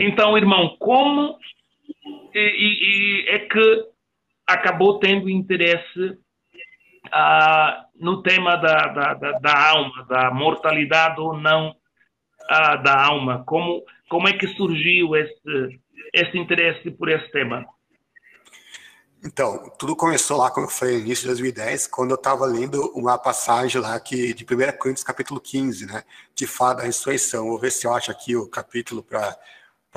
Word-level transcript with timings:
Então, 0.00 0.36
irmão, 0.38 0.76
como 0.78 1.38
e, 2.34 2.38
e, 2.38 3.24
e 3.24 3.28
é 3.28 3.38
que 3.40 3.86
acabou 4.46 4.98
tendo 4.98 5.28
interesse 5.28 6.18
ah, 7.12 7.84
no 7.96 8.22
tema 8.22 8.56
da, 8.56 8.76
da, 8.88 9.14
da, 9.14 9.32
da, 9.38 9.68
alma, 9.70 10.06
da 10.08 10.30
mortalidade 10.30 11.20
ou 11.20 11.36
não 11.36 11.74
ah, 12.48 12.76
da 12.76 13.06
alma? 13.06 13.42
Como, 13.44 13.82
como 14.08 14.28
é 14.28 14.32
que 14.32 14.46
surgiu 14.48 15.16
esse, 15.16 15.80
esse 16.14 16.38
interesse 16.38 16.90
por 16.90 17.08
esse 17.08 17.30
tema? 17.32 17.66
Então, 19.24 19.68
tudo 19.76 19.96
começou 19.96 20.38
lá, 20.38 20.48
como 20.48 20.68
falei, 20.68 20.98
no 20.98 21.00
início 21.00 21.22
de 21.22 21.28
2010, 21.28 21.88
quando 21.88 22.12
eu 22.12 22.14
estava 22.14 22.46
lendo 22.46 22.80
uma 22.94 23.18
passagem 23.18 23.80
lá 23.80 23.98
que, 23.98 24.32
de 24.32 24.44
1 24.44 24.78
Coríntios, 24.78 25.02
capítulo 25.02 25.40
15, 25.40 25.86
né, 25.86 26.04
que 26.36 26.46
fala 26.46 26.76
da 26.76 26.82
ressurreição. 26.84 27.48
Vou 27.48 27.58
ver 27.58 27.72
se 27.72 27.84
eu 27.84 27.92
acho 27.92 28.12
aqui 28.12 28.36
o 28.36 28.48
capítulo 28.48 29.02
para 29.02 29.36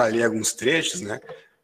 ler 0.09 0.23
alguns 0.23 0.54
trechos, 0.54 1.02
né, 1.02 1.20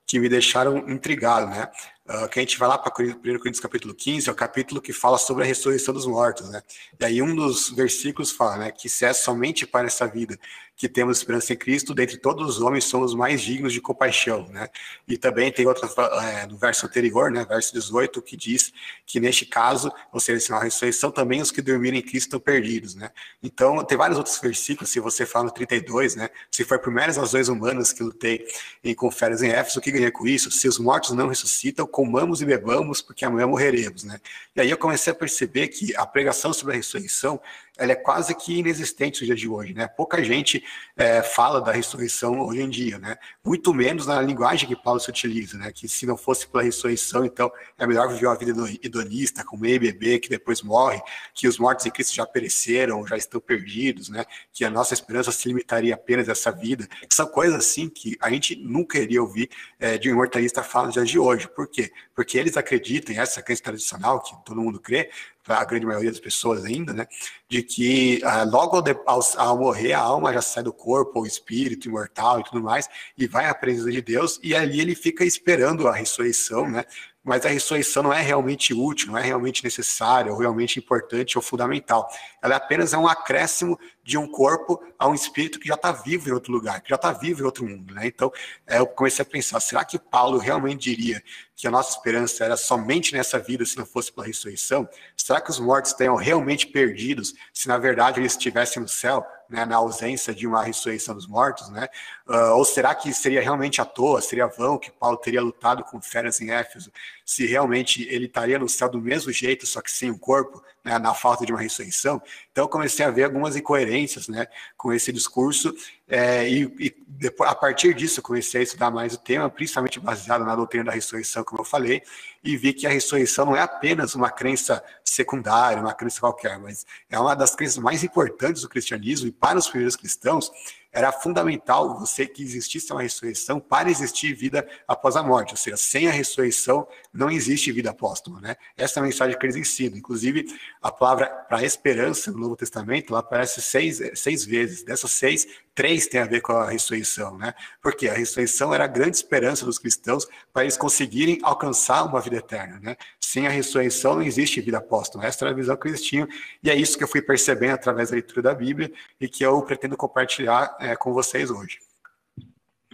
que 0.05 0.19
me 0.19 0.29
deixaram 0.29 0.77
intrigado, 0.89 1.47
né. 1.47 1.69
Uh, 2.09 2.29
que 2.29 2.39
a 2.39 2.41
gente 2.41 2.57
vai 2.57 2.69
lá 2.69 2.77
para 2.77 2.93
1 3.03 3.19
Coríntios 3.19 3.59
capítulo 3.59 3.93
15, 3.93 4.29
é 4.29 4.31
o 4.31 4.35
capítulo 4.35 4.81
que 4.81 4.93
fala 4.93 5.17
sobre 5.17 5.43
a 5.43 5.45
ressurreição 5.45 5.93
dos 5.93 6.05
mortos, 6.05 6.49
né? 6.49 6.61
E 6.97 7.03
aí 7.03 7.21
um 7.21 7.35
dos 7.35 7.69
versículos 7.71 8.31
fala, 8.31 8.55
né, 8.55 8.71
que 8.71 8.87
se 8.87 9.03
é 9.03 9.11
somente 9.11 9.67
para 9.67 9.87
essa 9.87 10.07
vida 10.07 10.39
que 10.77 10.87
temos 10.87 11.17
esperança 11.17 11.53
em 11.53 11.55
Cristo, 11.55 11.91
dentre 11.95 12.17
todos 12.17 12.47
os 12.47 12.61
homens 12.61 12.85
somos 12.85 13.15
mais 13.15 13.41
dignos 13.41 13.73
de 13.73 13.81
compaixão, 13.81 14.47
né? 14.49 14.69
E 15.07 15.17
também 15.17 15.51
tem 15.51 15.65
outra 15.65 15.89
é, 16.21 16.45
no 16.45 16.55
verso 16.55 16.85
anterior, 16.85 17.31
né, 17.31 17.43
verso 17.43 17.73
18, 17.73 18.21
que 18.21 18.37
diz 18.37 18.71
que 19.03 19.19
neste 19.19 19.43
caso, 19.43 19.91
ou 20.13 20.19
seja, 20.19 20.53
na 20.53 20.59
ressurreição 20.61 21.09
também 21.09 21.41
os 21.41 21.49
que 21.49 21.63
dormiram 21.63 21.97
em 21.97 22.01
Cristo 22.01 22.27
estão 22.27 22.39
perdidos, 22.39 22.93
né? 22.93 23.09
Então, 23.41 23.83
tem 23.83 23.97
vários 23.97 24.19
outros 24.19 24.39
versículos, 24.39 24.91
se 24.91 24.99
você 24.99 25.25
fala 25.25 25.45
no 25.45 25.51
32, 25.51 26.15
né, 26.15 26.29
se 26.51 26.63
for 26.63 26.77
primeiras 26.77 27.17
razões 27.17 27.49
humanas 27.49 27.91
que 27.91 28.03
lutei 28.03 28.45
em 28.83 28.93
conferes 28.93 29.41
em 29.41 29.49
Éfeso, 29.49 29.79
o 29.79 29.81
que 29.81 29.91
ganhei 29.91 30.11
com 30.11 30.27
isso? 30.27 30.51
Se 30.51 30.67
os 30.67 30.77
mortos 30.77 31.11
não 31.13 31.27
ressuscitam, 31.27 31.87
comamos 31.87 32.39
e 32.43 32.45
bebamos, 32.45 33.01
porque 33.01 33.25
amanhã 33.25 33.47
morreremos, 33.47 34.03
né? 34.03 34.19
E 34.55 34.61
aí 34.61 34.69
eu 34.69 34.77
comecei 34.77 35.11
a 35.11 35.15
perceber 35.15 35.69
que 35.69 35.95
a 35.95 36.05
pregação 36.05 36.53
sobre 36.53 36.73
a 36.73 36.77
ressurreição 36.77 37.41
ela 37.77 37.91
é 37.91 37.95
quase 37.95 38.33
que 38.35 38.57
inexistente 38.57 39.21
no 39.21 39.27
dia 39.27 39.35
de 39.35 39.47
hoje, 39.47 39.73
né? 39.73 39.87
Pouca 39.87 40.23
gente 40.23 40.63
é, 40.95 41.21
fala 41.21 41.61
da 41.61 41.71
ressurreição 41.71 42.39
hoje 42.39 42.61
em 42.61 42.69
dia, 42.69 42.97
né? 42.97 43.15
Muito 43.45 43.73
menos 43.73 44.07
na 44.07 44.21
linguagem 44.21 44.67
que 44.67 44.75
Paulo 44.75 44.99
se 44.99 45.09
utiliza, 45.09 45.57
né? 45.57 45.71
Que 45.71 45.87
se 45.87 46.05
não 46.05 46.17
fosse 46.17 46.47
pela 46.47 46.63
ressurreição, 46.63 47.25
então 47.25 47.51
é 47.77 47.85
melhor 47.85 48.07
viver 48.09 48.27
uma 48.27 48.35
vida 48.35 48.53
hedonista, 48.81 49.43
comer 49.43 49.79
beber, 49.79 50.19
que 50.19 50.29
depois 50.29 50.61
morre, 50.61 51.01
que 51.33 51.47
os 51.47 51.57
mortos 51.57 51.85
em 51.85 51.91
Cristo 51.91 52.15
já 52.15 52.25
pereceram, 52.25 53.05
já 53.05 53.15
estão 53.15 53.39
perdidos, 53.39 54.09
né? 54.09 54.25
Que 54.51 54.65
a 54.65 54.69
nossa 54.69 54.93
esperança 54.93 55.31
se 55.31 55.47
limitaria 55.47 55.93
apenas 55.93 56.27
a 56.29 56.31
essa 56.31 56.51
vida. 56.51 56.87
São 57.09 57.27
coisas 57.27 57.55
assim 57.55 57.89
que 57.89 58.17
a 58.19 58.29
gente 58.29 58.55
nunca 58.55 58.97
iria 58.97 59.21
ouvir 59.21 59.49
é, 59.79 59.97
de 59.97 60.09
um 60.09 60.13
imortalista 60.13 60.63
falar 60.63 60.87
nos 60.87 60.93
dias 60.93 61.09
de 61.09 61.19
hoje. 61.19 61.47
Por 61.47 61.67
quê? 61.67 61.91
Porque 62.15 62.37
eles 62.37 62.57
acreditam, 62.57 63.15
essa 63.15 63.41
crença 63.41 63.63
tradicional, 63.63 64.21
que 64.21 64.35
todo 64.43 64.61
mundo 64.61 64.79
crê, 64.79 65.09
a 65.47 65.65
grande 65.65 65.85
maioria 65.85 66.11
das 66.11 66.19
pessoas 66.19 66.65
ainda, 66.65 66.93
né, 66.93 67.07
de 67.49 67.63
que 67.63 68.21
ah, 68.23 68.43
logo 68.43 68.83
ao, 69.05 69.19
ao, 69.37 69.57
morrer 69.57 69.93
a 69.93 69.99
alma 69.99 70.33
já 70.33 70.41
sai 70.41 70.63
do 70.63 70.73
corpo, 70.73 71.21
o 71.21 71.25
espírito 71.25 71.87
imortal 71.87 72.39
e 72.39 72.43
tudo 72.43 72.61
mais, 72.61 72.87
e 73.17 73.27
vai 73.27 73.47
à 73.47 73.53
presença 73.53 73.91
de 73.91 74.01
Deus, 74.01 74.39
e 74.43 74.55
ali 74.55 74.79
ele 74.79 74.95
fica 74.95 75.23
esperando 75.23 75.87
a 75.87 75.93
ressurreição, 75.93 76.69
né, 76.69 76.83
mas 77.27 77.45
a 77.45 77.49
ressurreição 77.49 78.01
não 78.01 78.13
é 78.13 78.21
realmente 78.21 78.73
útil, 78.73 79.11
não 79.11 79.17
é 79.17 79.21
realmente 79.21 79.61
necessária, 79.61 80.31
ou 80.31 80.39
realmente 80.39 80.79
importante 80.79 81.37
ou 81.37 81.41
fundamental. 81.41 82.09
Ela 82.41 82.55
apenas 82.55 82.93
é 82.93 82.97
um 82.97 83.05
acréscimo 83.05 83.77
de 84.01 84.17
um 84.17 84.25
corpo 84.25 84.81
a 84.97 85.09
um 85.09 85.13
espírito 85.13 85.59
que 85.59 85.67
já 85.67 85.73
está 85.73 85.91
vivo 85.91 86.29
em 86.29 86.31
outro 86.31 86.53
lugar, 86.53 86.79
que 86.79 86.89
já 86.89 86.95
está 86.95 87.11
vivo 87.11 87.41
em 87.41 87.43
outro 87.43 87.67
mundo. 87.67 87.93
Né? 87.93 88.07
Então, 88.07 88.31
é, 88.65 88.79
eu 88.79 88.87
comecei 88.87 89.23
a 89.23 89.25
pensar: 89.25 89.59
será 89.59 89.83
que 89.83 89.99
Paulo 89.99 90.37
realmente 90.37 90.83
diria 90.83 91.21
que 91.53 91.67
a 91.67 91.71
nossa 91.71 91.97
esperança 91.97 92.45
era 92.45 92.55
somente 92.55 93.13
nessa 93.13 93.37
vida 93.37 93.65
se 93.65 93.77
não 93.77 93.85
fosse 93.85 94.09
pela 94.09 94.25
ressurreição? 94.25 94.87
Será 95.17 95.41
que 95.41 95.49
os 95.49 95.59
mortos 95.59 95.91
tenham 95.91 96.15
realmente 96.15 96.65
perdidos 96.65 97.33
se 97.51 97.67
na 97.67 97.77
verdade 97.77 98.21
eles 98.21 98.31
estivessem 98.31 98.81
no 98.81 98.87
céu? 98.87 99.25
Né, 99.49 99.65
na 99.65 99.75
ausência 99.77 100.33
de 100.33 100.45
uma 100.45 100.63
ressurreição 100.63 101.15
dos 101.15 101.27
mortos, 101.27 101.69
né? 101.69 101.87
Uh, 102.27 102.55
ou 102.55 102.65
será 102.65 102.93
que 102.93 103.13
seria 103.13 103.41
realmente 103.41 103.81
à 103.81 103.85
toa, 103.85 104.21
seria 104.21 104.47
vão 104.47 104.77
que 104.77 104.91
Paulo 104.91 105.17
teria 105.17 105.41
lutado 105.41 105.83
com 105.83 106.01
feras 106.01 106.41
em 106.41 106.51
Éfeso, 106.51 106.91
se 107.25 107.45
realmente 107.45 108.07
ele 108.09 108.25
estaria 108.25 108.59
no 108.59 108.67
céu 108.67 108.89
do 108.89 109.01
mesmo 109.01 109.31
jeito, 109.31 109.65
só 109.65 109.81
que 109.81 109.91
sem 109.91 110.09
o 110.11 110.19
corpo, 110.19 110.63
né, 110.87 110.97
na 110.97 111.13
falta 111.13 111.45
de 111.45 111.51
uma 111.51 111.61
ressurreição? 111.61 112.21
Então 112.51 112.63
eu 112.63 112.69
comecei 112.69 113.05
a 113.05 113.11
ver 113.11 113.25
algumas 113.25 113.55
incoerências, 113.55 114.27
né, 114.27 114.47
com 114.77 114.93
esse 114.93 115.11
discurso 115.11 115.75
é, 116.07 116.49
e, 116.49 116.63
e 116.79 116.95
depois, 117.05 117.49
a 117.49 117.55
partir 117.55 117.93
disso 117.93 118.21
comecei 118.21 118.61
a 118.61 118.63
estudar 118.63 118.89
mais 118.89 119.13
o 119.13 119.17
tema, 119.17 119.49
principalmente 119.49 119.99
baseado 119.99 120.45
na 120.45 120.55
doutrina 120.55 120.85
da 120.85 120.91
ressurreição, 120.93 121.43
como 121.43 121.61
eu 121.61 121.65
falei, 121.65 122.01
e 122.41 122.55
vi 122.55 122.71
que 122.71 122.87
a 122.87 122.89
ressurreição 122.89 123.45
não 123.45 123.55
é 123.55 123.61
apenas 123.61 124.15
uma 124.15 124.29
crença 124.29 124.81
secundária, 125.03 125.81
uma 125.81 125.93
crença 125.93 126.21
qualquer, 126.21 126.57
mas 126.59 126.85
é 127.09 127.19
uma 127.19 127.35
das 127.35 127.53
crenças 127.55 127.77
mais 127.77 128.03
importantes 128.03 128.61
do 128.61 128.69
cristianismo 128.69 129.27
e 129.27 129.31
para 129.31 129.59
os 129.59 129.67
primeiros 129.67 129.97
cristãos 129.97 130.49
era 130.97 131.11
fundamental 131.11 131.99
você 131.99 132.25
que 132.25 132.41
existisse 132.41 132.91
uma 132.91 133.03
ressurreição 133.03 133.59
para 133.59 133.89
existir 133.89 134.33
vida 134.33 134.67
após 134.87 135.15
a 135.15 135.21
morte, 135.21 135.51
ou 135.51 135.57
seja, 135.57 135.77
sem 135.77 136.07
a 136.07 136.11
ressurreição 136.11 136.87
não 137.13 137.29
existe 137.29 137.71
vida 137.71 137.93
póstuma, 137.93 138.41
né? 138.41 138.55
Essa 138.75 138.99
é 138.99 139.01
a 139.01 139.05
mensagem 139.05 139.37
que 139.37 139.45
eles 139.45 139.55
ensinam. 139.55 139.95
Inclusive, 139.95 140.47
a 140.81 140.91
palavra 140.91 141.27
para 141.27 141.63
esperança 141.63 142.31
no 142.31 142.39
Novo 142.39 142.55
Testamento 142.55 143.13
ela 143.13 143.19
aparece 143.19 143.61
seis, 143.61 144.01
seis 144.15 144.43
vezes. 144.43 144.83
Dessas 144.83 145.11
seis, 145.11 145.47
três 145.77 146.07
tem 146.07 146.19
a 146.19 146.25
ver 146.25 146.41
com 146.41 146.53
a 146.53 146.71
ressurreição, 146.71 147.37
né? 147.37 147.53
Porque 147.83 148.09
a 148.09 148.13
ressurreição 148.13 148.73
era 148.73 148.85
a 148.85 148.87
grande 148.87 149.15
esperança 149.15 149.63
dos 149.63 149.77
cristãos 149.77 150.27
para 150.51 150.63
eles 150.63 150.75
conseguirem 150.75 151.37
alcançar 151.43 152.03
uma 152.03 152.19
vida 152.19 152.37
eterna, 152.37 152.79
né? 152.79 152.97
Sem 153.19 153.45
a 153.45 153.51
ressurreição 153.51 154.15
não 154.15 154.23
existe 154.23 154.59
vida 154.59 154.81
póstuma. 154.81 155.23
Essa 155.23 155.45
era 155.45 155.53
a 155.53 155.55
visão 155.55 155.77
que 155.77 155.87
eles 155.87 156.03
tinham 156.03 156.27
e 156.63 156.71
é 156.71 156.75
isso 156.75 156.97
que 156.97 157.03
eu 157.03 157.07
fui 157.07 157.21
percebendo 157.21 157.75
através 157.75 158.09
da 158.09 158.15
leitura 158.15 158.41
da 158.41 158.55
Bíblia 158.55 158.91
e 159.21 159.29
que 159.29 159.45
eu 159.45 159.61
pretendo 159.61 159.95
compartilhar 159.95 160.75
é, 160.79 160.95
com 160.95 161.13
vocês 161.13 161.51
hoje. 161.51 161.77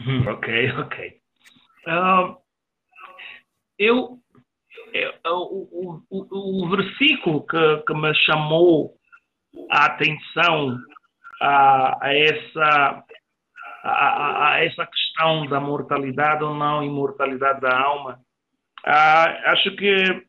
Hum, 0.06 0.28
ok, 0.28 0.72
ok. 0.76 1.22
Uh, 1.88 2.36
eu, 3.80 4.20
eu 4.94 5.14
o, 5.26 6.04
o, 6.10 6.66
o, 6.66 6.70
versículo 6.70 7.46
que, 7.46 7.78
que 7.88 7.94
me 7.94 8.14
chamou 8.14 8.98
a 9.70 9.86
atenção 9.86 10.78
a, 11.44 11.98
a 12.02 12.14
essa 12.16 13.04
a, 13.84 14.54
a, 14.54 14.64
essa 14.64 14.88
questão 14.88 15.46
da 15.48 15.60
mortalidade 15.60 16.42
ou 16.42 16.54
não 16.56 16.82
imortalidade 16.82 17.60
da 17.60 17.78
alma, 17.78 18.18
uh, 18.88 19.52
acho 19.52 19.76
que 19.76 20.26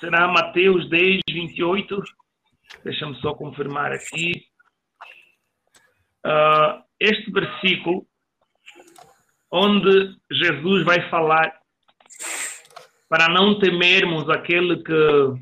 será 0.00 0.26
Mateus 0.26 0.88
10, 0.90 1.20
28. 1.30 2.02
Deixa-me 2.84 3.14
só 3.20 3.34
confirmar 3.34 3.92
aqui 3.92 4.44
uh, 6.26 6.82
este 6.98 7.30
versículo, 7.30 8.04
onde 9.52 10.16
Jesus 10.32 10.84
vai 10.84 11.08
falar 11.08 11.56
para 13.08 13.28
não 13.28 13.60
temermos 13.60 14.28
aquele 14.28 14.82
que, 14.82 15.34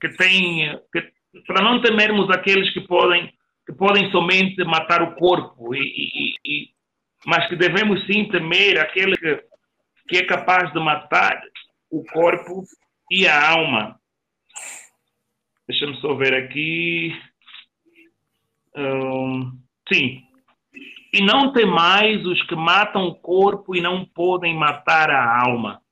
que 0.00 0.16
tem, 0.16 0.78
que, 0.92 1.12
para 1.46 1.62
não 1.62 1.80
temermos 1.80 2.28
aqueles 2.30 2.72
que 2.72 2.80
podem, 2.82 3.32
que 3.68 3.74
podem 3.74 4.10
somente 4.10 4.64
matar 4.64 5.02
o 5.02 5.14
corpo, 5.16 5.74
e, 5.74 5.80
e, 5.80 6.34
e, 6.42 6.70
mas 7.26 7.46
que 7.48 7.54
devemos 7.54 8.02
sim 8.06 8.26
temer 8.30 8.80
aquele 8.80 9.14
que, 9.14 9.44
que 10.08 10.16
é 10.16 10.24
capaz 10.24 10.72
de 10.72 10.80
matar 10.80 11.38
o 11.90 12.02
corpo 12.04 12.64
e 13.10 13.28
a 13.28 13.50
alma. 13.50 14.00
Deixa-me 15.68 16.00
só 16.00 16.14
ver 16.14 16.34
aqui 16.34 17.14
sim. 19.92 20.22
E 21.12 21.20
não 21.20 21.52
temais 21.52 22.24
os 22.24 22.42
que 22.44 22.56
matam 22.56 23.06
o 23.06 23.16
corpo 23.16 23.76
e 23.76 23.82
não 23.82 24.02
podem 24.06 24.54
matar 24.54 25.10
a 25.10 25.42
alma. 25.42 25.82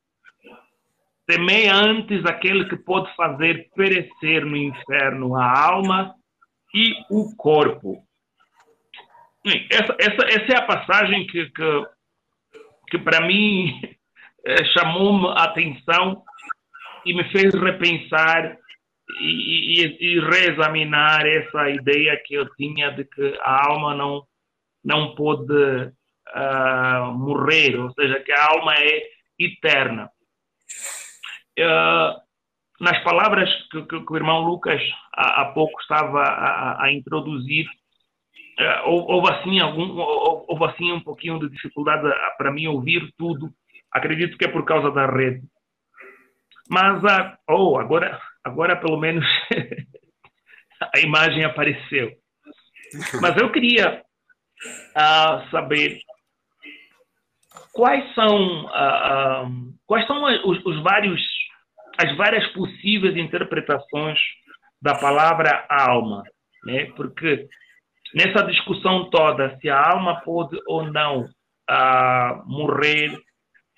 Temei 1.26 1.68
antes 1.68 2.24
aquele 2.24 2.66
que 2.70 2.76
pode 2.76 3.14
fazer 3.16 3.68
perecer 3.74 4.46
no 4.46 4.56
inferno 4.56 5.36
a 5.36 5.60
alma 5.60 6.14
e 6.76 6.92
o 7.08 7.34
corpo. 7.36 8.06
Essa, 9.70 9.96
essa, 9.98 10.26
essa 10.26 10.52
é 10.52 10.56
a 10.58 10.66
passagem 10.66 11.26
que, 11.26 11.48
que, 11.50 11.86
que 12.90 12.98
para 12.98 13.26
mim 13.26 13.80
eh, 14.44 14.64
chamou-me 14.76 15.28
a 15.28 15.44
atenção 15.44 16.22
e 17.06 17.14
me 17.14 17.24
fez 17.30 17.54
repensar 17.54 18.58
e, 19.20 19.80
e, 19.80 19.96
e, 20.00 20.20
reexaminar 20.20 21.24
essa 21.24 21.70
ideia 21.70 22.20
que 22.26 22.34
eu 22.34 22.52
tinha 22.56 22.90
de 22.90 23.04
que 23.04 23.38
a 23.40 23.68
alma 23.68 23.94
não, 23.94 24.26
não 24.84 25.14
pode 25.14 25.52
uh, 25.52 27.12
morrer, 27.12 27.78
ou 27.78 27.92
seja, 27.92 28.18
que 28.18 28.32
a 28.32 28.46
alma 28.46 28.74
é 28.74 29.02
eterna. 29.38 30.10
Uh, 31.56 32.25
nas 32.80 33.02
palavras 33.02 33.50
que, 33.70 33.82
que, 33.82 34.00
que, 34.00 34.12
o 34.12 34.16
irmão 34.16 34.40
Lucas 34.42 34.80
há, 35.14 35.42
há 35.42 35.44
pouco 35.52 35.80
estava 35.80 36.20
a, 36.20 36.84
a, 36.84 36.92
introduzir, 36.92 37.66
uh, 38.60 38.88
houve 38.88 39.32
assim 39.32 39.60
algum 39.60 39.96
houve 39.98 40.64
assim 40.66 40.92
um 40.92 41.00
pouquinho 41.00 41.38
de 41.38 41.48
dificuldade 41.50 42.08
para 42.36 42.52
mim 42.52 42.66
ouvir 42.66 43.12
tudo. 43.16 43.50
Acredito 43.92 44.36
que 44.36 44.44
é 44.44 44.48
por 44.48 44.64
causa 44.64 44.90
da 44.90 45.06
rede. 45.06 45.42
Mas 46.68 47.02
uh, 47.02 47.36
oh, 47.48 47.78
agora 47.78 48.20
agora 48.44 48.76
pelo 48.76 48.98
menos 48.98 49.24
a 50.94 51.00
imagem 51.00 51.44
apareceu. 51.44 52.12
Mas 53.20 53.36
eu 53.36 53.50
queria 53.50 54.02
uh, 54.96 55.50
saber 55.50 55.98
quais 57.72 58.14
são 58.14 58.64
uh, 58.66 59.74
quais 59.86 60.06
são 60.06 60.22
os, 60.24 60.64
os, 60.64 60.82
vários 60.82 61.20
as 61.98 62.16
várias 62.16 62.46
possíveis 62.48 63.16
interpretações 63.16 64.18
da 64.80 64.94
palavra 64.94 65.66
alma, 65.68 66.22
né? 66.64 66.86
Porque 66.96 67.48
nessa 68.14 68.44
discussão 68.44 69.08
toda 69.10 69.58
se 69.58 69.68
a 69.68 69.90
alma 69.90 70.20
pode 70.20 70.58
ou 70.66 70.84
não 70.84 71.28
morrer, 72.46 73.18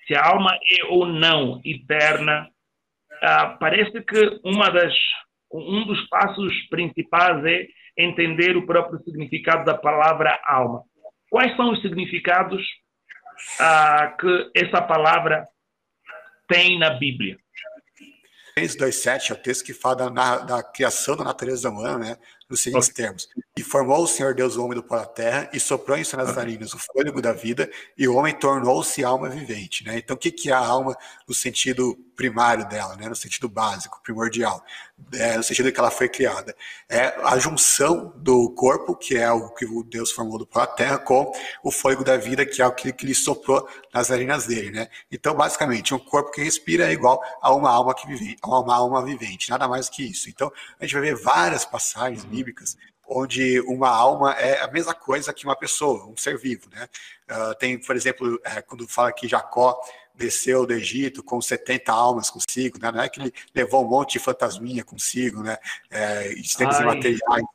se 0.05 0.15
a 0.15 0.27
alma 0.27 0.51
é 0.53 0.85
ou 0.85 1.05
não 1.05 1.61
eterna, 1.65 2.47
parece 3.59 4.01
que 4.03 4.39
uma 4.43 4.69
das 4.69 4.93
um 5.51 5.85
dos 5.85 6.07
passos 6.09 6.53
principais 6.69 7.43
é 7.45 7.67
entender 7.97 8.55
o 8.55 8.65
próprio 8.65 8.99
significado 9.03 9.65
da 9.65 9.75
palavra 9.75 10.39
alma. 10.45 10.83
Quais 11.29 11.55
são 11.55 11.71
os 11.71 11.81
significados 11.81 12.63
ah, 13.59 14.15
que 14.19 14.51
essa 14.55 14.81
palavra 14.81 15.47
tem 16.47 16.77
na 16.77 16.91
Bíblia? 16.91 17.37
Gênesis 18.59 18.75
2,7 18.77 19.29
é 19.29 19.33
o 19.33 19.37
texto 19.37 19.63
que 19.63 19.73
fala 19.73 20.09
da, 20.09 20.39
da, 20.39 20.63
criação 20.63 21.15
da 21.15 21.23
natureza 21.23 21.69
humana, 21.69 21.97
né? 21.97 22.17
Nos 22.49 22.61
seguintes 22.61 22.89
okay. 22.89 23.05
termos: 23.05 23.29
E 23.57 23.63
formou 23.63 24.03
o 24.03 24.07
Senhor 24.07 24.33
Deus 24.33 24.55
o 24.55 24.63
homem 24.63 24.75
do 24.75 24.83
pó 24.83 24.97
da 24.97 25.05
terra, 25.05 25.49
e 25.53 25.59
soprou 25.59 25.97
em 25.97 26.03
suas 26.03 26.35
narinas 26.35 26.73
o 26.73 26.79
fôlego 26.79 27.21
da 27.21 27.31
vida, 27.31 27.69
e 27.97 28.07
o 28.07 28.15
homem 28.15 28.33
tornou-se 28.33 29.03
alma 29.03 29.29
vivente, 29.29 29.85
né? 29.85 29.97
Então, 29.97 30.15
o 30.15 30.19
que, 30.19 30.31
que 30.31 30.49
é 30.49 30.53
a 30.53 30.59
alma 30.59 30.97
no 31.27 31.33
sentido 31.33 31.97
primário 32.19 32.67
dela, 32.67 32.97
né? 32.97 33.07
No 33.07 33.15
sentido 33.15 33.47
básico, 33.47 34.01
primordial? 34.03 34.61
é, 35.13 35.37
no 35.37 35.43
sentido 35.43 35.71
que 35.71 35.79
ela 35.79 35.89
foi 35.89 36.09
criada. 36.09 36.55
É 36.87 37.15
a 37.23 37.37
junção 37.39 38.13
do 38.17 38.49
corpo, 38.51 38.95
que 38.95 39.17
é 39.17 39.31
o 39.31 39.49
que 39.49 39.65
Deus 39.85 40.11
formou 40.11 40.45
da 40.45 40.67
terra, 40.67 40.97
com 40.97 41.31
o 41.63 41.71
fôlego 41.71 42.03
da 42.03 42.17
vida, 42.17 42.45
que 42.45 42.61
é 42.61 42.67
o 42.67 42.71
que, 42.71 42.91
que 42.91 43.05
ele 43.05 43.15
soprou 43.15 43.67
nas 43.93 44.09
narinas 44.09 44.45
dele, 44.45 44.71
né? 44.71 44.89
Então, 45.11 45.33
basicamente, 45.33 45.93
um 45.93 45.99
corpo 45.99 46.31
que 46.31 46.43
respira 46.43 46.89
é 46.89 46.93
igual 46.93 47.21
a 47.41 47.53
uma 47.53 47.71
alma 47.71 47.95
que 47.95 48.07
vive, 48.07 48.37
a 48.41 48.59
uma 48.59 48.75
alma 48.75 49.03
vivente, 49.03 49.49
nada 49.49 49.67
mais 49.67 49.89
que 49.89 50.03
isso. 50.03 50.29
Então, 50.29 50.51
a 50.79 50.83
gente 50.85 50.93
vai 50.93 51.03
ver 51.03 51.15
várias 51.15 51.65
passagens 51.65 52.25
bíblicas 52.25 52.77
onde 53.11 53.59
uma 53.61 53.89
alma 53.89 54.33
é 54.33 54.61
a 54.61 54.67
mesma 54.67 54.93
coisa 54.93 55.33
que 55.33 55.43
uma 55.43 55.55
pessoa, 55.55 56.05
um 56.05 56.15
ser 56.15 56.37
vivo, 56.37 56.69
né? 56.71 56.87
Uh, 57.31 57.55
tem, 57.55 57.79
por 57.79 57.95
exemplo, 57.95 58.39
é, 58.43 58.61
quando 58.61 58.87
fala 58.87 59.11
que 59.11 59.27
Jacó 59.27 59.79
desceu 60.19 60.65
do 60.65 60.73
Egito 60.73 61.23
com 61.23 61.41
70 61.41 61.91
almas 61.91 62.29
consigo, 62.29 62.77
né? 62.79 62.91
não 62.91 63.01
é 63.01 63.09
que 63.09 63.19
ele 63.19 63.33
levou 63.55 63.83
um 63.85 63.89
monte 63.89 64.13
de 64.13 64.19
fantasminha 64.19 64.83
consigo, 64.83 65.41
né? 65.41 65.57
É, 65.89 66.31
itens 66.33 66.79
imateriais. 66.79 67.45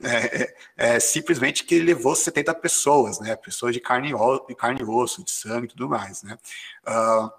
É, 0.00 0.42
é, 0.42 0.54
é, 0.76 1.00
simplesmente 1.00 1.64
que 1.64 1.74
ele 1.74 1.86
levou 1.86 2.14
70 2.14 2.54
pessoas, 2.54 3.18
né? 3.18 3.34
Pessoas 3.34 3.72
de 3.72 3.80
carne, 3.80 4.12
de 4.48 4.54
carne 4.54 4.80
e 4.80 4.84
osso, 4.84 5.24
de 5.24 5.30
sangue 5.30 5.66
e 5.66 5.68
tudo 5.68 5.88
mais, 5.88 6.22
né? 6.22 6.38
Uh, 6.86 7.30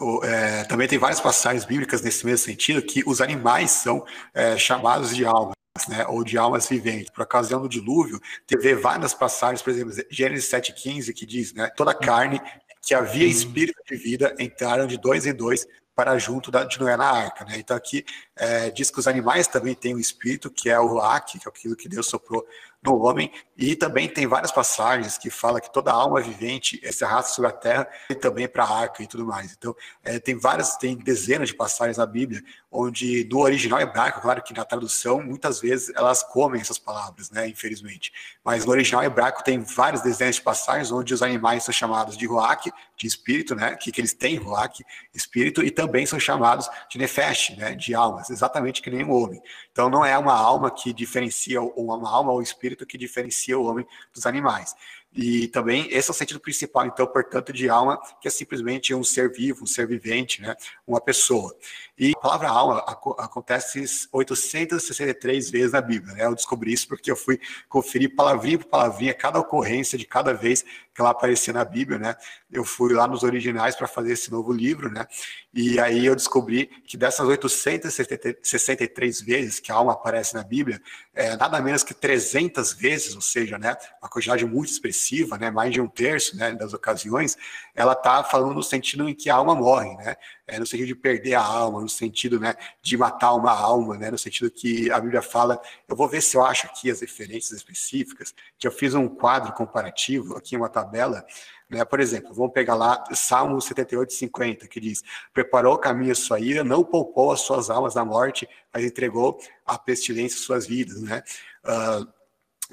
o, 0.00 0.24
é, 0.24 0.64
também 0.64 0.88
tem 0.88 0.98
várias 0.98 1.20
passagens 1.20 1.64
bíblicas 1.64 2.00
nesse 2.02 2.24
mesmo 2.24 2.44
sentido 2.44 2.82
que 2.82 3.02
os 3.06 3.20
animais 3.20 3.70
são 3.72 4.04
é, 4.32 4.56
chamados 4.56 5.14
de 5.14 5.24
almas. 5.24 5.54
Né, 5.88 6.06
ou 6.06 6.22
de 6.22 6.36
almas 6.36 6.68
viventes. 6.68 7.08
Por 7.08 7.22
ocasião 7.22 7.62
do 7.62 7.66
dilúvio, 7.66 8.20
teve 8.46 8.74
várias 8.74 9.14
passagens, 9.14 9.62
por 9.62 9.70
exemplo, 9.70 9.94
Gênesis 10.10 10.50
7,15, 10.50 11.14
que 11.14 11.24
diz, 11.24 11.54
né, 11.54 11.70
toda 11.74 11.94
carne 11.94 12.38
que 12.82 12.94
havia 12.94 13.26
espírito 13.26 13.80
de 13.88 13.96
vida 13.96 14.34
entraram 14.38 14.86
de 14.86 14.98
dois 14.98 15.24
em 15.24 15.32
dois 15.32 15.66
para 15.94 16.18
junto 16.18 16.50
da, 16.50 16.64
de 16.64 16.80
Noé 16.80 16.96
na 16.96 17.08
arca. 17.08 17.44
Né? 17.44 17.58
Então 17.58 17.76
aqui 17.76 18.04
é, 18.36 18.70
diz 18.70 18.90
que 18.90 18.98
os 18.98 19.06
animais 19.06 19.46
também 19.46 19.74
têm 19.74 19.94
um 19.94 19.98
espírito, 19.98 20.50
que 20.50 20.68
é 20.68 20.78
o 20.78 20.86
Ruach, 20.86 21.38
que 21.38 21.46
é 21.46 21.48
aquilo 21.48 21.76
que 21.76 21.88
Deus 21.88 22.06
soprou 22.06 22.44
no 22.82 23.00
homem, 23.00 23.30
e 23.56 23.76
também 23.76 24.08
tem 24.08 24.26
várias 24.26 24.50
passagens 24.50 25.16
que 25.16 25.30
fala 25.30 25.60
que 25.60 25.72
toda 25.72 25.92
alma 25.92 26.20
vivente 26.20 26.80
se 26.92 27.04
arrasta 27.04 27.32
sobre 27.32 27.48
a 27.48 27.52
terra 27.52 27.88
e 28.10 28.14
também 28.14 28.48
para 28.48 28.64
a 28.64 28.80
arca 28.80 29.02
e 29.02 29.06
tudo 29.06 29.24
mais. 29.24 29.52
Então, 29.52 29.74
é, 30.02 30.18
tem 30.18 30.36
várias, 30.36 30.76
tem 30.76 30.96
dezenas 30.96 31.48
de 31.48 31.54
passagens 31.54 31.98
na 31.98 32.06
Bíblia, 32.06 32.42
onde 32.72 33.28
no 33.30 33.38
original 33.38 33.80
hebraico, 33.80 34.20
claro 34.20 34.42
que 34.42 34.52
na 34.52 34.64
tradução, 34.64 35.22
muitas 35.22 35.60
vezes 35.60 35.92
elas 35.94 36.24
comem 36.24 36.60
essas 36.60 36.78
palavras, 36.78 37.30
né, 37.30 37.46
infelizmente. 37.46 38.12
Mas 38.44 38.64
no 38.64 38.72
original 38.72 39.04
hebraico 39.04 39.44
tem 39.44 39.60
várias 39.60 40.02
dezenas 40.02 40.36
de 40.36 40.42
passagens 40.42 40.90
onde 40.90 41.14
os 41.14 41.22
animais 41.22 41.62
são 41.62 41.72
chamados 41.72 42.16
de 42.16 42.26
Ruach, 42.26 42.68
de 42.96 43.06
espírito, 43.06 43.54
né, 43.54 43.76
que, 43.76 43.92
que 43.92 44.00
eles 44.00 44.12
têm 44.12 44.36
Ruach, 44.36 44.82
espírito, 45.14 45.62
e 45.62 45.70
também 45.70 46.04
são 46.04 46.18
chamados 46.18 46.68
de 46.90 46.98
Nefesh, 46.98 47.56
né, 47.56 47.76
de 47.76 47.94
almas, 47.94 48.28
exatamente 48.28 48.82
que 48.82 48.90
nem 48.90 49.04
o 49.04 49.10
homem. 49.10 49.40
Então, 49.72 49.88
não 49.88 50.04
é 50.04 50.16
uma 50.18 50.34
alma 50.34 50.70
que 50.70 50.92
diferencia, 50.92 51.60
uma 51.60 52.08
alma 52.08 52.30
ou 52.30 52.42
espírito 52.42 52.86
que 52.86 52.98
diferencia 52.98 53.58
o 53.58 53.64
homem 53.64 53.86
dos 54.14 54.26
animais. 54.26 54.76
E 55.14 55.48
também 55.48 55.88
esse 55.90 56.08
é 56.08 56.12
o 56.12 56.14
sentido 56.14 56.40
principal, 56.40 56.86
então, 56.86 57.06
portanto, 57.06 57.52
de 57.52 57.68
alma, 57.68 58.00
que 58.20 58.26
é 58.26 58.30
simplesmente 58.30 58.94
um 58.94 59.04
ser 59.04 59.30
vivo, 59.30 59.64
um 59.64 59.66
ser 59.66 59.86
vivente, 59.86 60.40
né? 60.40 60.56
uma 60.86 61.00
pessoa. 61.00 61.54
E 61.98 62.12
a 62.16 62.18
palavra 62.18 62.48
alma 62.48 62.78
acontece 63.18 64.08
863 64.10 65.50
vezes 65.50 65.72
na 65.72 65.82
Bíblia. 65.82 66.14
Né? 66.14 66.24
Eu 66.24 66.34
descobri 66.34 66.72
isso 66.72 66.88
porque 66.88 67.10
eu 67.10 67.16
fui 67.16 67.38
conferir 67.68 68.16
palavrinha 68.16 68.58
por 68.58 68.68
palavrinha 68.68 69.12
cada 69.12 69.38
ocorrência 69.38 69.98
de 69.98 70.06
cada 70.06 70.32
vez 70.32 70.64
que 70.94 71.00
ela 71.00 71.10
aparecia 71.10 71.52
na 71.52 71.64
Bíblia. 71.64 71.98
Né? 71.98 72.16
Eu 72.50 72.64
fui 72.64 72.92
lá 72.92 73.06
nos 73.06 73.22
originais 73.22 73.76
para 73.76 73.86
fazer 73.88 74.12
esse 74.12 74.30
novo 74.30 74.52
livro, 74.52 74.90
né? 74.90 75.06
e 75.52 75.78
aí 75.80 76.04
eu 76.06 76.14
descobri 76.14 76.66
que 76.86 76.96
dessas 76.96 77.26
863 77.26 79.20
vezes 79.20 79.60
que 79.60 79.72
a 79.72 79.74
alma 79.74 79.92
aparece 79.92 80.34
na 80.34 80.42
Bíblia, 80.42 80.80
é 81.14 81.36
nada 81.36 81.60
menos 81.60 81.82
que 81.82 81.94
300 81.94 82.72
vezes, 82.74 83.14
ou 83.14 83.20
seja, 83.20 83.58
né? 83.58 83.76
uma 84.00 84.08
quantidade 84.08 84.44
muito 84.46 84.70
expressiva 84.70 85.38
né, 85.38 85.50
mais 85.50 85.72
de 85.72 85.80
um 85.80 85.88
terço 85.88 86.36
né, 86.36 86.52
das 86.52 86.72
ocasiões, 86.72 87.36
ela 87.74 87.92
está 87.92 88.22
falando 88.24 88.54
no 88.54 88.62
sentido 88.62 89.08
em 89.08 89.14
que 89.14 89.30
a 89.30 89.34
alma 89.36 89.54
morre, 89.54 89.94
né, 89.96 90.16
é, 90.52 90.58
no 90.58 90.66
sentido 90.66 90.88
de 90.88 90.94
perder 90.94 91.34
a 91.34 91.42
alma, 91.42 91.80
no 91.80 91.88
sentido 91.88 92.38
né, 92.38 92.54
de 92.82 92.94
matar 92.98 93.32
uma 93.32 93.50
alma, 93.50 93.96
né, 93.96 94.10
no 94.10 94.18
sentido 94.18 94.50
que 94.50 94.90
a 94.90 95.00
Bíblia 95.00 95.22
fala. 95.22 95.58
Eu 95.88 95.96
vou 95.96 96.06
ver 96.06 96.20
se 96.20 96.36
eu 96.36 96.44
acho 96.44 96.66
aqui 96.66 96.90
as 96.90 97.00
referências 97.00 97.52
específicas, 97.52 98.34
que 98.58 98.66
eu 98.66 98.70
fiz 98.70 98.94
um 98.94 99.08
quadro 99.08 99.54
comparativo, 99.54 100.36
aqui 100.36 100.54
uma 100.54 100.68
tabela. 100.68 101.24
Né, 101.70 101.82
por 101.86 102.00
exemplo, 102.00 102.34
vamos 102.34 102.52
pegar 102.52 102.74
lá 102.74 103.02
Salmo 103.14 103.58
78, 103.62 104.12
50, 104.12 104.68
que 104.68 104.78
diz: 104.78 105.02
Preparou 105.32 105.74
o 105.74 105.78
caminho 105.78 106.12
a 106.12 106.14
sua 106.14 106.38
ira, 106.38 106.62
não 106.62 106.84
poupou 106.84 107.32
as 107.32 107.40
suas 107.40 107.70
almas 107.70 107.94
da 107.94 108.04
morte, 108.04 108.46
mas 108.74 108.84
entregou 108.84 109.40
a 109.64 109.78
pestilência 109.78 110.38
suas 110.38 110.66
vidas. 110.66 111.00
Né? 111.00 111.22
Uh, 111.64 112.06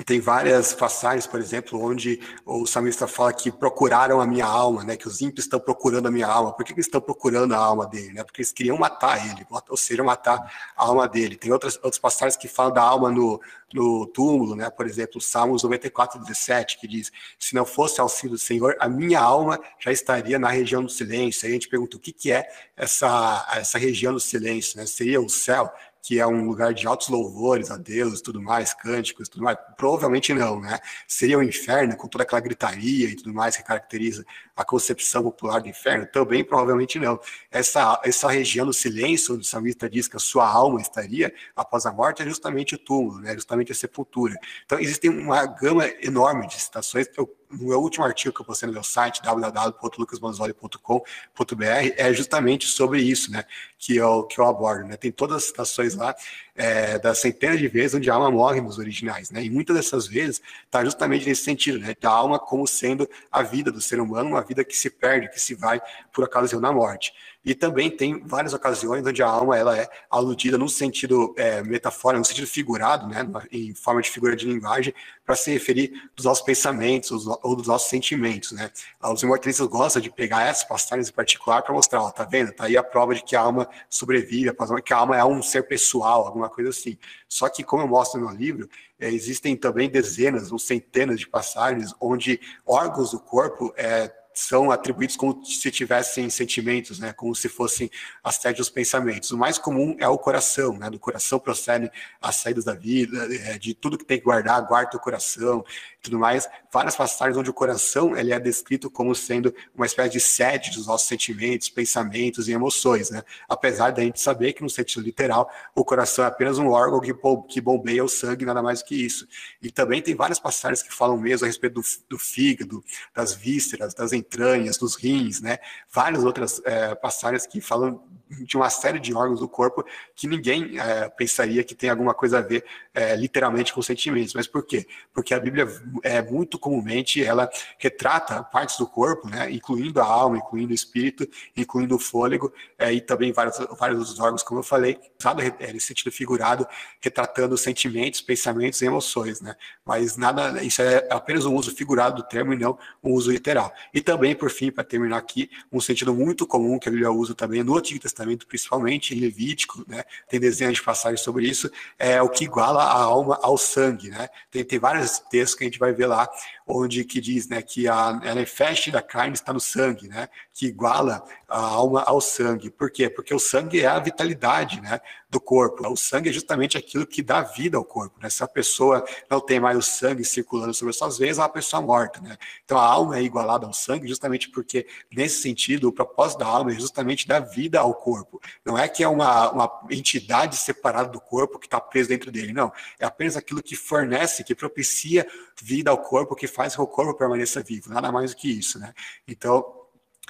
tem 0.06 0.20
várias 0.20 0.74
passagens, 0.74 1.28
por 1.28 1.40
exemplo, 1.40 1.82
onde 1.84 2.22
o 2.46 2.66
salmista 2.66 3.06
fala 3.08 3.34
que 3.34 3.52
procuraram 3.52 4.22
a 4.22 4.26
minha 4.26 4.46
alma, 4.46 4.84
né? 4.84 4.96
Que 4.96 5.08
os 5.08 5.22
ímpios 5.22 5.46
estão 5.46 5.60
procurando 5.60 6.08
a 6.08 6.12
minha 6.12 6.28
alma. 6.28 6.54
Por 6.54 6.64
que, 6.64 6.74
que 6.74 6.80
eles 6.80 6.86
estão 6.86 7.02
procurando 7.02 7.54
a 7.54 7.58
alma 7.58 7.86
dele? 7.86 8.14
Né? 8.14 8.24
Porque 8.24 8.42
eles 8.42 8.52
queriam 8.52 8.78
matar 8.78 9.26
ele, 9.30 9.46
ou 9.68 9.78
seja, 9.78 10.04
matar 10.04 10.40
a 10.76 10.86
alma 10.86 11.08
dele. 11.08 11.36
Tem 11.36 11.52
outras, 11.52 11.76
outras 11.76 12.00
passagens 12.00 12.38
que 12.38 12.48
falam 12.48 12.74
da 12.74 12.82
alma 12.82 13.12
no, 13.12 13.42
no 13.74 14.08
túmulo, 14.08 14.56
né? 14.56 14.70
Por 14.70 14.86
exemplo, 14.86 15.20
Salmos 15.20 15.64
94, 15.64 16.20
17, 16.20 16.80
que 16.80 16.88
diz: 16.88 17.12
Se 17.38 17.54
não 17.54 17.66
fosse 17.66 18.00
auxílio 18.00 18.36
do 18.36 18.40
Senhor, 18.40 18.76
a 18.80 18.88
minha 18.88 19.20
alma 19.20 19.60
já 19.80 19.92
estaria 19.92 20.40
na 20.40 20.50
região 20.50 20.84
do 20.84 20.90
silêncio. 20.90 21.46
Aí 21.46 21.52
a 21.52 21.54
gente 21.54 21.68
pergunta 21.68 21.98
o 21.98 22.00
que, 22.00 22.14
que 22.14 22.32
é 22.32 22.50
essa, 22.76 23.48
essa 23.54 23.78
região 23.78 24.14
do 24.14 24.20
silêncio, 24.20 24.80
né? 24.80 24.86
Seria 24.86 25.20
o 25.20 25.30
céu? 25.30 25.70
Que 26.02 26.20
é 26.20 26.26
um 26.26 26.46
lugar 26.46 26.74
de 26.74 26.88
altos 26.88 27.10
louvores 27.10 27.70
a 27.70 27.78
Deus, 27.78 28.22
tudo 28.22 28.42
mais, 28.42 28.74
cânticos, 28.74 29.28
tudo 29.28 29.44
mais? 29.44 29.58
Provavelmente 29.78 30.34
não, 30.34 30.60
né? 30.60 30.80
Seria 31.08 31.38
o 31.38 31.42
um 31.42 31.44
inferno 31.44 31.96
com 31.98 32.08
toda 32.08 32.24
aquela 32.24 32.42
gritaria 32.42 33.10
e 33.10 33.16
tudo 33.16 33.34
mais 33.34 33.58
que 33.58 33.64
caracteriza 33.64 34.26
a 34.60 34.66
concepção 34.66 35.24
popular 35.24 35.62
do 35.62 35.70
inferno? 35.70 36.06
Também 36.06 36.44
provavelmente 36.44 37.00
não. 37.00 37.18
Essa 37.50 38.02
essa 38.04 38.30
região 38.30 38.66
do 38.66 38.74
silêncio, 38.74 39.36
onde 39.36 39.46
o 39.46 39.48
salmista 39.48 39.90
diz 39.90 40.06
que 40.08 40.18
a 40.18 40.20
sua 40.20 40.46
alma 40.46 40.82
estaria 40.82 41.34
após 41.56 41.86
a 41.86 41.94
morte, 41.94 42.22
é 42.22 42.26
justamente 42.26 42.76
o 42.76 42.78
túmulo, 42.78 43.22
né? 43.22 43.34
Justamente 43.36 43.72
a 43.72 43.76
sepultura. 43.76 44.36
Então 44.66 44.78
existem 44.78 45.10
uma 45.10 45.46
gama 45.46 45.88
enorme 46.02 46.46
de 46.48 46.60
citações. 46.60 47.08
Eu 47.16 47.34
no 47.50 47.70
meu 47.70 47.82
último 47.82 48.04
artigo 48.06 48.34
que 48.34 48.42
eu 48.42 48.46
postei 48.46 48.68
no 48.68 48.74
meu 48.74 48.84
site, 48.84 49.22
www.lucasmanzoli.com.br, 49.24 51.64
é 51.98 52.14
justamente 52.14 52.68
sobre 52.68 53.02
isso, 53.02 53.32
né? 53.32 53.44
que 53.80 53.96
eu, 53.96 54.24
que 54.24 54.40
eu 54.40 54.46
abordo, 54.46 54.88
né? 54.88 54.98
Tem 54.98 55.12
todas 55.12 55.38
as 55.38 55.44
citações 55.46 55.96
lá 55.96 56.14
é, 56.60 57.00
das 57.00 57.20
centenas 57.20 57.58
de 57.58 57.70
vezes 57.70 57.96
onde 57.96 58.12
a 58.12 58.14
alma 58.14 58.30
morre 58.30 58.60
nos 58.60 58.78
originais, 58.78 59.32
né? 59.32 59.42
E 59.42 59.50
muitas 59.50 59.74
dessas 59.78 60.06
vezes 60.06 60.42
está 60.66 60.84
justamente 60.84 61.26
nesse 61.26 61.42
sentido, 61.42 61.80
né? 61.80 61.96
Da 62.02 62.10
alma 62.10 62.38
como 62.38 62.68
sendo 62.68 63.10
a 63.32 63.42
vida 63.42 63.72
do 63.72 63.80
ser 63.80 64.02
humano, 64.02 64.32
uma 64.32 64.42
vida 64.42 64.66
que 64.66 64.76
se 64.76 64.90
perde, 64.90 65.30
que 65.30 65.40
se 65.40 65.56
vai 65.56 65.82
por 66.12 66.26
ocasião 66.26 66.60
da 66.60 66.70
morte. 66.74 67.14
E 67.50 67.56
também 67.56 67.90
tem 67.90 68.20
várias 68.24 68.54
ocasiões 68.54 69.04
onde 69.04 69.24
a 69.24 69.28
alma 69.28 69.58
ela 69.58 69.76
é 69.76 69.90
aludida 70.08 70.56
no 70.56 70.70
sentido 70.70 71.34
é, 71.36 71.64
metafórico, 71.64 72.20
no 72.20 72.26
sentido 72.26 72.46
figurado, 72.46 73.08
né, 73.08 73.28
em 73.52 73.74
forma 73.74 74.04
de 74.04 74.12
figura 74.12 74.36
de 74.36 74.46
linguagem, 74.46 74.94
para 75.26 75.36
se 75.36 75.50
referir 75.52 75.92
dos 76.16 76.26
nossos 76.26 76.44
pensamentos 76.44 77.26
ou 77.26 77.56
dos 77.56 77.66
nossos 77.66 77.90
sentimentos. 77.90 78.52
Né. 78.52 78.70
Os 79.02 79.24
imortalistas 79.24 79.66
gostam 79.66 80.00
de 80.00 80.12
pegar 80.12 80.44
essas 80.44 80.64
passagens 80.64 81.10
em 81.10 81.12
particular 81.12 81.64
para 81.64 81.74
mostrar, 81.74 82.04
ó, 82.04 82.12
tá 82.12 82.24
vendo? 82.24 82.52
Tá 82.52 82.66
aí 82.66 82.78
a 82.78 82.84
prova 82.84 83.16
de 83.16 83.24
que 83.24 83.36
a 83.36 83.42
alma 83.42 83.68
sobrevive, 83.90 84.54
que 84.86 84.94
a 84.94 84.98
alma 84.98 85.18
é 85.18 85.26
um 85.26 85.42
ser 85.42 85.64
pessoal, 85.64 86.28
alguma 86.28 86.50
coisa 86.50 86.70
assim. 86.70 87.00
Só 87.28 87.50
que, 87.50 87.64
como 87.64 87.82
eu 87.82 87.88
mostro 87.88 88.22
no 88.22 88.30
livro, 88.30 88.70
é, 89.00 89.10
existem 89.10 89.58
também 89.58 89.90
dezenas 89.90 90.52
ou 90.52 90.60
centenas 90.60 91.20
de 91.20 91.28
passagens 91.28 91.96
onde 92.00 92.40
órgãos 92.64 93.10
do 93.10 93.20
corpo 93.20 93.74
é, 93.76 94.12
são 94.40 94.72
atribuídos 94.72 95.16
como 95.16 95.44
se 95.46 95.70
tivessem 95.70 96.30
sentimentos, 96.30 96.98
né, 96.98 97.12
como 97.12 97.36
se 97.36 97.50
fossem 97.50 97.90
as 98.24 98.36
sedes 98.36 98.58
dos 98.58 98.70
pensamentos. 98.70 99.32
O 99.32 99.38
mais 99.38 99.58
comum 99.58 99.96
é 100.00 100.08
o 100.08 100.18
coração, 100.18 100.78
né, 100.78 100.90
do 100.90 100.98
coração 100.98 101.40
procede 101.40 101.92
as 102.22 102.38
saídas 102.38 102.64
da 102.64 102.74
vida, 102.74 103.28
é, 103.36 103.58
de 103.58 103.74
tudo 103.74 103.98
que 103.98 104.06
tem 104.06 104.18
que 104.18 104.24
guardar, 104.24 104.66
guarda 104.66 104.96
o 104.96 105.00
coração 105.00 105.64
tudo 106.02 106.18
mais, 106.18 106.48
várias 106.72 106.96
passagens 106.96 107.38
onde 107.38 107.50
o 107.50 107.54
coração 107.54 108.16
ele 108.16 108.32
é 108.32 108.40
descrito 108.40 108.90
como 108.90 109.14
sendo 109.14 109.54
uma 109.76 109.86
espécie 109.86 110.12
de 110.12 110.20
sede 110.20 110.72
dos 110.72 110.88
nossos 110.88 111.08
sentimentos, 111.08 111.70
pensamentos 111.70 112.48
e 112.48 112.54
emoções, 112.54 113.10
né? 113.10 113.24
Apesar 113.48 113.92
da 113.92 114.02
gente 114.02 114.20
saber 114.20 114.54
que 114.54 114.64
no 114.64 114.70
sentido 114.70 115.04
literal 115.04 115.50
o 115.76 115.84
coração 115.84 116.24
é 116.24 116.28
apenas 116.28 116.58
um 116.58 116.70
órgão 116.70 117.00
que, 117.00 117.14
que 117.48 117.60
bombeia 117.60 118.04
o 118.04 118.10
sangue, 118.10 118.46
nada 118.46 118.62
mais 118.62 118.80
do 118.80 118.86
que 118.86 118.96
isso. 118.96 119.28
E 119.62 119.72
também 119.72 120.02
tem 120.02 120.16
várias 120.16 120.40
passagens 120.40 120.82
que 120.82 120.94
falam 120.94 121.18
mesmo 121.18 121.46
a 121.46 121.48
respeito 121.48 121.82
do, 121.82 121.88
do 122.10 122.18
fígado, 122.18 122.84
das 123.14 123.34
vísceras, 123.34 123.94
das 123.94 124.14
entranhas, 124.14 124.78
dos 124.78 124.96
rins, 124.96 125.42
né? 125.42 125.60
Várias 125.92 126.24
outras 126.24 126.62
é, 126.64 126.96
passagens 126.96 127.46
que 127.46 127.60
falam 127.60 128.02
de 128.30 128.56
uma 128.56 128.70
série 128.70 129.00
de 129.00 129.14
órgãos 129.14 129.40
do 129.40 129.48
corpo 129.48 129.84
que 130.16 130.28
ninguém 130.28 130.80
é, 130.80 131.10
pensaria 131.10 131.64
que 131.64 131.74
tem 131.74 131.90
alguma 131.90 132.14
coisa 132.14 132.40
a 132.40 132.42
ver 132.42 132.64
é, 132.94 133.16
literalmente 133.16 133.74
com 133.74 133.82
sentimentos. 133.82 134.34
Mas 134.34 134.48
por 134.48 134.66
quê? 134.66 134.88
Porque 135.14 135.34
a 135.34 135.40
Bíblia 135.40 135.68
é 136.04 136.22
muito 136.22 136.60
comumente 136.60 137.24
ela 137.24 137.50
retrata 137.78 138.44
partes 138.44 138.78
do 138.78 138.86
corpo, 138.86 139.28
né, 139.28 139.52
incluindo 139.52 140.00
a 140.00 140.06
alma, 140.06 140.38
incluindo 140.38 140.72
o 140.72 140.76
espírito, 140.76 141.28
incluindo 141.56 141.96
o 141.96 142.00
fôlego 142.00 142.54
é, 142.78 142.94
e 142.94 143.02
também 143.02 143.32
vários, 143.32 143.58
vários 143.78 144.00
outros 144.00 144.20
órgãos, 144.20 144.44
como 144.44 144.60
eu 144.60 144.64
falei, 144.64 145.00
usado 145.20 145.42
é, 145.42 145.74
nesse 145.74 145.88
sentido 145.88 146.12
figurado, 146.12 146.68
retratando 147.00 147.58
sentimentos, 147.58 148.22
pensamentos 148.22 148.82
e 148.82 148.86
emoções, 148.86 149.42
né? 149.42 149.56
Mas 149.86 150.18
nada, 150.18 150.62
isso 150.64 150.82
é 150.82 151.08
apenas 151.10 151.46
um 151.46 151.56
uso 151.56 151.76
figurado 151.76 152.18
do 152.18 152.28
termo 152.28 152.54
e 152.54 152.58
não 152.58 152.78
um 153.04 153.14
uso 153.14 153.32
literal. 153.32 153.74
E 153.94 154.02
também, 154.02 154.36
por 154.36 154.50
fim, 154.50 154.72
para 154.72 154.84
terminar 154.84 155.18
aqui, 155.18 155.50
um 155.72 155.80
sentido 155.80 156.14
muito 156.14 156.46
comum 156.46 156.78
que 156.78 156.88
a 156.88 156.92
Bíblia 156.92 157.12
usa 157.12 157.34
também 157.34 157.64
no 157.64 157.78
Antigo 157.78 158.00
Testamento, 158.00 158.19
principalmente 158.48 159.16
em 159.16 159.20
Levítico, 159.20 159.84
né? 159.88 160.04
Tem 160.28 160.40
desenhos 160.40 160.76
de 160.76 160.84
passagens 160.84 161.22
sobre 161.22 161.48
isso, 161.48 161.72
é 161.98 162.22
o 162.22 162.30
que 162.30 162.46
iguala 162.46 162.84
a 162.84 163.02
alma 163.02 163.40
ao 163.42 163.58
sangue, 163.58 164.10
né? 164.10 164.30
Tem, 164.52 164.64
tem 164.64 164.80
vários 164.80 165.20
textos 165.20 165.56
que 165.56 165.64
a 165.64 165.68
gente 165.68 165.80
vai 165.80 165.94
ver 165.94 166.08
lá, 166.08 166.30
onde 166.70 167.04
que 167.04 167.20
diz, 167.20 167.48
né, 167.48 167.64
que 167.64 167.88
a, 167.88 168.10
a 168.10 168.36
nefeste 168.36 168.92
da 168.92 169.02
carne 169.02 169.34
está 169.34 169.52
no 169.52 169.60
sangue, 169.60 170.08
né? 170.08 170.30
Que 170.54 170.68
iguala 170.68 171.24
a 171.48 171.60
alma 171.60 172.04
ao 172.04 172.22
sangue. 172.22 172.70
Por 172.70 172.92
quê? 172.92 173.10
Porque 173.10 173.34
o 173.34 173.40
sangue 173.40 173.82
é 173.82 173.88
a 173.88 174.00
vitalidade, 174.00 174.80
né? 174.80 175.02
do 175.30 175.40
corpo. 175.40 175.88
O 175.88 175.96
sangue 175.96 176.30
é 176.30 176.34
justamente 176.34 176.78
aquilo 176.78 177.06
que 177.06 177.22
dá 177.22 177.42
vida 177.42 177.78
ao 177.78 177.86
corpo. 177.86 178.18
Né? 178.22 178.30
Se 178.30 178.44
a 178.44 178.48
pessoa 178.48 179.06
não 179.30 179.40
tem 179.40 179.60
mais 179.60 179.78
o 179.78 179.82
sangue 179.82 180.24
circulando 180.24 180.74
sobre 180.74 180.90
as 180.90 180.98
suas 180.98 181.18
veias, 181.18 181.38
é 181.38 181.42
uma 181.42 181.50
pessoa 181.50 181.82
morta. 181.82 182.20
Né? 182.20 182.36
Então 182.66 182.78
a 182.78 182.84
alma 182.84 183.18
é 183.20 183.22
igualada 183.22 183.68
ao 183.68 183.74
sangue 183.74 184.08
justamente 184.08 184.50
porque, 184.50 184.88
nesse 185.12 185.42
sentido, 185.42 185.88
o 185.88 185.92
propósito 185.92 186.40
da 186.40 186.48
alma 186.48 186.72
é 186.72 186.76
justamente 186.76 187.28
dar 187.28 187.42
vida 187.42 187.80
ao 187.80 187.94
corpo. 187.94 188.42
Não 188.66 188.78
é 188.78 188.88
que 188.88 189.04
é 189.04 189.08
uma, 189.08 189.52
uma 189.52 189.82
entidade 189.92 190.56
separada 190.56 191.10
do 191.10 191.22
corpo 191.22 191.60
que 191.60 191.68
está 191.68 191.80
presa 191.80 192.10
dentro 192.10 192.32
dele, 192.32 192.52
não. 192.52 192.74
É 193.00 193.06
apenas 193.06 193.38
aquilo 193.38 193.62
que 193.62 193.76
fornece, 193.76 194.44
que 194.44 194.56
propicia 194.56 195.28
vida 195.62 195.92
ao 195.92 195.98
corpo, 195.98 196.36
que 196.36 196.48
faz 196.60 196.76
que 196.76 196.82
o 196.82 196.88
corpo 196.88 197.14
permaneça 197.14 197.64
vivo. 197.64 197.90
Nada 197.90 198.12
mais 198.12 198.32
do 198.32 198.38
que 198.38 198.52
isso. 198.52 198.78
Né? 198.78 198.94
Então, 199.26 199.64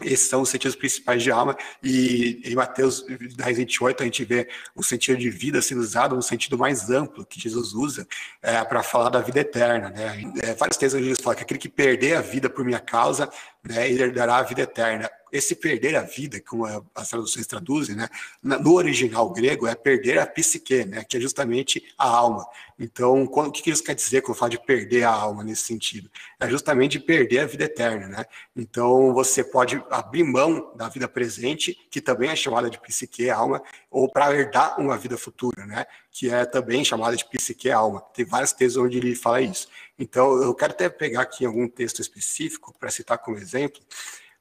esses 0.04 0.30
são 0.30 0.44
os 0.44 0.50
sentidos 0.50 0.76
principais 0.76 1.24
de 1.24 1.32
alma, 1.32 1.58
e 1.84 2.40
em 2.46 2.56
Mateus 2.56 3.04
10, 3.36 3.58
28, 3.58 4.04
a 4.04 4.06
gente 4.06 4.24
vê 4.24 4.48
o 4.76 4.84
sentido 4.84 5.18
de 5.18 5.30
vida 5.30 5.60
sendo 5.60 5.82
usado 5.82 6.16
no 6.16 6.22
sentido 6.22 6.58
mais 6.58 6.90
amplo 6.90 7.26
que 7.26 7.42
Jesus 7.42 7.74
usa 7.74 8.08
é, 8.44 8.64
para 8.64 8.84
falar 8.84 9.10
da 9.10 9.22
vida 9.22 9.40
eterna. 9.40 9.90
Né? 9.90 10.32
É, 10.44 10.54
vários 10.54 10.78
textos 10.78 11.02
Jesus 11.02 11.18
fala 11.22 11.36
que 11.36 11.42
aquele 11.42 11.60
que 11.60 11.68
perder 11.68 12.16
a 12.16 12.22
vida 12.22 12.48
por 12.48 12.64
minha 12.64 12.80
causa, 12.80 13.28
né, 13.64 13.90
ele 13.90 14.04
herdará 14.04 14.38
a 14.38 14.44
vida 14.44 14.62
eterna 14.62 15.10
esse 15.32 15.56
perder 15.56 15.96
a 15.96 16.02
vida, 16.02 16.42
como 16.42 16.66
as 16.96 17.10
traduções 17.10 17.46
traduzem, 17.48 17.96
né, 17.96 18.10
no 18.42 18.74
original 18.74 19.30
grego 19.32 19.68
é 19.68 19.76
perder 19.76 20.20
a 20.20 20.26
psique, 20.26 20.86
né, 20.86 21.04
que 21.04 21.18
é 21.18 21.20
justamente 21.20 21.84
a 21.98 22.08
alma. 22.08 22.46
Então, 22.78 23.28
quando, 23.28 23.50
o 23.50 23.52
que 23.52 23.70
isso 23.70 23.84
quer 23.84 23.94
dizer 23.94 24.22
quando 24.22 24.38
fala 24.38 24.52
de 24.52 24.66
perder 24.66 25.04
a 25.04 25.12
alma 25.12 25.44
nesse 25.44 25.64
sentido? 25.64 26.10
É 26.40 26.50
justamente 26.50 26.98
perder 26.98 27.40
a 27.40 27.46
vida 27.46 27.66
eterna, 27.66 28.08
né? 28.08 28.26
Então, 28.56 29.14
você 29.14 29.44
pode 29.44 29.84
abrir 29.90 30.24
mão 30.24 30.72
da 30.76 30.88
vida 30.88 31.06
presente, 31.08 31.78
que 31.92 32.00
também 32.00 32.30
é 32.30 32.36
chamada 32.38 32.70
de 32.70 32.80
psique, 32.80 33.30
alma, 33.30 33.62
ou 33.92 34.10
para 34.10 34.34
herdar 34.34 34.80
uma 34.80 34.98
vida 34.98 35.18
futura, 35.18 35.66
né? 35.66 35.86
Que 36.10 36.30
é 36.30 36.46
também 36.46 36.86
chamada 36.86 37.18
de 37.18 37.26
psique, 37.26 37.70
alma. 37.70 38.00
Tem 38.14 38.24
vários 38.24 38.54
textos 38.54 38.82
onde 38.82 38.98
ele 38.98 39.14
fala 39.14 39.42
isso. 39.42 39.68
Então, 40.00 40.42
eu 40.42 40.56
quero 40.56 40.72
até 40.72 40.88
pegar 40.88 41.22
aqui 41.22 41.46
algum 41.46 41.68
texto 41.68 42.00
específico 42.02 42.74
para 42.80 42.90
citar 42.90 43.18
como 43.18 43.38
exemplo 43.38 43.82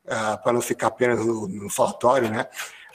uh, 0.05 0.43
para 0.43 0.53
não 0.53 0.61
ficar 0.61 0.87
apenas 0.87 1.25
no, 1.25 1.49
no 1.49 1.69
falatório, 1.69 2.31
né? 2.31 2.47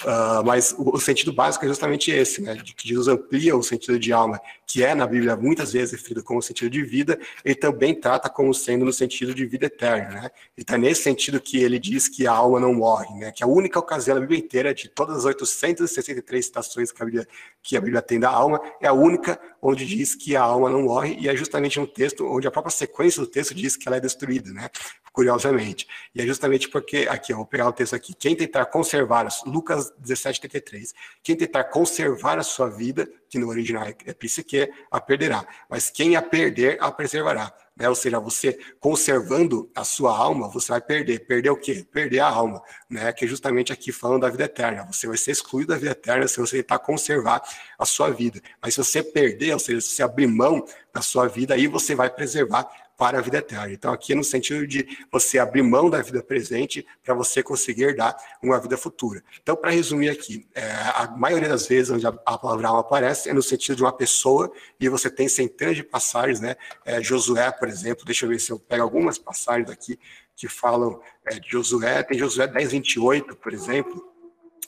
Uh, 0.02 0.44
mas 0.44 0.74
o, 0.78 0.96
o, 0.96 1.00
sentido 1.00 1.32
básico 1.32 1.64
é 1.66 1.68
justamente 1.68 2.10
esse, 2.10 2.42
né? 2.42 2.56
De 2.56 2.74
que 2.74 2.88
Jesus 2.88 3.08
amplia 3.08 3.56
o 3.56 3.62
sentido 3.62 4.00
de 4.00 4.12
alma, 4.12 4.40
que 4.68 4.84
é 4.84 4.96
na 4.96 5.06
Bíblia 5.06 5.36
muitas 5.36 5.74
vezes 5.74 5.92
referido 5.92 6.24
como 6.24 6.42
sentido 6.42 6.70
de 6.70 6.84
vida, 6.84 7.20
ele 7.44 7.56
também 7.56 7.94
trata 7.94 8.30
como 8.30 8.54
sendo 8.54 8.86
no 8.86 8.94
sentido 8.94 9.34
de 9.34 9.46
vida 9.46 9.66
eterna, 9.66 10.22
né? 10.22 10.32
E 10.58 10.62
está 10.62 10.78
nesse 10.78 11.04
sentido 11.04 11.40
que 11.40 11.58
ele 11.58 11.80
diz 11.80 12.08
que 12.08 12.26
a 12.28 12.32
alma 12.32 12.60
não 12.60 12.74
morre, 12.74 13.14
né? 13.20 13.32
Que 13.32 13.44
a 13.44 13.48
única 13.48 13.80
ocasião 13.80 14.16
na 14.16 14.22
Bíblia 14.22 14.40
inteira, 14.40 14.74
de 14.74 14.90
todas 14.90 15.18
as 15.18 15.26
863 15.26 16.46
citações 16.46 16.92
que 16.92 17.02
a 17.02 17.06
Bíblia, 17.06 17.28
que 17.62 17.78
a 17.78 17.82
Bíblia 17.82 18.02
tem 18.02 18.20
da 18.20 18.30
alma, 18.30 18.62
é 18.82 18.88
a 18.88 18.94
única 18.94 19.40
onde 19.62 19.86
diz 19.86 20.16
que 20.16 20.36
a 20.36 20.42
alma 20.42 20.70
não 20.70 20.84
morre, 20.84 21.16
e 21.20 21.30
é 21.30 21.36
justamente 21.36 21.80
um 21.80 21.86
texto 21.86 22.26
onde 22.26 22.48
a 22.48 22.52
própria 22.52 22.72
sequência 22.72 23.22
do 23.22 23.28
texto 23.28 23.54
diz 23.54 23.78
que 23.78 23.88
ela 23.88 23.98
é 23.98 24.00
destruída, 24.00 24.52
né? 24.52 24.70
curiosamente. 25.14 25.88
E 26.14 26.22
é 26.22 26.26
justamente 26.26 26.68
porque, 26.68 27.08
aqui, 27.08 27.32
eu 27.32 27.38
vou 27.38 27.46
pegar 27.46 27.68
o 27.68 27.72
texto 27.72 27.96
aqui, 27.96 28.16
quem 28.16 28.36
tentar 28.36 28.66
conservar, 28.66 29.28
Lucas 29.46 29.94
17, 30.00 30.42
33, 30.42 30.94
quem 31.22 31.36
tentar 31.36 31.66
conservar 31.66 32.40
a 32.40 32.44
sua 32.44 32.68
vida, 32.68 33.08
que 33.30 33.38
no 33.38 33.48
original 33.48 33.86
é, 33.86 33.96
é 34.08 34.14
psique, 34.54 34.72
a 34.92 35.02
perderá, 35.02 35.46
mas 35.70 35.90
quem 35.90 36.16
a 36.16 36.22
perder, 36.22 36.78
a 36.80 36.92
preservará. 36.92 37.52
Né? 37.76 37.90
Ou 37.90 37.96
seja, 37.96 38.20
você 38.20 38.58
conservando 38.80 39.70
a 39.74 39.84
sua 39.84 40.16
alma, 40.16 40.48
você 40.48 40.72
vai 40.72 40.82
perder. 40.82 41.26
Perder 41.26 41.50
o 41.50 41.58
quê? 41.58 41.84
Perder 41.92 42.20
a 42.20 42.28
alma, 42.28 42.62
né? 42.88 43.12
Que 43.12 43.26
é 43.26 43.28
justamente 43.28 43.74
aqui 43.74 43.92
falando 43.92 44.22
da 44.22 44.30
vida 44.30 44.44
eterna. 44.44 44.86
Você 44.86 45.08
vai 45.08 45.18
ser 45.18 45.32
excluído 45.32 45.70
da 45.70 45.80
vida 45.80 45.92
eterna 45.92 46.28
se 46.28 46.40
você 46.40 46.58
tentar 46.58 46.78
conservar 46.78 47.42
a 47.80 47.84
sua 47.84 48.12
vida. 48.12 48.40
Mas 48.62 48.76
se 48.76 48.84
você 48.84 49.02
perder, 49.02 49.54
ou 49.54 49.60
seja, 49.60 49.82
se 49.82 49.88
você 49.88 50.04
abrir 50.04 50.28
mão 50.28 50.64
da 50.94 51.02
sua 51.02 51.28
vida, 51.28 51.56
aí 51.56 51.66
você 51.66 51.96
vai 51.96 52.12
preservar 52.12 52.70
para 52.98 53.18
a 53.18 53.22
vida 53.22 53.38
eterna. 53.38 53.72
Então, 53.72 53.92
aqui 53.92 54.14
é 54.14 54.16
no 54.16 54.24
sentido 54.24 54.66
de 54.68 54.88
você 55.12 55.40
abrir 55.40 55.62
mão 55.64 55.90
da 55.90 56.02
vida 56.02 56.22
presente 56.22 56.86
para 57.04 57.14
você 57.14 57.42
conseguir 57.42 57.96
dar 57.96 58.16
uma 58.42 58.60
vida 58.60 58.78
futura. 58.78 59.24
Então, 59.42 59.56
para 59.56 59.72
resumir 59.72 60.10
aqui, 60.10 60.48
é, 60.54 60.64
a 60.96 61.08
maioria 61.18 61.50
das 61.50 61.68
vezes 61.68 61.90
onde 61.90 62.06
a, 62.06 62.14
a, 62.26 62.38
palavra 62.38 62.68
alma 62.68 62.82
aparece 62.82 63.30
é 63.30 63.34
no 63.34 63.42
sentido 63.42 63.78
de 63.78 63.84
uma 63.84 63.92
pessoa 63.92 64.52
e 64.80 64.88
você 64.88 65.10
tem 65.10 65.28
centenas 65.28 65.76
de 65.76 65.84
passagens, 65.84 66.40
né? 66.40 66.56
É, 66.86 67.02
Josué, 67.02 67.52
por 67.52 67.68
exemplo, 67.68 68.06
deixa 68.06 68.26
eu 68.26 68.30
ver 68.30 68.40
se 68.40 68.52
eu 68.52 68.60
pego 68.60 68.84
algumas 68.84 69.18
passagens 69.18 69.70
aqui 69.70 70.00
que 70.36 70.48
falam 70.48 71.02
é, 71.26 71.40
de 71.40 71.50
Josué. 71.50 72.04
Tem 72.04 72.18
Josué 72.18 72.48
10, 72.48 72.72
28, 72.72 73.36
por 73.36 73.54
exemplo. 73.54 74.14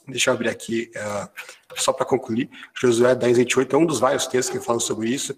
Deixa 0.08 0.30
eu 0.30 0.34
abrir 0.34 0.48
aqui, 0.48 0.88
uh, 0.94 1.28
só 1.74 1.92
para 1.92 2.06
concluir. 2.06 2.48
Josué 2.72 3.12
10, 3.12 3.38
28 3.38 3.74
é 3.74 3.78
um 3.78 3.84
dos 3.84 3.98
vários 3.98 4.28
textos 4.28 4.56
que 4.56 4.64
falam 4.64 4.78
sobre 4.78 5.08
isso 5.08 5.36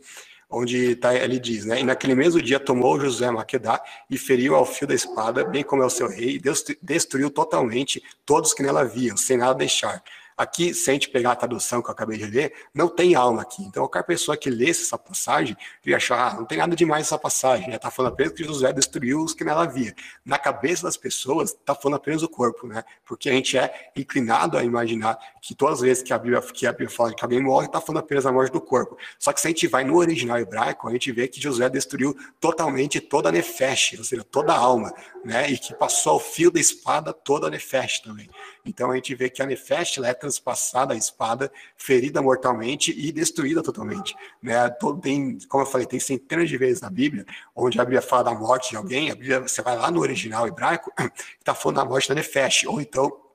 onde 0.50 0.96
tá, 0.96 1.14
ele 1.14 1.38
diz, 1.38 1.64
né? 1.64 1.80
E 1.80 1.84
naquele 1.84 2.14
mesmo 2.14 2.40
dia 2.40 2.58
tomou 2.58 2.98
Josué 2.98 3.30
Maquedá 3.30 3.82
e 4.08 4.16
feriu 4.16 4.54
ao 4.54 4.64
fio 4.64 4.86
da 4.86 4.94
espada, 4.94 5.44
bem 5.44 5.62
como 5.62 5.82
é 5.82 5.86
o 5.86 5.90
seu 5.90 6.08
rei, 6.08 6.36
e 6.36 6.42
destruiu 6.82 7.30
totalmente 7.30 8.02
todos 8.24 8.54
que 8.54 8.62
nela 8.62 8.80
haviam, 8.80 9.16
sem 9.16 9.36
nada 9.36 9.54
deixar. 9.54 10.02
Aqui, 10.38 10.72
se 10.72 10.88
a 10.88 10.92
gente 10.92 11.08
pegar 11.08 11.32
a 11.32 11.36
tradução 11.36 11.82
que 11.82 11.88
eu 11.88 11.92
acabei 11.92 12.16
de 12.16 12.26
ler, 12.26 12.52
não 12.72 12.88
tem 12.88 13.16
alma 13.16 13.42
aqui. 13.42 13.60
Então, 13.64 13.82
qualquer 13.82 14.04
pessoa 14.04 14.36
que 14.36 14.48
lesse 14.48 14.82
essa 14.82 14.96
passagem 14.96 15.56
iria 15.84 15.96
achar, 15.96 16.30
ah, 16.30 16.34
não 16.34 16.44
tem 16.44 16.58
nada 16.58 16.76
demais 16.76 17.06
essa 17.06 17.18
passagem. 17.18 17.74
Está 17.74 17.90
falando 17.90 18.12
apenas 18.12 18.32
que 18.32 18.44
Josué 18.44 18.72
destruiu 18.72 19.20
os 19.20 19.34
que 19.34 19.42
nela 19.42 19.64
havia. 19.64 19.92
Na 20.24 20.38
cabeça 20.38 20.84
das 20.84 20.96
pessoas, 20.96 21.50
está 21.50 21.74
falando 21.74 21.96
apenas 21.96 22.22
o 22.22 22.28
corpo, 22.28 22.68
né? 22.68 22.84
Porque 23.04 23.28
a 23.28 23.32
gente 23.32 23.58
é 23.58 23.90
inclinado 23.96 24.56
a 24.56 24.62
imaginar 24.62 25.18
que 25.42 25.56
todas 25.56 25.78
as 25.78 25.80
vezes 25.80 26.02
que 26.04 26.12
a 26.12 26.18
Bíblia, 26.18 26.40
que 26.40 26.66
a 26.68 26.70
Bíblia 26.70 26.88
fala 26.88 27.12
que 27.12 27.24
alguém 27.24 27.42
morre, 27.42 27.66
está 27.66 27.80
falando 27.80 28.04
apenas 28.04 28.24
a 28.24 28.30
morte 28.30 28.52
do 28.52 28.60
corpo. 28.60 28.96
Só 29.18 29.32
que 29.32 29.40
se 29.40 29.48
a 29.48 29.50
gente 29.50 29.66
vai 29.66 29.82
no 29.82 29.96
original 29.96 30.38
hebraico, 30.38 30.88
a 30.88 30.92
gente 30.92 31.10
vê 31.10 31.26
que 31.26 31.40
Josué 31.40 31.68
destruiu 31.68 32.16
totalmente 32.38 33.00
toda 33.00 33.28
a 33.28 33.32
nefesh, 33.32 33.96
ou 33.98 34.04
seja, 34.04 34.22
toda 34.22 34.52
a 34.52 34.56
alma, 34.56 34.94
né? 35.24 35.50
E 35.50 35.58
que 35.58 35.74
passou 35.74 36.12
ao 36.12 36.20
fio 36.20 36.50
da 36.50 36.60
espada 36.60 37.12
toda 37.12 37.48
a 37.48 37.50
nefesh 37.50 38.00
também. 38.00 38.28
Então 38.68 38.90
a 38.90 38.94
gente 38.94 39.14
vê 39.14 39.30
que 39.30 39.42
a 39.42 39.46
nefesh 39.46 39.98
é 39.98 40.14
transpassada 40.14 40.94
a 40.94 40.96
espada, 40.96 41.50
ferida 41.76 42.20
mortalmente 42.20 42.94
e 42.96 43.10
destruída 43.10 43.62
totalmente. 43.62 44.14
Né? 44.42 44.68
Tem, 45.02 45.38
como 45.48 45.62
eu 45.62 45.66
falei, 45.66 45.86
tem 45.86 45.98
centenas 45.98 46.48
de 46.48 46.56
vezes 46.56 46.80
na 46.80 46.90
Bíblia 46.90 47.24
onde 47.54 47.80
a 47.80 47.84
Bíblia 47.84 48.02
fala 48.02 48.24
da 48.24 48.34
morte 48.34 48.70
de 48.70 48.76
alguém, 48.76 49.10
a 49.10 49.14
Bíblia, 49.14 49.40
você 49.40 49.62
vai 49.62 49.76
lá 49.76 49.90
no 49.90 50.00
original 50.00 50.46
hebraico, 50.46 50.92
está 51.38 51.54
falando 51.54 51.76
da 51.76 51.84
morte 51.84 52.08
da 52.08 52.14
nefesh, 52.14 52.64
ou 52.64 52.80
então 52.80 53.27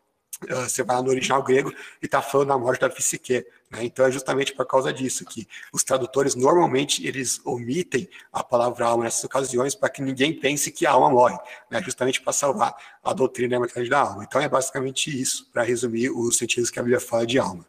você 0.47 0.83
vai 0.83 0.95
lá 0.95 1.01
no 1.01 1.09
original 1.09 1.43
grego 1.43 1.71
e 2.01 2.05
está 2.05 2.21
falando 2.21 2.49
da 2.49 2.57
morte 2.57 2.81
da 2.81 2.89
psique. 2.89 3.45
Né? 3.71 3.83
Então 3.83 4.05
é 4.05 4.11
justamente 4.11 4.53
por 4.53 4.65
causa 4.65 4.93
disso 4.93 5.25
que 5.25 5.47
os 5.73 5.83
tradutores 5.83 6.35
normalmente 6.35 7.05
eles 7.05 7.41
omitem 7.45 8.07
a 8.31 8.43
palavra 8.43 8.85
alma 8.85 9.03
nessas 9.03 9.23
ocasiões 9.23 9.75
para 9.75 9.89
que 9.89 10.01
ninguém 10.01 10.33
pense 10.33 10.71
que 10.71 10.85
a 10.85 10.91
alma 10.91 11.09
morre, 11.09 11.37
né? 11.69 11.81
justamente 11.81 12.21
para 12.21 12.33
salvar 12.33 12.75
a 13.03 13.13
doutrina 13.13 13.49
da 13.49 13.55
imortalidade 13.57 13.89
da 13.89 13.99
alma. 13.99 14.23
Então 14.23 14.41
é 14.41 14.47
basicamente 14.47 15.09
isso, 15.09 15.51
para 15.51 15.63
resumir 15.63 16.09
os 16.09 16.37
sentidos 16.37 16.69
que 16.69 16.79
a 16.79 16.83
Bíblia 16.83 16.99
fala 16.99 17.25
de 17.25 17.39
alma. 17.39 17.65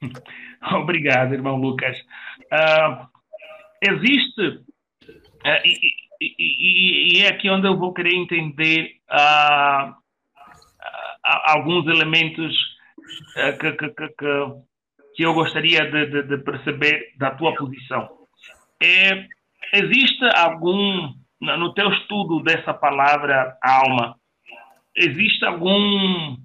Obrigado, 0.72 1.34
irmão 1.34 1.56
Lucas. 1.56 1.96
Uh, 2.52 3.06
existe, 3.82 4.40
uh, 4.42 5.62
e, 5.64 5.94
e, 6.20 7.18
e, 7.18 7.22
é 7.22 7.28
aqui 7.28 7.48
onde 7.48 7.66
eu 7.66 7.76
vou 7.76 7.92
querer 7.92 8.14
entender 8.14 8.96
uh, 9.10 9.94
alguns 11.44 11.86
elementos 11.86 12.54
uh, 13.36 13.58
que, 13.58 13.72
que, 13.72 13.88
que, 13.90 14.08
que, 15.14 15.22
eu 15.22 15.34
gostaria 15.34 15.90
de, 15.90 16.06
de, 16.06 16.22
de, 16.22 16.38
perceber 16.38 17.12
da 17.18 17.30
tua 17.32 17.54
posição. 17.54 18.08
É, 18.82 19.26
existe 19.74 20.24
algum, 20.34 21.12
no 21.40 21.74
teu 21.74 21.92
estudo 21.92 22.42
dessa 22.42 22.72
palavra 22.72 23.56
alma, 23.62 24.16
existe 24.96 25.44
algum, 25.44 26.36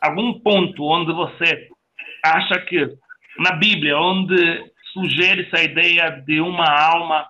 algum 0.00 0.40
ponto 0.40 0.84
onde 0.84 1.12
você 1.12 1.68
acha 2.24 2.60
que 2.60 2.96
na 3.38 3.52
Bíblia, 3.52 3.98
onde 3.98 4.72
sugere 4.92 5.42
essa 5.42 5.62
ideia 5.62 6.10
de 6.26 6.40
uma 6.40 6.66
alma 6.66 7.28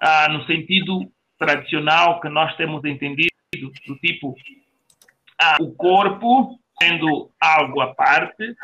ah, 0.00 0.28
no 0.28 0.44
sentido 0.46 1.00
tradicional 1.38 2.20
que 2.20 2.28
nós 2.28 2.54
temos 2.56 2.84
entendido, 2.84 3.30
do 3.86 3.96
tipo 3.96 4.34
ah, 5.40 5.56
o 5.60 5.74
corpo 5.74 6.58
sendo 6.80 7.30
algo 7.40 7.80
à 7.80 7.94
parte 7.94 8.54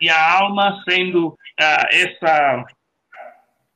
e 0.00 0.08
a 0.08 0.38
alma 0.38 0.82
sendo 0.88 1.36
ah, 1.60 1.88
essa, 1.90 2.64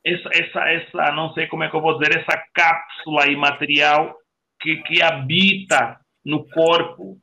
essa, 0.03 0.29
essa, 0.33 0.59
essa, 0.69 1.11
não 1.13 1.33
sei 1.33 1.47
como 1.47 1.63
é 1.63 1.69
que 1.69 1.75
eu 1.75 1.81
vou 1.81 1.97
dizer, 1.97 2.19
essa 2.19 2.43
cápsula 2.53 3.27
imaterial 3.27 4.15
que, 4.59 4.77
que 4.83 5.01
habita 5.01 5.99
no 6.25 6.47
corpo. 6.49 7.17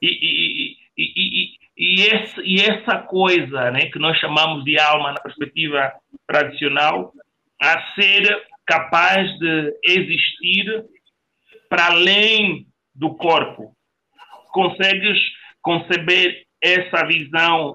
E, 0.00 0.06
e, 0.06 0.76
e, 0.96 1.58
e, 1.76 2.02
esse, 2.02 2.40
e 2.42 2.60
essa 2.60 2.98
coisa 2.98 3.70
né, 3.70 3.86
que 3.86 3.98
nós 3.98 4.16
chamamos 4.18 4.64
de 4.64 4.78
alma 4.78 5.12
na 5.12 5.20
perspectiva 5.20 5.92
tradicional 6.26 7.12
a 7.60 7.94
ser 7.94 8.46
capaz 8.64 9.26
de 9.38 9.76
existir 9.82 10.84
para 11.68 11.86
além 11.86 12.66
do 12.94 13.14
corpo 13.16 13.76
consegues 14.50 15.18
conceber 15.62 16.44
essa 16.62 17.06
visão 17.06 17.74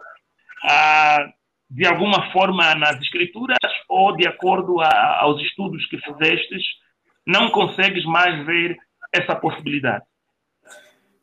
ah, 0.63 1.29
de 1.69 1.85
alguma 1.87 2.31
forma 2.31 2.75
nas 2.75 2.97
escrituras 3.01 3.57
ou 3.89 4.15
de 4.15 4.27
acordo 4.27 4.79
a, 4.79 5.19
aos 5.21 5.41
estudos 5.41 5.85
que 5.87 5.97
fizestes, 5.99 6.63
não 7.25 7.49
consegues 7.49 8.03
mais 8.05 8.45
ver 8.45 8.77
essa 9.11 9.35
possibilidade? 9.35 10.03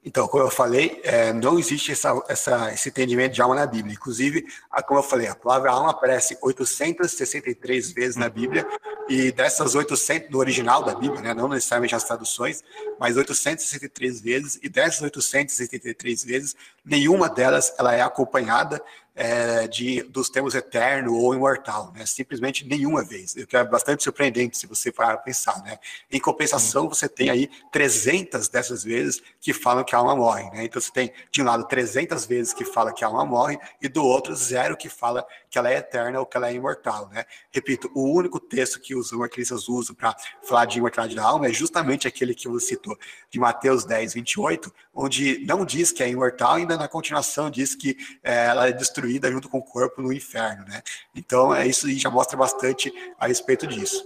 Então, 0.02 0.26
como 0.26 0.42
eu 0.42 0.50
falei, 0.50 0.98
é, 1.04 1.30
não 1.30 1.58
existe 1.58 1.92
essa, 1.92 2.18
essa, 2.26 2.72
esse 2.72 2.88
entendimento 2.88 3.34
de 3.34 3.42
alma 3.42 3.54
na 3.54 3.66
Bíblia. 3.66 3.94
Inclusive, 3.94 4.46
a, 4.70 4.82
como 4.82 4.98
eu 4.98 5.04
falei, 5.04 5.26
a 5.26 5.34
palavra 5.34 5.72
alma 5.72 5.90
aparece 5.90 6.38
863 6.40 7.92
vezes 7.92 8.16
na 8.16 8.30
Bíblia, 8.30 8.66
e 9.10 9.30
dessas 9.30 9.74
800, 9.74 10.30
no 10.30 10.38
original 10.38 10.82
da 10.82 10.94
Bíblia, 10.94 11.20
né, 11.20 11.34
não 11.34 11.48
necessariamente 11.48 11.94
as 11.94 12.04
traduções, 12.04 12.64
mas 12.98 13.16
863 13.16 14.20
vezes, 14.22 14.58
e 14.62 14.70
dessas 14.70 15.02
863 15.02 16.24
vezes, 16.24 16.56
nenhuma 16.82 17.28
delas 17.28 17.74
ela 17.78 17.94
é 17.94 18.00
acompanhada 18.00 18.82
é, 19.14 19.66
de, 19.66 20.02
dos 20.04 20.30
termos 20.30 20.54
eterno 20.54 21.14
ou 21.14 21.34
imortal, 21.34 21.92
né? 21.94 22.06
Simplesmente 22.06 22.66
nenhuma 22.66 23.04
vez. 23.04 23.34
O 23.34 23.46
que 23.46 23.56
é 23.56 23.64
bastante 23.64 24.02
surpreendente 24.02 24.56
se 24.56 24.66
você 24.66 24.90
parar 24.90 25.18
pensar, 25.18 25.62
né? 25.62 25.78
Em 26.10 26.20
compensação, 26.20 26.88
você 26.88 27.08
tem 27.08 27.28
aí 27.28 27.50
300 27.70 28.48
dessas 28.48 28.82
vezes 28.82 29.22
que 29.40 29.52
falam 29.52 29.84
que 29.84 29.94
a 29.94 29.98
alma 29.98 30.16
morre, 30.16 30.44
né? 30.50 30.64
Então 30.64 30.80
você 30.80 30.90
tem, 30.90 31.12
de 31.30 31.42
um 31.42 31.44
lado, 31.44 31.66
300 31.66 32.24
vezes 32.26 32.54
que 32.54 32.64
fala 32.64 32.92
que 32.92 33.04
a 33.04 33.08
alma 33.08 33.24
morre 33.24 33.58
e 33.82 33.88
do 33.88 34.04
outro, 34.04 34.34
zero 34.34 34.76
que 34.76 34.88
fala 34.88 35.26
que 35.50 35.58
ela 35.58 35.70
é 35.70 35.78
eterna 35.78 36.20
ou 36.20 36.26
que 36.26 36.36
ela 36.36 36.48
é 36.48 36.54
imortal, 36.54 37.08
né? 37.08 37.24
Repito, 37.50 37.90
o 37.94 38.04
único 38.04 38.38
texto 38.38 38.80
que 38.80 38.94
os 38.94 39.10
marquilistas 39.12 39.68
usam 39.68 39.94
para 39.94 40.16
falar 40.42 40.64
de 40.64 40.78
imortalidade 40.78 41.16
da 41.16 41.24
alma 41.24 41.46
é 41.48 41.52
justamente 41.52 42.06
aquele 42.06 42.34
que 42.34 42.48
você 42.48 42.70
citou, 42.70 42.96
de 43.28 43.38
Mateus 43.38 43.84
10, 43.84 44.14
28, 44.14 44.72
onde 44.94 45.44
não 45.44 45.64
diz 45.64 45.90
que 45.90 46.02
é 46.02 46.08
imortal, 46.08 46.54
ainda 46.54 46.76
na 46.76 46.86
continuação 46.86 47.50
diz 47.50 47.74
que 47.74 47.96
é, 48.22 48.46
ela 48.46 48.68
é 48.68 48.72
destruída 48.72 49.09
destruída 49.10 49.30
junto 49.30 49.48
com 49.48 49.58
o 49.58 49.64
corpo 49.64 50.00
no 50.00 50.12
inferno, 50.12 50.64
né? 50.66 50.82
Então, 51.14 51.54
é 51.54 51.66
isso 51.66 51.90
já 51.98 52.10
mostra 52.10 52.36
bastante 52.36 52.92
a 53.18 53.26
respeito 53.26 53.66
disso. 53.66 54.04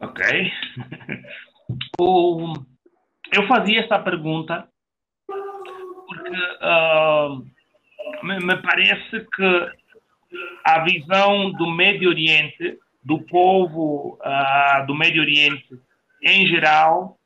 Ok. 0.00 0.24
o, 2.00 2.54
eu 3.32 3.46
fazia 3.46 3.80
essa 3.80 3.98
pergunta 3.98 4.66
porque 5.26 6.30
uh, 6.62 7.44
me, 8.22 8.38
me 8.40 8.62
parece 8.62 9.26
que 9.34 9.68
a 10.64 10.84
visão 10.84 11.52
do 11.52 11.70
Médio 11.70 12.08
Oriente, 12.08 12.78
do 13.02 13.20
povo 13.22 14.18
uh, 14.20 14.86
do 14.86 14.94
Médio 14.94 15.22
Oriente 15.22 15.78
em 16.22 16.46
geral, 16.46 17.18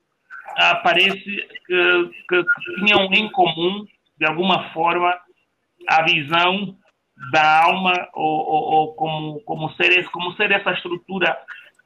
uh, 0.51 0.83
parece 0.83 1.23
que, 1.67 2.11
que, 2.29 2.45
tinham 2.79 3.05
em 3.12 3.31
comum, 3.31 3.87
de 4.19 4.27
alguma 4.27 4.73
forma, 4.73 5.17
a 5.87 6.03
visão 6.03 6.77
da 7.33 7.62
alma 7.64 8.09
ou, 8.14 8.25
ou, 8.25 8.62
ou, 8.73 8.95
como, 8.95 9.41
como, 9.41 9.71
ser, 9.75 10.09
como 10.11 10.33
ser 10.35 10.51
essa 10.53 10.73
estrutura 10.73 11.37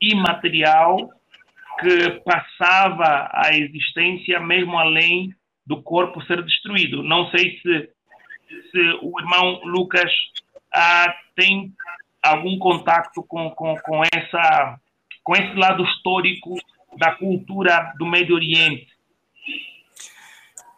imaterial 0.00 0.96
que 1.80 2.10
passava 2.24 3.30
a 3.32 3.56
existência 3.56 4.38
mesmo 4.40 4.78
além 4.78 5.34
do 5.66 5.82
corpo 5.82 6.22
ser 6.22 6.42
destruído. 6.42 7.02
Não 7.02 7.30
sei 7.30 7.58
se, 7.60 7.90
se 8.70 8.98
o 9.00 9.18
irmão 9.18 9.60
Lucas 9.64 10.12
ah, 10.74 11.14
tem 11.34 11.72
algum 12.22 12.58
contato 12.58 13.24
com, 13.26 13.50
com, 13.50 13.74
com, 13.76 14.02
essa, 14.14 14.78
com 15.22 15.34
esse 15.34 15.54
lado 15.54 15.82
histórico 15.84 16.54
da 16.98 17.12
cultura 17.12 17.92
do 17.98 18.04
Médio 18.04 18.34
Oriente 18.34 18.91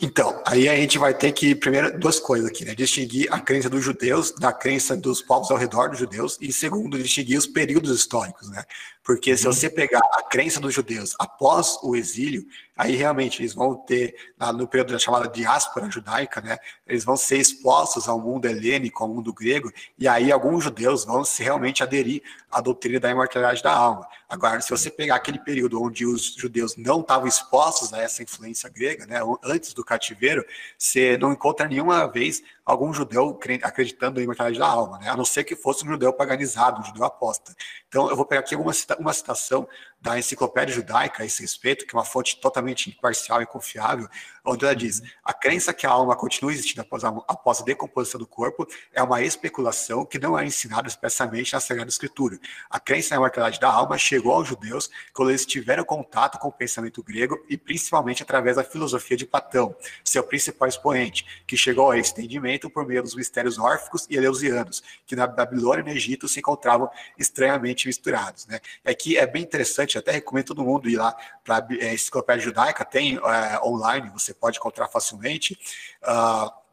então, 0.04 0.38
aí 0.46 0.68
a 0.68 0.76
gente 0.76 0.98
vai 0.98 1.14
ter 1.14 1.32
que, 1.32 1.54
primeiro, 1.54 1.98
duas 1.98 2.20
coisas 2.20 2.50
aqui, 2.50 2.62
né? 2.62 2.74
Distinguir 2.74 3.26
a 3.32 3.40
crença 3.40 3.70
dos 3.70 3.82
judeus 3.82 4.32
da 4.32 4.52
crença 4.52 4.94
dos 4.94 5.22
povos 5.22 5.50
ao 5.50 5.56
redor 5.56 5.88
dos 5.88 5.98
judeus, 5.98 6.36
e 6.42 6.52
segundo, 6.52 6.98
distinguir 6.98 7.38
os 7.38 7.46
períodos 7.46 7.98
históricos, 7.98 8.50
né? 8.50 8.62
Porque 9.02 9.30
uhum. 9.30 9.36
se 9.38 9.44
você 9.44 9.70
pegar 9.70 10.02
a 10.12 10.22
crença 10.22 10.60
dos 10.60 10.74
judeus 10.74 11.14
após 11.18 11.78
o 11.82 11.96
exílio, 11.96 12.46
aí 12.76 12.96
realmente 12.96 13.40
eles 13.40 13.54
vão 13.54 13.74
ter, 13.74 14.14
no 14.56 14.66
período 14.66 14.92
da 14.92 14.98
chamada 14.98 15.28
diáspora 15.28 15.90
judaica, 15.90 16.40
né? 16.40 16.58
Eles 16.87 17.04
vão 17.04 17.16
ser 17.16 17.38
expostos 17.38 18.08
ao 18.08 18.18
mundo 18.20 18.46
helênico, 18.46 19.02
ao 19.02 19.08
mundo 19.08 19.32
grego, 19.32 19.72
e 19.98 20.08
aí 20.08 20.32
alguns 20.32 20.64
judeus 20.64 21.04
vão 21.04 21.24
se 21.24 21.42
realmente 21.42 21.82
aderir 21.82 22.22
à 22.50 22.60
doutrina 22.60 22.98
da 22.98 23.10
imortalidade 23.10 23.62
da 23.62 23.72
alma. 23.72 24.06
Agora, 24.28 24.60
se 24.60 24.70
você 24.70 24.90
pegar 24.90 25.16
aquele 25.16 25.38
período 25.38 25.80
onde 25.80 26.04
os 26.04 26.34
judeus 26.34 26.76
não 26.76 27.00
estavam 27.00 27.28
expostos 27.28 27.92
a 27.92 28.00
essa 28.02 28.22
influência 28.22 28.68
grega, 28.68 29.06
né? 29.06 29.20
Antes 29.44 29.72
do 29.72 29.84
cativeiro, 29.84 30.44
você 30.76 31.16
não 31.18 31.32
encontra 31.32 31.68
nenhuma 31.68 32.06
vez 32.06 32.42
algum 32.64 32.92
judeu 32.92 33.38
acreditando 33.62 34.18
na 34.18 34.24
imortalidade 34.24 34.59
da 34.59 34.66
alma, 34.66 34.98
né? 34.98 35.09
a 35.09 35.16
não 35.16 35.24
ser 35.24 35.44
que 35.44 35.55
fosse 35.55 35.85
um 35.85 35.88
judeu 35.88 36.12
paganizado, 36.12 36.81
um 36.81 36.85
judeu 36.85 37.05
aposta. 37.05 37.55
Então, 37.88 38.09
eu 38.09 38.16
vou 38.16 38.24
pegar 38.24 38.40
aqui 38.40 38.57
uma, 38.57 38.72
uma 38.98 39.12
citação 39.12 39.68
da 40.05 40.18
Enciclopédia 40.18 40.74
Judaica 40.74 41.22
a 41.22 41.27
esse 41.27 41.40
respeito, 41.40 41.87
que 41.87 41.96
é 41.96 41.98
uma 41.98 42.05
fonte 42.05 42.38
totalmente 42.38 42.90
imparcial 42.90 43.40
e 43.40 43.46
confiável, 43.46 44.07
onde 44.44 44.64
ela 44.64 44.77
diz: 44.77 45.00
a 45.24 45.33
crença 45.33 45.72
que 45.72 45.87
a 45.87 45.90
alma 45.90 46.14
continua 46.14 46.53
existindo 46.53 46.83
após 46.83 47.03
a, 47.05 47.09
após 47.27 47.62
a 47.62 47.64
decomposição 47.64 48.18
do 48.18 48.27
corpo 48.27 48.66
é 48.92 49.03
uma 49.03 49.22
especulação 49.22 50.05
que 50.05 50.18
não 50.18 50.38
é 50.38 50.44
ensinada 50.44 50.87
expressamente 50.87 51.55
na 51.55 51.61
Sagrada 51.61 51.88
Escritura. 51.88 52.38
A 52.68 52.79
crença 52.79 53.14
na 53.14 53.16
imortalidade 53.16 53.59
da 53.59 53.72
alma 53.72 53.96
chegou 53.96 54.33
aos 54.33 54.46
judeus 54.46 54.90
quando 55.14 55.31
eles 55.31 55.46
tiveram 55.46 55.85
contato 55.85 56.38
com 56.38 56.48
o 56.48 56.53
pensamento 56.53 57.03
grego 57.03 57.42
e 57.48 57.57
principalmente 57.57 58.22
através 58.22 58.57
da 58.57 58.64
filosofia 58.64 59.16
de 59.16 59.24
Platão, 59.24 59.74
seu 60.05 60.22
principal 60.22 60.68
expoente, 60.68 61.44
que 61.46 61.57
chegou 61.57 61.90
a 61.90 61.98
esse 61.98 62.14
por 62.58 62.86
meio 62.86 63.02
dos 63.02 63.14
mistérios 63.14 63.58
órficos 63.58 64.06
e 64.08 64.16
eleusianos, 64.16 64.82
que 65.06 65.14
na 65.16 65.26
Babilônia 65.26 65.82
e 65.82 65.84
no 65.84 65.90
Egito 65.90 66.28
se 66.28 66.40
encontravam 66.40 66.88
estranhamente 67.18 67.86
misturados. 67.86 68.46
Né? 68.46 68.60
E 68.84 68.90
aqui 68.90 69.16
é 69.16 69.26
bem 69.26 69.42
interessante, 69.42 69.98
até 69.98 70.12
recomendo 70.12 70.46
todo 70.46 70.64
mundo 70.64 70.88
ir 70.88 70.96
lá 70.96 71.16
para 71.42 71.58
a 71.58 71.66
é, 71.78 71.94
Enciclopédia 71.94 72.44
Judaica, 72.44 72.84
tem 72.84 73.16
é, 73.16 73.60
online, 73.64 74.10
você 74.10 74.32
pode 74.32 74.58
encontrar 74.58 74.88
facilmente. 74.88 75.58
Uh, 76.02 76.64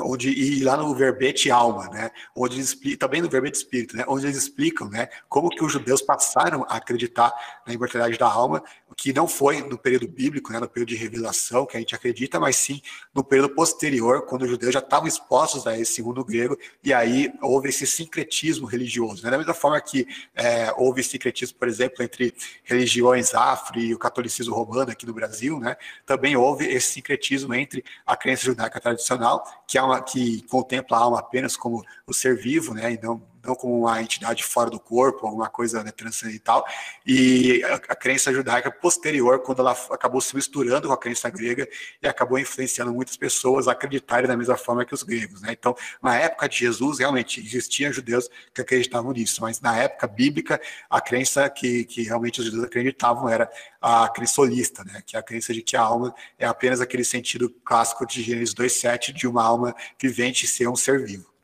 onde 0.00 0.30
e 0.30 0.62
lá 0.62 0.76
no 0.76 0.94
verbete 0.94 1.50
alma, 1.50 1.88
né, 1.88 2.10
onde 2.34 2.76
também 2.96 3.22
no 3.22 3.28
verbete 3.28 3.56
espírito, 3.56 3.96
né, 3.96 4.04
onde 4.06 4.26
eles 4.26 4.36
explicam, 4.36 4.88
né, 4.88 5.08
como 5.28 5.48
que 5.48 5.64
os 5.64 5.72
judeus 5.72 6.02
passaram 6.02 6.64
a 6.68 6.76
acreditar 6.76 7.32
na 7.66 7.72
imortalidade 7.72 8.18
da 8.18 8.26
alma, 8.26 8.62
que 8.96 9.12
não 9.12 9.28
foi 9.28 9.60
no 9.60 9.76
período 9.76 10.08
bíblico, 10.08 10.50
né, 10.50 10.58
no 10.58 10.68
período 10.68 10.88
de 10.88 10.96
revelação 10.96 11.66
que 11.66 11.76
a 11.76 11.80
gente 11.80 11.94
acredita, 11.94 12.40
mas 12.40 12.56
sim 12.56 12.80
no 13.14 13.22
período 13.22 13.54
posterior, 13.54 14.24
quando 14.24 14.42
os 14.42 14.48
judeus 14.48 14.72
já 14.72 14.80
estavam 14.80 15.06
expostos 15.06 15.66
a 15.66 15.78
esse 15.78 16.02
mundo 16.02 16.24
grego 16.24 16.58
e 16.82 16.94
aí 16.94 17.30
houve 17.42 17.68
esse 17.68 17.86
sincretismo 17.86 18.66
religioso, 18.66 19.22
né, 19.22 19.30
da 19.30 19.36
mesma 19.36 19.52
forma 19.52 19.78
que 19.80 20.06
é, 20.34 20.72
houve 20.76 21.02
sincretismo, 21.02 21.58
por 21.58 21.68
exemplo, 21.68 22.02
entre 22.02 22.34
religiões 22.64 23.34
afro 23.34 23.78
e 23.78 23.94
o 23.94 23.98
catolicismo 23.98 24.54
romano 24.54 24.90
aqui 24.90 25.04
no 25.04 25.12
Brasil, 25.12 25.60
né, 25.60 25.76
também 26.06 26.34
houve 26.34 26.64
esse 26.64 26.94
sincretismo 26.94 27.54
entre 27.54 27.84
a 28.06 28.16
crença 28.16 28.46
judaica 28.46 28.80
tradicional, 28.80 29.44
que 29.66 29.76
é 29.76 29.80
alma, 29.80 30.00
que 30.02 30.42
contempla 30.48 30.96
a 30.96 31.00
alma 31.00 31.18
apenas 31.18 31.54
como 31.54 31.84
o 32.06 32.14
ser 32.14 32.36
vivo, 32.36 32.72
né, 32.72 32.94
e 32.94 33.00
não, 33.02 33.22
não 33.46 33.54
como 33.54 33.80
uma 33.80 34.02
entidade 34.02 34.44
fora 34.44 34.70
do 34.70 34.78
corpo, 34.78 35.26
alguma 35.26 35.48
coisa 35.48 35.82
né, 35.82 35.90
transcendental, 35.90 36.66
e 37.06 37.62
a, 37.64 37.74
a, 37.74 37.96
crença 37.96 38.32
judaica 38.32 38.70
posterior, 38.70 39.40
quando 39.40 39.60
ela 39.60 39.72
acabou 39.90 40.20
se 40.20 40.34
misturando 40.34 40.88
com 40.88 40.94
a 40.94 40.98
crença 40.98 41.30
grega 41.30 41.68
e 42.02 42.08
acabou 42.08 42.38
influenciando 42.38 42.92
muitas 42.92 43.16
pessoas 43.16 43.68
a 43.68 43.72
acreditarem 43.72 44.26
da 44.26 44.36
mesma 44.36 44.56
forma 44.56 44.84
que 44.84 44.94
os 44.94 45.02
gregos. 45.02 45.40
Né? 45.40 45.52
Então, 45.52 45.74
na 46.02 46.16
época 46.16 46.48
de 46.48 46.58
Jesus, 46.58 46.98
realmente 46.98 47.40
existiam 47.40 47.92
judeus 47.92 48.28
que 48.52 48.60
acreditavam 48.60 49.12
nisso, 49.12 49.40
mas 49.40 49.60
na 49.60 49.76
época 49.76 50.06
bíblica, 50.06 50.60
a 50.90 51.00
crença 51.00 51.48
que, 51.48 51.84
que 51.84 52.02
realmente 52.02 52.40
os 52.40 52.46
judeus 52.46 52.64
acreditavam 52.64 53.28
era 53.28 53.50
a 53.80 54.08
crença 54.08 54.42
né? 54.84 55.02
que 55.04 55.16
é 55.16 55.20
a 55.20 55.22
crença 55.22 55.52
de 55.54 55.62
que 55.62 55.76
a 55.76 55.80
alma 55.80 56.14
é 56.38 56.46
apenas 56.46 56.80
aquele 56.80 57.04
sentido 57.04 57.48
clássico 57.64 58.06
de 58.06 58.22
Gênesis 58.22 58.54
2,7 58.54 59.12
de 59.12 59.26
uma 59.26 59.42
alma 59.42 59.74
vivente 60.00 60.46
ser 60.46 60.68
um 60.68 60.76
ser 60.76 61.04
vivo. 61.04 61.35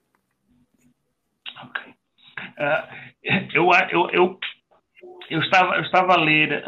Ok. 1.65 1.95
Uh, 2.59 3.49
eu, 3.55 3.71
eu, 3.91 4.11
eu, 4.11 4.41
eu, 5.31 5.41
estava, 5.41 5.77
eu 5.77 5.83
estava 5.83 6.15
a 6.15 6.21
ler 6.21 6.65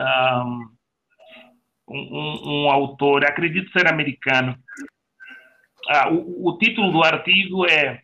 um, 1.88 1.96
um, 1.96 2.64
um 2.64 2.70
autor, 2.70 3.24
acredito 3.24 3.70
ser 3.72 3.86
americano. 3.88 4.56
Uh, 5.88 6.14
o, 6.14 6.48
o, 6.50 6.58
título 6.58 6.92
do 6.92 7.04
artigo 7.04 7.66
é, 7.66 8.02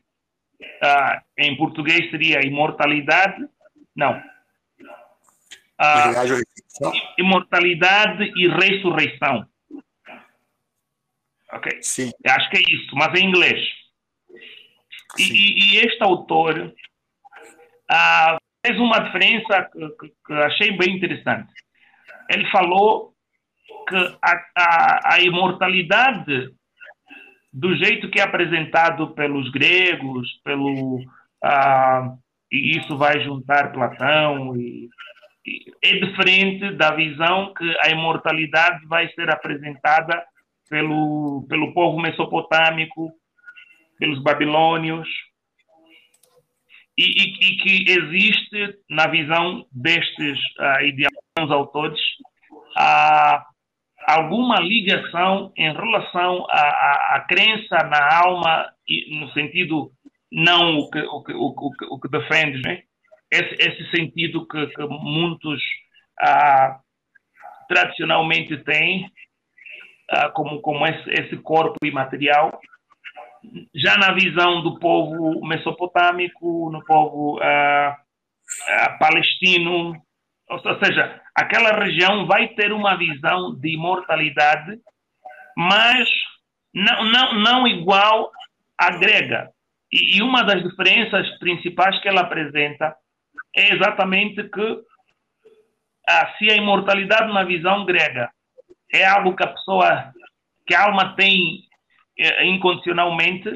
uh, 0.60 1.20
em 1.38 1.56
português 1.56 2.10
seria 2.10 2.44
Imortalidade, 2.44 3.42
não. 3.96 4.20
imortalidade 7.18 8.32
e 8.36 8.48
ressurreição. 8.48 9.46
Ok? 11.52 11.82
Sim. 11.82 12.10
Acho 12.26 12.50
que 12.50 12.58
é 12.58 12.60
isso, 12.60 12.94
mas 12.94 13.18
em 13.18 13.26
inglês. 13.26 13.79
E, 15.18 15.22
e, 15.22 15.76
este 15.78 16.02
autor 16.02 16.72
ah, 17.90 18.38
fez 18.64 18.78
uma 18.78 18.98
diferença 19.00 19.68
que, 19.72 20.08
que, 20.26 20.32
achei 20.32 20.76
bem 20.76 20.96
interessante. 20.96 21.52
Ele 22.28 22.48
falou 22.50 23.12
que 23.88 23.96
a, 23.96 24.44
a, 24.56 25.14
a, 25.14 25.20
imortalidade, 25.20 26.50
do 27.52 27.74
jeito 27.76 28.10
que 28.10 28.20
é 28.20 28.22
apresentado 28.22 29.12
pelos 29.14 29.50
gregos, 29.50 30.28
pelo 30.44 31.00
ah, 31.42 32.14
e 32.52 32.78
isso 32.78 32.96
vai 32.96 33.20
juntar 33.22 33.72
Platão 33.72 34.56
e, 34.56 34.88
e, 35.46 35.64
é 35.82 35.92
diferente 35.94 36.74
da 36.76 36.94
visão 36.94 37.54
que 37.54 37.76
a 37.80 37.90
imortalidade 37.90 38.86
vai 38.86 39.08
ser 39.14 39.30
apresentada 39.30 40.22
pelo 40.68 41.46
pelo 41.48 41.72
povo 41.72 41.98
mesopotâmico, 42.00 43.10
pelos 44.00 44.20
babilônios 44.22 45.08
e, 46.98 47.04
e, 47.04 47.52
e, 47.52 47.56
que 47.58 47.92
existe 47.92 48.78
na 48.90 49.06
visão 49.06 49.64
destes 49.70 50.38
uh, 50.58 50.84
ideais 50.84 51.50
autores 51.50 52.00
uh, 52.76 53.40
alguma 54.08 54.56
ligação 54.56 55.52
em 55.56 55.72
relação 55.72 56.46
à, 56.50 57.24
crença 57.28 57.76
na 57.84 58.18
alma 58.18 58.66
no 59.10 59.30
sentido 59.32 59.92
não 60.32 60.78
o 60.78 60.90
que, 60.90 60.98
o 61.00 61.22
que, 61.22 61.32
o 61.32 61.52
que, 61.72 61.84
o 61.84 62.00
que 62.00 62.08
defende, 62.08 62.60
né? 62.62 62.82
esse, 63.30 63.54
esse 63.60 63.90
sentido 63.90 64.46
que, 64.46 64.66
que 64.66 64.86
muitos 64.86 65.62
uh, 66.22 66.80
tradicionalmente 67.68 68.56
têm 68.64 69.06
uh, 70.12 70.32
como, 70.34 70.60
como 70.60 70.86
esse, 70.86 71.10
esse 71.10 71.36
corpo 71.36 71.78
imaterial 71.84 72.60
já 73.74 73.96
na 73.96 74.12
visão 74.12 74.62
do 74.62 74.78
povo 74.78 75.46
mesopotâmico, 75.46 76.70
no 76.70 76.84
povo 76.84 77.38
uh, 77.38 77.90
uh, 77.90 78.98
palestino, 78.98 79.94
ou 80.48 80.84
seja, 80.84 81.20
aquela 81.34 81.72
região 81.72 82.26
vai 82.26 82.48
ter 82.48 82.72
uma 82.72 82.96
visão 82.96 83.54
de 83.54 83.74
imortalidade, 83.74 84.78
mas 85.56 86.08
não, 86.74 87.04
não, 87.04 87.34
não 87.34 87.66
igual 87.66 88.30
à 88.76 88.90
grega. 88.90 89.50
E, 89.92 90.18
e 90.18 90.22
uma 90.22 90.42
das 90.42 90.62
diferenças 90.62 91.28
principais 91.38 92.00
que 92.00 92.08
ela 92.08 92.22
apresenta 92.22 92.94
é 93.56 93.74
exatamente 93.74 94.42
que 94.48 94.80
ah, 96.08 96.34
se 96.36 96.50
a 96.50 96.56
imortalidade 96.56 97.32
na 97.32 97.44
visão 97.44 97.84
grega 97.84 98.30
é 98.92 99.04
algo 99.04 99.36
que 99.36 99.44
a 99.44 99.48
pessoa, 99.48 100.12
que 100.66 100.74
a 100.74 100.84
alma 100.84 101.14
tem 101.14 101.69
incondicionalmente, 102.44 103.50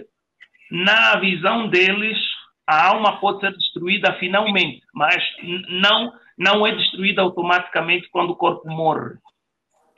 na 0.70 1.16
visão 1.16 1.68
deles, 1.68 2.18
a 2.66 2.88
alma 2.88 3.20
pode 3.20 3.40
ser 3.40 3.53
destruída 3.53 4.14
finalmente, 4.18 4.81
mas 4.94 5.22
não, 5.68 6.12
não 6.38 6.66
é 6.66 6.74
destruída 6.74 7.22
automaticamente 7.22 8.09
quando 8.11 8.31
o 8.31 8.37
corpo 8.37 8.68
morre. 8.68 9.14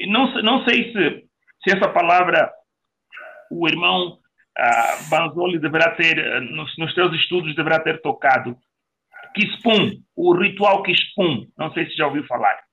Não, 0.01 0.27
não 0.43 0.65
sei 0.65 0.93
se, 0.93 1.25
se 1.63 1.77
essa 1.77 1.89
palavra 1.89 2.51
o 3.51 3.69
irmão 3.69 4.19
uh, 4.59 5.09
Banzoli 5.09 5.59
deverá 5.59 5.95
ter, 5.95 6.19
uh, 6.19 6.41
nos, 6.41 6.77
nos 6.77 6.93
seus 6.95 7.15
estudos, 7.15 7.55
deverá 7.55 7.79
ter 7.81 8.03
tocado. 8.03 8.57
Kispum, 9.35 9.93
o 10.17 10.35
ritual 10.35 10.83
Kispum, 10.83 11.47
não 11.57 11.73
sei 11.73 11.87
se 11.87 11.97
já 11.97 12.07
ouviu 12.07 12.25
falar. 12.27 12.66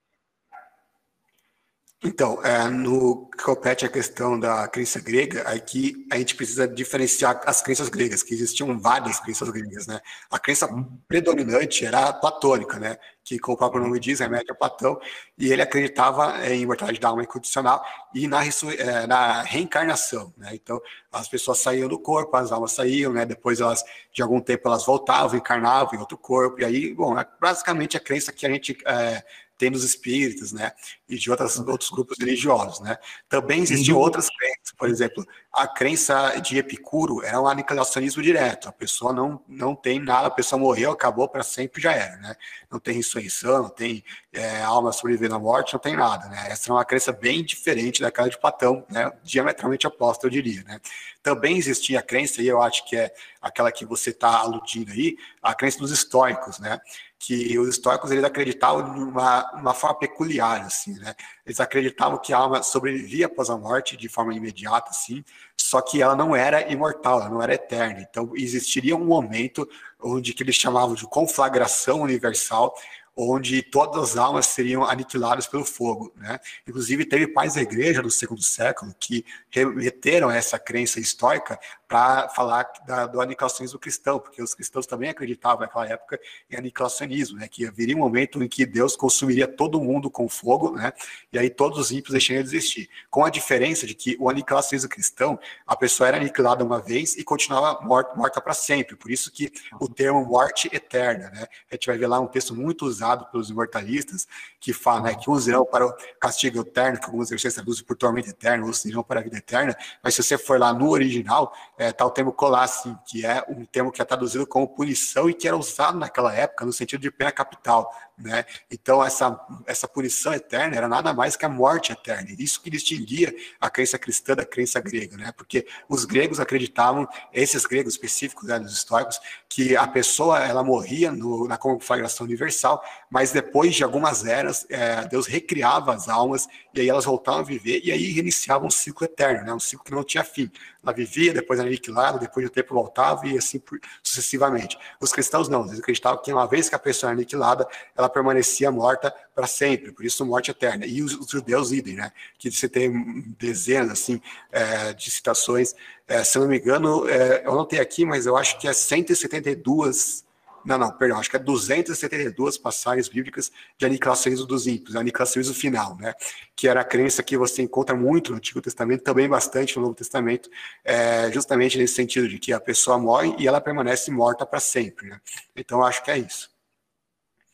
Então, 2.05 2.43
é, 2.43 2.67
no 2.69 3.29
que 3.29 3.43
compete 3.43 3.85
a 3.85 3.89
questão 3.89 4.37
da 4.37 4.67
crença 4.67 4.99
grega, 4.99 5.41
aqui 5.43 6.05
a 6.11 6.17
gente 6.17 6.35
precisa 6.35 6.67
diferenciar 6.67 7.39
as 7.45 7.61
crenças 7.61 7.87
gregas, 7.87 8.21
que 8.21 8.33
existiam 8.33 8.77
várias 8.77 9.21
crenças 9.21 9.49
gregas, 9.49 9.87
né? 9.87 10.01
A 10.29 10.37
crença 10.37 10.67
predominante 11.07 11.85
era 11.85 12.09
a 12.09 12.13
platônica, 12.13 12.77
né? 12.77 12.97
Que, 13.23 13.39
como 13.39 13.55
o 13.55 13.57
próprio 13.57 13.81
nome 13.81 14.01
diz, 14.01 14.19
remete 14.19 14.51
a 14.51 14.55
Platão, 14.55 14.99
e 15.37 15.49
ele 15.49 15.61
acreditava 15.61 16.45
em 16.45 16.63
imortalidade 16.63 16.99
da 16.99 17.07
alma 17.07 17.23
incondicional 17.23 17.81
e 18.13 18.27
na, 18.27 18.41
é, 18.45 19.07
na 19.07 19.41
reencarnação, 19.41 20.33
né? 20.37 20.49
Então, 20.53 20.81
as 21.09 21.29
pessoas 21.29 21.59
saíam 21.59 21.87
do 21.87 21.97
corpo, 21.97 22.35
as 22.35 22.51
almas 22.51 22.73
saíam, 22.73 23.13
né? 23.13 23.25
Depois, 23.25 23.61
elas, 23.61 23.81
de 24.13 24.21
algum 24.21 24.41
tempo, 24.41 24.67
elas 24.67 24.85
voltavam, 24.85 25.37
encarnavam 25.37 25.95
em 25.95 25.99
outro 25.99 26.17
corpo, 26.17 26.59
e 26.59 26.65
aí, 26.65 26.93
bom, 26.93 27.17
é 27.17 27.25
basicamente 27.39 27.95
a 27.95 27.99
crença 28.01 28.33
que 28.33 28.45
a 28.45 28.49
gente 28.49 28.77
é, 28.85 29.23
tem 29.57 29.69
nos 29.69 29.83
espíritas, 29.83 30.51
né, 30.51 30.71
e 31.07 31.17
de 31.17 31.29
outras, 31.29 31.57
outros 31.59 31.89
grupos 31.89 32.17
religiosos, 32.19 32.79
né. 32.79 32.97
Também 33.29 33.61
existiam 33.61 33.97
outras 33.97 34.27
crenças, 34.29 34.73
por 34.77 34.89
exemplo, 34.89 35.25
a 35.53 35.67
crença 35.67 36.39
de 36.39 36.57
Epicuro 36.57 37.23
era 37.23 37.39
um 37.39 37.47
aniquilacionismo 37.47 38.21
direto, 38.21 38.67
a 38.67 38.71
pessoa 38.71 39.13
não, 39.13 39.41
não 39.47 39.75
tem 39.75 39.99
nada, 39.99 40.27
a 40.27 40.31
pessoa 40.31 40.59
morreu, 40.59 40.91
acabou 40.91 41.29
para 41.29 41.43
sempre, 41.43 41.81
já 41.81 41.93
era, 41.93 42.17
né, 42.17 42.35
não 42.69 42.79
tem 42.79 42.95
ressurreição, 42.95 43.63
não 43.63 43.69
tem 43.69 44.03
é, 44.31 44.61
alma 44.63 44.91
sobrevivendo 44.91 45.35
à 45.35 45.39
morte, 45.39 45.73
não 45.73 45.79
tem 45.79 45.95
nada, 45.95 46.27
né, 46.27 46.47
essa 46.49 46.71
é 46.71 46.73
uma 46.73 46.85
crença 46.85 47.11
bem 47.11 47.43
diferente 47.43 48.01
daquela 48.01 48.29
de 48.29 48.39
Platão, 48.39 48.85
né, 48.89 49.11
diametralmente 49.23 49.87
oposta, 49.87 50.25
eu 50.25 50.31
diria, 50.31 50.63
né. 50.63 50.79
Também 51.21 51.57
existia 51.57 51.99
a 51.99 52.03
crença, 52.03 52.41
e 52.41 52.47
eu 52.47 52.61
acho 52.61 52.85
que 52.85 52.97
é 52.97 53.13
aquela 53.41 53.71
que 53.71 53.85
você 53.85 54.09
está 54.09 54.39
aludindo 54.39 54.91
aí, 54.91 55.15
a 55.41 55.53
crença 55.53 55.77
dos 55.77 55.91
estoicos, 55.91 56.59
né, 56.59 56.79
que 57.25 57.57
os 57.57 57.69
estoicos 57.69 58.11
eles 58.11 58.23
acreditavam 58.25 58.93
de 58.93 58.99
uma, 58.99 59.49
uma 59.53 59.73
forma 59.73 59.97
peculiar, 59.97 60.59
assim, 60.65 60.93
né? 60.99 61.15
Eles 61.45 61.61
acreditavam 61.61 62.17
que 62.17 62.33
a 62.33 62.37
alma 62.37 62.61
sobrevivia 62.61 63.27
após 63.27 63.49
a 63.49 63.57
morte 63.57 63.95
de 63.95 64.09
forma 64.09 64.33
imediata, 64.33 64.89
assim, 64.89 65.23
só 65.55 65.79
que 65.79 66.01
ela 66.01 66.17
não 66.17 66.35
era 66.35 66.69
imortal, 66.69 67.21
ela 67.21 67.29
não 67.29 67.41
era 67.41 67.53
eterna. 67.53 68.01
Então 68.01 68.33
existiria 68.35 68.93
um 68.93 69.05
momento 69.05 69.67
onde 70.01 70.33
que 70.33 70.43
eles 70.43 70.55
chamavam 70.55 70.95
de 70.95 71.05
conflagração 71.07 72.01
universal, 72.01 72.75
onde 73.15 73.61
todas 73.61 74.11
as 74.11 74.17
almas 74.17 74.47
seriam 74.47 74.83
aniquiladas 74.83 75.47
pelo 75.47 75.63
fogo. 75.63 76.11
Né? 76.17 76.37
Inclusive, 76.67 77.05
teve 77.05 77.27
pais 77.27 77.53
da 77.53 77.61
igreja 77.61 78.01
do 78.01 78.11
segundo 78.11 78.43
século 78.43 78.93
que 78.99 79.25
remeteram 79.49 80.29
essa 80.29 80.59
crença 80.59 80.99
histórica 80.99 81.57
para 81.93 82.27
falar 82.27 82.67
da, 82.87 83.05
do 83.05 83.21
aniquilacionismo 83.21 83.77
cristão, 83.77 84.17
porque 84.19 84.41
os 84.41 84.55
cristãos 84.55 84.87
também 84.87 85.11
acreditavam 85.11 85.59
naquela 85.59 85.87
época 85.87 86.19
em 86.49 86.55
aniquilacionismo, 86.55 87.37
né? 87.37 87.47
que 87.47 87.67
haveria 87.67 87.95
um 87.95 87.99
momento 87.99 88.41
em 88.41 88.47
que 88.47 88.65
Deus 88.65 88.95
consumiria 88.95 89.47
todo 89.47 89.79
mundo 89.79 90.09
com 90.09 90.27
fogo, 90.27 90.71
né? 90.71 90.91
e 91.31 91.37
aí 91.37 91.51
todos 91.51 91.77
os 91.77 91.91
ímpios 91.91 92.13
deixariam 92.13 92.41
de 92.41 92.49
existir. 92.49 92.89
Com 93.11 93.23
a 93.23 93.29
diferença 93.29 93.85
de 93.85 93.93
que 93.93 94.17
o 94.19 94.27
aniquilacionismo 94.27 94.89
cristão, 94.89 95.37
a 95.67 95.75
pessoa 95.75 96.07
era 96.07 96.17
aniquilada 96.17 96.63
uma 96.63 96.81
vez 96.81 97.15
e 97.15 97.23
continuava 97.23 97.79
morta, 97.85 98.15
morta 98.15 98.41
para 98.41 98.55
sempre, 98.55 98.95
por 98.95 99.11
isso 99.11 99.31
que 99.31 99.53
o 99.79 99.87
termo 99.87 100.25
morte 100.25 100.71
eterna. 100.73 101.29
Né? 101.29 101.45
A 101.69 101.75
gente 101.75 101.85
vai 101.85 101.97
ver 101.99 102.07
lá 102.07 102.19
um 102.19 102.25
texto 102.25 102.55
muito 102.55 102.87
usado 102.87 103.29
pelos 103.29 103.51
imortalistas, 103.51 104.27
que 104.59 104.73
fala 104.73 105.01
né, 105.01 105.15
que 105.15 105.29
uns 105.29 105.47
irão 105.47 105.63
para 105.63 105.85
o 105.85 105.93
castigo 106.19 106.61
eterno, 106.61 106.97
que 106.97 107.05
alguns 107.05 107.29
terceiros 107.29 107.53
traduzem 107.53 107.85
por 107.85 107.95
tormento 107.95 108.29
eterno, 108.29 108.65
outros 108.65 108.83
irão 108.85 109.03
para 109.03 109.19
a 109.19 109.23
vida 109.23 109.37
eterna, 109.37 109.77
mas 110.01 110.15
se 110.15 110.23
você 110.23 110.39
for 110.39 110.59
lá 110.59 110.73
no 110.73 110.89
original, 110.89 111.53
é, 111.83 111.91
tá 111.91 112.09
termo 112.09 112.31
colassim, 112.31 112.97
que 113.05 113.25
é 113.25 113.43
um 113.49 113.65
termo 113.65 113.91
que 113.91 114.01
é 114.01 114.05
traduzido 114.05 114.47
como 114.47 114.67
punição 114.67 115.29
e 115.29 115.33
que 115.33 115.47
era 115.47 115.57
usado 115.57 115.97
naquela 115.97 116.33
época 116.33 116.65
no 116.65 116.71
sentido 116.71 117.01
de 117.01 117.11
pena 117.11 117.31
capital. 117.31 117.91
Né? 118.17 118.45
Então, 118.71 119.03
essa, 119.03 119.39
essa 119.65 119.87
punição 119.87 120.33
eterna 120.33 120.77
era 120.77 120.87
nada 120.87 121.13
mais 121.13 121.35
que 121.35 121.45
a 121.45 121.49
morte 121.49 121.91
eterna. 121.91 122.29
Isso 122.37 122.61
que 122.61 122.69
distinguia 122.69 123.35
a 123.59 123.69
crença 123.69 123.97
cristã 123.97 124.35
da 124.35 124.45
crença 124.45 124.79
grega, 124.79 125.17
né? 125.17 125.31
porque 125.35 125.65
os 125.89 126.05
gregos 126.05 126.39
acreditavam, 126.39 127.07
esses 127.33 127.65
gregos 127.65 127.93
específicos, 127.93 128.47
né, 128.47 128.59
dos 128.59 128.71
históricos, 128.71 129.19
que 129.49 129.75
a 129.75 129.87
pessoa 129.87 130.39
ela 130.39 130.63
morria 130.63 131.11
no, 131.11 131.47
na 131.47 131.57
conflagração 131.57 132.25
universal, 132.25 132.83
mas 133.09 133.31
depois 133.31 133.75
de 133.75 133.83
algumas 133.83 134.25
eras, 134.25 134.65
é, 134.69 135.05
Deus 135.07 135.25
recriava 135.25 135.93
as 135.93 136.07
almas 136.07 136.47
e 136.73 136.81
aí 136.81 136.89
elas 136.89 137.05
voltavam 137.05 137.41
a 137.41 137.43
viver 137.43 137.81
e 137.83 137.91
aí 137.91 138.11
reiniciava 138.11 138.65
um 138.65 138.69
ciclo 138.69 139.05
eterno, 139.05 139.45
né? 139.45 139.53
um 139.53 139.59
ciclo 139.59 139.85
que 139.85 139.91
não 139.91 140.03
tinha 140.03 140.23
fim. 140.23 140.51
Ela 140.83 140.93
vivia, 140.93 141.33
depois 141.33 141.59
era 141.59 141.69
aniquilada, 141.73 142.19
depois 142.19 142.45
do 142.45 142.51
tempo 142.51 142.73
voltava 142.73 143.27
e 143.27 143.37
assim 143.37 143.61
sucessivamente. 144.01 144.77
Os 144.99 145.11
cristãos 145.11 145.49
não, 145.49 145.65
eles 145.65 145.79
acreditavam 145.79 146.21
que 146.21 146.31
uma 146.31 146.47
vez 146.47 146.69
que 146.69 146.75
a 146.75 146.79
pessoa 146.79 147.09
era 147.09 147.17
aniquilada, 147.17 147.67
ela 147.95 148.09
permanecia 148.09 148.71
morta 148.71 149.13
para 149.35 149.47
sempre, 149.47 149.91
por 149.91 150.05
isso 150.05 150.25
morte 150.25 150.51
eterna. 150.51 150.85
E 150.85 151.01
os, 151.01 151.13
os, 151.15 151.29
judeus 151.29 151.71
idem, 151.71 151.95
né? 151.95 152.11
Que 152.37 152.51
você 152.51 152.69
tem 152.69 153.35
dezenas 153.37 153.91
assim 153.91 154.21
é, 154.51 154.93
de 154.93 155.09
citações. 155.09 155.75
É, 156.07 156.23
se 156.23 156.37
eu 156.37 156.43
não 156.43 156.49
me 156.49 156.59
engano, 156.59 157.07
é, 157.09 157.43
eu 157.45 157.55
não 157.55 157.65
tenho 157.65 157.81
aqui, 157.81 158.05
mas 158.05 158.25
eu 158.25 158.37
acho 158.37 158.59
que 158.59 158.67
é 158.67 158.73
172 158.73 160.23
não, 160.65 160.77
não, 160.77 160.91
perdão, 160.91 161.19
acho 161.19 161.29
que 161.29 161.35
é 161.35 161.39
272 161.39 162.57
passagens 162.57 163.09
bíblicas 163.09 163.51
de 163.77 163.85
aniquilacionismo 163.85 164.45
dos 164.45 164.67
ímpios, 164.67 164.95
aniquilacionismo 164.95 165.53
final, 165.53 165.97
né? 165.97 166.13
Que 166.55 166.67
era 166.67 166.81
a 166.81 166.85
crença 166.85 167.23
que 167.23 167.37
você 167.37 167.61
encontra 167.61 167.95
muito 167.95 168.31
no 168.31 168.37
Antigo 168.37 168.61
Testamento, 168.61 169.03
também 169.03 169.27
bastante 169.27 169.75
no 169.75 169.83
Novo 169.83 169.95
Testamento, 169.95 170.49
é, 170.83 171.31
justamente 171.31 171.77
nesse 171.77 171.95
sentido 171.95 172.27
de 172.27 172.39
que 172.39 172.53
a 172.53 172.59
pessoa 172.59 172.97
morre 172.97 173.35
e 173.37 173.47
ela 173.47 173.61
permanece 173.61 174.11
morta 174.11 174.45
para 174.45 174.59
sempre, 174.59 175.09
né? 175.09 175.19
Então, 175.55 175.83
acho 175.83 176.03
que 176.03 176.11
é 176.11 176.17
isso. 176.17 176.49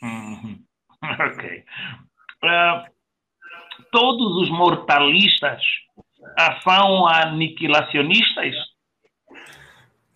Uhum. 0.02 0.64
Ok. 1.02 1.64
Uh, 2.44 2.92
todos 3.90 4.44
os 4.44 4.50
mortalistas 4.50 5.62
são 6.64 7.08
aniquilacionistas? 7.08 8.54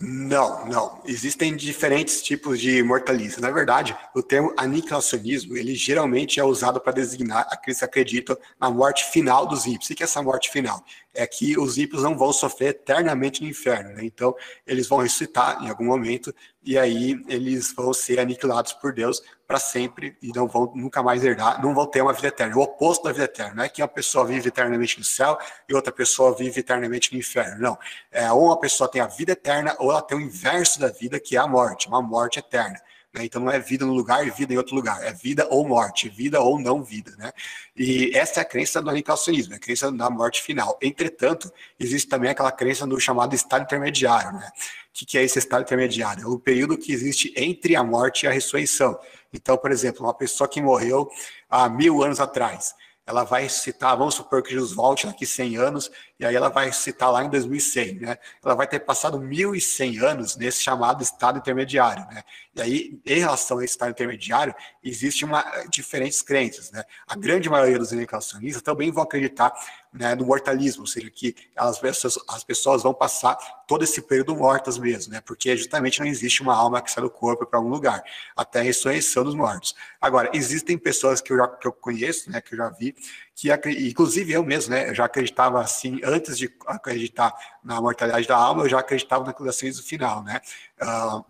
Não, 0.06 0.66
não. 0.66 1.02
Existem 1.06 1.56
diferentes 1.56 2.22
tipos 2.22 2.60
de 2.60 2.84
mortalistas. 2.84 3.42
Na 3.42 3.50
verdade, 3.50 3.96
o 4.14 4.22
termo 4.22 4.54
aniquilacionismo, 4.58 5.56
ele 5.56 5.74
geralmente 5.76 6.42
é 6.42 6.44
usado 6.44 6.82
para 6.82 6.92
designar 6.92 7.48
aqueles 7.50 7.80
que 7.80 7.86
acreditam 7.86 8.38
na 8.60 8.70
morte 8.70 9.06
final 9.06 9.48
dos 9.48 9.66
ímpios. 9.66 9.90
O 9.90 9.96
que 9.96 10.04
é 10.04 10.06
essa 10.06 10.22
morte 10.22 10.50
final? 10.50 10.84
É 11.14 11.28
que 11.28 11.58
os 11.60 11.78
ímpios 11.78 12.02
não 12.02 12.18
vão 12.18 12.34
sofrer 12.34 12.70
eternamente 12.70 13.42
no 13.42 13.48
inferno. 13.48 13.92
Né? 13.92 14.04
Então, 14.04 14.36
eles 14.66 14.88
vão 14.88 15.00
ressuscitar 15.00 15.64
em 15.64 15.70
algum 15.70 15.86
momento 15.86 16.34
e 16.64 16.78
aí 16.78 17.22
eles 17.28 17.74
vão 17.74 17.94
ser 17.94 18.20
aniquilados 18.20 18.74
por 18.74 18.94
Deus 18.94 19.22
para 19.46 19.60
sempre 19.60 20.18
e 20.22 20.30
não 20.34 20.48
vão 20.48 20.72
nunca 20.74 21.04
mais 21.04 21.24
herdar, 21.24 21.62
não 21.62 21.76
vão 21.76 21.86
ter 21.86 22.02
uma 22.02 22.14
vida 22.14 22.28
eterna. 22.28 22.56
O 22.58 22.62
oposto 22.62 23.04
da 23.04 23.12
vida 23.12 23.26
eterna 23.26 23.56
não 23.56 23.64
é 23.64 23.70
que 23.70 23.82
uma 23.82 23.88
pessoa 23.88 24.26
vive 24.26 24.48
eternamente 24.48 24.98
no 24.98 25.04
céu 25.04 25.38
e 25.70 25.74
outra 25.76 25.92
pessoa 25.92 26.36
vive 26.36 26.62
eternamente 26.62 27.14
no 27.14 27.20
inferno. 27.20 27.62
Não. 27.62 27.78
É, 28.12 28.32
ou 28.32 28.46
uma 28.46 28.60
pessoa 28.60 28.90
tem 28.90 29.02
a 29.02 29.08
vida 29.08 29.34
eterna 29.34 29.76
ou 29.80 29.92
ela 29.92 30.02
tem 30.02 30.18
o 30.18 30.22
inverso 30.22 30.80
da 30.80 30.88
vida, 30.88 31.20
que 31.20 31.36
é 31.36 31.40
a 31.40 31.48
morte, 31.48 31.88
uma 31.88 32.02
morte 32.02 32.40
eterna. 32.40 32.80
Né? 33.14 33.26
Então 33.26 33.42
não 33.42 33.52
é 33.52 33.60
vida 33.60 33.86
no 33.86 33.94
lugar 33.94 34.26
e 34.26 34.32
vida 34.32 34.54
em 34.54 34.58
outro 34.58 34.76
lugar, 34.76 35.04
é 35.04 35.14
vida 35.14 35.48
ou 35.50 35.68
morte, 35.68 36.10
vida 36.10 36.42
ou 36.42 36.60
não 36.60 36.84
vida. 36.84 37.14
Né? 37.18 37.32
E 37.76 38.12
essa 38.14 38.40
é 38.40 38.42
a 38.42 38.46
crença 38.46 38.82
do 38.82 38.90
aniquilacionismo, 38.90 39.54
é 39.54 39.58
a 39.58 39.60
crença 39.60 39.92
da 39.92 40.10
morte 40.10 40.42
final. 40.42 40.78
Entretanto, 40.82 41.52
existe 41.80 42.10
também 42.10 42.32
aquela 42.32 42.52
crença 42.52 42.88
do 42.88 43.00
chamado 43.00 43.36
estado 43.36 43.64
intermediário. 43.64 44.32
Né? 44.34 44.50
O 44.90 45.06
que, 45.06 45.18
é 45.18 45.24
esse 45.24 45.38
estado 45.38 45.62
intermediário? 45.62 46.24
É 46.24 46.28
o 46.28 46.40
período 46.40 46.78
que 46.78 46.92
existe 46.92 47.32
entre 47.36 47.76
a 47.76 47.84
morte 47.84 48.24
e 48.24 48.28
a 48.28 48.32
ressurreição. 48.32 48.98
Então, 49.32 49.58
por 49.58 49.72
exemplo, 49.72 50.06
uma 50.06 50.14
pessoa 50.14 50.48
que 50.48 50.62
morreu 50.62 51.10
há 51.50 51.70
mil 51.70 52.04
anos 52.04 52.20
atrás, 52.20 52.74
ela 53.06 53.24
vai 53.24 53.50
citar, 53.50 53.98
vamos 53.98 54.16
supor 54.16 54.42
que 54.42 54.52
Jesus 54.52 54.72
volte 54.72 55.06
daqui 55.06 55.26
100 55.26 55.58
anos, 55.58 55.92
e 56.24 56.26
aí 56.26 56.36
ela 56.36 56.50
vai 56.50 56.72
citar 56.72 57.12
lá 57.12 57.22
em 57.22 57.30
2100, 57.30 57.96
né? 57.96 58.18
Ela 58.44 58.56
vai 58.56 58.66
ter 58.66 58.80
passado 58.80 59.20
1.100 59.20 60.02
anos 60.02 60.38
nesse 60.38 60.62
chamado 60.64 61.04
estado 61.04 61.38
intermediário, 61.38 62.06
né? 62.06 62.24
E 62.56 62.62
aí, 62.62 63.02
em 63.06 63.20
relação 63.20 63.58
a 63.58 63.64
esse 63.64 63.74
estado 63.74 63.92
intermediário, 63.92 64.56
existe 64.82 65.26
uma 65.26 65.44
diferentes 65.70 66.22
crenças, 66.22 66.72
né? 66.72 66.86
A 67.06 67.16
grande 67.18 67.50
maioria 67.50 67.78
dos 67.78 67.92
encarnacionistas 67.92 68.62
também 68.62 68.90
vão 68.90 69.04
acreditar 69.04 69.54
né, 69.92 70.16
no 70.16 70.26
mortalismo, 70.26 70.82
ou 70.82 70.88
seja, 70.88 71.10
que 71.10 71.36
as 71.56 71.78
pessoas, 71.78 72.18
as 72.28 72.44
pessoas 72.44 72.82
vão 72.82 72.94
passar 72.94 73.36
todo 73.68 73.84
esse 73.84 74.02
período 74.02 74.36
mortas 74.36 74.78
mesmo, 74.78 75.14
né? 75.14 75.22
Porque 75.22 75.56
justamente 75.58 76.00
não 76.00 76.08
existe 76.08 76.42
uma 76.42 76.56
alma 76.56 76.82
que 76.82 76.90
sai 76.90 77.04
do 77.04 77.10
corpo 77.10 77.46
para 77.46 77.60
algum 77.60 77.70
lugar, 77.70 78.02
até 78.36 78.62
a 78.62 78.64
ressurreição 78.64 79.24
dos 79.24 79.36
mortos. 79.36 79.76
Agora, 80.00 80.30
existem 80.34 80.78
pessoas 80.78 81.22
que 81.22 81.34
eu, 81.34 81.38
já, 81.38 81.48
que 81.48 81.68
eu 81.68 81.74
conheço, 81.74 82.32
né, 82.32 82.40
que 82.40 82.54
eu 82.54 82.58
já 82.58 82.70
vi, 82.70 82.96
que 83.36 83.70
inclusive 83.70 84.32
eu 84.32 84.44
mesmo, 84.44 84.74
né, 84.74 84.90
eu 84.90 84.96
já 84.96 85.06
acreditava 85.06 85.60
assim, 85.60 86.00
antes 86.04 86.38
de 86.38 86.54
acreditar 86.68 87.34
na 87.64 87.82
mortalidade 87.82 88.28
da 88.28 88.38
alma, 88.38 88.64
eu 88.64 88.70
já 88.70 88.80
acreditava 88.80 89.26
na 89.26 89.34
criação 89.34 89.72
final, 89.84 90.24
né? 90.24 90.40
Uh, 90.82 91.26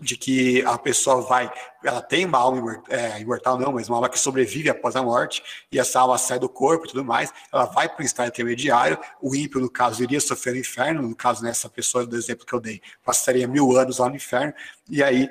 de 0.00 0.16
que 0.16 0.64
a 0.64 0.76
pessoa 0.76 1.20
vai, 1.20 1.52
ela 1.84 2.00
tem 2.00 2.24
uma 2.24 2.38
alma 2.38 2.82
é, 2.88 3.20
imortal, 3.20 3.58
não, 3.58 3.72
mas 3.72 3.88
uma 3.88 3.96
alma 3.96 4.08
que 4.08 4.18
sobrevive 4.18 4.68
após 4.68 4.96
a 4.96 5.02
morte, 5.02 5.42
e 5.70 5.78
essa 5.78 6.00
alma 6.00 6.18
sai 6.18 6.38
do 6.38 6.48
corpo 6.48 6.86
e 6.86 6.88
tudo 6.88 7.04
mais, 7.04 7.32
ela 7.52 7.66
vai 7.66 7.88
para 7.88 8.02
o 8.02 8.06
estado 8.06 8.28
intermediário, 8.28 8.98
o 9.20 9.34
ímpio, 9.34 9.60
no 9.60 9.70
caso, 9.70 10.02
iria 10.02 10.20
sofrer 10.20 10.54
no 10.54 10.60
inferno, 10.60 11.02
no 11.02 11.14
caso, 11.14 11.42
nessa 11.42 11.68
pessoa 11.68 12.06
do 12.06 12.16
exemplo 12.16 12.46
que 12.46 12.52
eu 12.52 12.60
dei, 12.60 12.80
passaria 13.04 13.46
mil 13.46 13.76
anos 13.76 13.98
lá 13.98 14.08
no 14.08 14.16
inferno, 14.16 14.54
e 14.88 15.02
aí, 15.02 15.30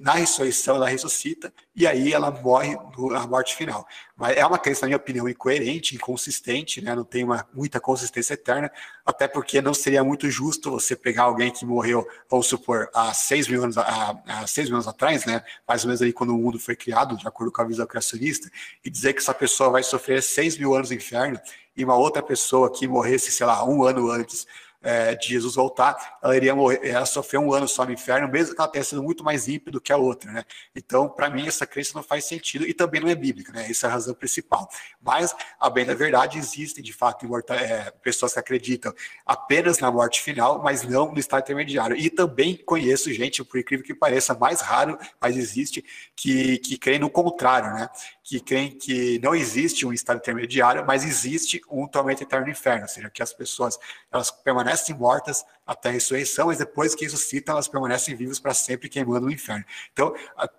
na 0.00 0.14
ressurreição, 0.14 0.74
ela 0.74 0.88
ressuscita, 0.88 1.52
e 1.76 1.86
aí 1.86 2.12
ela 2.12 2.30
morre 2.30 2.76
na 3.10 3.24
morte 3.24 3.54
final. 3.54 3.86
Mas 4.16 4.36
é 4.36 4.44
uma 4.44 4.58
crença, 4.58 4.82
na 4.82 4.88
minha 4.88 4.96
opinião, 4.96 5.28
incoerente, 5.28 5.94
inconsistente, 5.94 6.82
né? 6.82 6.94
não 6.94 7.04
tem 7.04 7.22
uma, 7.22 7.46
muita 7.54 7.80
consistência 7.80 8.34
eterna, 8.34 8.70
até 9.06 9.28
porque 9.28 9.62
não 9.62 9.72
seria 9.72 10.02
muito 10.02 10.28
justo 10.28 10.72
você 10.72 10.96
pegar 10.96 11.22
alguém 11.22 11.52
que 11.52 11.64
morreu, 11.64 12.06
vamos 12.28 12.48
supor, 12.48 12.90
há 12.92 13.14
seis 13.14 13.46
mil 13.46 13.62
anos, 13.62 13.78
há, 13.78 14.20
há 14.26 14.46
seis 14.46 14.68
mil 14.68 14.76
anos 14.76 14.88
atrás, 14.88 15.24
né? 15.24 15.42
Mais 15.80 15.84
ou 15.84 15.88
menos 15.88 16.02
aí 16.02 16.12
quando 16.12 16.30
o 16.30 16.38
mundo 16.38 16.58
foi 16.58 16.76
criado, 16.76 17.16
de 17.16 17.26
acordo 17.26 17.52
com 17.52 17.62
a 17.62 17.64
visão 17.64 17.86
criacionista, 17.86 18.50
e 18.84 18.90
dizer 18.90 19.12
que 19.12 19.20
essa 19.20 19.34
pessoa 19.34 19.70
vai 19.70 19.82
sofrer 19.82 20.22
seis 20.22 20.56
mil 20.58 20.74
anos 20.74 20.90
no 20.90 20.96
inferno, 20.96 21.38
e 21.76 21.84
uma 21.84 21.96
outra 21.96 22.22
pessoa 22.22 22.70
que 22.70 22.86
morresse, 22.86 23.30
sei 23.30 23.46
lá, 23.46 23.64
um 23.64 23.82
ano 23.84 24.10
antes, 24.10 24.46
é, 24.82 25.14
de 25.14 25.28
Jesus 25.28 25.54
voltar, 25.54 26.18
ela 26.22 26.36
iria 26.36 26.54
morrer, 26.54 26.80
ela 26.82 27.04
um 27.38 27.52
ano 27.52 27.68
só 27.68 27.84
no 27.84 27.92
inferno, 27.92 28.28
mesmo 28.28 28.54
que 28.54 28.60
ela 28.60 28.70
tenha 28.70 28.84
sido 28.84 29.02
muito 29.02 29.22
mais 29.22 29.48
ímpia 29.48 29.70
do 29.70 29.80
que 29.80 29.92
a 29.92 29.96
outra, 29.96 30.30
né? 30.32 30.44
Então, 30.74 31.08
para 31.08 31.28
mim, 31.28 31.46
essa 31.46 31.66
crença 31.66 31.92
não 31.94 32.02
faz 32.02 32.24
sentido 32.24 32.66
e 32.66 32.72
também 32.72 33.00
não 33.00 33.08
é 33.08 33.14
bíblica, 33.14 33.52
né? 33.52 33.70
Essa 33.70 33.86
é 33.86 33.90
a 33.90 33.92
razão 33.92 34.14
principal. 34.14 34.68
Mas, 35.00 35.34
a 35.58 35.68
bem 35.68 35.84
da 35.84 35.94
verdade, 35.94 36.38
existem, 36.38 36.82
de 36.82 36.92
fato, 36.92 37.26
é, 37.50 37.90
pessoas 38.02 38.32
que 38.32 38.38
acreditam 38.38 38.92
apenas 39.24 39.78
na 39.78 39.90
morte 39.90 40.20
final, 40.20 40.62
mas 40.62 40.82
não 40.82 41.12
no 41.12 41.18
estado 41.18 41.42
intermediário. 41.42 41.96
E 41.96 42.08
também 42.08 42.56
conheço 42.56 43.12
gente, 43.12 43.44
por 43.44 43.58
incrível 43.58 43.84
que 43.84 43.94
pareça, 43.94 44.34
mais 44.34 44.60
raro, 44.60 44.98
mas 45.20 45.36
existe, 45.36 45.84
que, 46.16 46.58
que 46.58 46.78
crê 46.78 46.98
no 46.98 47.10
contrário, 47.10 47.72
né? 47.74 47.88
Que 48.30 48.38
creem 48.38 48.70
que 48.70 49.18
não 49.18 49.34
existe 49.34 49.84
um 49.84 49.92
estado 49.92 50.18
intermediário, 50.18 50.86
mas 50.86 51.04
existe 51.04 51.60
um 51.68 51.84
tormento 51.88 52.22
eterno 52.22 52.46
no 52.46 52.52
inferno, 52.52 52.82
ou 52.82 52.88
seja, 52.88 53.10
que 53.10 53.20
as 53.20 53.32
pessoas 53.32 53.76
elas 54.08 54.30
permanecem 54.30 54.94
mortas 54.94 55.44
até 55.66 55.88
a 55.88 55.92
ressurreição, 55.92 56.46
mas 56.46 56.58
depois 56.58 56.94
que 56.94 57.04
ressuscitam, 57.04 57.54
elas 57.54 57.66
permanecem 57.66 58.14
vivas 58.14 58.38
para 58.38 58.54
sempre 58.54 58.88
queimando 58.88 59.26
no 59.26 59.32
inferno. 59.32 59.64
Então, 59.92 60.14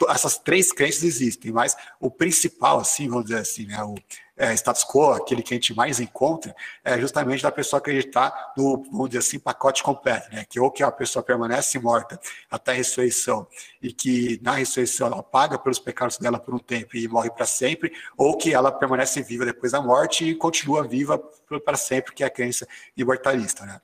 essas 0.10 0.38
três 0.38 0.74
crenças 0.74 1.04
existem, 1.04 1.50
mas 1.54 1.78
o 1.98 2.12
principal, 2.12 2.78
assim, 2.78 3.08
vamos 3.08 3.28
dizer 3.28 3.40
assim, 3.40 3.66
né, 3.66 3.82
o, 3.82 3.96
é, 4.42 4.54
status 4.56 4.84
quo, 4.84 5.12
aquele 5.12 5.44
que 5.44 5.54
a 5.54 5.56
gente 5.56 5.72
mais 5.76 6.00
encontra, 6.00 6.56
é 6.84 7.00
justamente 7.00 7.44
da 7.44 7.52
pessoa 7.52 7.78
acreditar 7.78 8.54
no, 8.58 8.84
vamos 8.92 9.10
dizer 9.10 9.20
assim, 9.20 9.40
pacote 9.40 9.84
completo, 9.84 10.34
né? 10.34 10.44
Que 10.50 10.60
ou 10.60 10.72
que 10.72 10.82
a 10.82 10.92
pessoa 10.92 11.22
permanece 11.22 11.78
morta 11.78 12.20
até 12.50 12.72
a 12.72 12.76
ressurreição 12.76 13.48
e 13.80 13.94
que 13.94 14.40
na 14.42 14.54
ressurreição 14.54 15.06
ela 15.06 15.22
paga 15.22 15.60
pelos 15.60 15.78
pecados 15.78 16.18
dela 16.18 16.40
por 16.40 16.56
um 16.56 16.58
tempo 16.58 16.98
e 16.98 17.08
morre 17.08 17.30
para 17.30 17.46
sempre, 17.46 17.94
ou 18.18 18.36
que 18.36 18.52
ela 18.52 18.72
permanece 18.72 19.22
viva 19.22 19.46
depois 19.46 19.74
da 19.74 19.82
morte 19.82 20.26
e 20.26 20.34
continua 20.34 20.88
viva 20.88 21.20
para 21.64 21.78
sempre, 21.78 22.12
que 22.12 22.24
é 22.24 22.26
a 22.26 22.32
crença 22.32 22.68
imortalista, 22.98 23.64
né? 23.64 23.80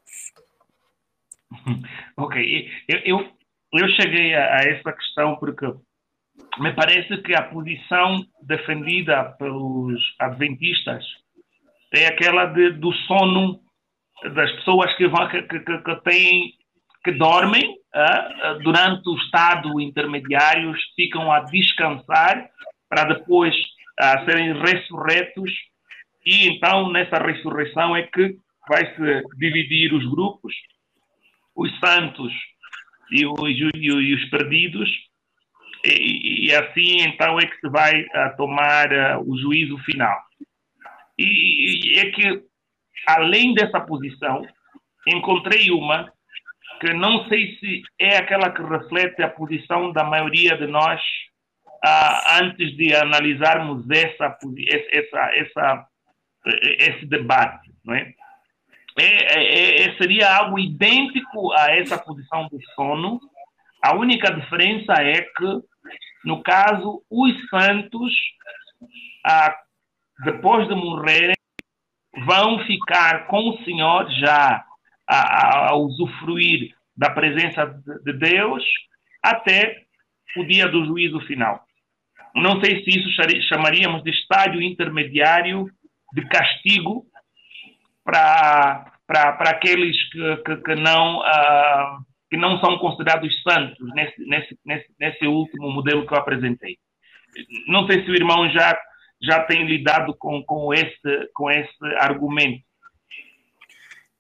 Ok, 2.18 2.68
eu, 2.88 3.00
eu, 3.06 3.32
eu 3.74 3.88
cheguei 3.90 4.34
a, 4.34 4.56
a 4.56 4.64
essa 4.64 4.92
questão 4.92 5.36
porque 5.36 5.72
me 6.60 6.74
parece 6.74 7.18
que 7.22 7.36
a 7.36 7.44
posição 7.44 8.26
defendida 8.42 9.36
pelos 9.40 10.02
adventistas 10.20 11.06
é 11.94 12.08
aquela 12.08 12.46
de, 12.46 12.72
do 12.72 12.92
sono 12.94 13.60
das 14.36 14.52
pessoas 14.54 14.94
que, 14.96 15.08
vão, 15.08 15.28
que, 15.28 15.42
que, 15.44 15.60
que 15.60 15.96
têm 16.04 16.54
que 17.04 17.12
dormem 17.14 17.64
uh, 17.70 18.60
durante 18.64 19.08
o 19.08 19.16
estado 19.16 19.80
intermediário, 19.80 20.74
ficam 20.94 21.32
a 21.32 21.40
descansar 21.40 22.50
para 22.90 23.06
depois 23.06 23.56
uh, 23.56 24.26
serem 24.26 24.54
ressurretos. 24.60 25.50
E 26.26 26.50
então 26.50 26.92
nessa 26.92 27.18
ressurreição 27.18 27.96
é 27.96 28.04
que 28.04 28.36
vai 28.68 28.86
se 28.94 29.24
dividir 29.38 29.94
os 29.94 30.06
grupos, 30.06 30.54
os 31.56 31.72
santos 31.80 32.34
e 33.10 33.26
os, 33.26 33.74
e 33.76 34.14
os 34.14 34.26
perdidos. 34.26 34.90
E, 35.86 36.27
e, 36.46 36.54
assim 36.54 37.02
então 37.02 37.40
é 37.40 37.46
que 37.46 37.60
se 37.60 37.70
vai 37.70 38.02
uh, 38.02 38.38
tomar 38.38 38.92
uh, 38.92 39.22
o 39.30 39.38
juízo 39.38 39.78
final. 39.80 40.20
E, 41.18 41.96
e, 41.96 42.00
é 42.00 42.12
que, 42.12 42.44
além 43.08 43.54
dessa 43.54 43.80
posição, 43.80 44.46
encontrei 45.08 45.72
uma 45.72 46.12
que 46.80 46.94
não 46.94 47.28
sei 47.28 47.58
se 47.58 47.82
é 48.00 48.18
aquela 48.18 48.52
que 48.52 48.62
reflete 48.62 49.24
a 49.24 49.30
posição 49.30 49.92
da 49.92 50.04
maioria 50.04 50.56
de 50.58 50.68
nós 50.68 51.02
uh, 51.68 52.42
antes 52.44 52.76
de 52.78 52.94
analisarmos 52.94 53.90
essa, 53.90 54.38
essa, 54.92 55.20
essa, 55.36 55.88
esse 56.80 57.06
debate, 57.06 57.72
não 57.84 57.96
é? 57.96 58.14
É, 59.00 59.04
é, 59.04 59.82
é? 59.84 59.98
seria 59.98 60.36
algo 60.38 60.58
idêntico 60.58 61.52
a 61.54 61.72
essa 61.76 62.00
posição 62.00 62.48
do 62.48 62.60
sono. 62.74 63.20
A 63.84 63.96
única 63.96 64.34
diferença 64.34 64.94
é 64.94 65.22
que 65.22 65.62
no 66.28 66.44
caso, 66.44 67.02
os 67.10 67.50
santos, 67.50 68.14
ah, 69.26 69.56
depois 70.26 70.68
de 70.68 70.76
morrerem, 70.76 71.38
vão 72.26 72.60
ficar 72.66 73.28
com 73.28 73.52
o 73.52 73.64
Senhor 73.64 74.12
já 74.20 74.66
a, 75.08 75.70
a, 75.70 75.76
usufruir 75.78 76.76
da 76.98 77.12
presença 77.12 77.66
de, 77.66 78.04
de 78.04 78.20
Deus 78.20 78.62
até 79.24 79.86
o 80.36 80.44
dia 80.44 80.68
do 80.68 80.86
juízo 80.86 81.22
final. 81.22 81.64
Não 82.36 82.60
sei 82.62 82.84
se 82.84 82.90
isso 82.90 83.10
chamaríamos 83.48 84.04
de 84.04 84.10
estádio 84.10 84.62
intermediário 84.62 85.72
de 86.14 86.28
castigo 86.28 87.06
para 88.04 88.92
aqueles 89.50 89.96
que, 90.10 90.38
que, 90.46 90.58
que 90.58 90.76
não 90.76 91.20
uh, 91.20 92.06
que 92.30 92.38
não 92.38 92.60
são 92.60 92.78
considerados 92.78 93.42
santos 93.42 93.78
nesse, 93.94 94.22
nesse, 94.26 94.60
nesse, 94.66 94.88
nesse 95.00 95.28
último 95.28 95.72
modelo 95.72 96.06
que 96.06 96.14
eu 96.14 96.18
apresentei. 96.18 96.78
Não 97.68 97.86
sei 97.88 98.04
se 98.04 98.12
o 98.12 98.16
irmão 98.16 98.50
já, 98.50 98.78
já 99.22 99.44
tem 99.44 99.66
lidado 99.66 100.16
com, 100.18 100.44
com, 100.44 100.74
esse, 100.74 101.30
com 101.34 101.50
esse 101.50 101.86
argumento. 102.00 102.66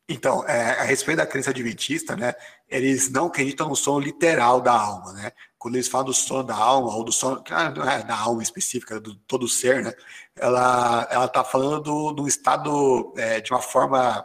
Então, 0.10 0.48
é, 0.48 0.80
a 0.80 0.84
respeito 0.84 1.17
da 1.17 1.28
crença 1.28 1.50
adventista, 1.50 2.15
né, 2.15 2.34
eles 2.70 3.12
não 3.12 3.26
acreditam 3.28 3.67
no 3.67 3.76
sono 3.76 4.00
literal 4.00 4.62
da 4.62 4.72
alma, 4.72 5.12
né? 5.12 5.32
Quando 5.58 5.76
eles 5.76 5.89
falam 5.89 6.06
do 6.06 6.13
sono 6.13 6.43
da 6.43 6.56
alma, 6.56 6.96
ou 6.96 7.04
do 7.04 7.12
sono, 7.12 7.43
ah, 7.50 7.70
não 7.70 7.89
é 7.89 8.04
da 8.04 8.17
alma 8.17 8.41
específica, 8.41 9.02
do 9.02 9.15
todo 9.15 9.50
ser, 9.50 9.84
né? 9.84 9.93
Ela 10.34 11.08
ela 11.12 11.26
está 11.26 11.43
falando 11.43 11.82
do, 11.82 12.12
do 12.13 12.28
estado 12.28 13.13
é, 13.17 13.41
de 13.41 13.52
uma 13.52 13.62
forma 13.62 14.24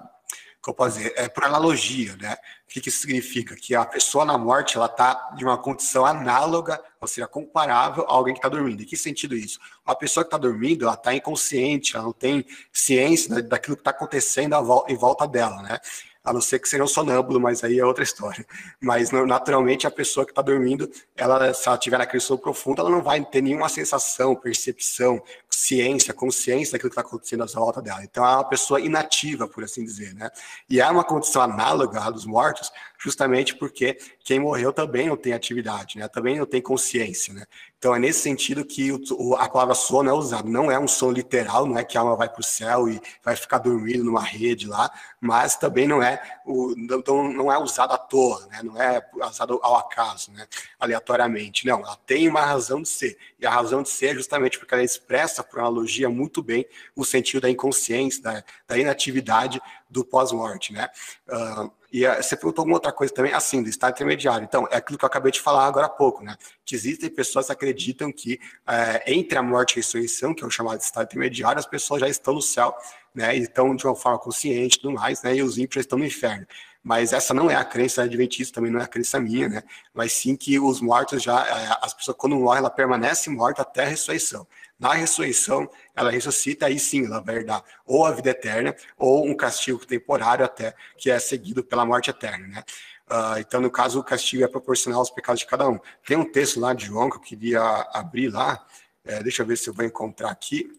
que 0.63 0.71
eu 0.71 0.75
posso 0.75 0.99
dizer, 0.99 1.13
é 1.17 1.29
por 1.29 1.45
analogia, 1.45 2.15
né? 2.17 2.37
O 2.73 2.75
que, 2.75 2.81
que 2.81 2.89
isso 2.89 3.03
significa? 3.03 3.55
Que 3.55 3.75
a 3.75 3.85
pessoa 3.85 4.25
na 4.25 4.39
morte, 4.39 4.79
ela 4.79 4.87
está 4.87 5.37
em 5.39 5.45
uma 5.45 5.59
condição 5.59 6.07
análoga, 6.07 6.83
ou 6.99 7.07
seja, 7.07 7.27
comparável 7.27 8.03
a 8.09 8.13
alguém 8.15 8.33
que 8.33 8.39
está 8.39 8.49
dormindo. 8.49 8.83
Em 8.83 8.87
que 8.87 8.97
sentido 8.97 9.37
isso? 9.37 9.61
A 9.85 9.95
pessoa 9.95 10.25
que 10.25 10.29
está 10.29 10.39
dormindo, 10.39 10.85
ela 10.85 10.95
está 10.95 11.13
inconsciente, 11.15 11.95
ela 11.95 12.07
não 12.07 12.15
tem 12.15 12.47
ciência 12.73 13.43
daquilo 13.43 13.77
que 13.77 13.83
está 13.83 13.91
acontecendo 13.91 14.57
em 14.89 14.97
volta 14.97 15.29
dela, 15.29 15.61
né? 15.61 15.79
a 16.25 16.33
não 16.33 16.41
ser 16.41 16.61
que 16.61 16.69
seja 16.69 16.83
um 16.83 16.87
sonâmbulo, 16.87 17.41
mas 17.41 17.65
aí 17.65 17.79
é 17.79 17.85
outra 17.85 18.05
história. 18.05 18.47
Mas 18.81 19.11
naturalmente 19.11 19.87
a 19.87 19.91
pessoa 19.91 20.25
que 20.25 20.33
está 20.33 20.41
dormindo, 20.41 20.91
ela, 21.17 21.53
se 21.53 21.69
ela 21.69 21.77
tiver 21.77 21.99
naquele 21.99 22.21
sono 22.21 22.39
profundo, 22.39 22.81
ela 22.81 22.89
não 22.89 23.03
vai 23.03 23.23
ter 23.25 23.43
nenhuma 23.43 23.69
sensação, 23.69 24.35
percepção, 24.35 25.23
ciência, 25.55 26.15
consciência 26.15 26.73
daquilo 26.73 26.91
que 26.91 26.99
está 26.99 27.07
acontecendo 27.07 27.43
à 27.43 27.47
volta 27.47 27.83
dela. 27.83 28.03
Então 28.03 28.25
é 28.25 28.35
uma 28.35 28.45
pessoa 28.45 28.81
inativa, 28.81 29.47
por 29.47 29.63
assim 29.63 29.85
dizer, 29.85 30.15
né? 30.15 30.31
E 30.69 30.81
é 30.81 30.89
uma 30.89 31.05
condição 31.05 31.43
análoga 31.43 32.01
à 32.01 32.11
dos 32.11 32.25
mortos, 32.25 32.73
justamente 32.99 33.55
porque 33.55 33.99
quem 34.25 34.41
morreu 34.41 34.73
também 34.73 35.09
não 35.09 35.17
tem 35.17 35.33
atividade, 35.33 35.99
né? 35.99 36.09
Também 36.09 36.39
não 36.39 36.47
tem 36.47 36.63
consciência, 36.63 37.35
né? 37.35 37.45
Então 37.77 37.95
é 37.95 37.99
nesse 37.99 38.21
sentido 38.21 38.65
que 38.65 38.93
o, 38.93 39.35
a 39.35 39.49
palavra 39.49 39.75
sono 39.75 40.09
é 40.09 40.13
usada. 40.13 40.49
Não 40.49 40.71
é 40.71 40.79
um 40.79 40.89
sono 40.89 41.13
literal, 41.13 41.67
não 41.67 41.77
é 41.77 41.85
que 41.85 41.99
a 41.99 42.01
alma 42.01 42.17
vai 42.17 42.29
para 42.29 42.41
o 42.41 42.45
céu 42.45 42.89
e 42.89 43.01
vai 43.25 43.35
ficar 43.35 43.59
dormindo 43.59 44.05
numa 44.05 44.23
rede 44.23 44.69
lá, 44.69 44.91
mas 45.21 45.57
também 45.57 45.87
não 45.87 46.03
é 46.03 46.23
o, 46.47 46.75
não, 46.77 47.33
não 47.33 47.53
é 47.53 47.59
usado 47.59 47.93
à 47.93 47.99
toa, 47.99 48.47
né? 48.47 48.61
Não 48.63 48.81
é 48.81 49.05
usado 49.29 49.59
ao 49.63 49.77
acaso, 49.77 50.31
né? 50.33 50.47
Aleatoriamente. 50.79 51.67
Não, 51.67 51.81
ela 51.81 51.97
tem 52.07 52.29
uma 52.29 52.43
razão 52.43 52.81
de 52.81 52.89
ser. 52.89 53.19
E 53.43 53.47
a 53.47 53.51
razão 53.51 53.83
de 53.83 53.89
ser 53.89 54.13
é 54.13 54.15
justamente 54.15 54.57
porque 54.57 54.73
ela 54.73 54.85
expressa, 54.85 55.43
por 55.43 55.59
analogia, 55.59 56.09
muito 56.09 56.41
bem 56.41 56.65
o 56.95 57.05
sentido 57.05 57.41
da 57.43 57.51
inconsciência, 57.51 58.23
da, 58.23 58.45
da 58.69 58.79
inatividade 58.79 59.61
do 59.91 60.05
pós-morte, 60.05 60.73
né? 60.73 60.89
Uh, 61.29 61.69
e 61.93 62.07
uh, 62.07 62.23
você 62.23 62.37
perguntou 62.37 62.63
alguma 62.63 62.77
outra 62.77 62.93
coisa 62.93 63.13
também, 63.13 63.33
assim, 63.33 63.61
do 63.61 63.69
estado 63.69 63.95
intermediário. 63.95 64.45
Então, 64.45 64.69
é 64.71 64.77
aquilo 64.77 64.97
que 64.97 65.05
eu 65.05 65.09
acabei 65.09 65.33
de 65.33 65.41
falar 65.41 65.67
agora 65.67 65.87
há 65.87 65.89
pouco, 65.89 66.23
né? 66.23 66.37
Que 66.65 66.77
existem 66.77 67.11
pessoas 67.11 67.47
que 67.47 67.53
acreditam 67.53 68.13
que 68.13 68.35
uh, 68.35 69.03
entre 69.09 69.37
a 69.37 69.43
morte 69.43 69.73
e 69.73 69.75
a 69.75 69.77
ressurreição, 69.83 70.33
que 70.33 70.45
é 70.45 70.47
o 70.47 70.51
chamado 70.51 70.81
estado 70.81 71.07
intermediário, 71.07 71.59
as 71.59 71.67
pessoas 71.67 72.01
já 72.01 72.09
estão 72.09 72.35
no 72.35 72.43
céu, 72.43 72.73
né? 73.13 73.37
E 73.37 73.41
estão 73.41 73.75
de 73.75 73.85
uma 73.85 73.97
forma 73.97 74.21
consciente 74.21 74.77
e 74.77 74.81
tudo 74.81 74.95
mais, 74.95 75.21
né? 75.21 75.35
E 75.35 75.43
os 75.43 75.59
ímpios 75.59 75.85
estão 75.85 75.99
no 75.99 76.05
inferno. 76.05 76.47
Mas 76.83 77.13
essa 77.13 77.33
não 77.33 77.51
é 77.51 77.55
a 77.55 77.65
crença 77.65 78.03
adventista, 78.03 78.55
também 78.57 78.71
não 78.71 78.81
é 78.81 78.85
a 78.85 78.89
crença 78.89 79.21
minha, 79.21 79.49
né? 79.49 79.63
Mas 79.95 80.13
sim 80.13 80.35
que 80.35 80.59
os 80.59 80.81
mortos 80.81 81.23
já, 81.23 81.47
eh, 81.47 81.79
as 81.81 81.95
pessoas 81.95 82.17
quando 82.17 82.37
morrem, 82.37 82.59
ela 82.59 82.71
permanece 82.71 83.31
morta 83.31 83.63
até 83.63 83.85
a 83.85 83.89
ressurreição. 83.89 84.47
Na 84.79 84.93
ressurreição, 84.95 85.71
ela 85.95 86.11
ressuscita, 86.11 86.67
aí 86.67 86.79
sim 86.79 87.07
ela 87.07 87.21
vai 87.21 87.37
herdar 87.37 87.63
ou 87.87 88.05
a 88.05 88.11
vida 88.11 88.31
eterna, 88.31 88.75
ou 88.99 89.25
um 89.25 89.37
castigo 89.37 89.87
temporário 89.87 90.45
até, 90.45 90.75
que 90.99 91.09
é 91.11 91.19
seguido 91.21 91.63
pela 91.63 91.87
morte 91.87 92.11
eterna, 92.11 92.49
né? 92.49 92.65
Uh, 93.09 93.39
então, 93.39 93.61
no 93.61 93.71
caso, 93.71 94.01
o 94.01 94.05
castigo 94.05 94.43
é 94.43 94.49
proporcional 94.49 95.01
aos 95.01 95.11
pecados 95.11 95.41
de 95.41 95.47
cada 95.47 95.69
um. 95.69 95.79
Tem 96.05 96.17
um 96.17 96.25
texto 96.25 96.59
lá 96.59 96.73
de 96.73 96.87
João 96.87 97.11
que 97.11 97.17
eu 97.17 97.21
queria 97.21 97.61
abrir 97.93 98.29
lá, 98.29 98.65
é, 99.05 99.23
deixa 99.23 99.43
eu 99.43 99.47
ver 99.47 99.57
se 99.57 99.69
eu 99.69 99.75
vou 99.75 99.85
encontrar 99.85 100.31
aqui. 100.31 100.71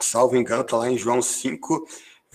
Salvo 0.00 0.36
engano, 0.36 0.62
está 0.62 0.76
lá 0.76 0.90
em 0.90 0.96
João 0.96 1.20
5, 1.20 1.86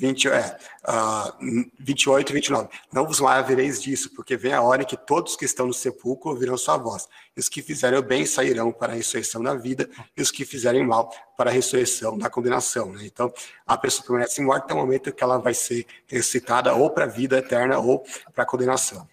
20, 0.04 0.28
é, 0.28 0.58
uh, 0.84 1.72
28 1.80 2.30
e 2.30 2.34
29. 2.34 2.70
Não 2.92 3.06
vos 3.06 3.22
havereis 3.22 3.82
disso, 3.82 4.14
porque 4.14 4.36
vem 4.36 4.52
a 4.52 4.62
hora 4.62 4.82
em 4.82 4.86
que 4.86 4.98
todos 4.98 5.38
que 5.38 5.46
estão 5.46 5.66
no 5.66 5.74
sepulcro 5.74 6.32
ouvirão 6.32 6.58
sua 6.58 6.78
voz. 6.78 7.08
E 7.38 7.40
os 7.40 7.48
que 7.48 7.62
fizerem 7.62 7.98
o 7.98 8.04
bem 8.04 8.26
sairão 8.26 8.74
para 8.74 8.92
a 8.92 8.96
ressurreição 8.96 9.42
da 9.42 9.56
vida, 9.56 9.90
e 10.18 10.22
os 10.22 10.30
que 10.30 10.44
fizerem 10.44 10.86
mal 10.86 11.10
para 11.38 11.50
a 11.50 11.54
ressurreição 11.54 12.18
da 12.18 12.30
condenação. 12.30 12.92
Né? 12.92 13.06
Então, 13.06 13.32
a 13.66 13.78
pessoa 13.78 14.06
permanece 14.06 14.42
morta 14.42 14.66
até 14.66 14.74
o 14.74 14.78
momento 14.78 15.14
que 15.14 15.24
ela 15.24 15.38
vai 15.38 15.54
ser 15.54 15.86
ressuscitada 16.06 16.74
ou 16.74 16.90
para 16.90 17.06
a 17.06 17.08
vida 17.08 17.38
eterna 17.38 17.80
ou 17.80 18.04
para 18.34 18.44
a 18.44 18.46
condenação. 18.46 19.08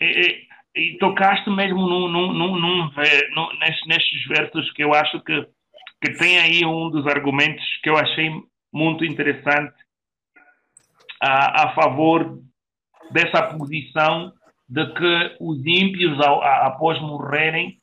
E, 0.00 0.46
e, 0.76 0.92
e 0.94 0.98
tocaste 0.98 1.50
mesmo 1.50 1.80
num, 1.80 2.08
num, 2.08 2.32
num, 2.32 2.60
num, 2.60 3.58
nestes, 3.58 3.86
nestes 3.88 4.28
versos 4.28 4.70
que 4.72 4.84
eu 4.84 4.94
acho 4.94 5.20
que, 5.24 5.48
que 6.00 6.12
tem 6.12 6.38
aí 6.38 6.64
um 6.64 6.88
dos 6.90 7.08
argumentos 7.08 7.64
que 7.82 7.90
eu 7.90 7.96
achei 7.96 8.30
muito 8.72 9.04
interessante 9.04 9.74
a, 11.20 11.64
a 11.64 11.74
favor 11.74 12.40
dessa 13.10 13.42
posição 13.56 14.32
de 14.68 14.86
que 14.94 15.36
os 15.40 15.58
ímpios, 15.66 16.20
ao, 16.20 16.42
a, 16.42 16.66
após 16.66 17.00
morrerem, 17.00 17.78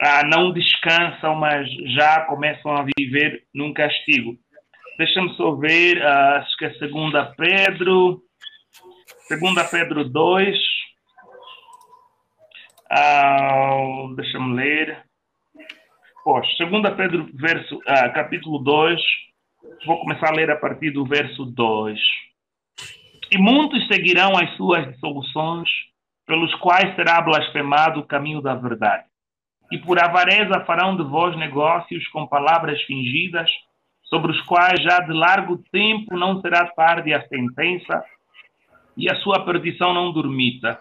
ah, 0.00 0.22
não 0.24 0.52
descansam, 0.52 1.34
mas 1.34 1.68
já 1.94 2.20
começam 2.26 2.76
a 2.76 2.86
viver 2.96 3.44
num 3.54 3.72
castigo. 3.72 4.36
Deixa-me 4.98 5.34
só 5.36 5.54
ver, 5.54 6.02
ah, 6.02 6.38
acho 6.38 6.56
que 6.56 6.66
é 6.66 6.68
2 6.68 6.90
Pedro, 7.36 8.22
2 9.30 9.70
Pedro 9.70 10.04
2, 10.04 10.58
ah, 12.90 14.08
deixa-me 14.16 14.54
ler. 14.54 15.04
Pois, 16.22 16.46
2 16.58 16.94
Pedro, 16.94 17.30
verso, 17.34 17.80
ah, 17.86 18.08
capítulo 18.10 18.58
2, 18.58 19.00
vou 19.86 20.00
começar 20.00 20.28
a 20.28 20.34
ler 20.34 20.50
a 20.50 20.56
partir 20.56 20.90
do 20.90 21.04
verso 21.04 21.44
2. 21.44 21.98
E 23.30 23.38
muitos 23.38 23.86
seguirão 23.86 24.36
as 24.36 24.54
suas 24.56 24.86
dissoluções, 24.92 25.68
pelos 26.26 26.54
quais 26.56 26.94
será 26.94 27.20
blasfemado 27.20 28.00
o 28.00 28.06
caminho 28.06 28.40
da 28.40 28.54
verdade. 28.54 29.04
E 29.70 29.78
por 29.78 29.98
avareza 29.98 30.64
farão 30.64 30.96
de 30.96 31.02
vós 31.02 31.36
negócios 31.36 32.06
com 32.08 32.26
palavras 32.26 32.80
fingidas, 32.82 33.50
sobre 34.04 34.32
os 34.32 34.40
quais 34.42 34.82
já 34.82 35.00
de 35.00 35.12
largo 35.12 35.58
tempo 35.70 36.16
não 36.16 36.40
será 36.40 36.66
tarde 36.68 37.12
a 37.12 37.26
sentença, 37.28 38.02
e 38.96 39.10
a 39.10 39.16
sua 39.16 39.44
perdição 39.44 39.92
não 39.92 40.12
dormita. 40.12 40.80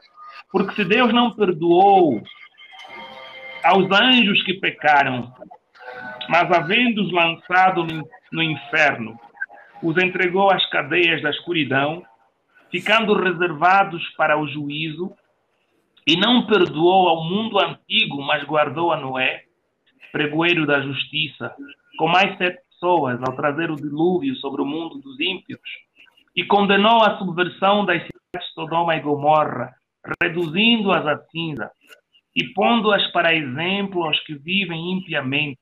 Porque 0.51 0.75
se 0.75 0.85
Deus 0.85 1.13
não 1.13 1.35
perdoou 1.35 2.21
aos 3.63 3.91
anjos 3.91 4.41
que 4.43 4.53
pecaram, 4.53 5.33
mas 6.29 6.49
havendo-os 6.51 7.11
lançado 7.11 7.83
no 7.83 8.07
inferno, 8.33 9.19
os 9.81 9.97
entregou 9.97 10.51
às 10.51 10.65
cadeias 10.69 11.21
da 11.21 11.29
escuridão, 11.29 12.03
ficando 12.71 13.13
reservados 13.13 14.03
para 14.15 14.37
o 14.37 14.47
juízo, 14.47 15.13
e 16.05 16.15
não 16.15 16.45
perdoou 16.45 17.09
ao 17.09 17.23
mundo 17.23 17.59
antigo, 17.59 18.21
mas 18.21 18.43
guardou 18.43 18.93
a 18.93 18.97
Noé, 18.97 19.43
pregoeiro 20.11 20.65
da 20.65 20.81
justiça, 20.81 21.53
com 21.97 22.07
mais 22.07 22.37
sete 22.37 22.61
pessoas, 22.69 23.19
ao 23.21 23.35
trazer 23.35 23.69
o 23.69 23.75
dilúvio 23.75 24.35
sobre 24.37 24.61
o 24.61 24.65
mundo 24.65 24.99
dos 24.99 25.19
ímpios, 25.19 25.59
e 26.35 26.45
condenou 26.45 27.03
a 27.03 27.17
subversão 27.17 27.85
das 27.85 28.01
cidades 28.03 28.47
de 28.47 28.53
Sodoma 28.53 28.95
e 28.95 29.01
Gomorra, 29.01 29.73
reduzindo-as 30.21 31.05
a 31.05 31.17
cinza, 31.29 31.71
e 32.35 32.45
pondo-as 32.53 33.05
para 33.11 33.35
exemplo 33.35 34.03
aos 34.03 34.19
que 34.21 34.35
vivem 34.35 34.91
impiamente, 34.91 35.59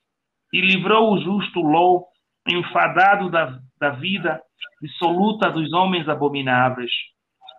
e 0.53 0.61
livrou 0.61 1.13
o 1.13 1.21
justo 1.21 1.59
Ló, 1.59 2.03
enfadado 2.47 3.29
da, 3.29 3.59
da 3.79 3.89
vida 3.91 4.41
dissoluta 4.81 5.49
dos 5.49 5.73
homens 5.73 6.07
abomináveis, 6.07 6.91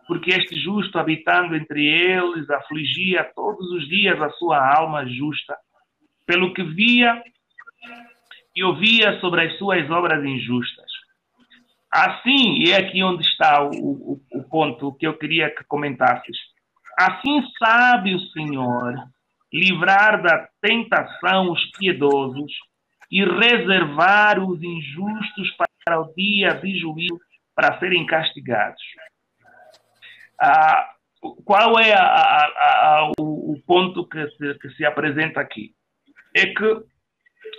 porque 0.06 0.30
este 0.30 0.58
justo, 0.60 0.98
habitando 0.98 1.56
entre 1.56 1.84
eles, 1.84 2.48
afligia 2.48 3.24
todos 3.34 3.70
os 3.72 3.88
dias 3.88 4.20
a 4.20 4.30
sua 4.30 4.76
alma 4.76 5.04
justa, 5.06 5.56
pelo 6.24 6.54
que 6.54 6.62
via 6.62 7.20
e 8.54 8.62
ouvia 8.62 9.18
sobre 9.20 9.46
as 9.46 9.58
suas 9.58 9.90
obras 9.90 10.24
injustas. 10.24 10.90
Assim, 11.90 12.62
e 12.62 12.72
é 12.72 12.76
aqui 12.76 13.02
onde 13.02 13.24
está 13.24 13.62
o, 13.62 13.70
o, 13.70 14.20
o 14.32 14.42
ponto 14.44 14.94
que 14.94 15.06
eu 15.06 15.16
queria 15.16 15.50
que 15.50 15.64
comentasses. 15.64 16.36
Assim 16.98 17.42
sabe 17.58 18.14
o 18.14 18.20
Senhor 18.20 18.94
livrar 19.52 20.22
da 20.22 20.48
tentação 20.60 21.50
os 21.50 21.64
piedosos 21.72 22.52
e 23.10 23.24
reservar 23.24 24.38
os 24.42 24.62
injustos 24.62 25.50
para 25.84 26.00
o 26.00 26.12
dia 26.14 26.54
de 26.54 26.78
juízo 26.78 27.18
para 27.54 27.78
serem 27.78 28.04
castigados. 28.04 28.82
Ah, 30.40 30.90
qual 31.44 31.78
é 31.78 31.92
a, 31.92 32.04
a, 32.04 32.44
a, 32.44 33.12
o, 33.18 33.60
ponto 33.66 34.06
que 34.06 34.28
se, 34.30 34.58
que 34.58 34.70
se, 34.70 34.84
apresenta 34.84 35.40
aqui? 35.40 35.74
É 36.34 36.46
que 36.46 36.82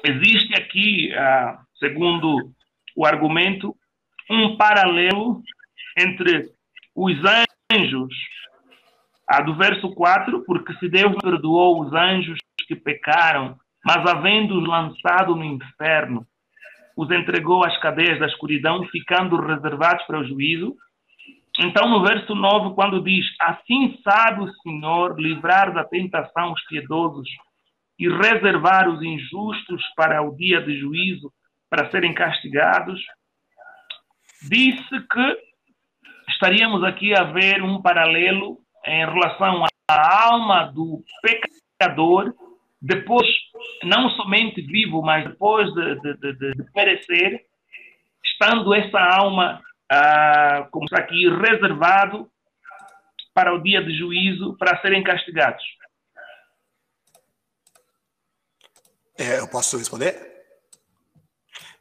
existe 0.05 0.53
aqui, 0.55 1.11
ah, 1.13 1.59
segundo 1.79 2.51
o 2.95 3.05
argumento, 3.05 3.75
um 4.29 4.57
paralelo 4.57 5.41
entre 5.97 6.51
os 6.95 7.15
anjos, 7.71 8.13
a 9.27 9.41
do 9.41 9.55
verso 9.55 9.93
4, 9.93 10.43
porque 10.45 10.73
se 10.75 10.87
Deus 10.87 11.15
perdoou 11.21 11.81
os 11.81 11.93
anjos 11.93 12.37
que 12.67 12.75
pecaram, 12.75 13.57
mas 13.87 14.05
havendo-os 14.05 14.67
lançado 14.67 15.33
no 15.33 15.45
inferno, 15.45 16.27
os 16.97 17.09
entregou 17.09 17.63
às 17.63 17.79
cadeias 17.79 18.19
da 18.19 18.25
escuridão, 18.25 18.83
ficando 18.87 19.39
reservados 19.39 20.05
para 20.05 20.19
o 20.19 20.27
juízo. 20.27 20.75
Então, 21.57 21.87
no 21.87 22.03
verso 22.03 22.35
9, 22.35 22.75
quando 22.75 23.01
diz: 23.01 23.25
Assim 23.39 23.97
sabe 24.03 24.41
o 24.41 24.53
Senhor 24.55 25.17
livrar 25.17 25.73
da 25.73 25.85
tentação 25.85 26.51
os 26.51 26.61
piedosos 26.65 27.29
e 27.97 28.09
reservar 28.09 28.89
os 28.89 29.01
injustos 29.01 29.81
para 29.95 30.21
o 30.21 30.35
dia 30.35 30.61
de 30.61 30.77
juízo, 30.77 31.31
para 31.69 31.89
serem 31.89 32.13
castigados, 32.13 32.99
disse 34.49 34.99
que 35.09 35.37
estaríamos 36.27 36.83
aqui 36.83 37.17
a 37.17 37.23
ver 37.23 37.63
um 37.63 37.81
paralelo 37.81 38.57
em 38.85 39.05
relação 39.05 39.63
à 39.89 40.25
alma 40.25 40.65
do 40.65 41.01
pecador, 41.21 42.33
depois, 42.81 43.27
não 43.83 44.09
somente 44.11 44.61
vivo, 44.61 45.01
mas 45.01 45.27
depois 45.27 45.73
de, 45.73 45.95
de, 46.01 46.33
de, 46.33 46.53
de 46.53 46.71
perecer, 46.71 47.45
estando 48.23 48.73
essa 48.73 48.99
alma, 48.99 49.61
ah, 49.91 50.67
como 50.71 50.85
está 50.85 50.99
aqui, 50.99 51.27
reservado 51.29 52.29
para 53.33 53.53
o 53.53 53.61
dia 53.61 53.83
de 53.83 53.97
juízo, 53.97 54.55
para 54.57 54.79
serem 54.81 55.03
castigados. 55.03 55.63
É, 59.17 59.39
eu 59.39 59.47
posso 59.47 59.77
responder? 59.77 60.37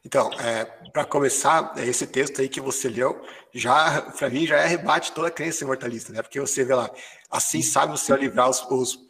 Então, 0.03 0.31
é, 0.39 0.65
para 0.91 1.05
começar, 1.05 1.73
é 1.75 1.85
esse 1.85 2.07
texto 2.07 2.41
aí 2.41 2.47
que 2.47 2.61
você 2.61 2.87
leu, 2.87 3.21
já 3.53 4.01
para 4.17 4.29
mim 4.29 4.47
já 4.47 4.55
é 4.57 4.65
rebate 4.65 5.11
toda 5.11 5.27
a 5.27 5.31
crença 5.31 5.63
imortalista, 5.63 6.13
né? 6.13 6.21
Porque 6.21 6.39
você 6.39 6.63
vê 6.63 6.73
lá, 6.73 6.89
assim 7.29 7.61
sabe 7.61 7.93
o 7.93 7.97
Senhor 7.97 8.19
livrar 8.19 8.49
os, 8.49 8.61
os 8.69 9.07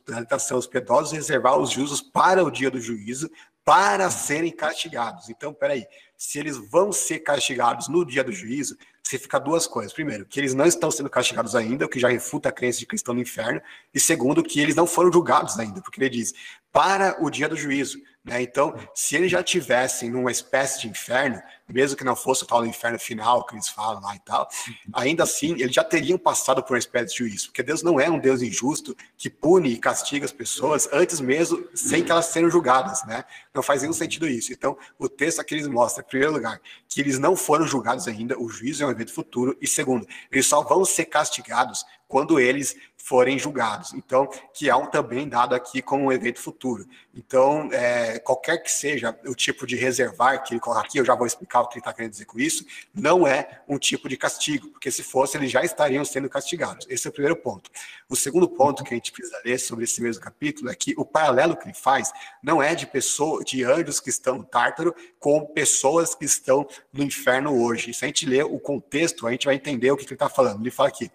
os 0.52 1.12
e 1.12 1.16
reservar 1.16 1.58
os 1.58 1.72
justos 1.72 2.02
para 2.02 2.44
o 2.44 2.52
dia 2.52 2.72
do 2.72 2.80
juízo, 2.80 3.30
para 3.64 4.10
serem 4.10 4.52
castigados. 4.52 5.30
Então, 5.30 5.54
peraí, 5.54 5.86
se 6.16 6.40
eles 6.40 6.58
vão 6.70 6.92
ser 6.92 7.20
castigados 7.20 7.90
no 7.90 8.06
dia 8.06 8.24
do 8.24 8.32
juízo, 8.32 8.78
significa 9.04 9.40
duas 9.40 9.68
coisas. 9.68 9.94
Primeiro, 9.94 10.26
que 10.26 10.40
eles 10.40 10.54
não 10.54 10.66
estão 10.66 10.90
sendo 10.90 11.10
castigados 11.10 11.56
ainda, 11.56 11.86
o 11.86 11.90
que 11.90 12.00
já 12.00 12.08
refuta 12.08 12.50
a 12.50 12.52
crença 12.52 12.80
de 12.80 12.86
que 12.86 12.96
estão 12.96 13.14
no 13.14 13.22
inferno. 13.22 13.62
E 13.94 14.00
segundo, 14.00 14.44
que 14.44 14.60
eles 14.60 14.76
não 14.76 14.88
foram 14.88 15.12
julgados 15.12 15.60
ainda, 15.60 15.82
porque 15.82 16.00
ele 16.00 16.10
diz, 16.10 16.34
para 16.72 17.18
o 17.24 17.30
dia 17.30 17.50
do 17.50 17.56
juízo. 17.56 18.00
Né? 18.28 18.42
Então, 18.42 18.76
se 18.94 19.16
eles 19.16 19.32
já 19.32 19.42
tivessem 19.42 20.10
numa 20.10 20.30
espécie 20.30 20.82
de 20.82 20.90
inferno, 20.90 21.42
mesmo 21.68 21.98
que 21.98 22.04
não 22.04 22.16
fosse 22.16 22.44
o 22.44 22.46
tal 22.46 22.66
inferno 22.66 23.00
final 23.00 23.46
que 23.46 23.56
eles 23.56 23.70
falam 23.70 24.02
lá 24.02 24.16
e 24.16 24.20
tal, 24.20 24.50
ainda 24.94 25.24
assim, 25.24 25.54
eles 25.54 25.74
já 25.74 25.84
teriam 25.84 26.18
passado 26.18 26.62
por 26.62 26.74
uma 26.74 26.80
espécie 26.80 27.14
de 27.14 27.20
juízo, 27.20 27.48
porque 27.48 27.64
Deus 27.64 27.82
não 27.82 28.00
é 28.00 28.10
um 28.10 28.20
Deus 28.20 28.42
injusto 28.42 28.96
que 29.18 29.30
pune 29.30 29.70
e 29.70 29.78
castiga 29.78 30.26
as 30.26 30.32
pessoas 30.34 30.90
antes 30.92 31.22
mesmo, 31.22 31.66
sem 31.74 32.04
que 32.04 32.12
elas 32.12 32.26
sejam 32.26 32.50
julgadas, 32.50 33.06
né? 33.06 33.24
Não 33.54 33.64
faz 33.64 33.82
nenhum 33.82 33.94
sentido 33.94 34.28
isso. 34.28 34.52
Então, 34.52 34.78
o 35.00 35.08
texto 35.08 35.40
aqui 35.40 35.56
eles 35.56 35.68
mostra, 35.68 36.04
em 36.04 36.08
primeiro 36.08 36.34
lugar, 36.34 36.60
que 36.90 37.00
eles 37.00 37.18
não 37.18 37.36
foram 37.36 37.66
julgados 37.66 38.08
ainda, 38.10 38.38
o 38.38 38.50
juízo 38.50 38.84
é 38.84 38.88
um 38.88 38.92
evento 38.92 39.14
futuro, 39.14 39.58
e 39.62 39.68
segundo, 39.68 40.06
eles 40.30 40.46
só 40.46 40.62
vão 40.62 40.84
ser 40.84 41.06
castigados 41.06 41.86
quando 42.08 42.40
eles 42.40 42.76
forem 43.08 43.40
julgados. 43.40 43.94
Então, 43.94 44.30
que 44.54 44.70
é 44.70 44.76
um 44.76 44.86
também 44.86 45.30
dado 45.30 45.56
aqui 45.56 45.82
como 45.82 46.04
um 46.04 46.12
evento 46.12 46.42
futuro. 46.42 46.86
Então, 47.16 47.70
é, 47.72 48.20
qualquer 48.20 48.58
que 48.58 48.70
seja 48.70 49.18
o 49.26 49.34
tipo 49.34 49.66
de 49.66 49.78
reservar 49.78 50.44
que 50.44 50.54
ele 50.54 50.60
coloca 50.60 50.82
aqui, 50.82 50.98
eu 50.98 51.06
já 51.06 51.16
vou 51.16 51.26
explicar 51.26 51.62
o 51.62 51.68
que 51.68 51.76
ele 51.76 51.80
está 51.80 51.94
querendo 51.94 52.12
dizer 52.12 52.26
com 52.26 52.38
isso, 52.38 52.66
não 52.94 53.26
é 53.26 53.62
um 53.66 53.78
tipo 53.78 54.10
de 54.10 54.18
castigo, 54.18 54.68
porque 54.72 54.92
se 54.92 55.04
fosse, 55.04 55.38
eles 55.38 55.50
já 55.50 55.64
estariam 55.64 56.04
sendo 56.04 56.30
castigados. 56.30 56.86
Esse 56.90 57.08
é 57.08 57.10
o 57.10 57.14
primeiro 57.14 57.38
ponto. 57.38 57.72
O 58.10 58.16
segundo 58.16 58.50
ponto 58.50 58.84
que 58.84 58.94
a 58.94 58.98
gente 58.98 59.14
precisa 59.14 59.42
ler 59.46 59.58
sobre 59.58 59.86
esse 59.86 60.02
mesmo 60.02 60.22
capítulo 60.22 60.70
é 60.70 60.76
que 60.76 60.94
o 60.98 61.06
paralelo 61.06 61.56
que 61.56 61.66
ele 61.66 61.74
faz 61.74 62.12
não 62.44 62.62
é 62.62 62.76
de 62.76 62.86
pessoas, 62.86 63.46
de 63.46 63.64
anjos 63.64 64.02
que 64.02 64.10
estão 64.10 64.40
no 64.40 64.44
Tártaro 64.44 64.94
com 65.18 65.46
pessoas 65.46 66.14
que 66.14 66.26
estão 66.26 66.68
no 66.92 67.04
inferno 67.04 67.58
hoje. 67.64 67.94
Se 67.94 68.04
a 68.04 68.08
gente 68.10 68.26
ler 68.26 68.44
o 68.44 68.60
contexto, 68.60 69.26
a 69.26 69.32
gente 69.32 69.46
vai 69.46 69.56
entender 69.56 69.92
o 69.92 69.96
que 69.96 70.04
ele 70.04 70.14
está 70.14 70.28
falando. 70.28 70.62
Ele 70.62 70.72
fala 70.72 70.90
aqui. 70.90 71.10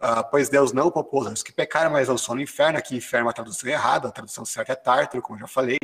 Uh, 0.00 0.22
pois 0.30 0.48
Deus 0.48 0.72
não 0.72 0.90
poupou 0.90 1.22
os 1.22 1.42
que 1.42 1.52
pecaram, 1.52 1.90
mas 1.90 2.08
são 2.20 2.34
no 2.34 2.40
inferno. 2.40 2.78
Aqui, 2.78 2.96
inferno 2.96 3.24
é 3.24 3.26
uma 3.28 3.32
tradução 3.32 3.68
errada, 3.68 4.08
a 4.08 4.12
tradução 4.12 4.44
certa 4.44 4.72
é 4.72 4.76
tártaro, 4.76 5.22
como 5.22 5.38
já 5.38 5.46
falei, 5.46 5.78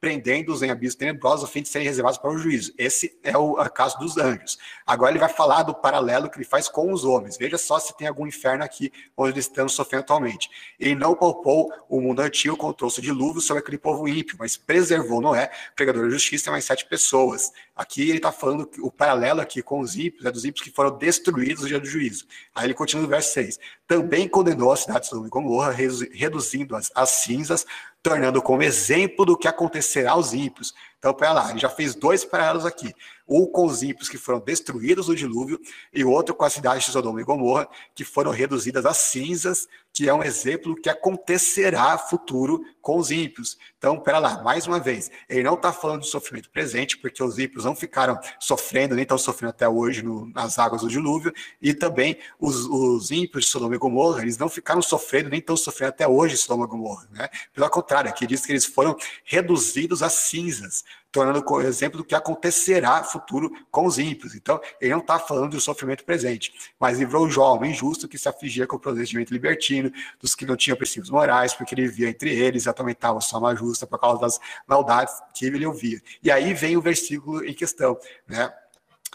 prendendo-os 0.00 0.62
em 0.62 0.70
abismos 0.70 0.96
tenebrosos, 0.96 1.44
a 1.44 1.48
fim 1.48 1.62
de 1.62 1.68
serem 1.70 1.88
reservados 1.88 2.18
para 2.18 2.30
o 2.30 2.36
juízo. 2.36 2.74
Esse 2.76 3.18
é 3.22 3.38
o 3.38 3.54
caso 3.70 3.98
dos 3.98 4.18
anjos. 4.18 4.58
Agora 4.86 5.12
ele 5.12 5.18
vai 5.18 5.30
falar 5.30 5.62
do 5.62 5.74
paralelo 5.74 6.28
que 6.28 6.36
ele 6.36 6.44
faz 6.44 6.68
com 6.68 6.92
os 6.92 7.04
homens. 7.04 7.38
Veja 7.38 7.56
só 7.56 7.78
se 7.78 7.96
tem 7.96 8.06
algum 8.06 8.26
inferno 8.26 8.62
aqui 8.62 8.92
onde 9.16 9.32
eles 9.32 9.46
estão 9.46 9.66
sofrendo 9.66 10.02
atualmente. 10.02 10.50
Ele 10.78 10.94
não 10.94 11.14
poupou 11.14 11.72
o 11.88 12.02
mundo 12.02 12.20
antigo 12.20 12.54
com 12.54 12.68
o 12.68 12.74
trouxe 12.74 13.00
de 13.00 13.06
dilúvio 13.06 13.40
sobre 13.40 13.62
aquele 13.62 13.78
povo 13.78 14.06
ímpio, 14.06 14.36
mas 14.38 14.58
preservou 14.58 15.22
Noé, 15.22 15.50
pregador 15.74 16.04
de 16.04 16.12
justiça, 16.12 16.50
mais 16.50 16.66
sete 16.66 16.84
pessoas. 16.84 17.50
Aqui 17.74 18.02
ele 18.02 18.18
está 18.18 18.30
falando 18.30 18.68
o 18.80 18.90
paralelo 18.90 19.40
aqui 19.40 19.62
com 19.62 19.80
os 19.80 19.96
ímpios, 19.96 20.26
é 20.26 20.30
dos 20.30 20.44
ímpios 20.44 20.62
que 20.62 20.70
foram 20.70 20.96
destruídos 20.98 21.62
no 21.62 21.68
dia 21.68 21.80
do 21.80 21.86
juízo. 21.86 22.26
Aí 22.54 22.66
ele 22.66 22.74
continua 22.74 23.02
no 23.02 23.08
verso 23.08 23.32
6. 23.32 23.53
Também 23.86 24.28
condenou 24.28 24.72
a 24.72 24.76
cidade 24.76 25.00
de 25.00 25.08
Sodoma 25.08 25.26
e 25.26 25.30
Gomorra, 25.30 25.70
reduzindo-as 25.70 26.90
às 26.94 27.10
cinzas, 27.10 27.66
tornando 28.02 28.42
como 28.42 28.62
exemplo 28.62 29.24
do 29.24 29.36
que 29.36 29.48
acontecerá 29.48 30.12
aos 30.12 30.32
ímpios. 30.32 30.74
Então, 30.98 31.12
para 31.12 31.32
lá, 31.32 31.50
ele 31.50 31.58
já 31.58 31.68
fez 31.68 31.94
dois 31.94 32.24
paralelos 32.24 32.66
aqui. 32.66 32.94
Um 33.26 33.46
com 33.46 33.64
os 33.66 33.82
ímpios 33.82 34.08
que 34.08 34.18
foram 34.18 34.40
destruídos 34.40 35.08
no 35.08 35.16
dilúvio, 35.16 35.60
e 35.92 36.04
outro 36.04 36.34
com 36.34 36.44
a 36.44 36.50
cidade 36.50 36.84
de 36.84 36.90
Sodoma 36.90 37.20
e 37.20 37.24
Gomorra, 37.24 37.68
que 37.94 38.04
foram 38.04 38.30
reduzidas 38.30 38.84
a 38.84 38.92
cinzas, 38.92 39.68
que 39.94 40.08
é 40.08 40.12
um 40.12 40.24
exemplo 40.24 40.74
do 40.74 40.80
que 40.80 40.90
acontecerá 40.90 41.96
futuro 41.96 42.64
com 42.82 42.98
os 42.98 43.12
ímpios. 43.12 43.56
Então, 43.78 43.98
pera 44.00 44.18
lá, 44.18 44.42
mais 44.42 44.66
uma 44.66 44.80
vez, 44.80 45.08
ele 45.28 45.44
não 45.44 45.54
está 45.54 45.72
falando 45.72 46.00
de 46.00 46.08
sofrimento 46.08 46.50
presente, 46.50 46.98
porque 46.98 47.22
os 47.22 47.38
ímpios 47.38 47.64
não 47.64 47.76
ficaram 47.76 48.18
sofrendo, 48.40 48.96
nem 48.96 49.04
estão 49.04 49.16
sofrendo 49.16 49.50
até 49.50 49.68
hoje 49.68 50.02
no, 50.02 50.26
nas 50.30 50.58
águas 50.58 50.82
do 50.82 50.88
dilúvio, 50.88 51.32
e 51.62 51.72
também 51.72 52.18
os, 52.40 52.64
os, 52.66 53.12
ímpios 53.12 53.44
de 53.44 53.50
Sodoma 53.52 53.76
e 53.76 53.78
Gomorra, 53.78 54.22
eles 54.22 54.36
não 54.36 54.48
ficaram 54.48 54.82
sofrendo, 54.82 55.30
nem 55.30 55.38
estão 55.38 55.56
sofrendo 55.56 55.90
até 55.90 56.08
hoje 56.08 56.34
em 56.34 56.38
Sodoma 56.38 56.64
e 56.64 56.68
Gomorra. 56.68 57.08
Né? 57.12 57.28
Pelo 57.54 57.70
contrário, 57.70 58.10
aqui 58.10 58.26
diz 58.26 58.44
que 58.44 58.50
eles 58.50 58.66
foram 58.66 58.96
reduzidos 59.24 60.02
a 60.02 60.10
cinzas 60.10 60.82
tornando 61.14 61.44
o 61.48 61.60
exemplo 61.60 61.98
do 61.98 62.04
que 62.04 62.12
acontecerá 62.12 63.04
futuro 63.04 63.52
com 63.70 63.86
os 63.86 64.00
ímpios. 64.00 64.34
Então, 64.34 64.60
ele 64.80 64.90
não 64.90 64.98
está 64.98 65.16
falando 65.16 65.52
do 65.52 65.60
sofrimento 65.60 66.04
presente, 66.04 66.52
mas 66.78 66.98
livrou 66.98 67.30
Jó, 67.30 67.56
um 67.56 67.64
injusto 67.64 68.08
que 68.08 68.18
se 68.18 68.28
afligia 68.28 68.66
com 68.66 68.74
o 68.74 68.80
procedimento 68.80 69.32
libertino, 69.32 69.83
dos 70.20 70.34
que 70.34 70.46
não 70.46 70.56
tinham 70.56 70.76
princípios 70.76 71.10
morais, 71.10 71.54
porque 71.54 71.74
ele 71.74 71.88
vivia 71.88 72.08
entre 72.08 72.30
eles 72.34 72.66
atormentava 72.66 73.20
sua 73.20 73.38
alma 73.38 73.54
justa 73.54 73.86
por 73.86 73.98
causa 73.98 74.20
das 74.20 74.40
maldades 74.66 75.14
que 75.34 75.46
ele 75.46 75.66
ouvia. 75.66 76.00
E 76.22 76.30
aí 76.30 76.54
vem 76.54 76.76
o 76.76 76.80
versículo 76.80 77.44
em 77.44 77.54
questão, 77.54 77.98
né? 78.26 78.52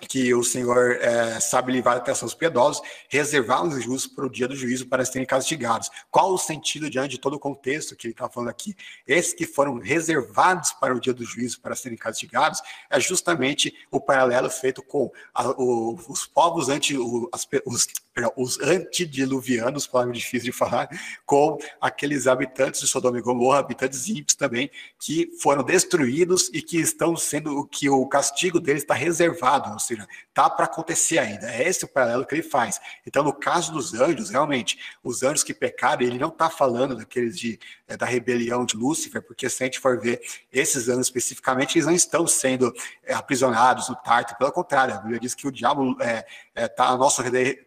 que 0.07 0.33
o 0.33 0.43
Senhor 0.43 0.97
é, 1.01 1.39
sabe 1.39 1.71
livrar 1.71 1.97
até 1.97 2.13
seus 2.13 2.33
piedosos, 2.33 2.81
reservar 3.09 3.65
os 3.65 3.83
justos 3.83 4.07
para 4.07 4.25
o 4.25 4.29
dia 4.29 4.47
do 4.47 4.55
juízo 4.55 4.87
para 4.87 5.03
serem 5.03 5.25
castigados. 5.25 5.89
Qual 6.09 6.33
o 6.33 6.37
sentido 6.37 6.89
diante 6.89 7.11
de 7.11 7.19
todo 7.19 7.33
o 7.33 7.39
contexto 7.39 7.95
que 7.95 8.07
ele 8.07 8.13
está 8.13 8.29
falando 8.29 8.49
aqui? 8.49 8.75
Esses 9.07 9.33
que 9.33 9.45
foram 9.45 9.77
reservados 9.79 10.71
para 10.73 10.95
o 10.95 10.99
dia 10.99 11.13
do 11.13 11.23
juízo 11.23 11.59
para 11.59 11.75
serem 11.75 11.97
castigados 11.97 12.61
é 12.89 12.99
justamente 12.99 13.75
o 13.91 13.99
paralelo 13.99 14.49
feito 14.49 14.81
com 14.81 15.11
a, 15.33 15.49
o, 15.49 15.99
os 16.07 16.25
povos 16.25 16.69
anti, 16.69 16.95
as, 17.33 17.47
os, 17.65 17.87
os 18.35 18.59
antediluvianos, 18.59 19.87
palavra 19.87 20.13
difícil 20.13 20.51
de 20.51 20.57
falar, 20.57 20.89
com 21.25 21.57
aqueles 21.79 22.27
habitantes 22.27 22.81
de 22.81 22.87
Sodoma 22.87 23.17
e 23.17 23.21
Gomorra, 23.21 23.59
habitantes 23.59 24.07
ímpios 24.07 24.35
também, 24.35 24.69
que 24.99 25.31
foram 25.41 25.63
destruídos 25.63 26.49
e 26.53 26.61
que 26.61 26.77
estão 26.77 27.15
sendo, 27.15 27.65
que 27.67 27.89
o 27.89 28.05
castigo 28.07 28.59
deles 28.59 28.83
está 28.83 28.93
reservado, 28.93 29.71
ou 29.71 29.79
seja, 29.79 30.07
está 30.27 30.49
para 30.49 30.65
acontecer 30.65 31.19
ainda. 31.19 31.51
É 31.51 31.67
esse 31.67 31.85
o 31.85 31.87
paralelo 31.87 32.25
que 32.25 32.35
ele 32.35 32.43
faz. 32.43 32.79
Então, 33.05 33.23
no 33.23 33.33
caso 33.33 33.71
dos 33.71 33.93
anjos, 33.93 34.29
realmente, 34.29 34.79
os 35.03 35.23
anjos 35.23 35.43
que 35.43 35.53
pecaram, 35.53 36.01
ele 36.01 36.17
não 36.17 36.29
está 36.29 36.49
falando 36.49 36.95
daqueles 36.95 37.37
de, 37.37 37.59
é, 37.87 37.97
da 37.97 38.05
rebelião 38.05 38.65
de 38.65 38.75
Lúcifer, 38.75 39.21
porque 39.21 39.49
se 39.49 39.63
a 39.63 39.65
gente 39.65 39.79
for 39.79 39.99
ver 39.99 40.21
esses 40.51 40.87
anjos 40.87 41.07
especificamente, 41.07 41.77
eles 41.77 41.85
não 41.85 41.93
estão 41.93 42.25
sendo 42.27 42.73
é, 43.03 43.13
aprisionados 43.13 43.89
no 43.89 43.95
Tarto, 43.95 44.35
pelo 44.37 44.51
contrário, 44.51 44.93
a 44.93 44.97
Bíblia 44.97 45.19
diz 45.19 45.35
que 45.35 45.47
o 45.47 45.51
diabo 45.51 45.91
está 45.91 46.05
é, 46.05 46.25
é, 46.55 46.67
tá 46.67 46.95
nosso, 46.97 47.21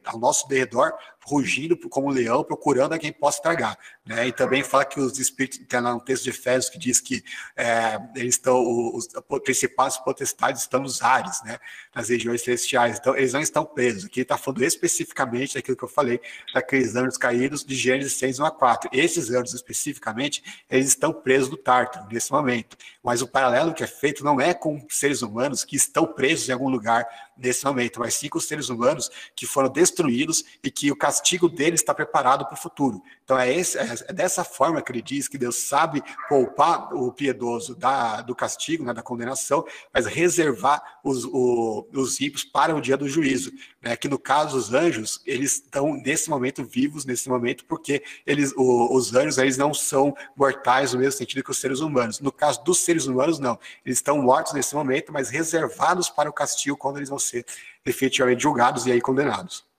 ao 0.05 0.19
nosso 0.19 0.42
nosso 0.43 0.49
derredor, 0.49 0.93
rugindo 1.25 1.77
como 1.89 2.09
um 2.09 2.11
leão, 2.11 2.43
procurando 2.43 2.95
a 2.95 2.99
quem 2.99 3.13
possa 3.13 3.41
tragar. 3.41 3.79
Né? 4.05 4.29
E 4.29 4.33
também 4.33 4.63
fala 4.63 4.85
que 4.85 4.99
os 4.99 5.19
espíritos, 5.19 5.61
tem 5.69 5.81
lá 5.81 5.95
um 5.95 6.01
texto 6.01 6.25
de 6.25 6.31
Efésios 6.31 6.69
que 6.69 6.79
diz 6.79 7.01
que 7.01 7.23
é, 7.57 8.01
eles 8.17 8.35
estão, 8.35 8.61
os 8.95 9.09
principais 9.43 9.97
potestades 9.99 10.63
estão 10.63 10.81
nos 10.81 11.03
ares, 11.03 11.43
né? 11.45 11.59
nas 11.95 12.09
regiões 12.09 12.43
celestiais. 12.43 12.99
Então, 12.99 13.17
eles 13.17 13.33
não 13.33 13.41
estão 13.41 13.65
presos. 13.65 14.05
Aqui 14.05 14.21
está 14.21 14.37
falando 14.37 14.63
especificamente 14.63 15.55
daquilo 15.55 15.77
que 15.77 15.85
eu 15.85 15.89
falei, 15.89 16.21
daqueles 16.53 16.97
anjos 16.97 17.17
caídos 17.17 17.65
de 17.65 17.75
Gênesis 17.75 18.15
6, 18.15 18.41
1 18.41 18.45
a 18.45 18.51
4. 18.51 18.91
Esses 18.93 19.31
anjos 19.31 19.55
especificamente, 19.55 20.65
eles 20.69 20.89
estão 20.89 21.13
presos 21.13 21.49
no 21.49 21.57
Tártaro, 21.57 22.07
nesse 22.11 22.33
momento. 22.33 22.77
Mas 23.03 23.23
o 23.23 23.29
paralelo 23.29 23.75
que 23.75 23.85
é 23.85 23.87
feito 23.87 24.25
não 24.25 24.41
é 24.41 24.55
com 24.55 24.85
seres 24.89 25.23
humanos 25.23 25.65
que 25.65 25.77
estão 25.77 26.07
presos 26.07 26.49
em 26.49 26.53
algum 26.53 26.69
lugar 26.69 27.07
nesse 27.37 27.65
momento, 27.65 27.99
mas 27.99 28.15
sim 28.15 28.29
com 28.29 28.39
os 28.39 28.45
seres 28.45 28.69
humanos 28.69 29.11
que 29.35 29.47
foram 29.47 29.69
destruídos 29.69 30.45
e 30.63 30.71
que 30.71 30.91
o 30.91 30.97
castigo 31.13 31.47
deles 31.47 31.81
está 31.81 31.93
preparado 31.93 32.47
para 32.47 32.55
o 32.55 32.57
futuro. 32.57 33.03
Então 33.23 33.39
é, 33.39 33.53
esse, 33.53 33.77
é, 33.77 33.83
é, 34.09 34.13
dessa 34.15 34.43
forma 34.43 34.81
que 34.81 34.91
ele 34.91 35.03
diz 35.03 35.29
que 35.29 35.37
Deus 35.37 35.57
sabe 35.57 36.03
poupar 36.27 36.95
o 36.95 37.13
piedoso 37.13 37.75
da, 37.75 38.23
do 38.23 38.35
castigo, 38.35 38.83
né, 38.83 38.95
da 38.95 39.03
condenação, 39.03 39.63
mas 39.93 40.07
reservar 40.07 40.83
os, 41.05 41.27
o, 41.27 41.87
os 41.93 42.19
ímpios 42.19 42.45
para 42.45 42.75
o 42.75 42.81
dia 42.81 42.97
do 42.97 43.07
juízo. 43.07 43.53
Né, 43.83 43.95
que 43.95 44.09
no 44.09 44.19
caso 44.19 44.57
os 44.57 44.73
anjos, 44.73 45.21
eles 45.27 45.57
estão 45.57 45.95
nesse 45.95 46.31
momento 46.31 46.65
vivos, 46.65 47.05
nesse 47.05 47.29
momento, 47.29 47.67
porque 47.67 48.03
eles, 48.27 48.55
o, 48.57 48.97
os 48.97 49.15
anjos 49.15 49.37
eles 49.37 49.59
não 49.59 49.75
são 49.75 50.15
mortais 50.35 50.95
no 50.95 51.01
mesmo 51.01 51.19
sentido 51.19 51.45
que 51.45 51.51
os 51.51 51.59
seres 51.59 51.81
humanos. 51.81 52.21
No 52.21 52.33
caso 52.33 52.65
dos 52.65 52.79
seres 52.79 53.07
humanos, 53.07 53.39
não. 53.39 53.59
Eles 53.85 53.99
estão 53.99 54.17
mortos 54.23 54.55
nesse 54.55 54.75
momento, 54.75 55.13
mas 55.13 55.29
reservados 55.29 56.09
para 56.09 56.31
o 56.31 56.33
castigo 56.33 56.77
quando 56.77 56.97
eles 56.97 57.11
vão 57.11 57.19
ser 57.19 57.45
efetivamente 57.85 58.43
julgados 58.43 58.87
e 58.87 58.93
aí 58.93 59.01
condenados. 59.01 59.72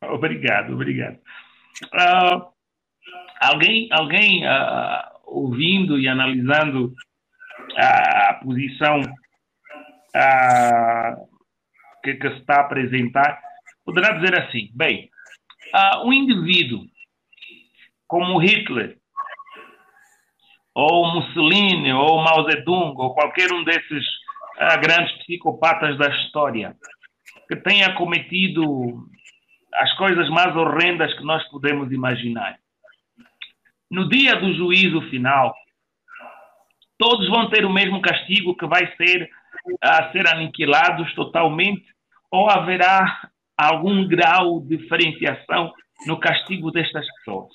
Obrigado, 0.08 0.72
obrigado. 0.72 1.18
Uh, 1.94 2.50
alguém 3.40 3.88
alguém 3.92 4.46
uh, 4.46 5.02
ouvindo 5.24 5.98
e 5.98 6.08
analisando 6.08 6.92
a 7.76 8.34
posição 8.42 9.00
uh, 10.16 11.28
que, 12.02 12.14
que, 12.14 12.26
está 12.28 12.56
a 12.56 12.60
apresentar, 12.60 13.40
poderá 13.84 14.14
dizer 14.14 14.40
assim: 14.40 14.70
bem, 14.74 15.10
um 16.04 16.12
indivíduo 16.12 16.84
como 18.08 18.38
Hitler, 18.38 18.98
ou 20.74 21.14
Mussolini, 21.14 21.92
ou 21.92 22.22
Mao 22.22 22.44
Zedong, 22.50 22.94
ou 22.96 23.14
qualquer 23.14 23.52
um 23.52 23.62
desses 23.64 24.04
grandes 24.82 25.12
psicopatas 25.18 25.96
da 25.96 26.08
história, 26.08 26.76
que 27.48 27.56
tenha 27.56 27.94
cometido 27.94 29.08
as 29.74 29.92
coisas 29.96 30.28
mais 30.28 30.54
horrendas 30.56 31.12
que 31.14 31.24
nós 31.24 31.42
podemos 31.48 31.92
imaginar. 31.92 32.58
No 33.90 34.08
dia 34.08 34.36
do 34.36 34.52
juízo 34.54 35.00
final, 35.10 35.54
todos 36.98 37.28
vão 37.28 37.48
ter 37.50 37.64
o 37.64 37.72
mesmo 37.72 38.00
castigo 38.00 38.56
que 38.56 38.66
vai 38.66 38.94
ser 38.96 39.28
a 39.82 40.10
ser 40.12 40.26
aniquilados 40.28 41.12
totalmente 41.14 41.84
ou 42.30 42.48
haverá 42.48 43.30
algum 43.56 44.06
grau 44.06 44.60
de 44.60 44.76
diferenciação 44.76 45.72
no 46.06 46.18
castigo 46.18 46.70
destas 46.70 47.06
pessoas? 47.16 47.50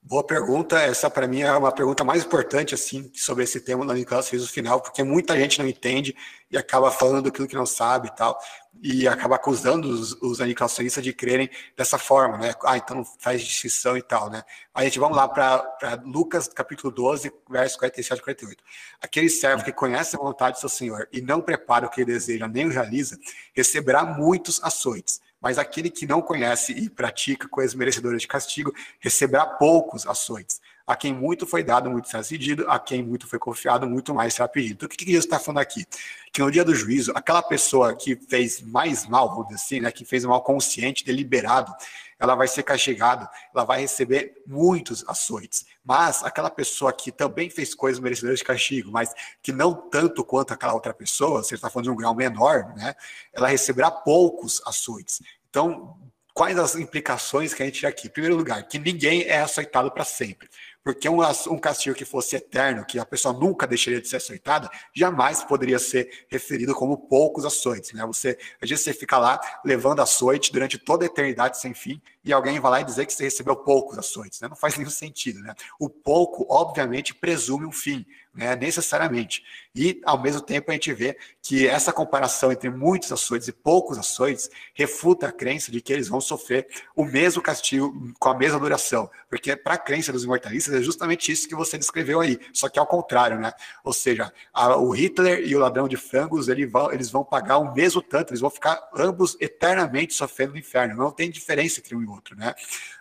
Boa 0.00 0.24
pergunta. 0.24 0.80
Essa, 0.80 1.10
para 1.10 1.26
mim, 1.26 1.42
é 1.42 1.52
uma 1.52 1.72
pergunta 1.72 2.04
mais 2.04 2.24
importante 2.24 2.74
assim 2.74 3.10
sobre 3.14 3.44
esse 3.44 3.60
tema 3.62 3.84
da 3.84 3.92
Nicolas 3.92 4.28
fez 4.28 4.42
o 4.42 4.48
final, 4.48 4.80
porque 4.80 5.02
muita 5.02 5.36
gente 5.36 5.58
não 5.58 5.68
entende 5.68 6.16
e 6.50 6.56
acaba 6.56 6.90
falando 6.90 7.28
aquilo 7.28 7.48
que 7.48 7.56
não 7.56 7.66
sabe 7.66 8.08
e 8.08 8.16
tal, 8.16 8.38
e 8.82 9.08
acaba 9.08 9.36
acusando 9.36 9.88
os, 9.88 10.12
os 10.20 10.38
de 10.38 11.12
crerem 11.12 11.50
dessa 11.76 11.98
forma, 11.98 12.38
né? 12.38 12.54
Ah, 12.64 12.76
então 12.76 13.04
faz 13.18 13.42
distinção 13.42 13.96
e 13.96 14.02
tal, 14.02 14.30
né? 14.30 14.42
A 14.74 14.84
gente 14.84 14.98
vamos 14.98 15.16
lá 15.16 15.28
para 15.28 16.00
Lucas, 16.04 16.48
capítulo 16.48 16.92
12, 16.92 17.32
versos 17.50 17.76
47 17.78 18.18
e 18.18 18.22
48. 18.22 18.64
Aquele 19.00 19.28
servo 19.28 19.64
que 19.64 19.72
conhece 19.72 20.16
a 20.16 20.18
vontade 20.18 20.56
do 20.56 20.60
seu 20.60 20.68
Senhor 20.68 21.08
e 21.12 21.20
não 21.20 21.40
prepara 21.40 21.86
o 21.86 21.90
que 21.90 22.00
ele 22.00 22.12
deseja, 22.12 22.46
nem 22.46 22.66
o 22.66 22.70
realiza, 22.70 23.18
receberá 23.54 24.04
muitos 24.04 24.62
açoites 24.62 25.20
mas 25.40 25.58
aquele 25.58 25.90
que 25.90 26.06
não 26.06 26.20
conhece 26.20 26.72
e 26.72 26.90
pratica 26.90 27.48
coisas 27.48 27.74
merecedoras 27.74 28.20
de 28.20 28.28
castigo 28.28 28.74
receberá 28.98 29.46
poucos 29.46 30.06
açoites. 30.06 30.60
A 30.88 30.96
quem 30.96 31.12
muito 31.12 31.46
foi 31.46 31.62
dado, 31.62 31.90
muito 31.90 32.08
será 32.08 32.22
cedido, 32.22 32.64
a 32.66 32.78
quem 32.78 33.02
muito 33.02 33.26
foi 33.26 33.38
confiado, 33.38 33.86
muito 33.86 34.14
mais 34.14 34.32
será 34.32 34.48
pedido. 34.48 34.72
Então, 34.72 34.86
o 34.86 34.88
que, 34.88 34.96
que 34.96 35.04
Jesus 35.04 35.26
está 35.26 35.38
falando 35.38 35.58
aqui? 35.58 35.84
Que 36.32 36.40
no 36.40 36.50
dia 36.50 36.64
do 36.64 36.74
juízo, 36.74 37.12
aquela 37.14 37.42
pessoa 37.42 37.94
que 37.94 38.16
fez 38.16 38.62
mais 38.62 39.06
mal, 39.06 39.28
vamos 39.28 39.48
dizer 39.48 39.56
assim, 39.56 39.80
né, 39.80 39.92
que 39.92 40.02
fez 40.06 40.24
mal 40.24 40.42
consciente, 40.42 41.04
deliberado, 41.04 41.70
ela 42.18 42.34
vai 42.34 42.48
ser 42.48 42.62
castigada, 42.62 43.30
ela 43.54 43.64
vai 43.64 43.82
receber 43.82 44.42
muitos 44.46 45.04
açoites. 45.06 45.66
Mas 45.84 46.24
aquela 46.24 46.48
pessoa 46.48 46.90
que 46.90 47.12
também 47.12 47.50
fez 47.50 47.74
coisas 47.74 48.00
merecedoras 48.00 48.38
de 48.38 48.44
castigo, 48.46 48.90
mas 48.90 49.12
que 49.42 49.52
não 49.52 49.74
tanto 49.74 50.24
quanto 50.24 50.54
aquela 50.54 50.72
outra 50.72 50.94
pessoa, 50.94 51.42
você 51.42 51.54
está 51.54 51.68
falando 51.68 51.84
de 51.84 51.90
um 51.90 51.96
grau 51.96 52.14
menor, 52.14 52.74
né? 52.74 52.94
Ela 53.30 53.48
receberá 53.48 53.90
poucos 53.90 54.62
açoites. 54.66 55.20
Então, 55.50 55.96
quais 56.34 56.58
as 56.58 56.76
implicações 56.76 57.52
que 57.52 57.62
a 57.62 57.66
gente 57.66 57.80
tira 57.80 57.88
aqui? 57.88 58.06
Em 58.06 58.10
primeiro 58.10 58.36
lugar, 58.36 58.62
que 58.66 58.78
ninguém 58.78 59.22
é 59.22 59.40
açoitado 59.40 59.90
para 59.90 60.04
sempre. 60.04 60.48
Porque 60.88 61.06
um, 61.06 61.18
um 61.50 61.58
castigo 61.58 61.94
que 61.94 62.06
fosse 62.06 62.34
eterno, 62.34 62.82
que 62.82 62.98
a 62.98 63.04
pessoa 63.04 63.38
nunca 63.38 63.66
deixaria 63.66 64.00
de 64.00 64.08
ser 64.08 64.16
açoitada, 64.16 64.70
jamais 64.96 65.44
poderia 65.44 65.78
ser 65.78 66.24
referido 66.30 66.74
como 66.74 66.96
poucos 66.96 67.44
açoites. 67.44 67.92
Né? 67.92 68.06
Você, 68.06 68.38
às 68.58 68.70
vezes 68.70 68.86
você 68.86 68.94
fica 68.94 69.18
lá 69.18 69.38
levando 69.62 70.00
açoite 70.00 70.50
durante 70.50 70.78
toda 70.78 71.04
a 71.04 71.06
eternidade 71.06 71.60
sem 71.60 71.74
fim, 71.74 72.00
e 72.24 72.32
alguém 72.32 72.58
vai 72.58 72.70
lá 72.70 72.80
e 72.80 72.84
dizer 72.84 73.04
que 73.04 73.12
você 73.12 73.24
recebeu 73.24 73.54
poucos 73.54 73.98
açoites. 73.98 74.40
Né? 74.40 74.48
Não 74.48 74.56
faz 74.56 74.78
nenhum 74.78 74.88
sentido. 74.88 75.40
Né? 75.40 75.54
O 75.78 75.90
pouco, 75.90 76.46
obviamente, 76.48 77.14
presume 77.14 77.66
um 77.66 77.72
fim. 77.72 78.06
Né, 78.38 78.54
necessariamente. 78.54 79.42
E, 79.74 80.00
ao 80.04 80.16
mesmo 80.22 80.40
tempo, 80.40 80.70
a 80.70 80.74
gente 80.74 80.92
vê 80.92 81.18
que 81.42 81.66
essa 81.66 81.92
comparação 81.92 82.52
entre 82.52 82.70
muitos 82.70 83.10
açoites 83.10 83.48
e 83.48 83.52
poucos 83.52 83.98
açoites 83.98 84.48
refuta 84.72 85.26
a 85.26 85.32
crença 85.32 85.72
de 85.72 85.80
que 85.80 85.92
eles 85.92 86.06
vão 86.06 86.20
sofrer 86.20 86.68
o 86.94 87.04
mesmo 87.04 87.42
castigo 87.42 87.92
com 88.16 88.28
a 88.28 88.38
mesma 88.38 88.60
duração. 88.60 89.10
Porque, 89.28 89.56
para 89.56 89.74
a 89.74 89.78
crença 89.78 90.12
dos 90.12 90.22
imortalistas, 90.22 90.72
é 90.72 90.80
justamente 90.80 91.32
isso 91.32 91.48
que 91.48 91.54
você 91.56 91.76
descreveu 91.76 92.20
aí, 92.20 92.38
só 92.52 92.68
que 92.68 92.78
ao 92.78 92.86
contrário, 92.86 93.40
né? 93.40 93.52
Ou 93.82 93.92
seja, 93.92 94.32
a, 94.54 94.76
o 94.76 94.90
Hitler 94.90 95.44
e 95.44 95.56
o 95.56 95.58
ladrão 95.58 95.88
de 95.88 95.96
frangos 95.96 96.46
ele 96.46 96.64
vão, 96.64 96.92
eles 96.92 97.10
vão 97.10 97.24
pagar 97.24 97.58
o 97.58 97.74
mesmo 97.74 98.00
tanto, 98.00 98.30
eles 98.30 98.40
vão 98.40 98.50
ficar 98.50 98.88
ambos 98.94 99.36
eternamente 99.40 100.14
sofrendo 100.14 100.52
no 100.52 100.58
inferno. 100.58 100.94
Não 100.94 101.10
tem 101.10 101.28
diferença 101.28 101.80
entre 101.80 101.96
um 101.96 102.02
e 102.02 102.06
outro, 102.06 102.36
né? 102.36 102.54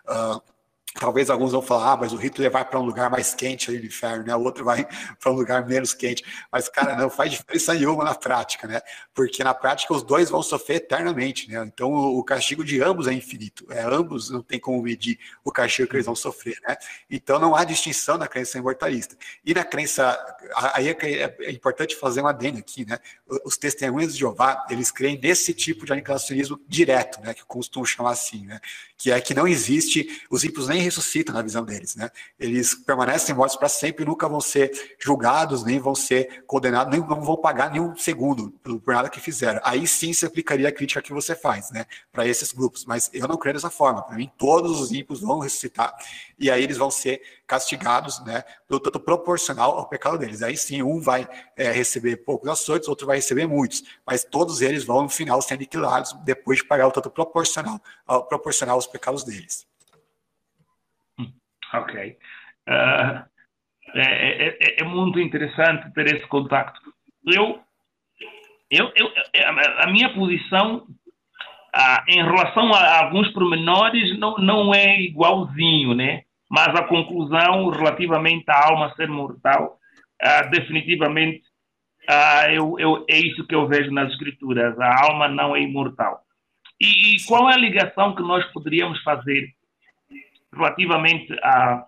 Uh, 0.07 0.41
Talvez 0.99 1.29
alguns 1.29 1.51
vão 1.51 1.61
falar, 1.61 1.93
ah, 1.93 1.97
mas 1.97 2.11
o 2.11 2.17
Hitler 2.17 2.49
vai 2.49 2.65
para 2.65 2.79
um 2.79 2.83
lugar 2.83 3.09
mais 3.09 3.33
quente 3.33 3.69
ali 3.69 3.79
no 3.79 3.85
inferno, 3.85 4.25
né? 4.25 4.35
O 4.35 4.41
outro 4.41 4.65
vai 4.65 4.85
para 5.19 5.31
um 5.31 5.35
lugar 5.35 5.65
menos 5.65 5.93
quente. 5.93 6.23
Mas, 6.51 6.67
cara, 6.67 6.95
não 6.95 7.09
faz 7.09 7.31
diferença 7.31 7.73
nenhuma 7.73 8.03
na 8.03 8.15
prática, 8.15 8.67
né? 8.67 8.81
Porque 9.13 9.43
na 9.43 9.53
prática 9.53 9.93
os 9.93 10.01
dois 10.03 10.29
vão 10.29 10.41
sofrer 10.41 10.77
eternamente, 10.77 11.49
né? 11.49 11.63
Então 11.65 11.91
o 11.91 12.23
castigo 12.23 12.63
de 12.63 12.81
ambos 12.81 13.07
é 13.07 13.13
infinito. 13.13 13.65
É, 13.69 13.83
ambos 13.83 14.29
não 14.29 14.41
tem 14.41 14.59
como 14.59 14.81
medir 14.81 15.19
o 15.43 15.51
castigo 15.51 15.87
que 15.87 15.95
eles 15.95 16.05
vão 16.05 16.15
sofrer, 16.15 16.57
né? 16.67 16.75
Então 17.09 17.39
não 17.39 17.55
há 17.55 17.63
distinção 17.63 18.17
na 18.17 18.27
crença 18.27 18.57
imortalista. 18.57 19.15
E 19.45 19.53
na 19.53 19.63
crença, 19.63 20.17
aí 20.73 20.89
é, 20.89 20.97
é, 21.01 21.37
é 21.41 21.51
importante 21.51 21.95
fazer 21.95 22.21
uma 22.21 22.31
adendo 22.31 22.57
aqui, 22.57 22.85
né? 22.85 22.97
Os 23.45 23.57
testemunhos 23.57 24.13
de 24.13 24.19
Jeová, 24.19 24.65
eles 24.69 24.91
creem 24.91 25.19
nesse 25.19 25.53
tipo 25.53 25.85
de 25.85 25.93
aniquilacionismo 25.93 26.59
direto, 26.67 27.21
né? 27.21 27.33
Que 27.33 27.45
costumam 27.45 27.85
chamar 27.85 28.11
assim, 28.11 28.45
né? 28.45 28.59
Que 28.97 29.11
é 29.11 29.21
que 29.21 29.33
não 29.33 29.47
existe, 29.47 30.25
os 30.29 30.43
ímpios 30.43 30.67
nem 30.67 30.81
ressuscitam 30.81 31.35
na 31.35 31.43
visão 31.43 31.63
deles, 31.63 31.95
né? 31.95 32.09
Eles 32.39 32.73
permanecem 32.73 33.35
mortos 33.35 33.55
para 33.55 33.69
sempre 33.69 34.03
e 34.03 34.07
nunca 34.07 34.27
vão 34.27 34.41
ser 34.41 34.71
julgados, 34.99 35.63
nem 35.63 35.77
vão 35.79 35.93
ser 35.93 36.43
condenados, 36.47 36.91
nem 36.91 37.07
não 37.07 37.21
vão 37.21 37.37
pagar 37.37 37.69
nenhum 37.69 37.95
segundo 37.95 38.49
por 38.83 38.93
nada 38.93 39.07
que 39.07 39.19
fizeram. 39.19 39.61
Aí 39.63 39.87
sim 39.87 40.13
se 40.13 40.25
aplicaria 40.25 40.67
a 40.67 40.71
crítica 40.71 41.01
que 41.01 41.13
você 41.13 41.35
faz, 41.35 41.69
né? 41.69 41.85
Para 42.11 42.27
esses 42.27 42.51
grupos. 42.51 42.85
Mas 42.85 43.09
eu 43.13 43.27
não 43.27 43.37
creio 43.37 43.53
dessa 43.53 43.69
forma. 43.69 44.01
Para 44.01 44.15
mim, 44.15 44.31
todos 44.35 44.81
os 44.81 44.91
ímpios 44.91 45.21
vão 45.21 45.39
ressuscitar 45.39 45.95
e 46.39 46.49
aí 46.49 46.63
eles 46.63 46.77
vão 46.77 46.89
ser 46.89 47.21
castigados, 47.45 48.19
né? 48.25 48.43
Do 48.67 48.79
tanto 48.79 48.99
proporcional 48.99 49.77
ao 49.77 49.87
pecado 49.87 50.17
deles. 50.17 50.41
Aí 50.41 50.57
sim, 50.57 50.81
um 50.81 50.99
vai 50.99 51.27
é, 51.55 51.71
receber 51.71 52.17
poucos 52.17 52.49
açoites, 52.49 52.89
outro 52.89 53.05
vai 53.05 53.17
receber 53.17 53.47
muitos. 53.47 53.83
Mas 54.05 54.23
todos 54.23 54.61
eles 54.61 54.83
vão, 54.83 55.03
no 55.03 55.09
final, 55.09 55.41
ser 55.41 55.53
aniquilados 55.53 56.13
depois 56.23 56.59
de 56.59 56.65
pagar 56.65 56.87
o 56.87 56.91
tanto 56.91 57.09
proporcional, 57.09 57.79
proporcional 58.27 58.75
aos 58.75 58.86
pecados 58.87 59.23
deles. 59.23 59.67
Ok. 61.73 62.17
Uh, 62.67 63.25
é, 63.93 64.47
é, 64.47 64.81
é, 64.81 64.83
muito 64.83 65.19
interessante 65.19 65.91
ter 65.93 66.15
esse 66.15 66.27
contacto. 66.27 66.93
Eu, 67.25 67.59
eu, 68.69 68.91
eu 68.95 69.11
a 69.79 69.87
minha 69.87 70.13
posição 70.13 70.77
uh, 70.77 72.03
em 72.07 72.23
relação 72.23 72.73
a 72.73 73.05
alguns 73.05 73.29
pormenores 73.31 74.17
não, 74.17 74.35
não 74.37 74.73
é 74.73 74.99
igualzinho, 75.01 75.93
né? 75.93 76.23
Mas 76.49 76.69
a 76.69 76.83
conclusão 76.83 77.69
relativamente 77.69 78.45
à 78.49 78.69
alma 78.69 78.93
ser 78.95 79.09
mortal, 79.09 79.77
uh, 80.21 80.49
definitivamente 80.49 81.43
eu, 82.53 82.79
eu, 82.79 83.05
é 83.09 83.17
isso 83.17 83.45
que 83.45 83.53
eu 83.53 83.67
vejo 83.67 83.91
nas 83.91 84.11
escrituras. 84.11 84.79
A 84.79 85.05
alma 85.05 85.27
não 85.27 85.53
é 85.53 85.61
imortal. 85.61 86.23
E, 86.79 87.15
e 87.15 87.25
qual 87.25 87.49
é 87.49 87.55
a 87.55 87.59
ligação 87.59 88.15
que 88.15 88.21
nós 88.21 88.45
poderíamos 88.51 89.01
fazer 89.03 89.49
relativamente 90.53 91.33
a, 91.43 91.85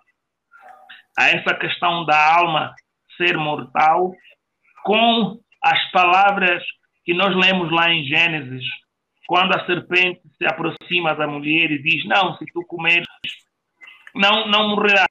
a 1.17 1.29
essa 1.29 1.53
questão 1.55 2.05
da 2.05 2.35
alma 2.35 2.73
ser 3.17 3.37
mortal 3.37 4.13
com 4.83 5.39
as 5.63 5.91
palavras 5.91 6.63
que 7.03 7.13
nós 7.13 7.35
lemos 7.35 7.71
lá 7.71 7.91
em 7.91 8.05
Gênesis, 8.05 8.63
quando 9.27 9.55
a 9.55 9.65
serpente 9.65 10.21
se 10.37 10.45
aproxima 10.45 11.13
da 11.15 11.27
mulher 11.27 11.71
e 11.71 11.81
diz: 11.81 12.05
Não, 12.05 12.37
se 12.37 12.45
tu 12.53 12.65
comeres, 12.65 13.07
não, 14.15 14.47
não 14.47 14.69
morrerás. 14.69 15.07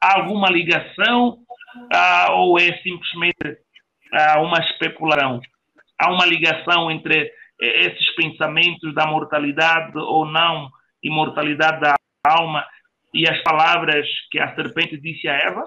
Há 0.00 0.20
alguma 0.20 0.48
ligação 0.50 1.38
ah, 1.92 2.32
ou 2.32 2.58
é 2.58 2.76
simplesmente 2.82 3.58
ah, 4.12 4.40
uma 4.40 4.58
especulação? 4.58 5.40
Há 5.98 6.10
uma 6.10 6.26
ligação 6.26 6.90
entre 6.90 7.32
esses 7.60 8.14
pensamentos 8.16 8.94
da 8.94 9.06
mortalidade 9.06 9.96
ou 9.96 10.26
não, 10.26 10.68
imortalidade 11.02 11.80
da 11.80 11.94
alma 12.26 12.64
e 13.12 13.28
as 13.28 13.42
palavras 13.42 14.06
que 14.30 14.38
a 14.38 14.54
serpente 14.54 15.00
disse 15.00 15.28
a 15.28 15.34
Eva? 15.34 15.64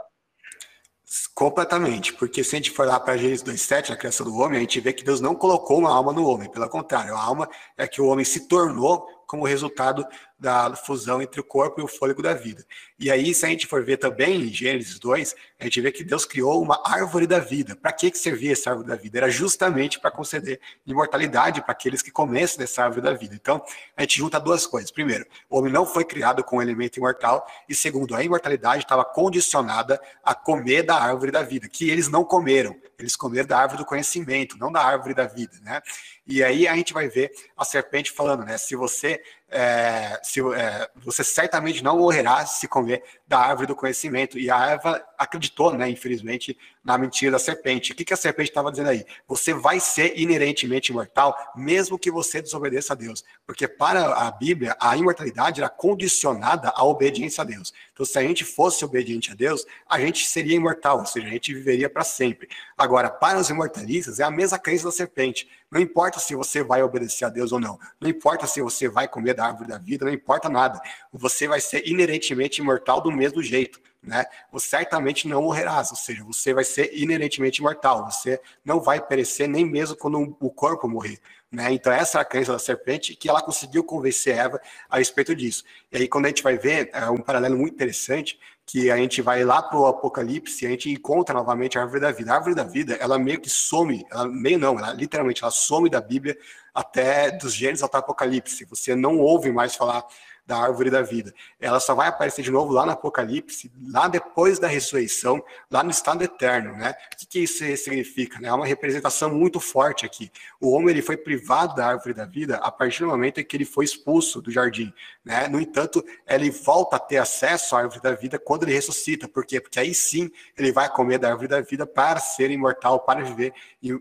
Completamente, 1.33 2.13
porque 2.13 2.43
se 2.43 2.55
a 2.55 2.59
gente 2.59 2.71
for 2.71 2.85
lá 2.85 2.99
para 2.99 3.15
Gênesis 3.15 3.43
2,7, 3.43 3.91
a 3.91 3.95
criação 3.95 4.25
do 4.25 4.35
homem, 4.35 4.57
a 4.57 4.61
gente 4.61 4.81
vê 4.81 4.91
que 4.91 5.05
Deus 5.05 5.21
não 5.21 5.33
colocou 5.33 5.79
uma 5.79 5.95
alma 5.95 6.11
no 6.11 6.27
homem, 6.27 6.51
pelo 6.51 6.67
contrário, 6.67 7.15
a 7.15 7.23
alma 7.23 7.47
é 7.77 7.87
que 7.87 8.01
o 8.01 8.07
homem 8.07 8.25
se 8.25 8.47
tornou 8.47 9.07
como 9.25 9.45
resultado 9.45 10.05
da 10.39 10.75
fusão 10.75 11.21
entre 11.21 11.39
o 11.39 11.43
corpo 11.43 11.81
e 11.81 11.83
o 11.83 11.87
fôlego 11.87 12.21
da 12.21 12.33
vida. 12.33 12.63
E 12.99 13.09
aí, 13.09 13.33
se 13.33 13.45
a 13.45 13.49
gente 13.49 13.65
for 13.65 13.83
ver 13.83 13.97
também 13.97 14.41
em 14.41 14.53
Gênesis 14.53 14.99
2, 14.99 15.35
a 15.59 15.63
gente 15.63 15.81
vê 15.81 15.91
que 15.91 16.03
Deus 16.03 16.25
criou 16.25 16.61
uma 16.61 16.81
árvore 16.85 17.25
da 17.25 17.39
vida. 17.39 17.75
Para 17.75 17.91
que, 17.91 18.11
que 18.11 18.17
servia 18.17 18.53
essa 18.53 18.69
árvore 18.69 18.87
da 18.87 18.95
vida? 18.95 19.17
Era 19.17 19.29
justamente 19.29 19.99
para 19.99 20.11
conceder 20.11 20.59
imortalidade 20.85 21.61
para 21.61 21.71
aqueles 21.71 22.01
que 22.01 22.11
comessem 22.11 22.59
dessa 22.59 22.83
árvore 22.83 23.01
da 23.01 23.13
vida. 23.13 23.35
Então, 23.35 23.63
a 23.95 24.01
gente 24.01 24.17
junta 24.17 24.39
duas 24.39 24.67
coisas. 24.67 24.91
Primeiro, 24.91 25.25
o 25.49 25.57
homem 25.57 25.73
não 25.73 25.85
foi 25.85 26.05
criado 26.05 26.43
com 26.43 26.57
um 26.57 26.61
elemento 26.61 26.97
imortal. 26.97 27.47
E 27.67 27.73
segundo, 27.73 28.15
a 28.15 28.23
imortalidade 28.23 28.83
estava 28.83 29.03
condicionada 29.03 29.99
a 30.23 30.35
comer 30.35 30.83
da 30.83 30.95
árvore 30.95 31.31
da 31.31 31.41
vida, 31.41 31.67
que 31.67 31.89
eles 31.89 32.07
não 32.09 32.23
comeram. 32.23 32.75
Eles 32.99 33.15
comeram 33.15 33.47
da 33.47 33.59
árvore 33.59 33.79
do 33.79 33.85
conhecimento, 33.85 34.57
não 34.57 34.71
da 34.71 34.81
árvore 34.81 35.13
da 35.13 35.25
vida, 35.25 35.53
né? 35.61 35.81
E 36.25 36.43
aí 36.43 36.67
a 36.67 36.75
gente 36.75 36.93
vai 36.93 37.07
ver 37.07 37.31
a 37.55 37.63
serpente 37.63 38.11
falando, 38.11 38.43
né? 38.43 38.57
Se 38.57 38.75
você 38.75 39.21
é, 39.49 40.19
se, 40.23 40.41
é, 40.53 40.89
você 40.95 41.23
certamente 41.23 41.83
não 41.83 41.97
morrerá 41.97 42.45
se 42.45 42.67
comer 42.67 43.03
da 43.27 43.39
árvore 43.39 43.67
do 43.67 43.75
conhecimento. 43.75 44.37
E 44.37 44.51
a 44.51 44.71
Eva 44.71 45.05
acreditou, 45.17 45.73
né, 45.73 45.89
infelizmente, 45.89 46.57
na 46.87 46.97
mentira 46.97 47.33
da 47.33 47.37
serpente. 47.37 47.91
O 47.91 47.95
que, 47.95 48.05
que 48.05 48.13
a 48.13 48.17
serpente 48.17 48.49
estava 48.49 48.71
dizendo 48.71 48.89
aí? 48.89 49.05
Você 49.27 49.53
vai 49.53 49.77
ser 49.77 50.17
inerentemente 50.17 50.89
imortal, 50.93 51.35
mesmo 51.53 51.99
que 51.99 52.09
você 52.09 52.41
desobedeça 52.41 52.93
a 52.93 52.95
Deus. 52.95 53.25
Porque 53.45 53.67
para 53.67 54.05
a 54.13 54.31
Bíblia, 54.31 54.73
a 54.79 54.95
imortalidade 54.95 55.59
era 55.59 55.69
condicionada 55.69 56.69
à 56.69 56.85
obediência 56.85 57.41
a 57.41 57.45
Deus. 57.45 57.73
Então, 57.91 58.05
se 58.05 58.17
a 58.17 58.21
gente 58.21 58.45
fosse 58.45 58.85
obediente 58.85 59.31
a 59.31 59.35
Deus, 59.35 59.65
a 59.85 59.99
gente 59.99 60.25
seria 60.25 60.55
imortal, 60.55 60.99
ou 60.99 61.05
seja, 61.05 61.27
a 61.27 61.29
gente 61.29 61.53
viveria 61.53 61.89
para 61.89 62.05
sempre. 62.05 62.47
Agora, 62.77 63.09
para 63.09 63.37
os 63.37 63.49
imortalistas, 63.49 64.21
é 64.21 64.23
a 64.23 64.31
mesma 64.31 64.57
crença 64.57 64.85
da 64.85 64.91
serpente. 64.91 65.49
Não 65.69 65.81
importa 65.81 66.21
se 66.21 66.35
você 66.35 66.63
vai 66.63 66.81
obedecer 66.81 67.25
a 67.25 67.29
Deus 67.29 67.51
ou 67.51 67.59
não. 67.59 67.77
Não 67.99 68.09
importa 68.09 68.47
se 68.47 68.61
você 68.61 68.87
vai 68.87 69.09
comer 69.09 69.33
da 69.33 69.45
árvore 69.45 69.67
da 69.67 69.77
vida, 69.77 70.05
não 70.05 70.13
importa 70.13 70.47
nada. 70.47 70.79
Você 71.11 71.49
vai 71.49 71.59
ser 71.59 71.85
inerentemente 71.85 72.61
imortal 72.61 73.01
do 73.01 73.11
mesmo 73.11 73.43
jeito. 73.43 73.81
Né? 74.01 74.25
Você 74.51 74.69
certamente 74.69 75.27
não 75.27 75.41
morrerás, 75.41 75.89
ou 75.89 75.97
seja, 75.97 76.23
você 76.23 76.53
vai 76.53 76.63
ser 76.63 76.91
inerentemente 76.93 77.59
imortal, 77.59 78.09
você 78.09 78.39
não 78.63 78.79
vai 78.79 79.01
perecer 79.01 79.47
nem 79.49 79.65
mesmo 79.65 79.97
quando 79.97 80.37
o 80.39 80.49
corpo 80.49 80.87
morrer. 80.87 81.19
Né? 81.51 81.71
Então, 81.71 81.91
essa 81.91 82.19
é 82.19 82.21
a 82.21 82.25
crença 82.25 82.51
da 82.51 82.59
serpente 82.59 83.15
que 83.15 83.29
ela 83.29 83.41
conseguiu 83.41 83.83
convencer 83.83 84.37
Eva 84.37 84.61
a 84.89 84.97
respeito 84.97 85.35
disso. 85.35 85.63
E 85.91 85.97
aí, 85.97 86.07
quando 86.07 86.25
a 86.25 86.27
gente 86.29 86.43
vai 86.43 86.57
ver, 86.57 86.89
é 86.93 87.09
um 87.09 87.17
paralelo 87.17 87.57
muito 87.57 87.73
interessante, 87.73 88.39
que 88.65 88.91
a 88.91 88.97
gente 88.97 89.21
vai 89.21 89.45
lá 89.45 89.61
para 89.61 89.79
o 89.79 89.85
Apocalipse 89.85 90.65
e 90.65 90.67
a 90.67 90.69
gente 90.71 90.91
encontra 90.91 91.33
novamente 91.33 91.77
a 91.77 91.81
árvore 91.81 92.01
da 92.01 92.11
vida. 92.11 92.33
A 92.33 92.35
árvore 92.35 92.53
da 92.53 92.65
vida, 92.65 92.95
ela 92.95 93.17
meio 93.17 93.39
que 93.39 93.49
some, 93.49 94.05
ela 94.11 94.27
meio 94.27 94.59
não, 94.59 94.77
ela 94.77 94.91
literalmente 94.91 95.41
ela 95.41 95.51
some 95.51 95.89
da 95.89 96.01
Bíblia 96.01 96.37
até 96.75 97.31
dos 97.31 97.53
Gênesis 97.53 97.81
até 97.81 97.95
o 97.95 98.01
Apocalipse. 98.01 98.65
Você 98.65 98.93
não 98.93 99.19
ouve 99.19 99.53
mais 99.53 99.73
falar 99.73 100.05
da 100.47 100.57
árvore 100.57 100.89
da 100.89 101.01
vida. 101.01 101.33
Ela 101.59 101.79
só 101.79 101.93
vai 101.93 102.07
aparecer 102.07 102.41
de 102.41 102.49
novo 102.49 102.71
lá 102.71 102.85
no 102.85 102.93
Apocalipse, 102.93 103.69
lá 103.91 104.07
depois 104.07 104.57
da 104.57 104.67
ressurreição, 104.67 105.43
lá 105.69 105.83
no 105.83 105.91
estado 105.91 106.23
eterno, 106.23 106.71
né? 106.77 106.95
O 107.13 107.17
que, 107.17 107.27
que 107.27 107.39
isso 107.39 107.57
significa? 107.75 108.39
Né? 108.39 108.47
É 108.47 108.53
uma 108.53 108.65
representação 108.65 109.29
muito 109.29 109.59
forte 109.59 110.05
aqui. 110.05 110.31
O 110.61 110.71
homem 110.71 110.91
ele 110.91 111.01
foi 111.01 111.17
privado 111.17 111.75
da 111.75 111.85
árvore 111.85 112.13
da 112.13 112.25
vida 112.25 112.55
a 112.57 112.71
partir 112.71 113.01
do 113.01 113.07
momento 113.07 113.41
em 113.41 113.43
que 113.43 113.57
ele 113.57 113.65
foi 113.65 113.83
expulso 113.83 114.41
do 114.41 114.49
jardim, 114.49 114.93
né? 115.23 115.49
No 115.49 115.59
entanto, 115.59 116.03
ele 116.25 116.49
volta 116.49 116.95
a 116.95 116.99
ter 116.99 117.17
acesso 117.17 117.75
à 117.75 117.79
árvore 117.79 118.01
da 118.01 118.13
vida 118.13 118.39
quando 118.39 118.63
ele 118.63 118.73
ressuscita. 118.73 119.27
Por 119.27 119.45
quê? 119.45 119.59
Porque 119.59 119.79
aí 119.79 119.93
sim 119.93 120.31
ele 120.57 120.71
vai 120.71 120.89
comer 120.89 121.19
da 121.19 121.27
árvore 121.27 121.49
da 121.49 121.59
vida 121.59 121.85
para 121.85 122.21
ser 122.21 122.49
imortal, 122.51 123.01
para 123.01 123.21
viver 123.21 123.53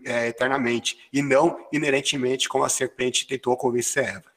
é, 0.05 0.27
eternamente, 0.27 1.09
e 1.11 1.21
não 1.21 1.67
inerentemente 1.73 2.47
como 2.47 2.63
a 2.63 2.69
serpente 2.69 3.27
tentou 3.27 3.57
convencer 3.57 4.05
Eva. 4.05 4.36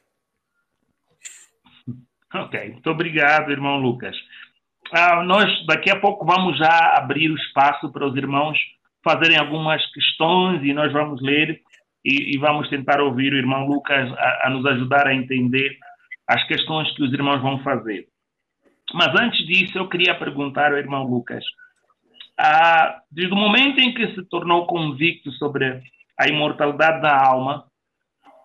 Ok, 2.33 2.71
muito 2.71 2.89
obrigado, 2.89 3.51
irmão 3.51 3.77
Lucas. 3.77 4.15
Ah, 4.93 5.23
nós 5.23 5.65
daqui 5.65 5.89
a 5.89 5.99
pouco 5.99 6.25
vamos 6.25 6.57
já 6.57 6.95
abrir 6.97 7.29
o 7.29 7.35
espaço 7.35 7.91
para 7.91 8.07
os 8.07 8.15
irmãos 8.15 8.57
fazerem 9.03 9.37
algumas 9.37 9.85
questões 9.91 10.63
e 10.63 10.73
nós 10.73 10.91
vamos 10.93 11.21
ler 11.21 11.61
e, 12.05 12.35
e 12.35 12.37
vamos 12.37 12.69
tentar 12.69 13.01
ouvir 13.01 13.33
o 13.33 13.37
irmão 13.37 13.67
Lucas 13.67 14.11
a, 14.13 14.47
a, 14.47 14.49
nos 14.49 14.65
ajudar 14.65 15.07
a 15.07 15.13
entender 15.13 15.77
as 16.27 16.43
questões 16.45 16.91
que 16.95 17.03
os 17.03 17.11
irmãos 17.11 17.41
vão 17.41 17.59
fazer. 17.63 18.07
Mas 18.93 19.09
antes 19.19 19.45
disso, 19.45 19.77
eu 19.77 19.89
queria 19.89 20.17
perguntar 20.17 20.71
ao 20.71 20.77
irmão 20.77 21.03
Lucas: 21.03 21.43
ah, 22.37 23.01
desde 23.11 23.33
o 23.33 23.37
momento 23.37 23.79
em 23.79 23.93
que 23.93 24.13
se 24.13 24.23
tornou 24.29 24.65
convicto 24.67 25.31
sobre 25.33 25.81
a 26.17 26.27
imortalidade 26.27 27.01
da 27.01 27.25
alma, 27.25 27.65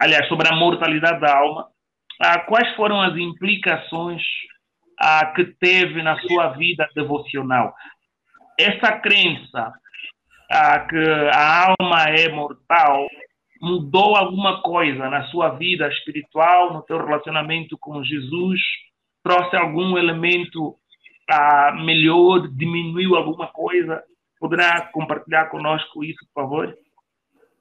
aliás, 0.01 0.27
sobre 0.29 0.49
a 0.49 0.57
mortalidade 0.57 1.21
da 1.21 1.37
alma, 1.37 1.69
quais 2.47 2.75
foram 2.75 3.01
as 3.01 3.17
implicações 3.17 4.23
ah, 5.01 5.27
que 5.35 5.45
teve 5.45 6.03
na 6.03 6.19
sua 6.21 6.49
vida 6.49 6.89
devocional? 6.95 7.75
Essa 8.59 8.99
crença 8.99 9.73
ah, 10.51 10.81
que 10.81 10.97
a 11.33 11.67
alma 11.69 12.05
é 12.09 12.29
mortal 12.31 13.07
mudou 13.61 14.17
alguma 14.17 14.63
coisa 14.63 15.09
na 15.09 15.25
sua 15.29 15.51
vida 15.51 15.89
espiritual, 15.89 16.73
no 16.73 16.83
teu 16.83 16.99
relacionamento 16.99 17.77
com 17.79 18.03
Jesus? 18.03 18.61
Trouxe 19.23 19.57
algum 19.57 19.99
elemento 19.99 20.77
ah, 21.31 21.73
melhor? 21.85 22.49
Diminuiu 22.49 23.17
alguma 23.17 23.49
coisa? 23.49 24.03
Poderá 24.39 24.83
compartilhar 24.93 25.47
conosco 25.47 26.05
isso, 26.05 26.25
por 26.33 26.43
favor? 26.43 26.79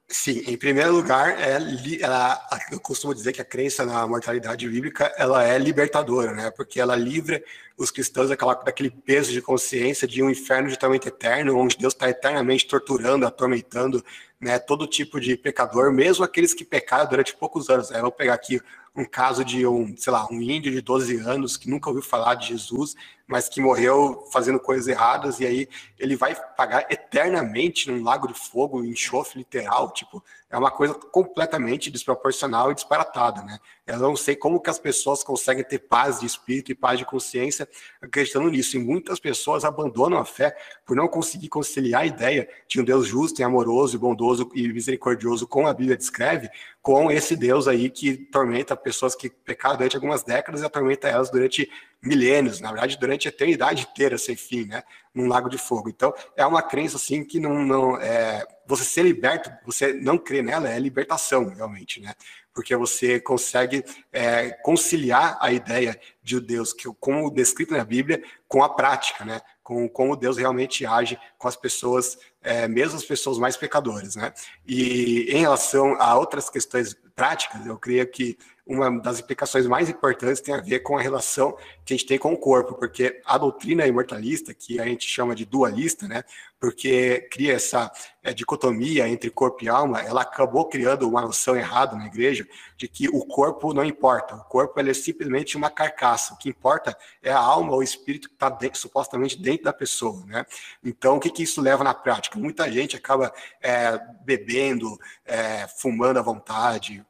Sim, 0.08 0.44
em 0.46 0.56
primeiro 0.56 0.92
lugar, 0.92 1.36
é, 1.40 1.58
ela, 2.00 2.40
eu 2.70 2.78
costumo 2.78 3.12
dizer 3.12 3.32
que 3.32 3.40
a 3.40 3.44
crença 3.44 3.84
na 3.84 4.06
mortalidade 4.06 4.68
bíblica 4.68 5.12
ela 5.18 5.44
é 5.44 5.58
libertadora, 5.58 6.32
né? 6.32 6.48
Porque 6.52 6.80
ela 6.80 6.94
livra 6.94 7.42
os 7.76 7.90
cristãos 7.90 8.28
daquela, 8.28 8.54
daquele 8.54 8.90
peso 8.90 9.32
de 9.32 9.42
consciência 9.42 10.06
de 10.06 10.22
um 10.22 10.30
inferno 10.30 10.74
tormento 10.76 11.08
eterno, 11.08 11.58
onde 11.58 11.76
Deus 11.76 11.92
está 11.92 12.08
eternamente 12.08 12.68
torturando, 12.68 13.26
atormentando 13.26 14.04
né, 14.40 14.60
todo 14.60 14.86
tipo 14.86 15.20
de 15.20 15.36
pecador, 15.36 15.92
mesmo 15.92 16.24
aqueles 16.24 16.54
que 16.54 16.64
pecaram 16.64 17.08
durante 17.10 17.34
poucos 17.34 17.68
anos. 17.68 17.90
Né? 17.90 18.00
Vou 18.00 18.12
pegar 18.12 18.34
aqui 18.34 18.60
um 18.96 19.04
caso 19.04 19.44
de 19.44 19.66
um, 19.66 19.94
sei 19.96 20.12
lá, 20.12 20.26
um 20.30 20.40
índio 20.40 20.72
de 20.72 20.80
12 20.80 21.16
anos 21.18 21.56
que 21.56 21.68
nunca 21.68 21.90
ouviu 21.90 22.02
falar 22.02 22.34
de 22.34 22.48
Jesus, 22.48 22.94
mas 23.26 23.48
que 23.48 23.60
morreu 23.60 24.24
fazendo 24.32 24.60
coisas 24.60 24.86
erradas, 24.86 25.40
e 25.40 25.46
aí 25.46 25.68
ele 25.98 26.14
vai 26.14 26.34
pagar 26.56 26.86
eternamente 26.90 27.90
num 27.90 28.02
lago 28.02 28.28
de 28.28 28.34
fogo, 28.34 28.84
enxofre 28.84 29.38
literal, 29.38 29.90
tipo, 29.90 30.22
é 30.48 30.56
uma 30.56 30.70
coisa 30.70 30.94
completamente 30.94 31.90
desproporcional 31.90 32.70
e 32.70 32.74
disparatada, 32.74 33.42
né? 33.42 33.58
Eu 33.84 33.98
não 33.98 34.14
sei 34.14 34.36
como 34.36 34.60
que 34.60 34.70
as 34.70 34.78
pessoas 34.78 35.24
conseguem 35.24 35.64
ter 35.64 35.80
paz 35.80 36.20
de 36.20 36.26
espírito 36.26 36.70
e 36.70 36.74
paz 36.74 36.98
de 36.98 37.04
consciência 37.04 37.68
acreditando 38.00 38.48
nisso, 38.48 38.76
e 38.76 38.80
muitas 38.80 39.18
pessoas 39.18 39.64
abandonam 39.64 40.18
a 40.18 40.24
fé 40.24 40.56
por 40.84 40.96
não 40.96 41.08
conseguir 41.08 41.48
conciliar 41.48 42.02
a 42.02 42.06
ideia 42.06 42.48
de 42.68 42.80
um 42.80 42.84
Deus 42.84 43.08
justo 43.08 43.40
e 43.40 43.44
amoroso 43.44 43.96
e 43.96 43.98
bondoso 43.98 44.48
e 44.54 44.72
misericordioso, 44.72 45.48
como 45.48 45.66
a 45.66 45.74
Bíblia 45.74 45.96
descreve, 45.96 46.48
com 46.80 47.10
esse 47.10 47.34
Deus 47.34 47.66
aí 47.66 47.90
que 47.90 48.16
tormenta 48.16 48.76
pessoas 48.86 49.16
que 49.16 49.28
pecaram 49.28 49.76
durante 49.76 49.96
algumas 49.96 50.22
décadas 50.22 50.60
e 50.60 50.64
atormenta 50.64 51.08
elas 51.08 51.28
durante 51.28 51.68
milênios, 52.00 52.60
na 52.60 52.70
verdade, 52.70 52.96
durante 52.96 53.26
a 53.26 53.30
eternidade 53.30 53.88
inteira 53.90 54.16
sem 54.16 54.36
fim, 54.36 54.64
né? 54.64 54.84
Num 55.12 55.26
lago 55.26 55.48
de 55.48 55.58
fogo. 55.58 55.88
Então, 55.88 56.14
é 56.36 56.46
uma 56.46 56.62
crença 56.62 56.96
assim 56.96 57.24
que 57.24 57.40
não, 57.40 57.64
não 57.64 58.00
é, 58.00 58.46
você 58.64 58.84
ser 58.84 59.02
liberto, 59.02 59.50
você 59.64 59.92
não 59.92 60.16
crer 60.16 60.44
nela 60.44 60.70
é 60.70 60.78
libertação, 60.78 61.48
realmente, 61.48 62.00
né? 62.00 62.14
Porque 62.54 62.76
você 62.76 63.18
consegue 63.18 63.84
é, 64.12 64.50
conciliar 64.62 65.36
a 65.40 65.50
ideia 65.50 66.00
de 66.22 66.38
Deus, 66.38 66.72
que 66.72 66.88
como 67.00 67.28
descrito 67.28 67.74
na 67.74 67.84
Bíblia, 67.84 68.22
com 68.46 68.62
a 68.62 68.68
prática, 68.68 69.24
né? 69.24 69.40
Com 69.64 69.88
como 69.88 70.14
Deus 70.14 70.36
realmente 70.36 70.86
age 70.86 71.18
com 71.36 71.48
as 71.48 71.56
pessoas, 71.56 72.16
é, 72.40 72.68
mesmo 72.68 72.96
as 72.96 73.04
pessoas 73.04 73.36
mais 73.36 73.56
pecadoras, 73.56 74.14
né? 74.14 74.32
E 74.64 75.26
em 75.28 75.40
relação 75.40 76.00
a 76.00 76.16
outras 76.16 76.48
questões 76.48 76.96
práticas, 77.16 77.66
eu 77.66 77.76
creio 77.76 78.06
que 78.08 78.38
uma 78.66 78.90
das 79.00 79.20
implicações 79.20 79.64
mais 79.66 79.88
importantes 79.88 80.40
tem 80.40 80.52
a 80.52 80.60
ver 80.60 80.80
com 80.80 80.98
a 80.98 81.00
relação 81.00 81.56
que 81.84 81.94
a 81.94 81.96
gente 81.96 82.06
tem 82.06 82.18
com 82.18 82.32
o 82.32 82.36
corpo, 82.36 82.74
porque 82.74 83.22
a 83.24 83.38
doutrina 83.38 83.86
imortalista, 83.86 84.52
que 84.52 84.80
a 84.80 84.84
gente 84.84 85.08
chama 85.08 85.36
de 85.36 85.44
dualista, 85.44 86.08
né, 86.08 86.24
porque 86.58 87.28
cria 87.30 87.52
essa 87.52 87.92
é, 88.24 88.32
dicotomia 88.32 89.08
entre 89.08 89.30
corpo 89.30 89.62
e 89.62 89.68
alma, 89.68 90.00
ela 90.00 90.22
acabou 90.22 90.68
criando 90.68 91.08
uma 91.08 91.20
noção 91.20 91.54
errada 91.54 91.94
na 91.94 92.06
igreja 92.06 92.46
de 92.76 92.88
que 92.88 93.08
o 93.08 93.24
corpo 93.24 93.72
não 93.72 93.84
importa, 93.84 94.34
o 94.34 94.44
corpo 94.44 94.80
é 94.80 94.94
simplesmente 94.94 95.56
uma 95.56 95.70
carcaça, 95.70 96.34
o 96.34 96.36
que 96.36 96.48
importa 96.48 96.96
é 97.22 97.30
a 97.30 97.38
alma 97.38 97.72
ou 97.72 97.78
o 97.78 97.84
espírito 97.84 98.28
que 98.28 98.34
está 98.34 98.58
supostamente 98.72 99.40
dentro 99.40 99.64
da 99.64 99.72
pessoa, 99.72 100.24
né? 100.26 100.44
Então, 100.82 101.16
o 101.16 101.20
que, 101.20 101.30
que 101.30 101.42
isso 101.44 101.60
leva 101.60 101.84
na 101.84 101.94
prática? 101.94 102.38
Muita 102.38 102.70
gente 102.70 102.96
acaba 102.96 103.32
é, 103.62 103.98
bebendo, 104.24 104.98
é, 105.24 105.68
fumando 105.68 106.18
à 106.18 106.22
vontade, 106.22 107.04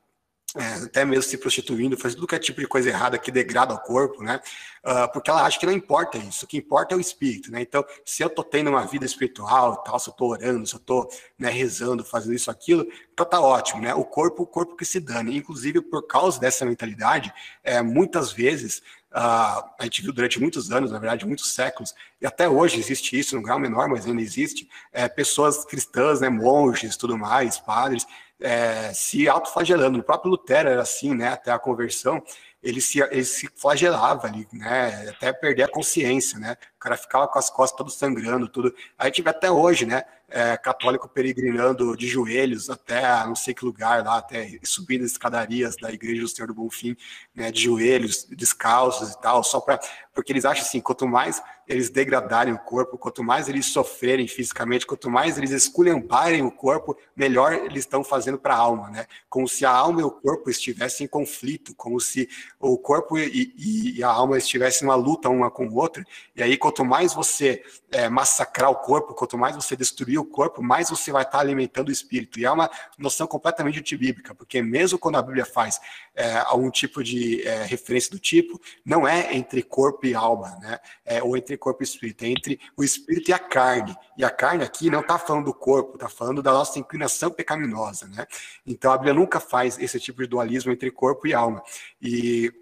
até 0.85 1.05
mesmo 1.05 1.23
se 1.23 1.39
prostituindo, 1.39 1.97
fazendo 1.97 2.19
tudo 2.19 2.29
que 2.29 2.35
é 2.35 2.39
tipo 2.39 2.61
de 2.61 2.67
coisa 2.67 2.89
errada 2.89 3.19
que 3.19 3.31
degrada 3.31 3.75
o 3.75 3.79
corpo, 3.79 4.23
né? 4.23 4.41
Uh, 4.85 5.11
porque 5.13 5.31
ela 5.31 5.45
acha 5.45 5.59
que 5.59 5.67
não 5.67 5.73
importa 5.73 6.17
isso, 6.17 6.45
o 6.45 6.49
que 6.49 6.57
importa 6.57 6.95
é 6.95 6.99
o 6.99 7.01
espírito, 7.01 7.51
né? 7.51 7.61
Então, 7.61 7.85
se 8.05 8.23
eu 8.23 8.31
tô 8.31 8.45
tendo 8.45 8.71
uma 8.71 8.87
vida 8.87 9.05
espiritual 9.05 9.83
tal, 9.83 9.99
se 9.99 10.09
eu 10.09 10.15
tô 10.15 10.27
orando, 10.27 10.67
se 10.67 10.75
eu 10.75 10.81
tô 10.81 11.09
né, 11.39 11.51
rezando, 11.51 12.05
fazendo 12.05 12.35
isso, 12.35 12.51
aquilo, 12.51 12.87
então 13.13 13.27
tá 13.27 13.41
ótimo, 13.41 13.83
né? 13.83 13.95
O 13.95 14.05
corpo, 14.05 14.45
o 14.45 14.47
corpo 14.47 14.77
que 14.77 14.85
se 14.85 15.01
dane. 15.01 15.37
Inclusive, 15.37 15.81
por 15.81 16.07
causa 16.07 16.39
dessa 16.39 16.65
mentalidade, 16.65 17.33
é, 17.65 17.83
muitas 17.83 18.33
vezes 18.33 18.83
Uh, 19.17 19.65
a 19.79 19.85
gente 19.85 20.03
viu 20.03 20.13
durante 20.13 20.39
muitos 20.39 20.71
anos, 20.71 20.91
na 20.91 20.99
verdade, 20.99 21.25
muitos 21.25 21.55
séculos, 21.55 21.95
e 22.21 22.27
até 22.27 22.47
hoje 22.47 22.79
existe 22.79 23.19
isso, 23.19 23.35
no 23.35 23.41
grau 23.41 23.59
menor, 23.59 23.89
mas 23.89 24.05
ainda 24.05 24.21
existe, 24.21 24.69
é, 24.93 25.09
pessoas 25.09 25.65
cristãs, 25.65 26.21
né, 26.21 26.29
monges, 26.29 26.99
tudo 26.99 27.17
mais, 27.17 27.59
padres, 27.59 28.07
é, 28.41 28.93
se 28.93 29.29
autoflagelando. 29.29 29.99
O 29.99 30.03
próprio 30.03 30.31
Lutero 30.31 30.69
era 30.69 30.83
assim, 30.83 31.15
né, 31.15 31.29
até 31.29 31.51
a 31.51 31.59
conversão, 31.59 32.23
ele 32.63 32.81
se, 32.81 33.01
ele 33.01 33.25
se 33.25 33.49
flagelava 33.57 34.27
ali, 34.27 34.47
né, 34.53 35.11
até 35.11 35.33
perder 35.33 35.65
a 35.65 35.69
consciência, 35.69 36.39
né, 36.39 36.57
cara 36.87 36.97
ficava 36.97 37.27
com 37.27 37.39
as 37.39 37.51
costas 37.51 37.77
todo 37.77 37.91
sangrando, 37.91 38.49
tudo. 38.49 38.73
Aí 38.97 39.11
vê 39.11 39.29
até 39.29 39.51
hoje, 39.51 39.85
né, 39.85 40.05
é, 40.29 40.57
católico 40.57 41.09
peregrinando 41.09 41.97
de 41.97 42.07
joelhos 42.07 42.71
até 42.71 43.03
não 43.25 43.35
sei 43.35 43.55
que 43.55 43.65
lugar 43.65 44.05
lá, 44.05 44.19
até 44.19 44.59
subindo 44.63 45.05
as 45.05 45.11
escadarias 45.13 45.77
da 45.77 45.91
igreja 45.91 46.23
do 46.23 46.29
Senhor 46.29 46.47
do 46.47 46.55
Bonfim, 46.55 46.97
né, 47.35 47.51
de 47.51 47.63
joelhos, 47.63 48.25
descalços 48.25 49.11
e 49.11 49.21
tal, 49.21 49.43
só 49.43 49.61
para 49.61 49.81
porque 50.15 50.33
eles 50.33 50.47
acham 50.47 50.65
assim, 50.65 50.81
quanto 50.81 51.07
mais 51.07 51.43
eles 51.69 51.91
degradarem 51.91 52.55
o 52.55 52.59
corpo, 52.59 52.97
quanto 52.97 53.23
mais 53.23 53.51
eles 53.51 53.67
sofrerem 53.67 54.27
fisicamente, 54.27 54.87
quanto 54.87 55.11
mais 55.11 55.37
eles 55.37 55.51
esculhambarem 55.51 56.43
o 56.43 56.51
corpo, 56.51 56.97
melhor 57.15 57.53
eles 57.53 57.81
estão 57.81 58.03
fazendo 58.03 58.39
para 58.39 58.55
a 58.55 58.59
alma, 58.59 58.89
né? 58.89 59.07
Como 59.29 59.47
se 59.47 59.67
a 59.67 59.71
alma 59.71 60.01
e 60.01 60.05
o 60.05 60.11
corpo 60.11 60.49
estivessem 60.49 61.05
em 61.05 61.09
conflito, 61.09 61.75
como 61.75 62.01
se 62.01 62.29
o 62.59 62.79
corpo 62.79 63.19
e, 63.19 63.53
e, 63.59 63.99
e 63.99 64.03
a 64.03 64.09
alma 64.09 64.39
estivessem 64.39 64.89
uma 64.89 64.95
luta 64.95 65.29
uma 65.29 65.51
com 65.51 65.65
a 65.65 65.71
outra. 65.71 66.03
E 66.35 66.43
aí, 66.43 66.57
quanto 66.57 66.76
mais 66.85 67.15
você 67.15 67.63
é, 67.91 68.09
massacrar 68.09 68.71
o 68.71 68.77
corpo, 68.77 69.15
quanto 69.15 69.39
mais 69.39 69.55
você 69.55 69.77
destruir 69.77 70.19
o 70.19 70.25
corpo, 70.25 70.63
mais 70.63 70.91
você 70.91 71.13
vai 71.13 71.23
estar 71.23 71.39
alimentando 71.39 71.89
o 71.89 71.93
espírito. 71.93 72.39
E 72.39 72.45
é 72.45 72.51
uma 72.51 72.71
noção 72.99 73.27
completamente 73.27 73.79
antibíblica, 73.79 74.35
porque 74.35 74.61
mesmo 74.63 74.99
quando 74.99 75.17
a 75.17 75.23
Bíblia 75.23 75.45
faz 75.45 75.81
é, 76.15 76.39
algum 76.39 76.71
tipo 76.71 77.03
de 77.03 77.47
é, 77.47 77.65
referência 77.65 78.11
do 78.11 78.19
tipo, 78.19 78.61
não 78.85 79.07
é 79.07 79.35
entre 79.35 79.63
corpo 79.63 80.07
e 80.07 80.15
alma, 80.15 80.57
né? 80.61 80.79
É, 81.05 81.23
ou 81.23 81.37
entre 81.37 81.57
corpo 81.57 81.83
e 81.83 81.85
espírito, 81.85 82.25
é 82.25 82.29
entre 82.29 82.61
o 82.77 82.83
espírito 82.83 83.31
e 83.31 83.33
a 83.33 83.39
carne. 83.39 83.97
E 84.17 84.25
a 84.25 84.31
carne 84.31 84.65
aqui 84.65 84.91
não 84.91 85.01
está 85.01 85.19
falando 85.19 85.47
do 85.47 85.55
corpo, 85.55 85.95
está 85.95 86.09
falando 86.09 86.43
da 86.43 86.53
nossa 86.53 86.79
inclinação 86.79 87.31
pecaminosa, 87.31 88.07
né? 88.09 88.27
Então 88.67 88.93
a 88.93 88.97
Bíblia 88.97 89.15
nunca 89.15 89.41
faz 89.41 89.79
esse 89.79 90.01
tipo 90.01 90.23
de 90.23 90.29
dualismo 90.29 90.73
entre 90.73 90.91
corpo 90.91 91.27
e 91.27 91.35
alma. 91.35 91.63
E 92.01 92.53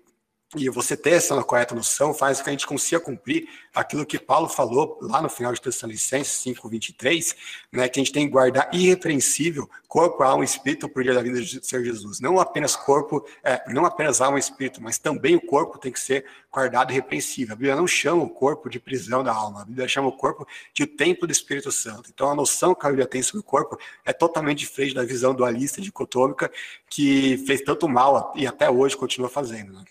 e 0.56 0.68
você 0.68 0.96
ter 0.96 1.10
essa 1.10 1.42
correta 1.42 1.74
noção 1.74 2.14
faz 2.14 2.38
com 2.38 2.44
que 2.44 2.50
a 2.50 2.52
gente 2.52 2.66
consiga 2.66 3.00
cumprir 3.00 3.48
aquilo 3.74 4.06
que 4.06 4.18
Paulo 4.18 4.48
falou 4.48 4.98
lá 5.02 5.20
no 5.20 5.28
final 5.28 5.52
de 5.52 5.60
Tessalonicenses 5.60 6.32
5, 6.34 6.68
23, 6.68 7.36
né, 7.72 7.88
que 7.88 7.98
a 7.98 8.02
gente 8.02 8.12
tem 8.12 8.26
que 8.26 8.32
guardar 8.32 8.68
irrepreensível 8.72 9.68
corpo, 9.94 10.24
alma 10.24 10.42
e 10.42 10.44
espírito 10.44 10.88
por 10.88 11.04
dia 11.04 11.14
da 11.14 11.22
vida 11.22 11.40
de 11.40 11.64
ser 11.64 11.84
Jesus. 11.84 12.18
Não 12.18 12.40
apenas 12.40 12.74
corpo, 12.74 13.24
é, 13.44 13.62
não 13.72 13.86
apenas 13.86 14.20
alma 14.20 14.38
e 14.38 14.40
espírito, 14.40 14.82
mas 14.82 14.98
também 14.98 15.36
o 15.36 15.40
corpo 15.40 15.78
tem 15.78 15.92
que 15.92 16.00
ser 16.00 16.24
guardado 16.50 16.90
irrepreensível. 16.90 17.52
A 17.52 17.56
Bíblia 17.56 17.76
não 17.76 17.86
chama 17.86 18.24
o 18.24 18.28
corpo 18.28 18.68
de 18.68 18.80
prisão 18.80 19.22
da 19.22 19.32
alma, 19.32 19.62
a 19.62 19.64
Bíblia 19.64 19.86
chama 19.86 20.08
o 20.08 20.12
corpo 20.12 20.44
de 20.72 20.82
o 20.82 20.86
templo 20.88 21.28
do 21.28 21.32
Espírito 21.32 21.70
Santo. 21.70 22.10
Então 22.12 22.28
a 22.28 22.34
noção 22.34 22.74
que 22.74 22.84
a 22.84 22.88
Bíblia 22.88 23.06
tem 23.06 23.22
sobre 23.22 23.38
o 23.38 23.44
corpo 23.44 23.78
é 24.04 24.12
totalmente 24.12 24.58
diferente 24.58 24.96
da 24.96 25.04
visão 25.04 25.32
dualista, 25.32 25.80
dicotômica, 25.80 26.50
que 26.90 27.36
fez 27.46 27.60
tanto 27.60 27.88
mal 27.88 28.32
e 28.34 28.48
até 28.48 28.68
hoje 28.68 28.96
continua 28.96 29.28
fazendo. 29.28 29.74
Né? 29.74 29.84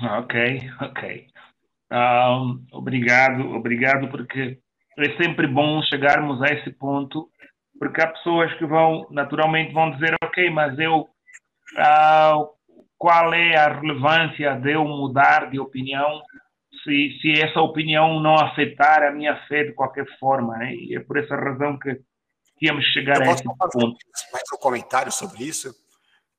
Ok, 0.00 0.70
ok. 0.80 1.26
Um, 1.90 2.66
obrigado, 2.72 3.54
obrigado, 3.54 4.08
porque 4.08 4.58
é 4.98 5.16
sempre 5.22 5.46
bom 5.46 5.82
chegarmos 5.82 6.42
a 6.42 6.46
esse 6.48 6.70
ponto, 6.70 7.28
porque 7.78 8.00
há 8.00 8.08
pessoas 8.08 8.52
que 8.54 8.66
vão, 8.66 9.06
naturalmente, 9.10 9.72
vão 9.72 9.90
dizer, 9.92 10.14
ok, 10.22 10.50
mas 10.50 10.78
eu, 10.78 11.00
uh, 11.00 12.48
qual 12.98 13.32
é 13.32 13.56
a 13.56 13.80
relevância 13.80 14.54
de 14.56 14.72
eu 14.72 14.84
mudar 14.84 15.50
de 15.50 15.58
opinião 15.60 16.22
se, 16.82 17.18
se 17.20 17.32
essa 17.42 17.60
opinião 17.60 18.20
não 18.20 18.34
afetar 18.34 19.02
a 19.02 19.10
minha 19.10 19.36
fé 19.46 19.64
de 19.64 19.72
qualquer 19.72 20.06
forma, 20.18 20.56
né? 20.56 20.74
E 20.74 20.96
é 20.96 21.00
por 21.00 21.18
essa 21.18 21.34
razão 21.34 21.78
que 21.78 22.00
que 22.58 22.82
chegar 22.92 23.16
eu 23.16 23.30
a 23.30 23.34
esse 23.34 23.42
ponto. 23.44 23.96
Mais 24.32 24.44
um 24.52 24.56
comentário 24.56 25.12
sobre 25.12 25.44
isso? 25.44 25.74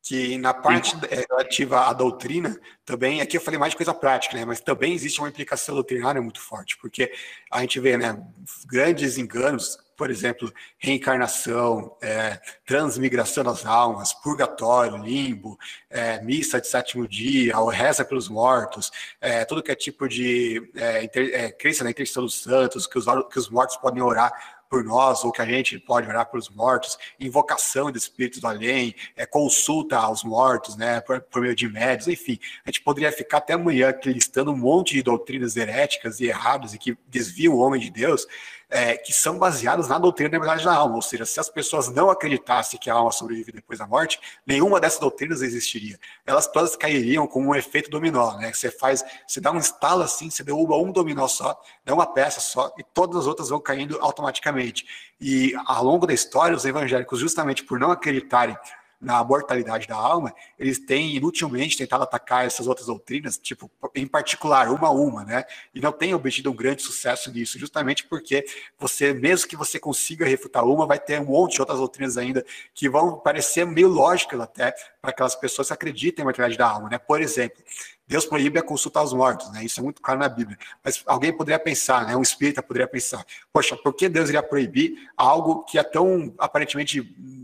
Que 0.08 0.38
na 0.38 0.54
parte 0.54 0.96
é, 1.10 1.26
relativa 1.30 1.82
à 1.82 1.92
doutrina, 1.92 2.58
também, 2.86 3.20
aqui 3.20 3.36
eu 3.36 3.42
falei 3.42 3.60
mais 3.60 3.72
de 3.72 3.78
coisa 3.78 3.94
prática, 3.94 4.38
né, 4.38 4.46
mas 4.46 4.62
também 4.62 4.94
existe 4.94 5.20
uma 5.20 5.28
implicação 5.28 5.76
doutrinária 5.76 6.22
muito 6.22 6.40
forte, 6.40 6.78
porque 6.78 7.12
a 7.52 7.60
gente 7.60 7.78
vê 7.82 7.98
né, 7.98 8.18
grandes 8.66 9.18
enganos, 9.18 9.78
por 9.98 10.10
exemplo, 10.10 10.54
reencarnação, 10.78 11.98
é, 12.02 12.40
transmigração 12.66 13.44
das 13.44 13.66
almas, 13.66 14.14
purgatório, 14.14 14.96
limbo, 14.96 15.58
é, 15.90 16.22
missa 16.22 16.62
de 16.62 16.68
sétimo 16.68 17.06
dia, 17.06 17.60
ou 17.60 17.68
reza 17.68 18.06
pelos 18.06 18.30
mortos, 18.30 18.90
é, 19.20 19.44
tudo 19.44 19.62
que 19.62 19.72
é 19.72 19.76
tipo 19.76 20.08
de 20.08 20.72
é, 20.76 21.04
inter, 21.04 21.32
é, 21.34 21.52
crença 21.52 21.84
na 21.84 21.90
intercessão 21.90 22.24
dos 22.24 22.42
santos, 22.42 22.88
que 22.88 22.98
os, 22.98 23.06
que 23.30 23.40
os 23.40 23.50
mortos 23.50 23.76
podem 23.76 24.02
orar 24.02 24.32
por 24.70 24.84
nós, 24.84 25.24
ou 25.24 25.32
que 25.32 25.42
a 25.42 25.46
gente 25.46 25.80
pode 25.80 26.08
orar 26.08 26.30
pelos 26.30 26.50
mortos, 26.50 26.98
invocação 27.20 27.92
de 27.92 27.98
espíritos 27.98 28.40
do 28.40 28.48
além, 28.48 28.96
é, 29.16 29.26
consulta 29.26 29.98
aos 29.98 30.24
mortos, 30.24 30.76
né, 30.76 31.02
por, 31.02 31.22
por 31.22 31.42
meio 31.42 31.56
de 31.56 31.68
médios, 31.68 32.08
enfim. 32.08 32.40
A 32.66 32.70
gente 32.70 32.82
poderia 32.82 33.12
ficar 33.12 33.38
até 33.38 33.54
amanhã 33.54 33.94
listando 34.06 34.52
um 34.52 34.58
monte 34.58 34.94
de 34.94 35.04
doutrinas 35.04 35.56
heréticas 35.56 36.20
e 36.20 36.26
erradas 36.26 36.74
e 36.74 36.78
que 36.78 36.98
desviam 37.08 37.54
o 37.54 37.60
homem 37.60 37.80
de 37.80 37.90
Deus, 37.90 38.26
é, 38.70 38.98
que 38.98 39.14
são 39.14 39.38
baseadas 39.38 39.88
na 39.88 39.98
doutrina 39.98 40.30
da 40.30 40.40
verdade 40.40 40.66
da 40.66 40.74
alma. 40.74 40.96
Ou 40.96 41.02
seja, 41.02 41.26
se 41.26 41.40
as 41.40 41.50
pessoas 41.50 41.90
não 41.90 42.10
acreditassem 42.10 42.80
que 42.80 42.90
a 42.90 42.94
alma 42.94 43.12
sobrevive 43.12 43.52
depois 43.52 43.80
da 43.80 43.88
morte, 43.88 44.20
nenhuma 44.46 44.80
dessas 44.80 45.00
doutrinas 45.00 45.42
existiria. 45.42 45.98
Elas 46.26 46.48
todas 46.48 46.76
cairiam 46.76 47.28
como 47.28 47.50
um 47.50 47.56
efeito 47.56 47.90
dominó, 47.90 48.38
né? 48.38 48.52
Você 48.54 48.70
faz, 48.70 49.04
você 49.26 49.40
dá 49.40 49.52
um 49.52 49.58
estalo 49.58 50.04
assim, 50.04 50.30
você 50.30 50.44
derruba 50.44 50.76
um 50.78 50.92
dominó 50.92 51.28
só, 51.28 51.60
dá 51.86 51.94
uma 51.94 52.06
peça 52.06 52.40
só, 52.40 52.74
e 52.78 52.84
todas 52.84 53.18
as 53.18 53.28
outras 53.28 53.50
vão 53.50 53.60
caindo 53.60 53.98
automaticamente. 54.02 54.86
E 55.20 55.54
ao 55.66 55.84
longo 55.84 56.06
da 56.06 56.14
história, 56.14 56.56
os 56.56 56.66
evangélicos, 56.66 57.20
justamente 57.20 57.64
por 57.64 57.80
não 57.80 57.92
acreditarem 57.92 58.58
na 59.00 59.24
mortalidade 59.24 59.88
da 59.88 59.96
alma, 59.96 60.34
eles 60.58 60.80
têm 60.80 61.16
inutilmente 61.16 61.78
tentado 61.78 62.04
atacar 62.04 62.46
essas 62.46 62.68
outras 62.68 62.88
doutrinas, 62.88 63.38
tipo, 63.38 63.70
em 63.94 64.08
particular, 64.08 64.70
uma 64.70 64.88
a 64.88 64.92
uma, 64.92 65.24
né? 65.24 65.46
E 65.74 65.80
não 65.80 65.92
têm 65.92 66.14
obtido 66.14 66.52
um 66.52 66.56
grande 66.56 66.82
sucesso 66.82 67.32
nisso, 67.32 67.60
justamente 67.60 68.06
porque 68.06 68.44
você, 68.78 69.14
mesmo 69.14 69.48
que 69.48 69.56
você 69.56 69.80
consiga 69.80 70.26
refutar 70.26 70.66
uma, 70.66 70.88
vai 70.88 71.00
ter 71.00 71.22
um 71.22 71.26
monte 71.26 71.54
de 71.54 71.62
outras 71.62 71.80
doutrinas 71.80 72.18
ainda 72.18 72.44
que 72.74 72.90
vão 72.90 73.20
parecer 73.20 73.66
meio 73.66 73.88
lógicas 73.88 74.40
até 74.40 74.74
para 75.00 75.12
aquelas 75.12 75.36
pessoas 75.36 75.68
que 75.68 75.74
acreditem 75.74 76.24
na 76.24 76.26
mortalidade 76.26 76.58
da 76.58 76.68
alma, 76.68 76.90
né? 76.90 76.98
Por 76.98 77.22
exemplo, 77.22 77.64
Deus 78.08 78.26
proíbe 78.26 78.58
a 78.58 78.64
consulta 78.64 79.00
aos 79.00 79.12
mortos, 79.12 79.52
né? 79.52 79.66
Isso 79.66 79.82
é 79.82 79.84
muito 79.84 80.02
claro 80.02 80.20
na 80.20 80.30
Bíblia. 80.30 80.58
Mas 80.82 81.04
alguém 81.06 81.36
poderia 81.36 81.60
pensar, 81.60 82.06
né? 82.08 82.16
Um 82.16 82.22
espírita 82.22 82.64
poderia 82.64 82.88
pensar, 82.88 83.26
poxa, 83.52 83.76
por 83.76 83.94
que 83.94 84.08
Deus 84.08 84.30
iria 84.30 84.42
proibir 84.42 84.96
algo 85.16 85.66
que 85.66 85.78
é 85.78 85.84
tão 85.84 86.34
aparentemente 86.38 87.02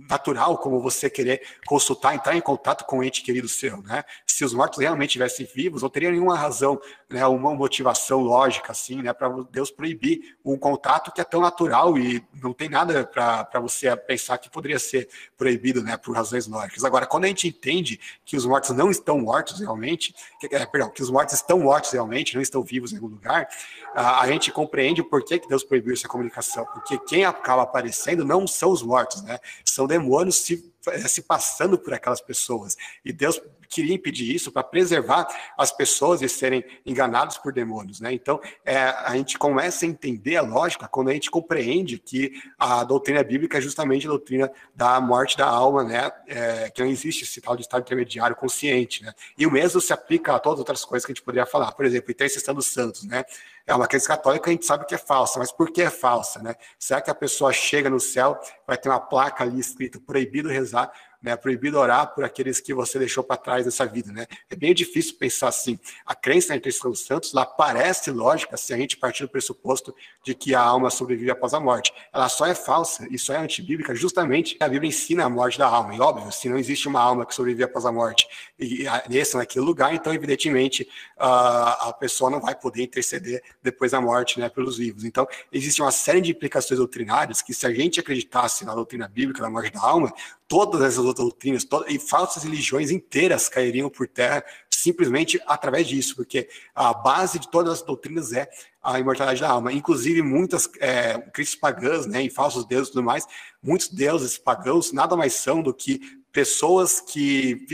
natural 0.09 0.57
como 0.57 0.79
você 0.79 1.09
querer 1.09 1.41
consultar, 1.65 2.15
entrar 2.15 2.35
em 2.35 2.41
contato 2.41 2.85
com 2.85 2.99
um 2.99 3.03
ente 3.03 3.21
querido 3.21 3.47
seu, 3.47 3.81
né? 3.81 4.03
Se 4.25 4.43
os 4.43 4.53
mortos 4.53 4.79
realmente 4.79 5.09
estivessem 5.09 5.45
vivos, 5.45 5.81
não 5.81 5.89
teria 5.89 6.11
nenhuma 6.11 6.37
razão, 6.37 6.79
né? 7.09 7.25
Uma 7.27 7.53
motivação 7.53 8.21
lógica 8.21 8.71
assim, 8.71 9.01
né? 9.01 9.13
Para 9.13 9.29
Deus 9.51 9.71
proibir 9.71 10.35
um 10.43 10.57
contato 10.57 11.11
que 11.11 11.21
é 11.21 11.23
tão 11.23 11.41
natural 11.41 11.97
e 11.97 12.23
não 12.41 12.53
tem 12.53 12.69
nada 12.69 13.05
para 13.05 13.59
você 13.59 13.95
pensar 13.95 14.37
que 14.37 14.49
poderia 14.49 14.79
ser 14.79 15.07
proibido, 15.37 15.81
né? 15.81 15.97
Por 15.97 16.15
razões 16.15 16.47
lógicas. 16.47 16.83
Agora, 16.83 17.05
quando 17.05 17.25
a 17.25 17.27
gente 17.27 17.47
entende 17.47 17.99
que 18.25 18.35
os 18.35 18.45
mortos 18.45 18.71
não 18.71 18.89
estão 18.89 19.19
mortos 19.19 19.59
realmente, 19.59 20.13
que 20.39 20.47
é, 20.55 20.65
perdão, 20.65 20.89
que 20.89 21.01
os 21.01 21.09
mortos 21.09 21.35
estão 21.35 21.59
mortos 21.59 21.91
realmente, 21.91 22.35
não 22.35 22.41
estão 22.41 22.63
vivos 22.63 22.91
em 22.91 22.95
algum 22.95 23.07
lugar, 23.07 23.47
a, 23.95 24.21
a 24.21 24.27
gente 24.27 24.51
compreende 24.51 25.01
o 25.01 25.05
porquê 25.05 25.39
que 25.39 25.47
Deus 25.47 25.63
proibiu 25.63 25.93
essa 25.93 26.07
comunicação, 26.07 26.65
porque 26.73 26.97
quem 26.99 27.25
acaba 27.25 27.63
aparecendo 27.63 28.25
não 28.25 28.47
são 28.47 28.71
os 28.71 28.81
mortos, 28.81 29.21
né? 29.23 29.39
São 29.65 29.87
demônios 29.87 30.02
se 30.31 30.73
se 31.07 31.21
passando 31.21 31.77
por 31.77 31.93
aquelas 31.93 32.19
pessoas. 32.19 32.75
E 33.05 33.13
Deus 33.13 33.41
queria 33.67 33.95
impedir 33.95 34.33
isso 34.33 34.51
para 34.51 34.63
preservar 34.63 35.27
as 35.57 35.71
pessoas 35.71 36.19
de 36.19 36.29
serem 36.29 36.63
enganadas 36.85 37.37
por 37.37 37.53
demônios, 37.53 37.99
né? 37.99 38.13
Então, 38.13 38.39
é, 38.65 38.77
a 38.77 39.15
gente 39.15 39.37
começa 39.37 39.85
a 39.85 39.89
entender 39.89 40.37
a 40.37 40.41
lógica 40.41 40.87
quando 40.87 41.09
a 41.09 41.13
gente 41.13 41.29
compreende 41.29 41.97
que 41.97 42.31
a 42.57 42.83
doutrina 42.83 43.23
bíblica 43.23 43.57
é 43.57 43.61
justamente 43.61 44.05
a 44.05 44.09
doutrina 44.09 44.51
da 44.75 44.99
morte 44.99 45.37
da 45.37 45.47
alma, 45.47 45.83
né? 45.83 46.11
É, 46.27 46.69
que 46.69 46.81
não 46.81 46.89
existe 46.89 47.23
esse 47.23 47.41
tal 47.41 47.55
de 47.55 47.61
estado 47.61 47.81
intermediário 47.81 48.35
consciente, 48.35 49.03
né? 49.03 49.13
E 49.37 49.45
o 49.45 49.51
mesmo 49.51 49.79
se 49.81 49.93
aplica 49.93 50.35
a 50.35 50.39
todas 50.39 50.57
as 50.57 50.59
outras 50.59 50.85
coisas 50.85 51.05
que 51.05 51.11
a 51.11 51.15
gente 51.15 51.23
poderia 51.23 51.45
falar. 51.45 51.71
Por 51.71 51.85
exemplo, 51.85 52.11
intercessão 52.11 52.53
dos 52.53 52.67
santos, 52.67 53.03
né? 53.03 53.23
É 53.65 53.73
uma 53.73 53.87
crença 53.87 54.09
católica, 54.09 54.49
a 54.49 54.53
gente 54.53 54.65
sabe 54.65 54.85
que 54.85 54.93
é 54.93 54.97
falsa, 54.97 55.39
mas 55.39 55.49
por 55.49 55.71
que 55.71 55.81
é 55.81 55.89
falsa, 55.89 56.41
né? 56.41 56.53
Será 56.77 56.99
que 56.99 57.09
a 57.09 57.15
pessoa 57.15 57.53
chega 57.53 57.89
no 57.89 57.99
céu, 57.99 58.37
vai 58.67 58.77
ter 58.77 58.89
uma 58.89 58.99
placa 58.99 59.43
ali 59.43 59.59
escrita 59.59 59.99
proibido 60.01 60.49
rezar 60.49 60.91
né? 61.23 61.37
Proibido 61.37 61.79
orar 61.79 62.13
por 62.13 62.25
aqueles 62.25 62.59
que 62.59 62.73
você 62.73 62.99
deixou 62.99 63.23
para 63.23 63.37
trás 63.37 63.65
nessa 63.65 63.85
vida, 63.85 64.11
né? 64.11 64.27
É 64.49 64.55
bem 64.55 64.73
difícil 64.73 65.15
pensar 65.17 65.47
assim. 65.47 65.79
A 66.05 66.13
crença 66.13 66.49
na 66.49 66.57
intercessão 66.57 66.91
dos 66.91 67.05
santos, 67.05 67.33
ela 67.33 67.45
parece 67.45 68.11
lógica 68.11 68.57
se 68.57 68.73
a 68.73 68.77
gente 68.77 68.97
partir 68.97 69.23
do 69.23 69.29
pressuposto 69.29 69.95
de 70.23 70.35
que 70.35 70.53
a 70.53 70.61
alma 70.61 70.89
sobrevive 70.89 71.31
após 71.31 71.53
a 71.53 71.59
morte. 71.59 71.93
Ela 72.11 72.27
só 72.27 72.45
é 72.45 72.53
falsa 72.53 73.07
e 73.09 73.17
só 73.17 73.33
é 73.33 73.37
antibíblica 73.37 73.95
justamente 73.95 74.57
a 74.59 74.67
Bíblia 74.67 74.89
ensina 74.89 75.23
a 75.23 75.29
morte 75.29 75.57
da 75.57 75.67
alma. 75.67 75.95
E 75.95 75.99
óbvio, 76.01 76.31
se 76.31 76.49
não 76.49 76.57
existe 76.57 76.87
uma 76.87 76.99
alma 76.99 77.25
que 77.25 77.33
sobrevive 77.33 77.63
após 77.63 77.85
a 77.85 77.91
morte 77.91 78.27
e 78.59 78.85
nesse 79.09 79.37
naquele 79.37 79.63
lugar, 79.63 79.93
então 79.93 80.13
evidentemente 80.13 80.87
a 81.17 81.95
pessoa 81.97 82.29
não 82.29 82.41
vai 82.41 82.53
poder 82.53 82.83
interceder 82.83 83.41
depois 83.61 83.91
da 83.91 84.01
morte, 84.01 84.39
né, 84.39 84.49
pelos 84.49 84.77
vivos. 84.77 85.05
Então 85.05 85.25
existe 85.51 85.81
uma 85.81 85.91
série 85.91 86.19
de 86.19 86.31
implicações 86.31 86.77
doutrinárias 86.77 87.41
que 87.41 87.53
se 87.53 87.65
a 87.65 87.73
gente 87.73 87.99
acreditasse 87.99 88.65
na 88.65 88.75
doutrina 88.75 89.07
bíblica 89.07 89.41
da 89.41 89.49
morte 89.49 89.71
da 89.71 89.81
alma, 89.81 90.13
todas 90.53 90.81
essas 90.81 91.03
outras 91.03 91.25
doutrinas 91.25 91.63
todas, 91.63 91.91
e 91.91 91.97
falsas 91.97 92.43
religiões 92.43 92.91
inteiras 92.91 93.49
cairiam 93.49 93.89
por 93.89 94.07
terra 94.07 94.45
simplesmente 94.69 95.41
através 95.47 95.87
disso, 95.87 96.15
porque 96.15 96.47
a 96.75 96.93
base 96.93 97.39
de 97.39 97.49
todas 97.49 97.73
as 97.73 97.81
doutrinas 97.81 98.33
é 98.33 98.47
a 98.79 98.99
imortalidade 98.99 99.41
da 99.41 99.49
alma. 99.49 99.73
Inclusive, 99.73 100.21
muitas 100.21 100.69
é, 100.79 101.17
crenças 101.33 101.55
pagãs 101.55 102.05
né, 102.05 102.21
e 102.21 102.29
falsos 102.29 102.65
deuses 102.65 102.89
e 102.89 102.91
tudo 102.91 103.03
mais, 103.03 103.25
muitos 103.63 103.87
deuses 103.87 104.37
pagãos 104.37 104.91
nada 104.91 105.15
mais 105.15 105.33
são 105.33 105.63
do 105.63 105.73
que 105.73 105.99
pessoas 106.33 106.99
que 106.99 107.67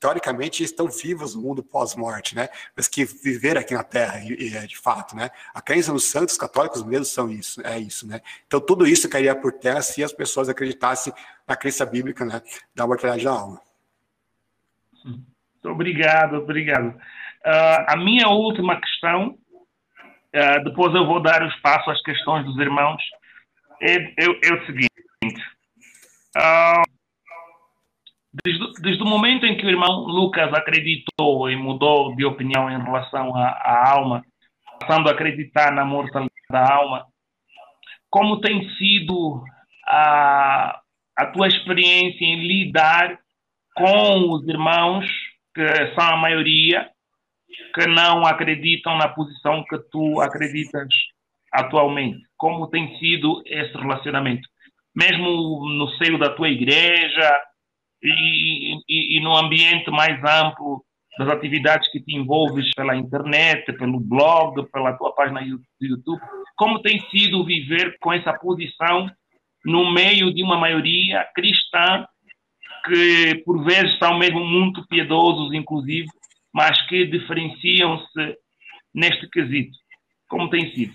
teoricamente 0.00 0.64
estão 0.64 0.88
vivas 0.88 1.34
no 1.34 1.42
mundo 1.42 1.62
pós-morte, 1.62 2.34
né? 2.34 2.48
Mas 2.74 2.88
que 2.88 3.04
viveram 3.04 3.60
aqui 3.60 3.74
na 3.74 3.84
Terra, 3.84 4.18
é, 4.18 4.66
de 4.66 4.78
fato, 4.78 5.14
né? 5.14 5.30
A 5.54 5.60
crença 5.60 5.92
nos 5.92 6.04
santos 6.04 6.38
católicos 6.38 6.82
mesmo 6.82 7.04
são 7.04 7.30
isso, 7.30 7.60
é 7.64 7.78
isso, 7.78 8.08
né? 8.08 8.22
Então 8.46 8.58
tudo 8.58 8.86
isso 8.86 9.08
cairia 9.08 9.36
por 9.36 9.52
terra 9.52 9.82
se 9.82 10.02
as 10.02 10.14
pessoas 10.14 10.48
acreditassem 10.48 11.12
na 11.46 11.54
crença 11.54 11.84
bíblica, 11.84 12.24
né? 12.24 12.40
Da 12.74 12.86
mortalidade 12.86 13.24
da 13.24 13.32
alma. 13.32 13.60
Obrigado, 15.62 16.36
obrigado. 16.36 16.88
Uh, 17.44 17.84
a 17.86 17.96
minha 17.96 18.28
última 18.28 18.80
questão, 18.80 19.36
uh, 20.34 20.64
depois 20.64 20.94
eu 20.94 21.06
vou 21.06 21.20
dar 21.20 21.42
o 21.42 21.48
espaço 21.48 21.90
às 21.90 22.02
questões 22.02 22.46
dos 22.46 22.56
irmãos, 22.58 23.02
é, 23.82 23.94
é, 23.94 24.24
é 24.24 24.54
o 24.54 24.66
seguinte. 24.66 24.90
Uh, 26.36 26.85
Desde, 28.44 28.82
desde, 28.82 29.02
o 29.02 29.06
momento 29.06 29.46
em 29.46 29.56
que 29.56 29.64
o 29.64 29.70
irmão 29.70 30.00
Lucas 30.00 30.52
acreditou 30.52 31.50
e 31.50 31.56
mudou 31.56 32.14
de 32.14 32.24
opinião 32.24 32.70
em 32.70 32.82
relação 32.82 33.34
à, 33.34 33.48
à 33.48 33.90
alma, 33.92 34.22
passando 34.80 35.08
a 35.08 35.12
acreditar 35.12 35.72
na 35.72 35.84
mortalidade 35.84 36.30
da 36.50 36.74
alma, 36.74 37.06
como 38.10 38.40
tem 38.40 38.68
sido 38.70 39.42
a, 39.86 40.80
a 41.16 41.26
tua 41.26 41.48
experiência 41.48 42.24
em 42.24 42.46
lidar 42.46 43.18
com 43.74 44.32
os 44.32 44.46
irmãos, 44.48 45.06
que 45.54 45.66
são 45.94 46.04
a 46.04 46.16
maioria, 46.16 46.88
que 47.74 47.86
não 47.86 48.26
acreditam 48.26 48.96
na 48.96 49.08
posição 49.08 49.64
que 49.64 49.78
tu 49.90 50.20
acreditas 50.20 50.88
atualmente? 51.52 52.18
Como 52.36 52.68
tem 52.68 52.98
sido 52.98 53.42
esse 53.46 53.72
relacionamento? 53.76 54.46
Mesmo 54.94 55.68
no 55.68 55.88
seio 55.96 56.18
da 56.18 56.30
tua 56.30 56.48
igreja, 56.48 57.42
e, 58.08 58.74
e, 58.88 59.16
e 59.18 59.20
no 59.20 59.36
ambiente 59.36 59.90
mais 59.90 60.18
amplo 60.24 60.84
das 61.18 61.28
atividades 61.28 61.90
que 61.90 62.00
te 62.00 62.14
envolves 62.14 62.70
pela 62.74 62.94
internet, 62.94 63.72
pelo 63.74 63.98
blog, 63.98 64.62
pela 64.70 64.92
tua 64.92 65.14
página 65.14 65.40
do 65.40 65.86
YouTube, 65.86 66.20
como 66.56 66.80
tem 66.80 67.00
sido 67.10 67.44
viver 67.44 67.96
com 68.00 68.12
essa 68.12 68.32
posição 68.34 69.10
no 69.64 69.90
meio 69.92 70.32
de 70.32 70.42
uma 70.42 70.58
maioria 70.58 71.26
cristã 71.34 72.06
que 72.84 73.42
por 73.44 73.64
vezes 73.64 73.98
são 73.98 74.16
mesmo 74.18 74.44
muito 74.44 74.86
piedosos, 74.86 75.52
inclusive, 75.52 76.06
mas 76.52 76.80
que 76.86 77.04
diferenciam-se 77.06 78.36
neste 78.94 79.28
quesito. 79.28 79.76
Como 80.28 80.48
tem 80.48 80.72
sido? 80.72 80.94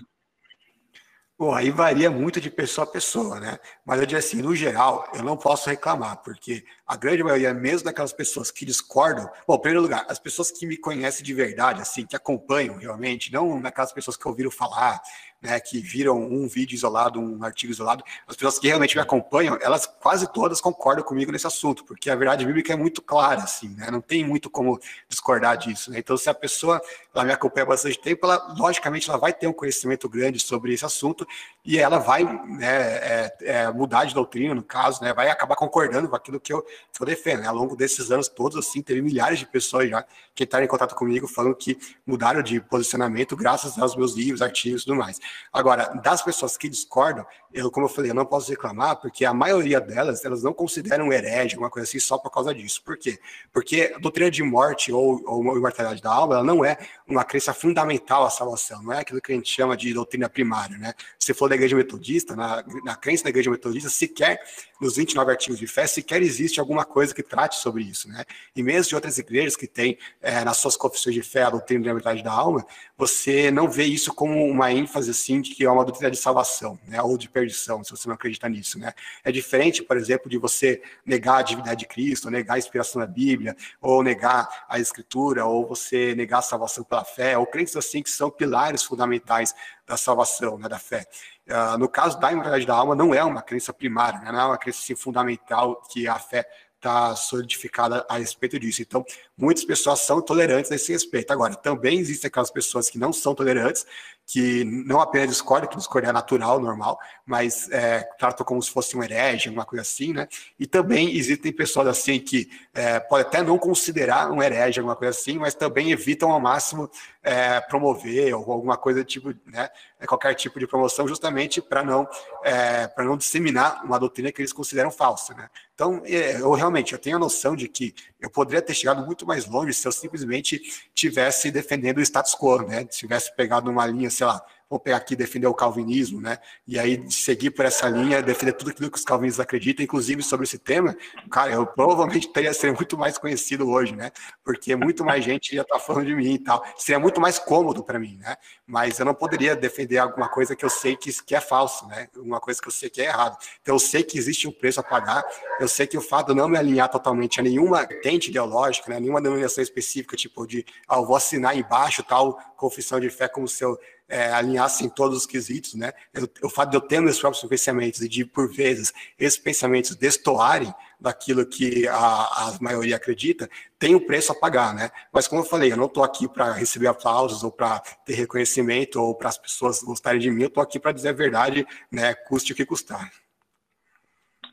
Bom, 1.42 1.52
aí 1.52 1.72
varia 1.72 2.08
muito 2.08 2.40
de 2.40 2.48
pessoa 2.48 2.84
a 2.84 2.88
pessoa, 2.88 3.40
né? 3.40 3.58
Mas 3.84 3.98
eu 3.98 4.06
digo 4.06 4.16
assim, 4.16 4.40
no 4.40 4.54
geral, 4.54 5.10
eu 5.12 5.24
não 5.24 5.36
posso 5.36 5.68
reclamar, 5.68 6.18
porque 6.18 6.64
a 6.86 6.94
grande 6.94 7.24
maioria, 7.24 7.52
mesmo 7.52 7.86
daquelas 7.86 8.12
pessoas 8.12 8.52
que 8.52 8.64
discordam, 8.64 9.28
bom, 9.44 9.56
em 9.56 9.60
primeiro 9.60 9.82
lugar, 9.82 10.06
as 10.08 10.20
pessoas 10.20 10.52
que 10.52 10.64
me 10.64 10.76
conhecem 10.76 11.24
de 11.24 11.34
verdade, 11.34 11.82
assim, 11.82 12.06
que 12.06 12.14
acompanham 12.14 12.76
realmente, 12.76 13.32
não 13.32 13.58
naquelas 13.58 13.92
pessoas 13.92 14.16
que 14.16 14.28
ouviram 14.28 14.52
falar, 14.52 15.02
né, 15.42 15.58
que 15.58 15.80
viram 15.80 16.22
um 16.22 16.46
vídeo 16.46 16.74
isolado, 16.74 17.20
um 17.20 17.42
artigo 17.44 17.72
isolado, 17.72 18.04
as 18.26 18.36
pessoas 18.36 18.58
que 18.58 18.68
realmente 18.68 18.94
me 18.94 19.02
acompanham, 19.02 19.58
elas 19.60 19.86
quase 19.86 20.32
todas 20.32 20.60
concordam 20.60 21.04
comigo 21.04 21.32
nesse 21.32 21.46
assunto, 21.46 21.84
porque 21.84 22.08
a 22.08 22.14
verdade 22.14 22.46
bíblica 22.46 22.72
é 22.72 22.76
muito 22.76 23.02
clara, 23.02 23.42
assim, 23.42 23.70
né, 23.70 23.90
não 23.90 24.00
tem 24.00 24.24
muito 24.24 24.48
como 24.48 24.78
discordar 25.08 25.56
disso. 25.58 25.90
Né? 25.90 25.98
Então, 25.98 26.16
se 26.16 26.30
a 26.30 26.34
pessoa 26.34 26.80
ela 27.14 27.24
me 27.24 27.32
acompanha 27.32 27.64
há 27.64 27.68
bastante 27.68 27.98
tempo, 27.98 28.24
ela, 28.24 28.54
logicamente, 28.56 29.10
ela 29.10 29.18
vai 29.18 29.32
ter 29.32 29.46
um 29.46 29.52
conhecimento 29.52 30.08
grande 30.08 30.38
sobre 30.38 30.72
esse 30.72 30.84
assunto 30.84 31.26
e 31.64 31.78
ela 31.78 31.98
vai 31.98 32.24
né, 32.24 32.66
é, 32.66 33.36
é, 33.42 33.72
mudar 33.72 34.04
de 34.04 34.14
doutrina, 34.14 34.54
no 34.54 34.64
caso, 34.64 35.02
né, 35.02 35.14
vai 35.14 35.30
acabar 35.30 35.54
concordando 35.54 36.08
com 36.08 36.16
aquilo 36.16 36.40
que 36.40 36.52
eu, 36.52 36.62
que 36.62 37.00
eu 37.00 37.06
defendo. 37.06 37.40
Né? 37.40 37.46
Ao 37.46 37.54
longo 37.54 37.76
desses 37.76 38.10
anos 38.10 38.28
todos, 38.28 38.58
assim, 38.58 38.82
teve 38.82 39.00
milhares 39.00 39.38
de 39.38 39.46
pessoas 39.46 39.88
já 39.88 40.04
que 40.34 40.44
entraram 40.44 40.64
em 40.64 40.68
contato 40.68 40.94
comigo 40.94 41.28
falando 41.28 41.54
que 41.54 41.78
mudaram 42.06 42.42
de 42.42 42.60
posicionamento 42.60 43.36
graças 43.36 43.78
aos 43.78 43.94
meus 43.94 44.14
livros, 44.14 44.42
artigos 44.42 44.82
e 44.82 44.84
tudo 44.86 44.96
mais. 44.96 45.20
Agora, 45.52 46.00
das 46.02 46.22
pessoas 46.22 46.56
que 46.56 46.68
discordam, 46.68 47.24
eu, 47.52 47.70
como 47.70 47.86
eu 47.86 47.90
falei, 47.90 48.10
eu 48.10 48.14
não 48.14 48.24
posso 48.24 48.50
reclamar, 48.50 48.96
porque 48.96 49.24
a 49.24 49.34
maioria 49.34 49.80
delas, 49.80 50.24
elas 50.24 50.42
não 50.42 50.52
consideram 50.52 51.12
herege, 51.12 51.54
alguma 51.54 51.70
coisa 51.70 51.86
assim, 51.86 52.00
só 52.00 52.16
por 52.16 52.30
causa 52.30 52.54
disso. 52.54 52.82
Por 52.82 52.96
quê? 52.96 53.18
Porque 53.52 53.92
a 53.94 53.98
doutrina 53.98 54.30
de 54.30 54.42
morte 54.42 54.90
ou, 54.90 55.22
ou 55.26 55.56
imortalidade 55.56 56.00
da 56.00 56.10
alma, 56.10 56.36
ela 56.36 56.44
não 56.44 56.64
é 56.64 56.78
uma 57.06 57.24
crença 57.24 57.52
fundamental 57.52 58.24
à 58.24 58.30
salvação, 58.30 58.82
não 58.82 58.92
é 58.92 59.00
aquilo 59.00 59.20
que 59.20 59.32
a 59.32 59.34
gente 59.34 59.52
chama 59.52 59.76
de 59.76 59.92
doutrina 59.92 60.28
primária, 60.28 60.78
né? 60.78 60.94
Se 61.18 61.34
for 61.34 61.51
da 61.52 61.56
igreja 61.56 61.76
metodista, 61.76 62.34
na, 62.34 62.64
na 62.84 62.96
crença 62.96 63.24
da 63.24 63.30
igreja 63.30 63.50
metodista, 63.50 63.88
sequer, 63.88 64.40
nos 64.80 64.96
29 64.96 65.30
artigos 65.30 65.58
de 65.58 65.66
fé, 65.66 65.86
sequer 65.86 66.22
existe 66.22 66.58
alguma 66.58 66.84
coisa 66.84 67.14
que 67.14 67.22
trate 67.22 67.56
sobre 67.56 67.84
isso, 67.84 68.08
né? 68.08 68.24
E 68.56 68.62
mesmo 68.62 68.88
de 68.88 68.94
outras 68.94 69.18
igrejas 69.18 69.54
que 69.54 69.66
têm 69.66 69.96
é, 70.20 70.42
nas 70.44 70.56
suas 70.56 70.76
confissões 70.76 71.14
de 71.14 71.22
fé 71.22 71.44
a 71.44 71.50
doutrina 71.50 71.84
da 71.84 71.90
imortalidade 71.90 72.24
da 72.24 72.32
alma, 72.32 72.66
você 72.96 73.50
não 73.50 73.68
vê 73.68 73.84
isso 73.84 74.12
como 74.12 74.44
uma 74.44 74.72
ênfase, 74.72 75.10
assim, 75.10 75.40
de 75.40 75.54
que 75.54 75.64
é 75.64 75.70
uma 75.70 75.84
doutrina 75.84 76.10
de 76.10 76.16
salvação, 76.16 76.78
né? 76.88 77.00
Ou 77.02 77.16
de 77.16 77.28
perdição, 77.28 77.84
se 77.84 77.90
você 77.90 78.08
não 78.08 78.14
acredita 78.14 78.48
nisso, 78.48 78.78
né? 78.78 78.92
É 79.22 79.30
diferente, 79.30 79.82
por 79.82 79.96
exemplo, 79.96 80.28
de 80.28 80.38
você 80.38 80.82
negar 81.04 81.38
a 81.38 81.42
divindade 81.42 81.80
de 81.80 81.86
Cristo, 81.86 82.30
negar 82.30 82.54
a 82.54 82.58
inspiração 82.58 83.00
da 83.00 83.06
Bíblia, 83.06 83.54
ou 83.80 84.02
negar 84.02 84.64
a 84.68 84.78
Escritura, 84.78 85.44
ou 85.44 85.66
você 85.66 86.14
negar 86.14 86.38
a 86.38 86.42
salvação 86.42 86.82
pela 86.82 87.04
fé, 87.04 87.36
ou 87.36 87.46
crenças 87.46 87.76
assim 87.76 88.02
que 88.02 88.10
são 88.10 88.30
pilares 88.30 88.82
fundamentais 88.82 89.54
da 89.92 89.96
salvação, 89.98 90.58
né, 90.58 90.68
da 90.68 90.78
fé. 90.78 91.06
Uh, 91.46 91.76
no 91.78 91.88
caso 91.88 92.18
da 92.18 92.32
imortalidade 92.32 92.66
da 92.66 92.74
alma, 92.74 92.94
não 92.94 93.14
é 93.14 93.22
uma 93.22 93.42
crença 93.42 93.72
primária, 93.72 94.18
né, 94.20 94.32
não 94.32 94.40
é 94.40 94.44
uma 94.46 94.58
crença 94.58 94.80
assim, 94.80 94.94
fundamental 94.94 95.82
que 95.90 96.08
a 96.08 96.18
fé 96.18 96.48
está 96.76 97.14
solidificada 97.14 98.04
a 98.08 98.16
respeito 98.16 98.58
disso. 98.58 98.82
Então, 98.82 99.04
muitas 99.36 99.64
pessoas 99.64 100.00
são 100.00 100.20
tolerantes 100.20 100.70
nesse 100.70 100.92
respeito. 100.92 101.30
Agora, 101.30 101.54
também 101.54 101.98
existem 101.98 102.26
aquelas 102.26 102.50
pessoas 102.50 102.90
que 102.90 102.98
não 102.98 103.12
são 103.12 103.34
tolerantes, 103.34 103.86
que 104.26 104.64
não 104.64 105.00
apenas 105.00 105.28
discordam, 105.28 105.68
que 105.68 105.76
discordam 105.76 106.10
é 106.10 106.12
natural, 106.12 106.60
normal, 106.60 106.98
mas 107.26 107.70
é, 107.70 108.00
tratam 108.18 108.46
como 108.46 108.62
se 108.62 108.70
fosse 108.70 108.96
um 108.96 109.02
herege, 109.02 109.48
alguma 109.48 109.64
coisa 109.64 109.82
assim, 109.82 110.12
né? 110.12 110.26
E 110.58 110.66
também 110.66 111.14
existem 111.16 111.52
pessoas 111.52 111.86
assim 111.86 112.18
que 112.18 112.48
é, 112.72 112.98
podem 113.00 113.26
até 113.26 113.42
não 113.42 113.58
considerar 113.58 114.30
um 114.30 114.42
herege, 114.42 114.80
alguma 114.80 114.96
coisa 114.96 115.10
assim, 115.18 115.38
mas 115.38 115.54
também 115.54 115.90
evitam 115.90 116.30
ao 116.30 116.40
máximo 116.40 116.90
é, 117.22 117.60
promover 117.60 118.34
ou 118.34 118.50
alguma 118.50 118.76
coisa 118.76 119.04
tipo, 119.04 119.34
né? 119.46 119.68
É, 120.00 120.06
qualquer 120.06 120.34
tipo 120.34 120.58
de 120.58 120.66
promoção, 120.66 121.06
justamente 121.06 121.60
para 121.60 121.84
não 121.84 122.08
é, 122.44 122.90
não 122.98 123.16
disseminar 123.16 123.84
uma 123.84 123.98
doutrina 123.98 124.32
que 124.32 124.40
eles 124.40 124.52
consideram 124.52 124.90
falsa, 124.90 125.34
né? 125.34 125.48
Então, 125.74 126.02
é, 126.04 126.40
eu 126.40 126.52
realmente 126.52 126.92
eu 126.92 126.98
tenho 126.98 127.16
a 127.16 127.18
noção 127.20 127.54
de 127.56 127.68
que 127.68 127.94
eu 128.20 128.30
poderia 128.30 128.62
ter 128.62 128.74
chegado 128.74 129.04
muito 129.04 129.26
mais 129.26 129.46
longe 129.46 129.72
se 129.74 129.86
eu 129.86 129.92
simplesmente 129.92 130.60
tivesse 130.94 131.50
defendendo 131.50 131.98
o 131.98 132.02
status 132.02 132.34
quo, 132.34 132.62
né? 132.62 132.84
Tivesse 132.84 133.34
pegado 133.34 133.70
uma 133.70 133.86
linha, 133.86 134.10
sei 134.12 134.26
lá, 134.26 134.44
vou 134.72 134.80
pegar 134.80 134.96
aqui 134.96 135.14
defender 135.14 135.46
o 135.46 135.52
calvinismo, 135.52 136.18
né? 136.18 136.38
E 136.66 136.78
aí 136.78 137.04
seguir 137.10 137.50
por 137.50 137.66
essa 137.66 137.90
linha, 137.90 138.22
defender 138.22 138.54
tudo 138.54 138.70
aquilo 138.70 138.90
que 138.90 138.96
os 138.96 139.04
calvinistas 139.04 139.40
acreditam, 139.40 139.84
inclusive 139.84 140.22
sobre 140.22 140.44
esse 140.44 140.58
tema, 140.58 140.96
cara, 141.30 141.52
eu 141.52 141.66
provavelmente 141.66 142.32
teria 142.32 142.54
ser 142.54 142.72
muito 142.72 142.96
mais 142.96 143.18
conhecido 143.18 143.68
hoje, 143.68 143.94
né? 143.94 144.10
Porque 144.42 144.74
muito 144.74 145.04
mais 145.04 145.22
gente 145.22 145.54
estar 145.54 145.64
tá 145.64 145.78
falando 145.78 146.06
de 146.06 146.14
mim 146.14 146.34
e 146.34 146.38
tal. 146.38 146.64
Seria 146.78 146.98
muito 146.98 147.20
mais 147.20 147.38
cômodo 147.38 147.84
para 147.84 147.98
mim, 147.98 148.16
né? 148.16 148.34
Mas 148.66 148.98
eu 148.98 149.04
não 149.04 149.14
poderia 149.14 149.54
defender 149.54 149.98
alguma 149.98 150.28
coisa 150.30 150.56
que 150.56 150.64
eu 150.64 150.70
sei 150.70 150.96
que, 150.96 151.12
que 151.22 151.34
é 151.34 151.40
falso, 151.40 151.86
né? 151.88 152.08
Uma 152.16 152.40
coisa 152.40 152.58
que 152.58 152.68
eu 152.68 152.72
sei 152.72 152.88
que 152.88 153.02
é 153.02 153.06
errado. 153.06 153.36
Então 153.60 153.74
eu 153.74 153.78
sei 153.78 154.02
que 154.02 154.16
existe 154.16 154.48
um 154.48 154.52
preço 154.52 154.80
a 154.80 154.82
pagar, 154.82 155.22
eu 155.60 155.68
sei 155.68 155.86
que 155.86 155.98
o 155.98 156.00
fato 156.00 156.28
de 156.28 156.34
não 156.34 156.48
me 156.48 156.56
alinhar 156.56 156.88
totalmente 156.88 157.38
a 157.40 157.42
nenhuma 157.42 157.86
tente 157.86 158.30
ideológica, 158.30 158.90
né? 158.90 158.98
nenhuma 158.98 159.20
denominação 159.20 159.62
específica, 159.62 160.16
tipo 160.16 160.46
de, 160.46 160.64
ah, 160.88 160.96
eu 160.96 161.04
vou 161.04 161.14
assinar 161.14 161.54
embaixo 161.54 162.02
tal 162.02 162.38
confissão 162.56 163.00
de 163.00 163.10
fé 163.10 163.26
como 163.26 163.48
se 163.48 163.64
eu 163.64 163.76
é, 164.12 164.30
alinhassem 164.30 164.90
todos 164.90 165.16
os 165.16 165.26
quesitos, 165.26 165.74
né? 165.74 165.90
Eu, 166.12 166.28
o 166.42 166.50
fato 166.50 166.70
de 166.70 166.76
eu 166.76 166.82
ter 166.82 167.00
meus 167.00 167.18
próprios 167.18 167.42
pensamentos 167.48 168.02
e 168.02 168.08
de, 168.08 168.26
por 168.26 168.52
vezes, 168.52 168.92
esses 169.18 169.38
pensamentos 169.38 169.96
destoarem 169.96 170.72
daquilo 171.00 171.46
que 171.46 171.88
a, 171.88 171.94
a 171.94 172.58
maioria 172.60 172.96
acredita, 172.96 173.48
tem 173.78 173.94
um 173.94 174.06
preço 174.06 174.30
a 174.30 174.34
pagar, 174.34 174.74
né? 174.74 174.90
Mas, 175.10 175.26
como 175.26 175.40
eu 175.40 175.46
falei, 175.46 175.72
eu 175.72 175.78
não 175.78 175.86
estou 175.86 176.04
aqui 176.04 176.28
para 176.28 176.52
receber 176.52 176.88
aplausos 176.88 177.42
ou 177.42 177.50
para 177.50 177.80
ter 178.04 178.12
reconhecimento 178.12 179.00
ou 179.00 179.14
para 179.14 179.30
as 179.30 179.38
pessoas 179.38 179.82
gostarem 179.82 180.20
de 180.20 180.30
mim, 180.30 180.42
eu 180.42 180.48
estou 180.48 180.62
aqui 180.62 180.78
para 180.78 180.92
dizer 180.92 181.08
a 181.08 181.14
verdade, 181.14 181.66
né? 181.90 182.14
Custe 182.14 182.52
o 182.52 182.54
que 182.54 182.66
custar. 182.66 183.10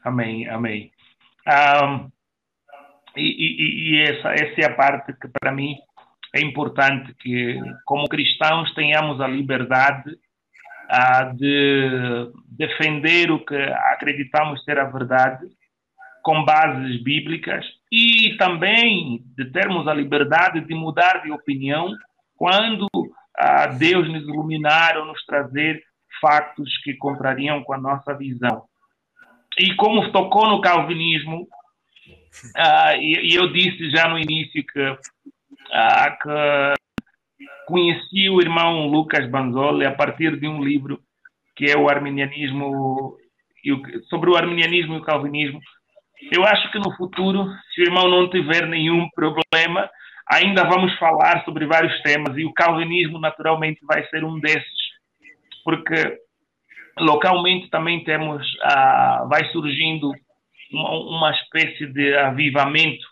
Amém, 0.05 0.47
amém. 0.47 0.89
Um, 1.45 2.10
e, 3.18 3.24
e, 3.24 3.95
e 3.95 4.01
essa, 4.03 4.30
essa 4.34 4.62
é 4.62 4.66
a 4.66 4.74
parte 4.74 5.12
que, 5.14 5.28
para 5.28 5.51
mim, 5.51 5.76
é 6.36 6.41
importante 6.41 7.13
que, 7.15 7.59
como 7.86 8.07
cristãos, 8.07 8.73
tenhamos 8.73 9.19
a 9.19 9.27
liberdade 9.27 10.11
uh, 10.11 11.36
de 11.36 12.32
defender 12.47 13.32
o 13.32 13.43
que 13.43 13.55
acreditamos 13.55 14.63
ser 14.63 14.80
a 14.80 14.86
verdade, 14.86 15.47
com 16.23 16.43
bases 16.43 17.01
bíblicas, 17.01 17.65
e 17.91 18.36
também 18.38 19.23
de 19.36 19.45
termos 19.51 19.88
a 19.88 19.93
liberdade 19.93 20.61
de 20.61 20.75
mudar 20.75 21.23
de 21.23 21.32
opinião 21.32 21.88
quando 22.36 22.86
uh, 22.86 23.77
Deus 23.80 24.07
nos 24.07 24.23
iluminar 24.23 24.97
ou 24.97 25.05
nos 25.05 25.23
trazer 25.25 25.82
fatos 26.21 26.77
que 26.84 26.93
contrariam 26.95 27.63
com 27.63 27.73
a 27.73 27.80
nossa 27.80 28.13
visão. 28.13 28.65
E 29.57 29.73
como 29.75 30.11
tocou 30.11 30.47
no 30.47 30.61
calvinismo, 30.61 31.47
uh, 32.55 32.95
e, 32.99 33.32
e 33.32 33.36
eu 33.36 33.51
disse 33.51 33.89
já 33.89 34.07
no 34.07 34.19
início 34.19 34.63
que 34.63 34.97
ah, 35.72 36.17
que 36.22 36.74
conheci 37.67 38.30
o 38.30 38.41
irmão 38.41 38.88
Lucas 38.88 39.30
Banzoli 39.30 39.86
a 39.86 39.93
partir 39.93 40.39
de 40.39 40.47
um 40.47 40.63
livro 40.63 40.99
que 41.55 41.65
é 41.65 41.78
o 41.78 41.89
arminianismo 41.89 43.17
sobre 44.09 44.30
o 44.30 44.38
arminianismo 44.38 44.95
e 44.95 44.97
o 44.99 45.03
calvinismo. 45.03 45.59
Eu 46.32 46.45
acho 46.45 46.72
que 46.72 46.80
no 46.80 46.95
futuro, 46.95 47.45
se 47.74 47.82
o 47.82 47.86
irmão 47.86 48.09
não 48.09 48.30
tiver 48.30 48.65
nenhum 48.65 49.09
problema, 49.09 49.89
ainda 50.30 50.63
vamos 50.63 50.97
falar 50.97 51.43
sobre 51.43 51.65
vários 51.65 52.01
temas 52.01 52.38
e 52.38 52.45
o 52.45 52.53
calvinismo 52.53 53.20
naturalmente 53.20 53.80
vai 53.86 54.05
ser 54.07 54.24
um 54.24 54.39
desses, 54.39 54.80
porque 55.63 56.17
localmente 56.97 57.70
também 57.70 58.03
temos, 58.03 58.45
ah, 58.63 59.26
vai 59.30 59.45
surgindo 59.51 60.11
uma, 60.72 60.91
uma 60.91 61.32
espécie 61.32 61.88
de 61.88 62.15
avivamento 62.15 63.05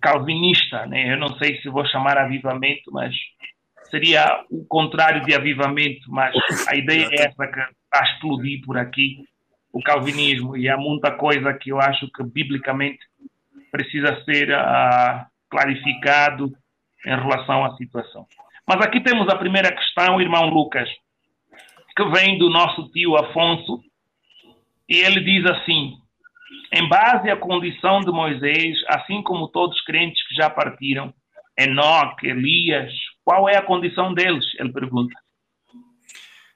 calvinista, 0.00 0.86
né? 0.86 1.12
Eu 1.12 1.18
não 1.18 1.36
sei 1.38 1.60
se 1.60 1.68
vou 1.68 1.84
chamar 1.86 2.18
avivamento, 2.18 2.90
mas 2.92 3.14
seria 3.90 4.44
o 4.50 4.64
contrário 4.66 5.24
de 5.24 5.34
avivamento, 5.34 6.10
mas 6.10 6.34
a 6.68 6.76
ideia 6.76 7.08
é 7.10 7.26
essa 7.26 7.46
que 7.46 7.58
está 7.60 8.00
a 8.00 8.04
explodir 8.04 8.60
por 8.64 8.78
aqui, 8.78 9.24
o 9.72 9.80
calvinismo, 9.82 10.56
e 10.56 10.68
há 10.68 10.76
muita 10.76 11.12
coisa 11.12 11.52
que 11.54 11.70
eu 11.70 11.80
acho 11.80 12.10
que 12.12 12.22
biblicamente 12.24 12.98
precisa 13.70 14.22
ser 14.24 14.50
uh, 14.50 15.24
clarificado 15.48 16.52
em 17.06 17.10
relação 17.10 17.64
à 17.64 17.76
situação. 17.76 18.26
Mas 18.66 18.80
aqui 18.80 19.00
temos 19.00 19.28
a 19.28 19.36
primeira 19.36 19.72
questão, 19.72 20.20
irmão 20.20 20.46
Lucas, 20.48 20.88
que 21.96 22.04
vem 22.10 22.38
do 22.38 22.48
nosso 22.50 22.90
tio 22.90 23.16
Afonso, 23.16 23.82
e 24.88 24.96
ele 24.96 25.20
diz 25.20 25.44
assim: 25.46 25.94
em 26.72 26.88
base 26.88 27.28
à 27.28 27.36
condição 27.36 28.00
de 28.00 28.10
Moisés, 28.10 28.76
assim 28.88 29.22
como 29.22 29.48
todos 29.48 29.76
os 29.76 29.84
crentes 29.84 30.26
que 30.26 30.34
já 30.34 30.48
partiram, 30.48 31.12
Enoque, 31.58 32.28
Elias, 32.28 32.92
qual 33.24 33.48
é 33.48 33.56
a 33.56 33.62
condição 33.62 34.14
deles? 34.14 34.44
Ele 34.58 34.72
pergunta. 34.72 35.14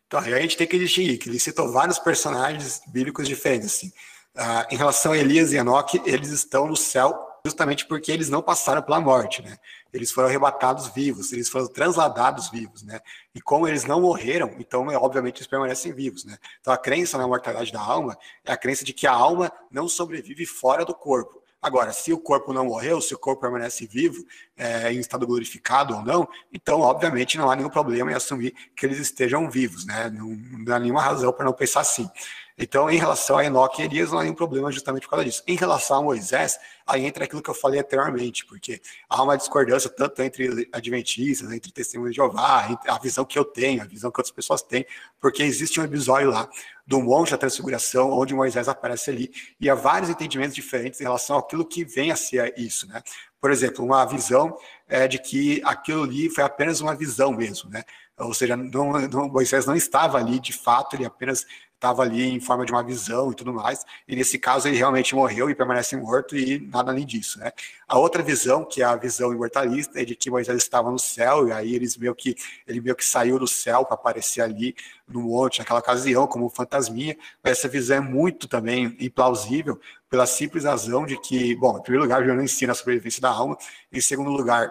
Então, 0.07 0.21
a 0.21 0.41
gente 0.41 0.57
tem 0.57 0.67
que 0.67 0.79
distinguir 0.79 1.19
que 1.19 1.29
ele 1.29 1.39
citou 1.39 1.73
vários 1.73 1.99
personagens 1.99 2.81
bíblicos 2.93 3.27
diferentes. 3.27 3.67
Assim. 3.67 3.89
Uh, 4.37 4.75
em 4.75 4.77
relação 4.77 5.13
a 5.13 5.19
Elias 5.19 5.53
e 5.53 5.57
Enoque, 5.57 6.01
eles 6.07 6.31
estão 6.31 6.69
no 6.69 6.77
céu 6.77 7.15
justamente 7.45 7.87
porque 7.87 8.11
eles 8.11 8.31
não 8.31 8.41
passaram 8.41 8.83
pela 8.83 9.01
morte, 9.01 9.43
né? 9.43 9.57
Eles 9.95 10.11
foram 10.11 10.29
arrebatados 10.29 10.89
vivos, 10.89 11.33
eles 11.33 11.49
foram 11.49 11.69
transladados 11.69 12.51
vivos, 12.51 12.83
né? 12.83 12.99
E 13.33 13.41
como 13.41 13.69
eles 13.69 13.85
não 13.85 14.01
morreram, 14.01 14.53
então, 14.59 14.91
é, 14.91 14.97
obviamente, 14.97 15.39
eles 15.39 15.47
permanecem 15.47 15.93
vivos, 15.93 16.25
né? 16.25 16.37
Então, 16.61 16.73
a 16.73 16.77
crença 16.77 17.17
na 17.17 17.29
mortalidade 17.29 17.73
da 17.73 17.81
alma 17.81 18.19
é 18.45 18.53
a 18.53 18.57
crença 18.57 18.85
de 18.85 18.93
que 18.93 19.07
a 19.07 19.13
alma 19.13 19.53
não 19.71 19.89
sobrevive 19.89 20.45
fora 20.45 20.85
do 20.85 20.93
corpo. 20.93 21.45
Agora, 21.63 21.95
se 21.95 22.13
o 22.13 22.19
corpo 22.19 22.53
não 22.53 22.67
morreu, 22.67 23.01
se 23.01 23.15
o 23.15 23.19
corpo 23.19 23.41
permanece 23.41 23.87
vivo, 23.87 24.23
é, 24.55 24.93
em 24.93 24.99
estado 24.99 25.27
glorificado 25.27 25.95
ou 25.95 26.03
não, 26.03 26.29
então, 26.53 26.81
obviamente, 26.81 27.39
não 27.39 27.51
há 27.51 27.57
nenhum 27.57 27.71
problema 27.71 28.13
em 28.13 28.15
assumir 28.15 28.53
que 28.77 28.85
eles 28.85 28.99
estejam 28.99 29.49
vivos, 29.49 29.87
né? 29.87 30.11
Não, 30.11 30.27
não 30.27 30.75
há 30.75 30.79
nenhuma 30.79 31.01
razão 31.01 31.33
para 31.33 31.47
não 31.47 31.55
pensar 31.55 31.81
assim. 31.81 32.11
Então, 32.57 32.89
em 32.89 32.97
relação 32.97 33.37
a 33.37 33.45
Enoque 33.45 33.83
e 33.83 33.85
Elias, 33.85 34.13
não 34.13 34.21
há 34.21 34.23
nenhum 34.23 34.35
problema 34.35 34.71
justamente 34.71 35.03
por 35.03 35.11
causa 35.11 35.25
disso. 35.25 35.43
Em 35.45 35.57
relação 35.57 35.99
a 35.99 36.03
Moisés, 36.03 36.57
aí 36.87 37.05
entra 37.05 37.25
aquilo 37.25 37.43
que 37.43 37.51
eu 37.51 37.55
falei 37.55 37.81
anteriormente, 37.81 38.47
porque 38.47 38.81
há 39.09 39.23
uma 39.23 39.37
discordância 39.37 39.91
tanto 39.91 40.23
entre 40.23 40.69
adventistas, 40.73 41.51
entre 41.51 41.73
testemunhos 41.73 42.13
de 42.13 42.17
Jeová, 42.17 42.79
a 42.87 42.99
visão 42.99 43.25
que 43.25 43.37
eu 43.37 43.45
tenho, 43.45 43.83
a 43.83 43.85
visão 43.85 44.09
que 44.11 44.21
outras 44.21 44.35
pessoas 44.35 44.63
têm, 44.63 44.87
porque 45.21 45.43
existe 45.43 45.81
um 45.81 45.85
episódio 45.85 46.31
lá 46.31 46.49
do 46.87 47.01
Monte 47.01 47.33
da 47.33 47.39
Transfiguração, 47.39 48.13
onde 48.13 48.35
Moisés 48.35 48.69
aparece 48.69 49.11
ali, 49.11 49.33
e 49.61 49.69
há 49.69 49.75
vários 49.75 50.09
entendimentos 50.09 50.55
diferentes 50.55 51.01
em 51.01 51.05
relação 51.05 51.37
àquilo 51.37 51.65
que 51.65 51.85
vem 51.85 52.13
a 52.13 52.17
ser 52.17 52.55
isso, 52.57 52.87
né? 52.87 53.03
Por 53.41 53.51
exemplo, 53.51 53.85
uma 53.85 54.05
visão 54.05 54.57
é, 54.89 55.09
de 55.09 55.19
que 55.19 55.61
aquilo 55.65 56.05
ali 56.05 56.31
foi 56.31 56.45
apenas 56.45 56.81
uma 56.81 56.95
visão 56.95 57.33
mesmo, 57.33 57.69
né? 57.69 57.83
Ou 58.17 58.33
seja, 58.33 58.57
não, 58.57 58.93
não, 59.09 59.29
Moisés 59.29 59.67
não 59.67 59.75
estava 59.75 60.19
ali 60.19 60.39
de 60.39 60.53
fato, 60.53 60.95
ele 60.95 61.05
apenas 61.05 61.45
estava 61.75 62.03
ali 62.03 62.31
em 62.31 62.41
forma 62.41 62.65
de 62.65 62.73
uma 62.73 62.83
visão 62.83 63.31
e 63.31 63.35
tudo 63.35 63.53
mais, 63.53 63.85
e 64.09 64.17
nesse 64.17 64.39
caso 64.39 64.67
ele 64.67 64.77
realmente 64.77 65.15
morreu 65.15 65.51
e 65.51 65.55
permanece 65.55 65.97
morto 65.97 66.37
e 66.37 66.59
nada 66.73 66.91
além 66.91 67.05
disso, 67.05 67.39
né? 67.39 67.53
A 67.87 67.99
outra 67.99 68.23
visão, 68.23 68.65
que 68.65 68.81
é 68.81 68.85
a 68.85 68.97
visão 68.97 69.33
imortalista, 69.33 70.01
é 70.01 70.05
de 70.05 70.17
que 70.17 70.31
Moisés 70.31 70.57
estava 70.57 70.91
no 70.91 70.99
céu, 70.99 71.47
e 71.49 71.53
aí 71.53 71.75
eles 71.75 71.97
meio 71.97 72.15
que, 72.15 72.35
ele 72.67 72.81
meio 72.81 72.97
que 72.97 73.05
saiu 73.05 73.39
do 73.39 73.47
céu 73.47 73.85
para 73.85 73.95
aparecer 73.95 74.41
ali 74.41 74.75
no 75.07 75.21
monte, 75.21 75.59
naquela 75.59 75.81
ocasião, 75.81 76.27
como 76.27 76.49
fantasminha, 76.49 77.17
essa 77.43 77.69
visão 77.69 77.99
é 77.99 78.01
muito 78.01 78.49
também 78.49 78.97
implausível, 78.99 79.79
pela 80.09 80.27
simples 80.27 80.65
razão 80.65 81.05
de 81.05 81.21
que, 81.21 81.55
bom, 81.57 81.79
em 81.79 81.83
primeiro 81.83 82.05
lugar, 82.05 82.25
já 82.25 82.33
não 82.33 82.43
ensina 82.43 82.73
a 82.73 82.75
sobrevivência 82.75 83.21
da 83.21 83.31
alma, 83.31 83.59
em 83.93 84.01
segundo 84.01 84.31
lugar, 84.31 84.71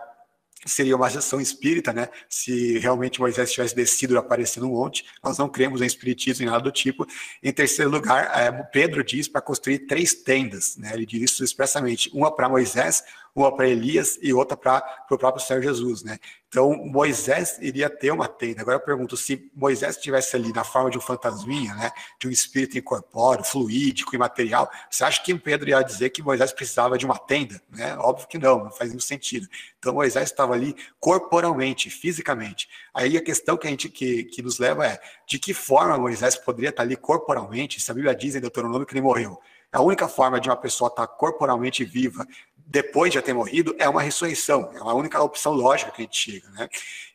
seria 0.66 0.96
uma 0.96 1.10
gestão 1.10 1.40
espírita, 1.40 1.92
né? 1.94 2.10
Se 2.30 2.80
realmente 2.80 3.20
Moisés 3.20 3.52
tivesse 3.52 3.76
descido 3.76 4.18
aparecido 4.18 4.66
no 4.66 4.74
monte, 4.74 5.06
nós 5.24 5.38
não 5.38 5.50
cremos 5.50 5.82
em 5.82 5.86
espiritismo 5.86 6.46
e 6.46 6.50
nada 6.50 6.64
do 6.64 6.72
tipo. 6.72 7.06
Em 7.42 7.52
terceiro 7.52 7.92
lugar, 7.92 8.32
é, 8.36 8.52
Pedro 8.52 9.04
diz 9.04 9.28
para 9.28 9.42
construir 9.42 9.80
três 9.80 10.14
tendas, 10.14 10.78
né? 10.78 10.92
Ele 10.94 11.06
diz 11.06 11.32
isso 11.32 11.44
expressamente: 11.44 12.10
uma 12.14 12.34
para 12.34 12.50
Moisés, 12.50 13.04
uma 13.36 13.56
para 13.56 13.68
Elias 13.68 14.20
e 14.22 14.32
outra 14.34 14.56
para 14.56 15.06
o 15.10 15.18
próprio 15.18 15.44
Senhor 15.44 15.62
Jesus, 15.62 16.04
né? 16.04 16.20
Então, 16.48 16.72
Moisés 16.86 17.58
iria 17.60 17.90
ter 17.90 18.12
uma 18.12 18.28
tenda. 18.28 18.62
Agora 18.62 18.78
eu 18.78 18.82
pergunto, 18.82 19.18
se 19.18 19.50
Moisés 19.56 19.96
estivesse 19.96 20.36
ali 20.36 20.54
na 20.54 20.64
forma 20.64 20.92
de 20.92 21.00
um 21.00 21.02
fantasminha, 21.02 21.74
né, 21.74 21.92
de 22.20 22.28
um 22.28 22.32
espírito 22.32 22.78
incorpóreo, 22.78 23.44
fluídico, 23.44 24.16
imaterial, 24.16 24.70
você 24.88 25.04
acha 25.04 25.24
que 25.24 25.34
Pedro 25.34 25.68
ia 25.68 25.82
dizer 25.82 26.12
que 26.12 26.22
Moisés 26.22 26.52
precisava 26.52 26.96
de 26.96 27.08
uma 27.08 27.18
tenda? 27.18 27.60
Né? 27.72 27.98
Óbvio 27.98 28.28
que 28.28 28.38
não, 28.38 28.66
não 28.66 28.72
faz 28.72 28.92
nenhum 28.92 29.02
sentido. 29.02 29.48
Então, 29.80 29.96
Moisés 29.96 30.30
estava 30.30 30.54
ali 30.54 30.76
corporalmente, 31.00 31.90
fisicamente. 31.90 32.70
Aí 32.94 33.18
a 33.18 33.24
questão 33.24 33.58
que 33.58 33.66
a 33.66 33.70
gente 33.72 33.90
que, 33.90 34.26
que 34.26 34.44
nos 34.44 34.60
leva 34.60 34.86
é, 34.86 35.00
de 35.28 35.40
que 35.40 35.56
forma 35.56 35.98
Moisés 35.98 36.36
poderia 36.36 36.70
estar 36.70 36.84
ali 36.84 36.96
corporalmente, 36.96 37.80
se 37.80 37.90
a 37.90 37.96
Bíblia 37.96 38.14
diz 38.14 38.36
em 38.36 38.40
Deuteronômio 38.40 38.86
que 38.86 38.94
ele 38.94 39.02
morreu? 39.02 39.40
A 39.74 39.82
única 39.82 40.08
forma 40.08 40.40
de 40.40 40.48
uma 40.48 40.56
pessoa 40.56 40.88
estar 40.88 41.08
corporalmente 41.08 41.84
viva 41.84 42.28
depois 42.66 43.12
de 43.12 43.16
já 43.16 43.22
ter 43.22 43.34
morrido 43.34 43.76
é 43.78 43.88
uma 43.88 44.02
ressurreição, 44.02 44.72
é 44.74 44.80
a 44.80 44.94
única 44.94 45.22
opção 45.22 45.54
lógica 45.54 45.92
que 45.92 46.02
a 46.02 46.06
gente 46.06 46.18
chega, 46.18 46.50
né? 46.52 46.70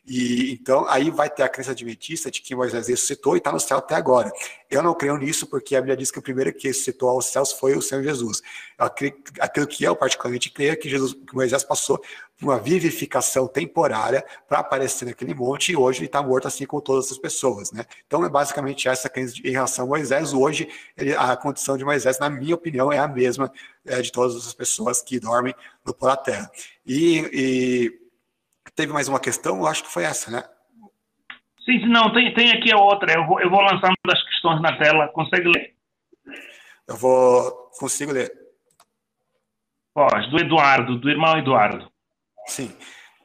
E 0.09 0.53
então 0.53 0.87
aí 0.89 1.11
vai 1.11 1.29
ter 1.29 1.43
a 1.43 1.49
crença 1.49 1.69
adventista 1.69 2.31
de 2.31 2.41
que 2.41 2.55
Moisés 2.55 2.87
ressuscitou 2.87 3.35
e 3.35 3.37
está 3.37 3.51
no 3.51 3.59
céu 3.59 3.77
até 3.77 3.93
agora. 3.93 4.31
Eu 4.67 4.81
não 4.81 4.95
creio 4.95 5.15
nisso 5.17 5.45
porque 5.45 5.75
a 5.75 5.79
Bíblia 5.79 5.95
diz 5.95 6.09
que 6.09 6.17
o 6.17 6.21
primeiro 6.21 6.51
que 6.51 6.67
ressuscitou 6.67 7.09
aos 7.09 7.27
céus 7.27 7.51
foi 7.51 7.75
o 7.75 7.81
Senhor 7.81 8.03
Jesus. 8.03 8.41
Aquilo 9.39 9.67
que 9.67 9.83
eu 9.83 9.95
particularmente 9.95 10.49
creio 10.49 10.71
é 10.71 10.75
que 10.75 10.89
Jesus, 10.89 11.13
que 11.13 11.35
Moisés 11.35 11.63
passou 11.63 12.01
por 12.39 12.47
uma 12.47 12.57
vivificação 12.57 13.47
temporária 13.47 14.25
para 14.47 14.59
aparecer 14.59 15.05
naquele 15.05 15.35
monte 15.35 15.73
e 15.73 15.75
hoje 15.75 15.99
ele 15.99 16.05
está 16.07 16.23
morto 16.23 16.47
assim 16.47 16.65
como 16.65 16.81
todas 16.81 17.11
as 17.11 17.17
pessoas, 17.19 17.71
né? 17.71 17.85
Então 18.07 18.25
é 18.25 18.29
basicamente 18.29 18.87
essa 18.87 19.09
crença 19.09 19.35
em 19.43 19.51
relação 19.51 19.85
a 19.85 19.89
Moisés. 19.89 20.33
Hoje 20.33 20.67
ele, 20.97 21.13
a 21.13 21.35
condição 21.37 21.77
de 21.77 21.85
Moisés, 21.85 22.17
na 22.17 22.31
minha 22.31 22.55
opinião, 22.55 22.91
é 22.91 22.97
a 22.97 23.07
mesma 23.07 23.51
é, 23.85 24.01
de 24.01 24.11
todas 24.11 24.35
as 24.35 24.53
pessoas 24.55 25.03
que 25.03 25.19
dormem 25.19 25.53
no 25.85 25.93
da 25.93 26.17
terra. 26.17 26.49
E, 26.83 27.29
e 27.31 28.08
teve 28.79 28.93
mais 28.93 29.09
uma 29.09 29.19
questão, 29.19 29.57
eu 29.57 29.67
acho 29.67 29.83
que 29.83 29.91
foi 29.91 30.03
essa, 30.03 30.31
né? 30.31 30.41
Sim, 31.65 31.85
não, 31.87 32.13
tem, 32.13 32.33
tem 32.33 32.51
aqui 32.53 32.71
a 32.71 32.77
outra. 32.77 33.13
Eu 33.13 33.27
vou, 33.27 33.41
eu 33.41 33.49
vou 33.49 33.59
lançando 33.59 33.93
as 34.07 34.23
questões 34.23 34.61
na 34.61 34.77
tela. 34.77 35.09
Consegue 35.09 35.49
ler? 35.49 35.75
Eu 36.87 36.95
vou. 36.95 37.51
Consigo 37.77 38.13
ler. 38.13 38.31
Pode, 39.93 40.29
do 40.29 40.39
Eduardo, 40.39 40.97
do 40.97 41.09
irmão 41.09 41.37
Eduardo. 41.37 41.91
Sim. 42.47 42.73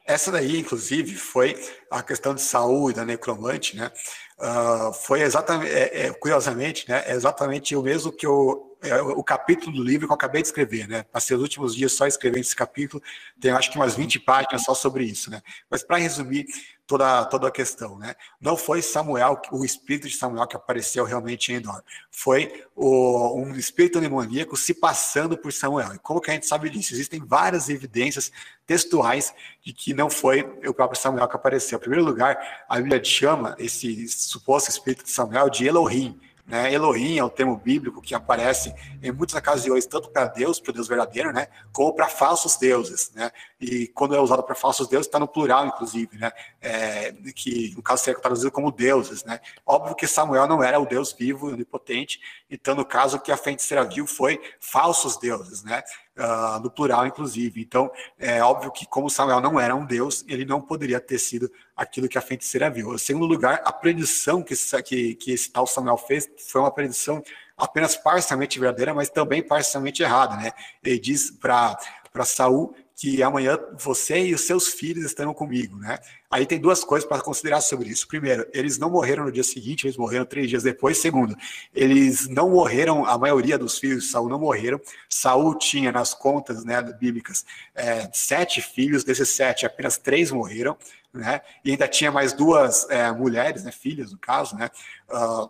Essa 0.05 0.29
daí, 0.29 0.59
inclusive, 0.59 1.15
foi 1.15 1.55
a 1.89 2.03
questão 2.03 2.35
de 2.35 2.41
saúde 2.41 2.97
da 2.97 3.05
necromante, 3.05 3.77
né? 3.77 3.89
Uh, 4.37 4.93
foi 4.93 5.21
exatamente, 5.21 5.71
é, 5.71 6.07
é, 6.07 6.13
curiosamente, 6.13 6.87
né? 6.89 7.01
É 7.07 7.13
exatamente 7.13 7.75
o 7.77 7.81
mesmo 7.81 8.11
que 8.11 8.27
eu 8.27 8.74
é 8.89 9.01
o 9.01 9.23
capítulo 9.23 9.75
do 9.75 9.83
livro 9.83 10.07
que 10.07 10.11
eu 10.11 10.15
acabei 10.15 10.41
de 10.41 10.47
escrever, 10.47 10.87
né? 10.87 11.03
Passei 11.03 11.35
os 11.35 11.41
últimos 11.41 11.75
dias 11.75 11.91
só 11.91 12.07
escrevendo 12.07 12.41
esse 12.41 12.55
capítulo, 12.55 13.01
tem 13.39 13.51
acho 13.51 13.71
que 13.71 13.77
umas 13.77 13.95
20 13.95 14.19
páginas 14.19 14.63
só 14.63 14.73
sobre 14.73 15.03
isso, 15.03 15.29
né? 15.29 15.41
Mas 15.69 15.83
para 15.83 15.97
resumir 15.97 16.45
toda, 16.87 17.25
toda 17.25 17.47
a 17.47 17.51
questão, 17.51 17.97
né? 17.97 18.15
Não 18.39 18.55
foi 18.55 18.81
Samuel, 18.81 19.41
o 19.51 19.65
espírito 19.65 20.07
de 20.07 20.15
Samuel 20.15 20.47
que 20.47 20.55
apareceu 20.55 21.03
realmente 21.03 21.51
em 21.51 21.55
Endor, 21.55 21.81
foi 22.11 22.65
o, 22.75 23.41
um 23.41 23.55
espírito 23.55 23.99
demoníaco 23.99 24.55
se 24.55 24.73
passando 24.73 25.37
por 25.37 25.51
Samuel. 25.51 25.95
E 25.95 25.99
como 25.99 26.21
que 26.21 26.31
a 26.31 26.33
gente 26.33 26.45
sabe 26.45 26.69
disso? 26.69 26.93
Existem 26.93 27.19
várias 27.19 27.69
evidências 27.69 28.31
textuais 28.65 29.33
de 29.63 29.73
que 29.73 29.93
não 29.93 30.09
foi 30.09 30.41
o 30.65 30.73
próprio 30.73 30.99
Samuel 30.99 31.27
que 31.27 31.35
apareceu. 31.35 31.77
Em 31.77 31.81
primeiro 31.81 32.05
lugar, 32.05 32.65
a 32.69 32.77
Bíblia 32.77 33.03
chama 33.03 33.55
esse 33.57 34.07
suposto 34.07 34.69
espírito 34.69 35.03
de 35.03 35.11
Samuel 35.11 35.49
de 35.49 35.65
Elohim, 35.65 36.19
né? 36.45 36.71
Elohim 36.71 37.17
é 37.17 37.23
o 37.23 37.29
termo 37.29 37.57
bíblico 37.57 38.01
que 38.01 38.13
aparece 38.13 38.73
em 39.01 39.11
muitas 39.11 39.35
ocasiões, 39.35 39.85
tanto 39.87 40.09
para 40.09 40.27
Deus, 40.27 40.59
para 40.59 40.69
o 40.69 40.73
Deus 40.73 40.87
verdadeiro, 40.87 41.33
né? 41.33 41.47
como 41.71 41.93
para 41.93 42.07
falsos 42.07 42.55
deuses. 42.57 43.11
Né? 43.15 43.31
E 43.59 43.87
quando 43.87 44.15
é 44.15 44.19
usado 44.19 44.43
para 44.43 44.55
falsos 44.55 44.87
deuses, 44.87 45.07
está 45.07 45.19
no 45.19 45.27
plural, 45.27 45.65
inclusive, 45.65 46.17
né? 46.17 46.31
É, 46.61 47.11
que 47.35 47.73
no 47.75 47.81
caso 47.81 48.03
seria 48.03 48.19
traduzido 48.19 48.51
como 48.51 48.71
deuses. 48.71 49.23
Né? 49.23 49.39
Óbvio 49.65 49.95
que 49.95 50.07
Samuel 50.07 50.47
não 50.47 50.63
era 50.63 50.79
o 50.79 50.85
Deus 50.85 51.13
vivo 51.13 51.49
e 51.49 51.53
onipotente, 51.53 52.19
então, 52.49 52.75
no 52.75 52.85
caso, 52.85 53.19
que 53.19 53.31
a 53.31 53.37
feiticeira 53.37 53.83
viu 53.83 54.05
foi 54.05 54.41
falsos 54.59 55.17
deuses. 55.17 55.63
Né? 55.63 55.81
uh, 56.17 56.59
no 56.59 56.69
plural, 56.69 57.05
inclusive. 57.05 57.61
Então, 57.61 57.91
é 58.17 58.41
óbvio 58.41 58.71
que, 58.71 58.85
como 58.85 59.09
Samuel 59.09 59.41
não 59.41 59.59
era 59.59 59.75
um 59.75 59.85
deus, 59.85 60.23
ele 60.27 60.45
não 60.45 60.61
poderia 60.61 60.99
ter 60.99 61.19
sido 61.19 61.51
aquilo 61.75 62.07
que 62.07 62.17
a 62.17 62.21
feiticeira 62.21 62.69
viu. 62.69 62.93
Em 62.93 62.97
segundo 62.97 63.25
lugar, 63.25 63.61
a 63.65 63.71
predição 63.71 64.41
que, 64.41 64.55
que, 64.83 65.15
que 65.15 65.31
esse 65.31 65.51
tal 65.51 65.67
Samuel 65.67 65.97
fez 65.97 66.29
foi 66.49 66.61
uma 66.61 66.71
predição 66.71 67.21
apenas 67.57 67.95
parcialmente 67.95 68.59
verdadeira, 68.59 68.93
mas 68.93 69.09
também 69.09 69.41
parcialmente 69.41 70.03
errada. 70.03 70.35
Né? 70.37 70.51
Ele 70.83 70.99
diz 70.99 71.31
para 71.31 71.77
Saul 72.23 72.75
que 72.95 73.21
amanhã 73.21 73.59
você 73.77 74.27
e 74.27 74.33
os 74.33 74.41
seus 74.41 74.69
filhos 74.69 75.03
estarão 75.03 75.33
comigo, 75.33 75.77
né? 75.77 75.99
Aí 76.31 76.45
tem 76.45 76.57
duas 76.57 76.81
coisas 76.81 77.07
para 77.07 77.21
considerar 77.21 77.59
sobre 77.59 77.89
isso. 77.89 78.07
Primeiro, 78.07 78.47
eles 78.53 78.77
não 78.77 78.89
morreram 78.89 79.25
no 79.25 79.31
dia 79.31 79.43
seguinte, 79.43 79.85
eles 79.85 79.97
morreram 79.97 80.25
três 80.25 80.49
dias 80.49 80.63
depois. 80.63 80.97
Segundo, 80.97 81.35
eles 81.73 82.27
não 82.29 82.49
morreram, 82.49 83.05
a 83.05 83.17
maioria 83.17 83.57
dos 83.57 83.77
filhos 83.77 84.05
de 84.05 84.09
Saul 84.09 84.29
não 84.29 84.39
morreram. 84.39 84.79
Saul 85.09 85.57
tinha 85.57 85.91
nas 85.91 86.13
contas 86.13 86.63
né, 86.63 86.81
bíblicas 86.81 87.45
é, 87.75 88.09
sete 88.13 88.61
filhos, 88.61 89.03
desses 89.03 89.27
sete, 89.29 89.65
apenas 89.65 89.97
três 89.97 90.31
morreram, 90.31 90.77
né? 91.13 91.41
E 91.65 91.71
ainda 91.71 91.87
tinha 91.89 92.11
mais 92.11 92.31
duas 92.31 92.89
é, 92.89 93.11
mulheres, 93.11 93.63
né, 93.63 93.71
filhas 93.71 94.11
no 94.11 94.17
caso, 94.17 94.55
né? 94.55 94.69
Uh, 95.09 95.49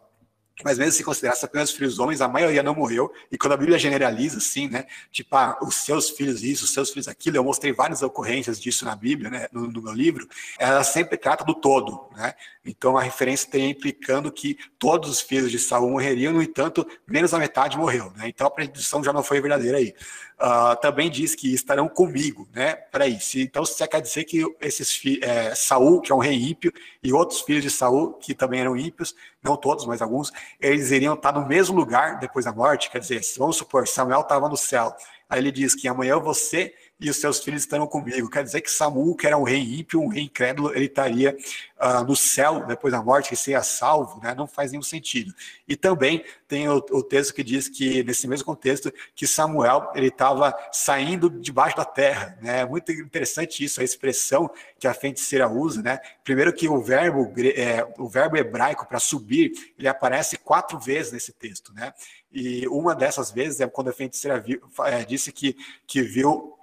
mas 0.64 0.78
mesmo 0.78 0.94
se 0.94 1.04
considerasse 1.04 1.44
apenas 1.44 1.72
filhos 1.72 2.00
homens, 2.00 2.22
a 2.22 2.28
maioria 2.28 2.64
não 2.64 2.74
morreu. 2.74 3.12
E 3.32 3.38
quando 3.38 3.54
a 3.54 3.58
Bíblia 3.58 3.78
generaliza 3.78 4.38
assim, 4.38 4.70
né? 4.70 4.86
Tipo, 5.12 5.36
ah, 5.36 5.58
os 5.62 5.76
seus 5.76 6.10
filhos 6.10 6.44
isso, 6.44 6.64
os 6.64 6.74
seus 6.74 6.90
filhos 6.92 7.08
aquilo, 7.08 7.38
eu 7.38 7.44
mostrei 7.44 7.74
várias 7.74 8.02
ocorrências 8.02 8.60
disso 8.60 8.86
na 8.86 8.96
Bíblia, 8.96 9.30
né? 9.30 9.48
No, 9.52 9.68
no 9.68 9.82
meu 9.82 9.94
livro. 9.94 10.28
Ela 10.58 10.84
sempre 10.84 11.18
trata 11.18 11.44
do 11.44 11.54
todo, 11.54 12.08
né? 12.16 12.34
Então 12.66 12.98
a 12.98 13.02
referência 13.02 13.50
tem 13.50 13.70
implicando 13.70 14.32
que 14.32 14.58
todos 14.80 15.10
os 15.10 15.22
filhos 15.22 15.52
de 15.52 15.60
Saul 15.60 15.92
morreriam, 15.92 16.34
no 16.34 16.42
entanto, 16.42 16.88
menos 17.06 17.34
a 17.34 17.38
metade 17.38 17.78
morreu, 17.78 18.12
né? 18.16 18.28
Então 18.28 18.48
a 18.48 18.52
predição 18.52 19.04
já 19.04 19.12
não 19.12 19.24
foi 19.24 19.42
verdadeira 19.42 19.78
aí. 19.78 19.94
Uh, 20.38 20.76
também 20.82 21.10
diz 21.10 21.34
que 21.34 21.54
estarão 21.54 21.88
comigo, 21.88 22.46
né? 22.54 22.76
Peraí, 22.76 23.20
se, 23.22 23.42
então 23.42 23.66
você 23.66 23.88
quer 23.88 24.02
dizer 24.02 24.26
que 24.26 24.44
esses 24.60 25.02
é, 25.22 25.56
Saul, 25.56 26.02
que 26.02 26.12
é 26.12 26.16
um 26.16 26.20
rei 26.20 26.36
ímpio, 26.36 26.74
e 27.02 27.14
outros 27.14 27.40
filhos 27.40 27.64
de 27.64 27.70
Saul, 27.70 28.14
que 28.16 28.34
também 28.36 28.60
eram 28.60 28.76
ímpios, 28.76 29.16
não 29.42 29.56
todos, 29.56 29.86
mas 29.86 30.02
alguns, 30.02 30.34
eles 30.60 30.92
iriam 30.92 31.14
estar 31.14 31.32
no 31.32 31.48
mesmo 31.48 31.74
lugar 31.74 32.20
depois 32.20 32.44
da 32.44 32.52
morte? 32.52 32.92
Quer 32.92 33.00
dizer, 33.00 33.22
vamos 33.38 33.56
supor, 33.56 33.88
Samuel 33.88 34.22
estava 34.22 34.50
no 34.50 34.58
céu, 34.58 34.94
aí 35.30 35.40
ele 35.40 35.54
diz 35.54 35.74
que 35.74 35.88
amanhã 35.88 36.20
você 36.20 36.74
e 37.00 37.10
os 37.10 37.18
seus 37.18 37.40
filhos 37.40 37.62
estarão 37.62 37.88
comigo. 37.88 38.30
Quer 38.30 38.44
dizer 38.44 38.62
que 38.62 38.72
Samuel, 38.72 39.16
que 39.16 39.28
era 39.28 39.38
um 39.38 39.44
rei 39.44 39.80
ímpio, 39.80 40.02
um 40.02 40.08
rei 40.08 40.24
incrédulo, 40.24 40.74
ele 40.74 40.86
estaria 40.86 41.36
uh, 41.78 42.04
no 42.06 42.16
céu 42.16 42.66
depois 42.66 42.94
da 42.94 43.02
morte, 43.02 43.30
que 43.30 43.36
seria 43.36 43.62
salvo, 43.64 44.22
né? 44.22 44.34
não 44.34 44.48
faz 44.48 44.72
nenhum 44.72 44.84
sentido. 44.84 45.34
E 45.68 45.76
também 45.76 46.24
tem 46.48 46.70
o, 46.70 46.78
o 46.92 47.04
texto 47.04 47.34
que 47.34 47.44
diz 47.44 47.68
que, 47.68 48.02
nesse 48.04 48.28
mesmo 48.28 48.46
contexto, 48.46 48.94
que 49.14 49.28
Samuel 49.28 49.92
ele 49.94 50.08
estava 50.08 50.56
saindo 50.72 51.30
debaixo 51.30 51.76
da 51.76 51.84
terra. 51.84 52.38
Né? 52.42 52.62
É 52.62 52.66
muito 52.66 52.92
interessante 52.94 53.64
isso, 53.64 53.82
a 53.82 53.84
expressão 53.84 54.50
que 54.80 54.88
a 54.88 54.94
feiticeira 54.94 55.50
usa. 55.50 55.82
Né? 55.82 56.00
Primeiro 56.24 56.54
que 56.54 56.70
o 56.70 56.82
verbo, 56.82 57.34
é, 57.56 57.86
o 57.98 58.08
verbo 58.08 58.38
hebraico 58.38 58.88
para 58.88 59.00
subir, 59.00 59.52
ele 59.78 59.88
aparece 59.90 60.38
quatro 60.38 60.80
vezes 60.80 61.12
nesse 61.12 61.34
texto. 61.34 61.74
Né? 61.74 61.94
E 62.32 62.66
uma 62.70 62.96
dessas 62.96 63.32
vezes 63.32 63.60
é 63.60 63.68
quando 63.68 63.90
a 63.90 63.94
feiticeira 63.94 64.40
viu, 64.40 64.62
é, 64.86 65.04
disse 65.04 65.32
que, 65.32 65.58
que 65.86 66.02
viu 66.02 66.55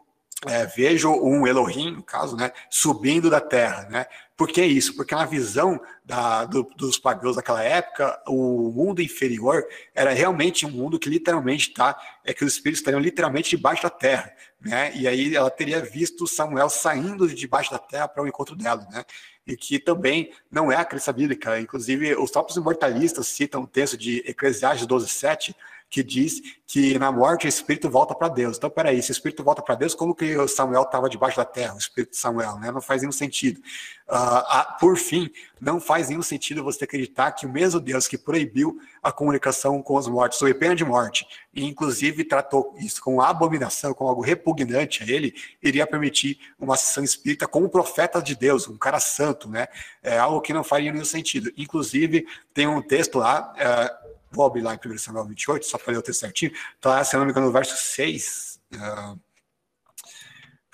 é, 0.47 0.66
vejo 0.66 1.10
um 1.10 1.47
Elohim, 1.47 1.93
no 1.93 2.02
caso, 2.02 2.36
né, 2.36 2.52
subindo 2.69 3.31
da 3.31 3.40
terra, 3.40 3.89
né? 3.89 4.06
Por 4.36 4.48
que 4.48 4.64
isso? 4.64 4.97
Porque 4.97 5.14
na 5.14 5.24
visão 5.24 5.81
da, 6.05 6.44
do, 6.44 6.64
dos 6.77 6.98
pagãos 6.98 7.36
daquela 7.36 7.62
época, 7.62 8.20
o 8.27 8.73
mundo 8.74 9.01
inferior 9.01 9.64
era 9.94 10.12
realmente 10.12 10.66
um 10.66 10.70
mundo 10.70 10.98
que 10.98 11.09
literalmente 11.09 11.69
está, 11.69 11.97
é 12.24 12.35
que 12.35 12.44
os 12.44 12.55
espíritos 12.55 12.81
estariam 12.81 13.01
literalmente 13.01 13.51
debaixo 13.51 13.85
da 13.85 13.90
terra, 13.90 14.32
né? 14.60 14.93
E 14.97 15.06
aí 15.06 15.36
ela 15.36 15.51
teria 15.51 15.81
visto 15.81 16.27
Samuel 16.27 16.69
saindo 16.69 17.28
de 17.28 17.35
debaixo 17.35 17.70
da 17.70 17.78
terra 17.78 18.09
para 18.09 18.23
o 18.23 18.27
encontro 18.27 18.56
dela, 18.56 18.86
né? 18.90 19.05
E 19.47 19.56
que 19.56 19.78
também 19.78 20.32
não 20.51 20.73
é 20.73 20.77
a 20.77 20.85
crença 20.85 21.12
bíblica. 21.12 21.60
Inclusive, 21.60 22.16
os 22.16 22.31
próprios 22.31 22.56
imortalistas 22.56 23.28
citam 23.28 23.62
o 23.62 23.66
texto 23.66 23.97
de 23.97 24.24
Eclesiastes 24.27 24.86
12:7 24.86 25.55
que 25.93 26.02
diz 26.02 26.40
que 26.66 26.98
na 26.98 27.12
morte 27.12 27.44
o 27.44 27.48
espírito 27.48 27.90
volta 27.90 28.14
para 28.14 28.28
Deus. 28.28 28.56
Então, 28.56 28.70
peraí, 28.70 29.02
se 29.02 29.10
o 29.10 29.12
espírito 29.12 29.44
volta 29.44 29.60
para 29.60 29.74
Deus, 29.74 29.94
como 29.94 30.14
que 30.14 30.48
Samuel 30.48 30.85
estava 30.85 31.06
debaixo 31.06 31.36
da 31.36 31.44
terra, 31.44 31.74
o 31.74 31.78
espírito 31.78 32.12
de 32.12 32.16
Samuel? 32.16 32.59
Né? 32.59 32.73
Não 32.73 32.81
faz 32.81 33.02
nenhum 33.02 33.12
sentido. 33.12 33.60
Uh, 34.09 34.78
por 34.81 34.97
fim, 34.97 35.31
não 35.60 35.78
faz 35.78 36.09
nenhum 36.09 36.23
sentido 36.23 36.64
você 36.64 36.85
acreditar 36.85 37.32
que 37.32 37.44
o 37.44 37.52
mesmo 37.52 37.78
Deus 37.78 38.09
que 38.09 38.16
proibiu 38.16 38.78
a 39.02 39.12
comunicação 39.12 39.82
com 39.82 39.97
os 39.97 40.09
mortos, 40.09 40.39
sob 40.39 40.55
pena 40.55 40.74
de 40.74 40.82
morte, 40.82 41.27
e 41.52 41.62
inclusive 41.66 42.24
tratou 42.24 42.74
isso 42.78 43.02
com 43.02 43.20
abominação, 43.20 43.93
com 43.93 44.09
algo 44.09 44.23
repugnante 44.23 45.02
a 45.02 45.06
ele, 45.06 45.35
iria 45.62 45.86
permitir 45.86 46.39
uma 46.59 46.77
sessão 46.78 47.05
espírita 47.05 47.47
com 47.47 47.64
um 47.64 47.69
profeta 47.69 48.23
de 48.23 48.35
Deus, 48.35 48.66
um 48.66 48.78
cara 48.78 48.98
santo, 48.98 49.47
né? 49.47 49.69
É 50.02 50.16
algo 50.19 50.40
que 50.40 50.55
não 50.55 50.64
faria 50.64 50.90
nenhum 50.90 51.05
sentido. 51.05 51.52
Inclusive, 51.55 52.27
tem 52.55 52.66
um 52.66 52.81
texto 52.81 53.19
lá. 53.19 53.52
Uh, 53.52 54.11
Vou 54.32 54.46
abrir 54.46 54.62
lá 54.62 54.74
em 54.74 54.78
1 54.88 54.98
Samuel 54.98 55.26
28, 55.26 55.66
só 55.66 55.78
para 55.78 55.92
ler 55.92 55.98
o 55.98 56.02
texto 56.02 56.20
certinho. 56.20 56.52
Tá, 56.80 57.04
se 57.04 57.16
não 57.16 57.24
me 57.24 57.30
engano, 57.30 57.46
no 57.46 57.52
verso 57.52 57.76
6. 57.76 58.60
Uh, 58.74 59.20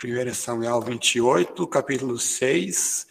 1 0.02 0.34
Samuel 0.34 0.80
28, 0.80 1.66
capítulo 1.66 2.18
6. 2.18 3.06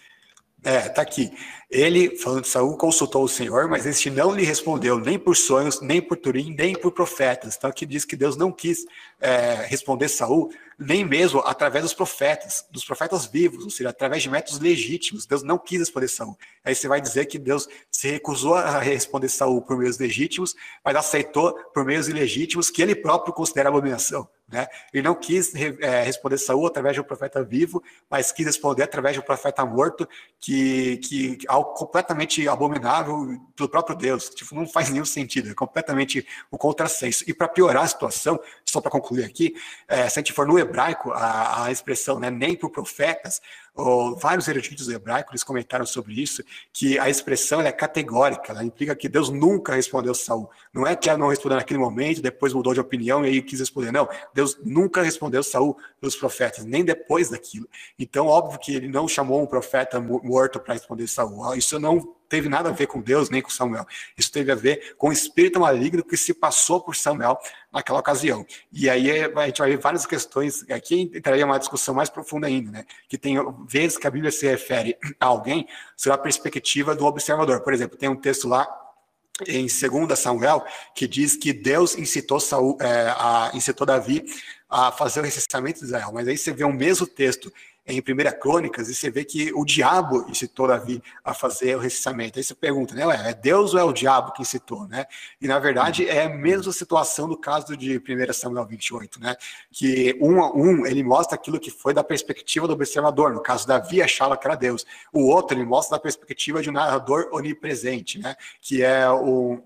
É, 0.63 0.89
tá 0.89 1.01
aqui. 1.01 1.31
Ele, 1.69 2.17
falando 2.17 2.41
de 2.41 2.47
Saul, 2.47 2.77
consultou 2.77 3.23
o 3.23 3.27
Senhor, 3.27 3.67
mas 3.67 3.85
este 3.85 4.09
não 4.09 4.33
lhe 4.33 4.43
respondeu, 4.43 4.97
nem 4.97 5.19
por 5.19 5.35
sonhos, 5.35 5.81
nem 5.81 6.01
por 6.01 6.17
Turim, 6.17 6.55
nem 6.57 6.73
por 6.73 6.91
profetas. 6.91 7.55
Então 7.55 7.69
aqui 7.69 7.85
diz 7.85 8.05
que 8.05 8.15
Deus 8.15 8.37
não 8.37 8.51
quis 8.51 8.85
é, 9.19 9.65
responder 9.67 10.09
Saul, 10.09 10.49
nem 10.77 11.03
mesmo 11.03 11.39
através 11.39 11.83
dos 11.83 11.93
profetas, 11.93 12.65
dos 12.69 12.85
profetas 12.85 13.25
vivos, 13.25 13.63
ou 13.63 13.69
seja, 13.69 13.89
através 13.89 14.21
de 14.21 14.29
métodos 14.29 14.59
legítimos. 14.59 15.25
Deus 15.25 15.41
não 15.41 15.57
quis 15.57 15.79
responder 15.79 16.07
Saul. 16.07 16.37
Aí 16.63 16.75
você 16.75 16.87
vai 16.87 17.01
dizer 17.01 17.25
que 17.25 17.39
Deus 17.39 17.67
se 17.91 18.09
recusou 18.09 18.53
a 18.53 18.79
responder 18.79 19.29
Saul 19.29 19.61
por 19.61 19.77
meios 19.77 19.97
legítimos, 19.97 20.55
mas 20.85 20.95
aceitou 20.95 21.53
por 21.73 21.83
meios 21.83 22.07
ilegítimos 22.07 22.69
que 22.69 22.81
ele 22.81 22.95
próprio 22.95 23.33
considera 23.33 23.69
abominação. 23.69 24.29
Né? 24.49 24.65
Ele 24.93 25.03
não 25.03 25.13
quis 25.13 25.53
é, 25.55 26.03
responder 26.03 26.37
Saul 26.37 26.67
através 26.67 26.93
de 26.93 27.01
um 27.01 27.03
profeta 27.03 27.43
vivo, 27.43 27.83
mas 28.09 28.31
quis 28.31 28.45
responder 28.45 28.83
através 28.83 29.13
de 29.13 29.19
um 29.19 29.23
profeta 29.23 29.65
morto, 29.65 30.07
que, 30.39 30.97
que 30.97 31.37
algo 31.47 31.73
completamente 31.73 32.47
abominável 32.47 33.27
pelo 33.55 33.67
próprio 33.67 33.97
Deus. 33.97 34.29
Tipo, 34.29 34.55
não 34.55 34.65
faz 34.65 34.89
nenhum 34.89 35.05
sentido, 35.05 35.49
é 35.49 35.53
completamente 35.53 36.25
o 36.49 36.57
contrassenso. 36.57 37.25
E 37.27 37.33
para 37.33 37.49
piorar 37.49 37.83
a 37.83 37.87
situação, 37.87 38.39
só 38.63 38.79
para 38.79 38.91
concluir 38.91 39.06
aqui, 39.23 39.55
é, 39.87 40.07
se 40.09 40.19
a 40.19 40.21
gente 40.21 40.33
for 40.33 40.47
no 40.47 40.57
hebraico, 40.57 41.11
a, 41.11 41.65
a 41.65 41.71
expressão 41.71 42.19
né, 42.19 42.29
nem 42.29 42.55
por 42.55 42.69
profetas, 42.69 43.41
vários 44.17 44.47
eruditos 44.47 44.89
hebraicos 44.89 45.31
eles 45.31 45.43
comentaram 45.43 45.85
sobre 45.85 46.19
isso, 46.19 46.43
que 46.73 46.97
a 46.97 47.09
expressão 47.09 47.61
é 47.61 47.71
categórica, 47.71 48.51
ela 48.51 48.63
implica 48.63 48.95
que 48.95 49.07
Deus 49.07 49.29
nunca 49.29 49.75
respondeu 49.75 50.13
Saul. 50.13 50.49
Não 50.73 50.85
é 50.85 50.95
que 50.95 51.09
ela 51.09 51.19
não 51.19 51.27
respondeu 51.27 51.57
naquele 51.57 51.79
momento, 51.79 52.21
depois 52.21 52.53
mudou 52.53 52.73
de 52.73 52.79
opinião 52.79 53.25
e 53.25 53.29
aí 53.29 53.41
quis 53.41 53.59
responder. 53.59 53.91
Não, 53.91 54.07
Deus 54.33 54.57
nunca 54.63 55.01
respondeu 55.01 55.43
Saul 55.43 55.77
pelos 55.99 56.15
profetas, 56.15 56.65
nem 56.65 56.83
depois 56.83 57.29
daquilo. 57.29 57.67
Então, 57.99 58.27
óbvio 58.27 58.59
que 58.59 58.75
ele 58.75 58.87
não 58.87 59.07
chamou 59.07 59.41
um 59.41 59.45
profeta 59.45 59.99
morto 59.99 60.59
para 60.59 60.73
responder 60.73 61.07
Saul. 61.07 61.55
Isso 61.55 61.79
não 61.79 62.17
teve 62.27 62.49
nada 62.49 62.69
a 62.69 62.71
ver 62.71 62.87
com 62.87 63.01
Deus 63.01 63.29
nem 63.29 63.41
com 63.41 63.49
Samuel. 63.49 63.85
Isso 64.17 64.31
teve 64.31 64.51
a 64.51 64.55
ver 64.55 64.95
com 64.97 65.09
o 65.09 65.11
espírito 65.11 65.59
maligno 65.59 66.03
que 66.03 66.17
se 66.17 66.33
passou 66.33 66.81
por 66.81 66.95
Samuel 66.95 67.39
naquela 67.71 67.99
ocasião. 67.99 68.45
E 68.71 68.89
aí 68.89 69.11
a 69.11 69.45
gente 69.45 69.59
vai 69.59 69.69
ver 69.71 69.77
várias 69.77 70.05
questões, 70.05 70.69
aqui 70.69 71.11
entraria 71.13 71.45
uma 71.45 71.57
discussão 71.57 71.93
mais 71.93 72.09
profunda 72.09 72.47
ainda, 72.47 72.71
né? 72.71 72.85
Que 73.07 73.17
tem 73.17 73.37
vezes 73.67 73.97
que 73.97 74.07
a 74.07 74.11
Bíblia 74.11 74.31
se 74.31 74.47
refere 74.47 74.97
a 75.19 75.25
alguém 75.25 75.67
sob 75.95 76.13
a 76.13 76.17
perspectiva 76.17 76.95
do 76.95 77.05
observador. 77.05 77.61
Por 77.61 77.73
exemplo, 77.73 77.97
tem 77.97 78.09
um 78.09 78.15
texto 78.15 78.47
lá 78.47 78.67
em 79.45 79.67
2 79.67 80.17
Samuel 80.17 80.65
que 80.95 81.07
diz 81.07 81.35
que 81.35 81.53
Deus 81.53 81.95
incitou, 81.97 82.39
Saul, 82.39 82.77
é, 82.81 83.09
a, 83.09 83.51
incitou 83.53 83.85
Davi 83.85 84.25
a 84.69 84.91
fazer 84.91 85.19
o 85.19 85.23
recenseamento 85.23 85.79
de 85.79 85.85
Israel. 85.85 86.11
Mas 86.13 86.27
aí 86.27 86.37
você 86.37 86.51
vê 86.51 86.63
o 86.63 86.73
mesmo 86.73 87.05
texto 87.05 87.51
em 87.87 88.01
Primeira 88.01 88.33
Crônicas, 88.33 88.89
e 88.89 88.95
você 88.95 89.09
vê 89.09 89.23
que 89.23 89.51
o 89.53 89.63
diabo 89.63 90.25
incitou 90.29 90.67
Davi 90.67 91.01
a 91.23 91.33
fazer 91.33 91.75
o 91.75 91.79
recenseamento. 91.79 92.37
Aí 92.37 92.43
você 92.43 92.53
pergunta, 92.53 92.93
né, 92.93 93.05
ué, 93.05 93.29
é 93.29 93.33
Deus 93.33 93.73
ou 93.73 93.79
é 93.79 93.83
o 93.83 93.93
diabo 93.93 94.33
que 94.33 94.41
incitou, 94.41 94.87
né? 94.87 95.05
E 95.41 95.47
na 95.47 95.57
verdade 95.57 96.07
é 96.07 96.23
a 96.23 96.29
mesma 96.29 96.73
situação 96.73 97.29
do 97.29 97.37
caso 97.37 97.77
de 97.77 97.97
1 97.97 98.33
Samuel 98.33 98.65
28, 98.65 99.21
né? 99.21 99.35
Que 99.71 100.17
um 100.21 100.41
a 100.43 100.53
um 100.53 100.85
ele 100.85 101.03
mostra 101.03 101.35
aquilo 101.35 101.59
que 101.59 101.71
foi 101.71 101.93
da 101.93 102.03
perspectiva 102.03 102.67
do 102.67 102.73
observador. 102.73 103.33
No 103.33 103.41
caso, 103.41 103.67
Davi 103.67 104.01
achava 104.01 104.37
que 104.37 104.45
era 104.45 104.55
Deus. 104.55 104.85
O 105.13 105.27
outro 105.27 105.57
ele 105.57 105.65
mostra 105.65 105.97
da 105.97 106.01
perspectiva 106.01 106.61
de 106.61 106.69
um 106.69 106.73
narrador 106.73 107.29
onipresente, 107.31 108.19
né? 108.19 108.35
Que 108.61 108.83
é 108.83 109.09
o 109.09 109.63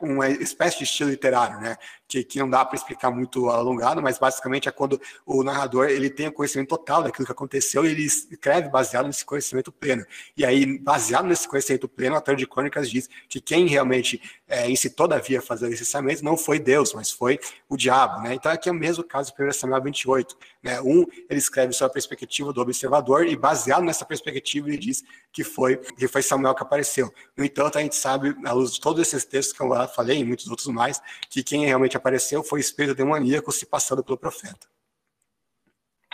uma 0.00 0.28
espécie 0.28 0.78
de 0.78 0.84
estilo 0.84 1.10
literário, 1.10 1.60
né? 1.60 1.76
Que, 2.12 2.22
que 2.22 2.38
não 2.38 2.50
dá 2.50 2.62
para 2.62 2.76
explicar 2.76 3.10
muito 3.10 3.48
alongado, 3.48 4.02
mas 4.02 4.18
basicamente 4.18 4.68
é 4.68 4.70
quando 4.70 5.00
o 5.24 5.42
narrador 5.42 5.88
ele 5.88 6.10
tem 6.10 6.28
o 6.28 6.32
conhecimento 6.32 6.68
total 6.68 7.02
daquilo 7.02 7.24
que 7.24 7.32
aconteceu 7.32 7.86
e 7.86 7.88
ele 7.88 8.02
escreve 8.02 8.68
baseado 8.68 9.06
nesse 9.06 9.24
conhecimento 9.24 9.72
pleno. 9.72 10.04
E 10.36 10.44
aí, 10.44 10.78
baseado 10.78 11.24
nesse 11.24 11.48
conhecimento 11.48 11.88
pleno, 11.88 12.14
a 12.14 12.18
autor 12.18 12.36
de 12.36 12.46
Crônicas 12.46 12.90
diz 12.90 13.08
que 13.30 13.40
quem 13.40 13.66
realmente 13.66 14.20
é, 14.46 14.70
incitou 14.70 15.08
Davi 15.08 15.38
a 15.38 15.40
fazer 15.40 15.64
o 15.64 15.70
licenciamento 15.70 16.22
não 16.22 16.36
foi 16.36 16.58
Deus, 16.58 16.92
mas 16.92 17.10
foi 17.10 17.40
o 17.66 17.78
diabo, 17.78 18.20
né? 18.20 18.34
Então 18.34 18.52
aqui 18.52 18.68
é 18.68 18.72
o 18.72 18.74
mesmo 18.74 19.02
caso 19.02 19.32
do 19.34 19.44
1 19.44 19.52
Samuel 19.52 19.82
28, 19.82 20.36
né? 20.62 20.82
Um, 20.82 21.06
ele 21.30 21.38
escreve 21.38 21.72
sobre 21.72 21.92
a 21.92 21.94
perspectiva 21.94 22.52
do 22.52 22.60
observador 22.60 23.26
e 23.26 23.34
baseado 23.34 23.84
nessa 23.84 24.04
perspectiva 24.04 24.68
ele 24.68 24.76
diz 24.76 25.02
que 25.32 25.42
foi 25.42 25.78
que 25.78 26.06
foi 26.06 26.20
Samuel 26.20 26.54
que 26.54 26.62
apareceu. 26.62 27.10
No 27.34 27.42
entanto, 27.42 27.78
a 27.78 27.80
gente 27.80 27.96
sabe, 27.96 28.36
à 28.44 28.52
luz 28.52 28.74
de 28.74 28.80
todos 28.82 29.00
esses 29.00 29.24
textos 29.24 29.56
que 29.56 29.62
eu 29.62 29.88
falei, 29.88 30.18
e 30.18 30.24
muitos 30.24 30.48
outros 30.48 30.68
mais, 30.68 31.00
que 31.30 31.42
quem 31.42 31.64
realmente 31.64 31.96
apareceu 32.02 32.42
foi 32.42 32.58
espírito 32.58 32.96
demoníaco 32.96 33.52
se 33.52 33.64
passando 33.64 34.02
pelo 34.02 34.18
profeta. 34.18 34.66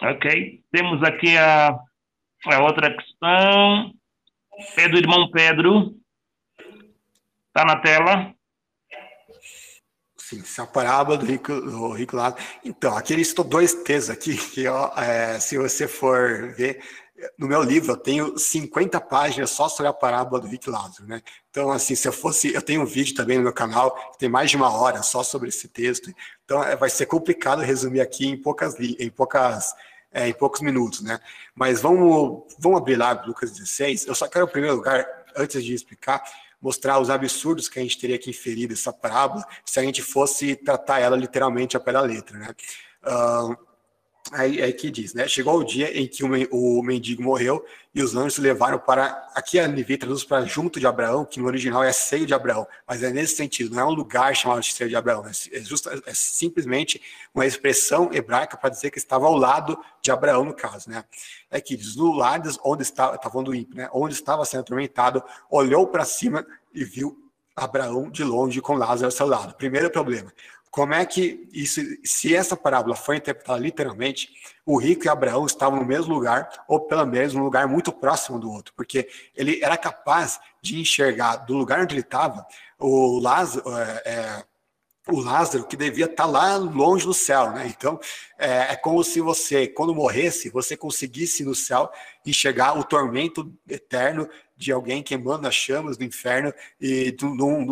Ok. 0.02 0.62
Temos 0.70 1.02
aqui 1.02 1.36
a, 1.36 1.70
a 2.47 2.62
outra 2.62 2.94
questão. 2.94 3.93
É 4.77 4.89
do 4.89 4.98
irmão 4.98 5.31
Pedro. 5.31 5.97
Está 7.48 7.65
na 7.65 7.81
tela. 7.81 8.35
Sim, 10.16 10.40
essa 10.40 10.66
parábola 10.66 11.16
do 11.16 11.24
rico, 11.24 11.59
do 11.59 11.93
rico 11.93 12.15
lado. 12.15 12.36
Então, 12.62 12.94
aqui 12.97 13.15
ele 13.15 13.24
citou 13.24 13.44
dois 13.44 13.73
textos 13.73 14.10
aqui, 14.10 14.36
que 14.36 14.69
ó, 14.69 14.93
é, 14.94 15.40
se 15.40 15.56
você 15.56 15.89
for 15.89 16.52
ver, 16.55 16.85
no 17.36 17.49
meu 17.49 17.62
livro 17.62 17.93
eu 17.93 17.97
tenho 17.97 18.39
50 18.39 19.01
páginas 19.01 19.51
só 19.51 19.69
sobre 19.69 19.89
a 19.89 19.93
parábola 19.93 20.40
do 20.40 20.47
Rick 20.47 20.70
Lázaro, 20.70 21.07
né? 21.07 21.20
Então, 21.51 21.70
assim, 21.70 21.95
se 21.95 22.07
eu 22.07 22.12
fosse, 22.12 22.55
eu 22.55 22.62
tenho 22.62 22.82
um 22.82 22.86
vídeo 22.86 23.15
também 23.15 23.36
no 23.39 23.45
meu 23.45 23.53
canal 23.53 23.95
que 24.12 24.19
tem 24.19 24.28
mais 24.28 24.51
de 24.51 24.57
uma 24.57 24.70
hora 24.70 25.03
só 25.03 25.23
sobre 25.23 25.49
esse 25.49 25.69
texto. 25.69 26.12
Então, 26.45 26.62
é, 26.62 26.77
vai 26.77 26.89
ser 26.89 27.07
complicado 27.07 27.61
resumir 27.61 28.01
aqui 28.01 28.27
em 28.27 28.36
poucas, 28.36 28.78
em 28.78 29.11
poucas, 29.11 29.74
é, 30.12 30.28
em 30.28 30.32
poucos 30.32 30.61
minutos, 30.61 31.01
né? 31.01 31.19
Mas 31.55 31.81
vamos, 31.81 32.45
vamos 32.59 32.78
abrir 32.78 32.97
lá 32.97 33.12
Lucas 33.27 33.51
16. 33.51 34.07
Eu 34.07 34.15
só 34.15 34.28
quero, 34.28 34.47
em 34.47 34.51
primeiro 34.51 34.77
lugar, 34.77 35.07
antes 35.36 35.65
de 35.65 35.74
explicar, 35.74 36.23
mostrar 36.61 36.99
os 37.01 37.11
absurdos 37.11 37.69
que 37.69 37.78
a 37.78 37.82
gente 37.82 37.99
teria 37.99 38.19
que 38.19 38.31
inferir 38.31 38.69
dessa 38.69 38.93
parábola 38.93 39.45
se 39.65 39.78
a 39.78 39.82
gente 39.82 40.03
fosse 40.03 40.57
tratar 40.57 41.01
ela 41.01 41.16
literalmente 41.16 41.77
a 41.77 41.81
pé 41.81 41.93
da 41.93 42.01
letra, 42.01 42.39
né? 42.39 42.55
Uh, 43.03 43.68
Aí, 44.32 44.62
aí 44.62 44.72
que 44.74 44.90
diz, 44.90 45.14
né? 45.14 45.26
Chegou 45.26 45.59
o 45.59 45.64
dia 45.64 45.98
em 45.98 46.06
que 46.06 46.22
o, 46.22 46.82
mendigo 46.82 47.22
morreu 47.22 47.64
e 47.94 48.02
os 48.02 48.14
anjos 48.14 48.36
levaram 48.36 48.78
para. 48.78 49.06
Aqui 49.34 49.59
a 49.59 49.66
Nivi 49.66 49.96
traduz 49.96 50.22
para 50.22 50.44
junto 50.44 50.78
de 50.78 50.86
Abraão, 50.86 51.24
que 51.24 51.40
no 51.40 51.46
original 51.46 51.82
é 51.82 51.92
seio 51.92 52.26
de 52.26 52.34
Abraão, 52.34 52.66
mas 52.86 53.02
é 53.02 53.10
nesse 53.10 53.36
sentido, 53.36 53.74
não 53.74 53.82
é 53.82 53.86
um 53.86 53.94
lugar 53.94 54.36
chamado 54.36 54.60
de 54.60 54.72
seio 54.72 54.90
de 54.90 54.96
Abraão, 54.96 55.24
é, 55.26 55.30
é, 55.56 55.60
justa, 55.62 56.02
é 56.05 56.12
simplesmente 56.12 57.00
uma 57.34 57.46
expressão 57.46 58.10
hebraica 58.12 58.56
para 58.56 58.68
dizer 58.68 58.90
que 58.90 58.98
estava 58.98 59.26
ao 59.26 59.34
lado 59.34 59.78
de 60.02 60.10
Abraão, 60.10 60.44
no 60.44 60.55
caso, 60.55 60.90
né? 60.90 61.05
É 61.50 61.59
que 61.59 61.74
diz: 61.74 61.96
no 61.96 62.12
lado 62.12 62.50
onde 62.62 62.82
estava, 62.82 63.14
está 63.16 63.30
falando 63.30 63.46
do 63.46 63.55
ímpio, 63.55 63.76
né? 63.76 63.88
Onde 63.92 64.12
estava 64.12 64.44
sendo 64.44 64.60
atormentado, 64.60 65.22
olhou 65.50 65.86
para 65.86 66.05
cima 66.05 66.46
e 66.74 66.84
viu 66.84 67.16
Abraão 67.56 68.10
de 68.10 68.22
longe 68.22 68.60
com 68.60 68.74
Lázaro 68.74 69.06
ao 69.06 69.10
seu 69.10 69.26
lado. 69.26 69.55
Primeiro 69.55 69.90
problema, 69.90 70.32
como 70.70 70.95
é 70.95 71.05
que 71.05 71.49
isso, 71.53 71.81
se 72.05 72.35
essa 72.35 72.57
parábola 72.57 72.95
foi 72.95 73.16
interpretada 73.16 73.59
literalmente, 73.59 74.31
o 74.65 74.78
rico 74.78 75.07
e 75.07 75.09
Abraão 75.09 75.47
estavam 75.47 75.81
no 75.81 75.85
mesmo 75.85 76.15
lugar, 76.15 76.65
ou 76.69 76.81
pelo 76.81 77.07
menos 77.07 77.35
um 77.35 77.43
lugar 77.43 77.66
muito 77.66 77.93
próximo 77.93 78.39
do 78.39 78.51
outro, 78.51 78.74
porque 78.77 79.09
ele 79.35 79.62
era 79.62 79.77
capaz 79.77 80.39
de 80.61 80.78
enxergar 80.78 81.36
do 81.36 81.55
lugar 81.55 81.81
onde 81.81 81.95
ele 81.95 82.03
estava 82.03 82.47
o 82.78 83.19
Lázaro, 83.19 83.77
é, 83.77 84.03
é, 84.05 84.45
o 85.09 85.20
Lázaro 85.20 85.65
que 85.66 85.77
devia 85.77 86.05
estar 86.05 86.27
lá 86.27 86.57
longe 86.57 87.07
no 87.07 87.15
céu, 87.15 87.51
né? 87.51 87.66
Então 87.66 87.99
é, 88.39 88.73
é 88.73 88.77
como 88.77 89.03
se 89.03 89.20
você, 89.20 89.66
quando 89.66 89.95
morresse, 89.95 90.51
você 90.51 90.77
conseguisse 90.77 91.45
no 91.45 91.55
céu 91.55 91.90
enxergar 92.24 92.78
o 92.78 92.85
tormento 92.85 93.53
eterno 93.69 94.28
de 94.59 94.72
alguém 94.72 95.05
queimando 95.05 95.47
as 95.47 95.55
chamas 95.55 95.97
do 95.97 96.02
inferno 96.02 96.52
e 96.80 97.16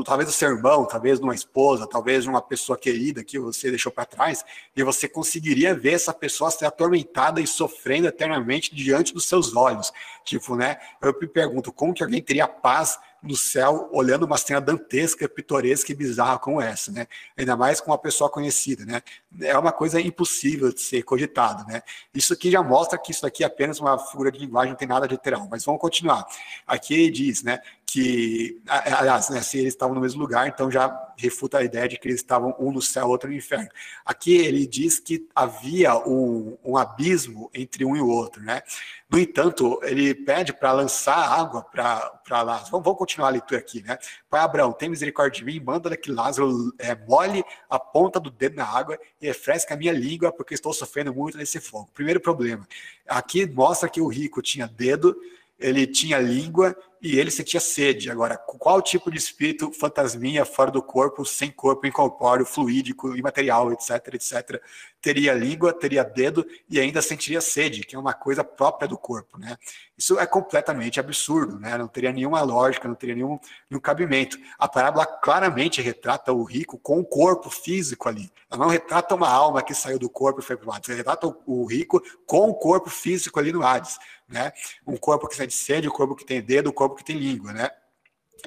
talvez 0.05 0.29
do 0.29 0.33
seu 0.33 0.51
irmão, 0.51 0.87
talvez 0.87 1.19
de 1.19 1.25
uma 1.25 1.35
esposa, 1.35 1.85
talvez 1.87 2.23
de 2.23 2.31
uma 2.31 2.41
pessoa 2.41 2.79
querida 2.79 3.25
que 3.25 3.41
você 3.41 3.71
deixou 3.71 3.91
para 3.91 4.05
trás, 4.05 4.45
e 4.75 4.85
você 4.85 5.09
conseguiria 5.09 5.75
ver 5.75 5.95
essa 5.95 6.15
pessoa 6.15 6.51
ser 6.51 6.65
atormentada 6.65 7.41
e 7.41 7.47
sofrendo 7.47 8.07
eternamente 8.07 8.73
diante 8.73 9.13
dos 9.13 9.27
seus 9.27 9.57
olhos. 9.57 9.93
Tipo, 10.25 10.55
né? 10.55 10.79
Eu 11.03 11.13
me 11.21 11.27
pergunto 11.27 11.73
como 11.73 11.93
que 11.93 12.05
alguém 12.05 12.23
teria 12.23 12.47
paz 12.47 12.99
no 13.27 13.37
céu 13.37 13.89
olhando 13.93 14.25
uma 14.25 14.39
cena 14.39 14.61
dantesca, 14.61 15.29
pitoresca 15.29 15.93
e 15.93 15.95
bizarra 15.95 16.39
como 16.39 16.61
essa, 16.61 16.93
né? 16.93 17.07
Ainda 17.37 17.57
mais 17.57 17.81
com 17.81 17.91
uma 17.91 17.99
pessoa 17.99 18.31
conhecida, 18.31 18.85
né? 18.85 19.03
É 19.41 19.57
uma 19.59 19.73
coisa 19.73 20.01
impossível 20.01 20.73
de 20.73 20.81
ser 20.81 21.03
cogitada, 21.03 21.65
né? 21.65 21.83
Isso 22.15 22.33
aqui 22.33 22.51
já 22.51 22.63
mostra 22.63 22.99
que 22.99 23.11
isso 23.11 23.27
aqui 23.27 23.43
é 23.43 23.47
apenas 23.47 23.81
uma 23.81 23.99
figura 23.99 24.31
de 24.31 24.39
linguagem, 24.39 24.71
não 24.71 24.79
tem 24.79 24.89
nada 24.89 25.07
de 25.07 25.15
literal, 25.15 25.49
mas 25.51 25.65
vamos 25.65 25.81
continuar. 25.81 26.25
Aqui 26.67 26.95
ele 26.95 27.11
diz, 27.11 27.43
né, 27.43 27.61
que, 27.89 28.61
aliás, 28.67 29.31
né, 29.31 29.41
se 29.41 29.59
eles 29.59 29.73
estavam 29.73 29.95
no 29.95 30.01
mesmo 30.01 30.21
lugar, 30.21 30.49
então 30.49 30.69
já 30.69 30.93
refuta 31.17 31.59
a 31.59 31.63
ideia 31.63 31.89
de 31.89 31.97
que 31.97 32.09
eles 32.09 32.21
estavam 32.21 32.55
um 32.59 32.73
no 32.73 32.83
céu, 32.83 33.09
outro 33.09 33.31
no 33.31 33.37
inferno. 33.37 33.69
Aqui 34.05 34.37
ele 34.37 34.67
diz 34.67 34.99
que 34.99 35.29
havia 35.33 35.97
um, 35.97 36.59
um 36.65 36.77
abismo 36.77 37.49
entre 37.55 37.85
um 37.85 37.97
e 37.97 38.01
o 38.01 38.09
outro, 38.09 38.43
né? 38.43 38.61
No 39.09 39.21
entanto, 39.21 39.79
ele 39.85 40.13
pede 40.15 40.53
para 40.53 40.73
lançar 40.73 41.17
água 41.17 41.63
para 41.63 42.43
lá. 42.43 42.57
Vamos, 42.71 42.85
vamos, 42.85 42.99
continuar 42.99 43.29
a 43.29 43.31
leitura 43.31 43.61
aqui, 43.61 43.81
né? 43.85 43.97
Pai 44.29 44.41
Abraão, 44.41 44.73
tem 44.73 44.89
misericórdia 44.89 45.39
de 45.39 45.45
mim, 45.45 45.63
manda 45.65 45.97
que 45.97 46.11
Lázaro 46.11 46.75
é, 46.81 46.93
molhe 46.93 47.45
a 47.71 47.79
ponta 47.79 48.19
do 48.19 48.31
dedo 48.33 48.57
na 48.57 48.67
água 48.67 48.99
e 49.23 49.29
refresque 49.29 49.73
a 49.73 49.77
minha 49.77 49.93
língua, 49.93 50.33
porque 50.33 50.55
estou 50.55 50.75
sofrendo 50.75 51.15
muito 51.15 51.39
nesse 51.39 51.61
fogo. 51.61 51.89
Primeiro 51.95 52.21
problema, 52.21 52.67
aqui 53.07 53.47
mostra 53.47 53.89
que 53.89 54.01
o 54.01 54.09
rico 54.09 54.43
tinha 54.43 54.67
dedo, 54.67 55.17
ele 55.59 55.87
tinha 55.87 56.19
língua 56.19 56.77
e 57.01 57.19
ele 57.19 57.31
sentia 57.31 57.61
sede. 57.61 58.11
Agora, 58.11 58.37
qual 58.37 58.83
tipo 58.83 59.11
de 59.11 59.19
espírito 59.19 59.73
fantasminha 59.73 60.45
fora 60.45 60.71
do 60.71 60.83
corpo, 60.83 61.25
sem 61.25 61.51
corpo 61.51 61.87
incorpóreo, 61.87 62.45
fluídico, 62.45 63.17
imaterial, 63.17 63.73
etc, 63.73 64.15
etc, 64.15 64.61
teria 65.01 65.33
língua, 65.33 65.73
teria 65.73 66.03
dedo 66.03 66.45
e 66.69 66.81
ainda 66.81 67.01
sentiria 67.01 67.41
sede, 67.41 67.83
que 67.83 67.95
é 67.95 67.99
uma 67.99 68.13
coisa 68.13 68.43
própria 68.43 68.89
do 68.89 68.99
corpo, 68.99 69.39
né? 69.39 69.57
Isso 69.97 70.19
é 70.19 70.27
completamente 70.27 70.99
absurdo, 70.99 71.61
né? 71.61 71.79
Não 71.79 71.87
teria 71.87 72.13
nenhuma 72.13 72.43
lógica, 72.43 72.89
não 72.89 72.95
teria 72.95 73.15
nenhum, 73.15 73.39
nenhum 73.71 73.81
cabimento. 73.81 74.37
A 74.59 74.67
parábola 74.67 75.07
claramente 75.07 75.81
retrata 75.81 76.33
o 76.33 76.43
rico 76.43 76.79
com 76.79 76.99
o 76.99 77.05
corpo 77.05 77.49
físico 77.51 78.09
ali. 78.09 78.31
Ela 78.51 78.65
não 78.65 78.71
retrata 78.71 79.15
uma 79.15 79.29
alma 79.29 79.63
que 79.63 79.75
saiu 79.75 79.99
do 79.99 80.11
corpo 80.11 80.41
e 80.41 80.43
foi 80.43 80.57
para 80.57 80.69
o 80.69 80.73
Hades. 80.73 80.89
Ela 80.89 80.99
retrata 80.99 81.35
o 81.47 81.65
rico 81.67 82.03
com 82.27 82.51
o 82.51 82.55
corpo 82.55 82.91
físico 82.91 83.39
ali 83.39 83.53
no 83.53 83.65
Hades, 83.65 83.99
né? 84.29 84.53
Um 84.87 84.97
corpo 84.97 85.29
que 85.29 85.37
sente 85.37 85.55
sede, 85.55 85.89
um 85.89 85.93
corpo 85.93 86.15
que 86.15 86.25
tem 86.25 86.43
dedo, 86.43 86.71
um 86.71 86.73
corpo 86.73 86.97
que 86.97 87.05
tem 87.05 87.19
língua, 87.19 87.53
né? 87.53 87.71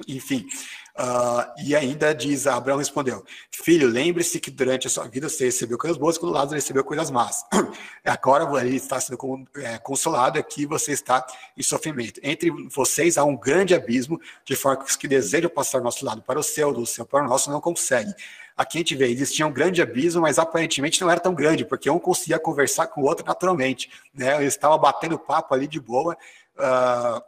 Enfim, 0.08 0.46
uh, 0.98 1.62
e 1.62 1.74
ainda 1.74 2.14
diz, 2.14 2.46
Abraão 2.46 2.78
respondeu, 2.78 3.24
filho, 3.50 3.88
lembre-se 3.88 4.40
que 4.40 4.50
durante 4.50 4.86
a 4.86 4.90
sua 4.90 5.06
vida 5.08 5.28
você 5.28 5.46
recebeu 5.46 5.76
coisas 5.76 5.98
boas, 5.98 6.16
quando 6.16 6.32
Lázaro 6.32 6.54
recebeu 6.54 6.84
coisas 6.84 7.10
más. 7.10 7.44
Agora 8.04 8.44
ele 8.64 8.76
está 8.76 9.00
sendo 9.00 9.18
é, 9.56 9.78
consolado, 9.78 10.38
aqui 10.38 10.64
você 10.64 10.92
está 10.92 11.26
em 11.56 11.62
sofrimento. 11.62 12.20
Entre 12.22 12.50
vocês 12.68 13.18
há 13.18 13.24
um 13.24 13.36
grande 13.36 13.74
abismo, 13.74 14.20
de 14.44 14.56
forma 14.56 14.82
que 14.82 14.90
os 14.90 14.96
que 14.96 15.08
desejam 15.08 15.50
passar 15.50 15.78
do 15.78 15.84
nosso 15.84 16.04
lado 16.04 16.22
para 16.22 16.38
o 16.38 16.42
céu, 16.42 16.72
do 16.72 16.86
céu 16.86 17.04
para 17.04 17.24
o 17.24 17.28
nosso, 17.28 17.50
não 17.50 17.60
conseguem. 17.60 18.14
Aqui 18.56 18.78
a 18.78 18.80
gente 18.80 18.94
vê, 18.94 19.08
existia 19.08 19.46
um 19.46 19.52
grande 19.52 19.80
abismo, 19.80 20.22
mas 20.22 20.38
aparentemente 20.38 21.00
não 21.00 21.10
era 21.10 21.20
tão 21.20 21.34
grande, 21.34 21.64
porque 21.64 21.88
um 21.88 21.98
conseguia 21.98 22.38
conversar 22.38 22.86
com 22.88 23.02
o 23.02 23.04
outro 23.04 23.24
naturalmente. 23.24 23.90
Né? 24.14 24.36
Eles 24.36 24.54
estavam 24.54 24.78
batendo 24.78 25.18
papo 25.18 25.54
ali 25.54 25.66
de 25.66 25.80
boa, 25.80 26.16
uh, 26.56 27.22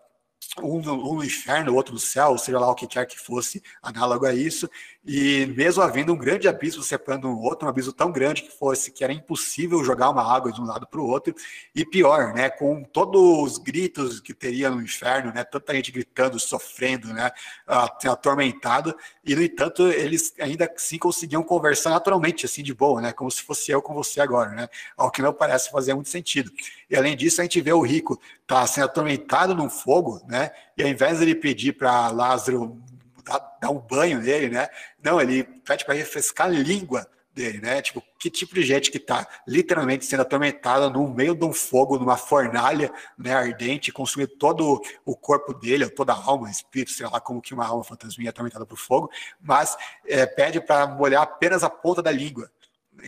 um 0.63 0.81
no, 0.81 1.13
um 1.13 1.15
no 1.17 1.25
inferno, 1.25 1.73
o 1.73 1.75
outro 1.75 1.95
no 1.95 2.01
céu, 2.01 2.37
seja 2.37 2.59
lá 2.59 2.71
o 2.71 2.75
que 2.75 2.87
quer 2.87 3.07
que 3.07 3.19
fosse 3.19 3.63
análogo 3.83 4.27
a 4.27 4.35
isso, 4.35 4.69
e 5.05 5.47
mesmo 5.57 5.83
havendo 5.83 6.13
um 6.13 6.17
grande 6.17 6.47
abismo 6.47 6.83
separando 6.83 7.27
um 7.29 7.41
outro, 7.41 7.67
um 7.67 7.69
abismo 7.69 7.93
tão 7.93 8.13
grande 8.13 8.43
que 8.43 8.51
fosse 8.51 8.93
que 8.93 9.03
era 9.03 9.13
impossível 9.13 9.83
jogar 9.85 10.11
uma 10.11 10.23
água 10.23 10.53
de 10.53 10.61
um 10.61 10.65
lado 10.65 10.87
para 10.87 11.01
o 11.01 11.07
outro, 11.07 11.35
e 11.75 11.85
pior, 11.85 12.33
né, 12.33 12.49
com 12.49 12.85
todos 12.85 13.21
os 13.21 13.59
gritos 13.59 14.21
que 14.21 14.33
teria 14.33 14.71
no 14.71 14.81
inferno, 14.81 15.33
né, 15.33 15.43
tanta 15.43 15.75
gente 15.75 15.91
gritando, 15.91 16.39
sofrendo, 16.39 17.09
né, 17.09 17.33
atormentado, 17.67 18.95
e 19.25 19.35
no 19.35 19.43
entanto 19.43 19.89
eles 19.89 20.35
ainda 20.39 20.71
assim 20.77 20.99
conseguiam 20.99 21.43
conversar 21.43 21.91
naturalmente, 21.91 22.47
assim 22.47 22.63
de 22.63 22.73
boa, 22.73 23.01
né, 23.01 23.13
como 23.13 23.31
se 23.31 23.43
fosse 23.43 23.73
eu 23.73 23.83
com 23.83 23.93
você 23.93 24.21
agora, 24.21 24.51
né, 24.51 24.69
ao 24.97 25.11
que 25.11 25.21
não 25.21 25.33
parece 25.33 25.71
fazer 25.71 25.95
muito 25.95 26.11
sentido. 26.11 26.53
E 26.89 26.97
além 26.97 27.17
disso 27.17 27.41
a 27.41 27.45
gente 27.45 27.61
vê 27.61 27.73
o 27.73 27.83
rico 27.83 28.21
tá 28.47 28.65
sendo 28.67 28.85
atormentado 28.85 29.55
num 29.55 29.69
fogo, 29.69 30.21
né, 30.29 30.53
e 30.77 30.83
ao 30.83 30.89
invés 30.89 31.19
de 31.19 31.25
ele 31.25 31.35
pedir 31.35 31.73
para 31.73 32.09
Lázaro 32.11 32.81
dar, 33.25 33.71
um 33.71 33.79
banho 33.79 34.21
nele, 34.21 34.49
né? 34.49 34.69
Não, 35.03 35.21
ele 35.21 35.45
pede 35.45 35.85
para 35.85 35.95
refrescar 35.95 36.47
a 36.47 36.51
língua 36.51 37.07
dele, 37.35 37.61
né? 37.61 37.81
Tipo, 37.81 38.03
que 38.19 38.31
tipo 38.31 38.55
de 38.55 38.63
gente 38.63 38.91
que 38.91 38.99
está 38.99 39.27
literalmente 39.47 40.05
sendo 40.05 40.21
atormentada 40.21 40.91
no 40.91 41.09
meio 41.09 41.35
de 41.35 41.45
um 41.45 41.53
fogo, 41.53 41.99
numa 41.99 42.17
fornalha 42.17 42.93
né, 43.17 43.35
ardente, 43.35 43.91
consumindo 43.91 44.33
todo 44.37 44.81
o 45.05 45.17
corpo 45.17 45.55
dele, 45.55 45.89
toda 45.89 46.13
a 46.13 46.17
alma, 46.17 46.51
espírito, 46.51 46.93
sei 46.93 47.07
lá 47.07 47.21
como 47.21 47.41
que 47.41 47.55
uma 47.55 47.67
alma 47.67 47.85
fantasminha 47.85 48.29
é 48.29 48.31
atormentada 48.31 48.67
por 48.67 48.79
fogo, 48.79 49.11
mas 49.41 49.77
é, 50.07 50.27
pede 50.27 50.61
para 50.61 50.87
molhar 50.87 51.23
apenas 51.23 51.65
a 51.65 51.71
ponta 51.71 52.03
da 52.03 52.11
língua. 52.11 52.51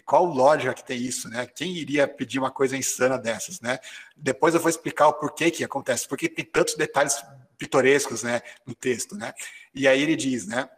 Qual 0.06 0.24
lógica 0.24 0.72
que 0.72 0.84
tem 0.84 0.98
isso, 0.98 1.28
né? 1.28 1.46
Quem 1.46 1.72
iria 1.76 2.08
pedir 2.08 2.38
uma 2.38 2.50
coisa 2.50 2.76
insana 2.76 3.18
dessas, 3.18 3.60
né? 3.60 3.78
Depois 4.16 4.54
eu 4.54 4.60
vou 4.60 4.70
explicar 4.70 5.08
o 5.08 5.12
porquê 5.12 5.50
que 5.50 5.62
acontece, 5.62 6.08
porque 6.08 6.28
tem 6.28 6.44
tantos 6.44 6.74
detalhes 6.74 7.22
pitorescos, 7.58 8.22
né, 8.22 8.42
no 8.66 8.74
texto, 8.74 9.16
né? 9.16 9.32
E 9.74 9.88
aí 9.88 10.02
ele 10.02 10.16
diz, 10.16 10.46
né? 10.46 10.68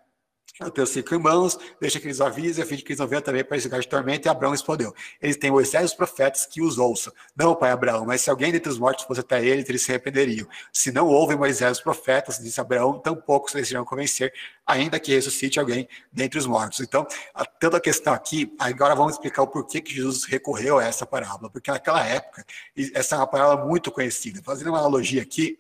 Eu 0.59 0.71
tenho 0.71 0.87
cinco 0.87 1.13
irmãos, 1.13 1.59
deixa 1.79 2.01
que 2.01 2.07
eles 2.07 2.19
avisem, 2.19 2.65
a 2.65 2.67
fim 2.67 2.77
de 2.77 2.83
que 2.83 2.89
eles 2.93 2.99
não 2.99 3.07
venham 3.07 3.21
também 3.21 3.45
para 3.45 3.59
esse 3.59 3.67
lugar 3.67 3.81
de 3.81 3.89
tormento. 3.89 4.27
E 4.27 4.31
Abraão 4.31 4.53
respondeu: 4.53 4.95
Eles 5.21 5.37
têm 5.37 5.51
Moisés 5.51 5.83
e 5.83 5.87
os 5.87 5.95
profetas 5.95 6.47
que 6.47 6.63
os 6.63 6.79
ouçam. 6.79 7.13
Não, 7.37 7.55
pai 7.55 7.71
Abraão, 7.71 8.07
mas 8.07 8.23
se 8.23 8.31
alguém 8.31 8.51
dentre 8.51 8.71
os 8.71 8.79
mortos 8.79 9.05
fosse 9.05 9.21
até 9.21 9.45
ele, 9.45 9.63
eles 9.69 9.83
se 9.83 9.93
arrependeriam. 9.93 10.49
Se 10.73 10.91
não 10.91 11.09
ouvem 11.09 11.37
Moisés 11.37 11.69
e 11.69 11.73
os 11.73 11.81
profetas, 11.83 12.39
disse 12.39 12.59
Abraão, 12.59 12.99
tampouco 12.99 13.51
eles 13.55 13.71
irão 13.71 13.85
convencer, 13.85 14.33
ainda 14.67 14.99
que 14.99 15.15
ressuscite 15.15 15.61
alguém 15.61 15.87
dentre 16.11 16.39
os 16.39 16.47
mortos. 16.47 16.81
Então, 16.81 17.07
toda 17.61 17.77
a 17.77 17.81
questão 17.81 18.15
aqui, 18.15 18.55
agora 18.59 18.95
vamos 18.95 19.13
explicar 19.13 19.43
o 19.43 19.47
porquê 19.47 19.83
que 19.83 19.95
Jesus 19.95 20.25
recorreu 20.25 20.79
a 20.79 20.85
essa 20.85 21.05
parábola, 21.05 21.51
porque 21.51 21.71
naquela 21.71 22.03
época, 22.03 22.47
essa 22.95 23.17
é 23.17 23.19
uma 23.19 23.27
parábola 23.27 23.67
muito 23.67 23.93
conhecida. 23.93 24.41
Fazendo 24.43 24.69
uma 24.69 24.79
analogia 24.79 25.21
aqui, 25.21 25.55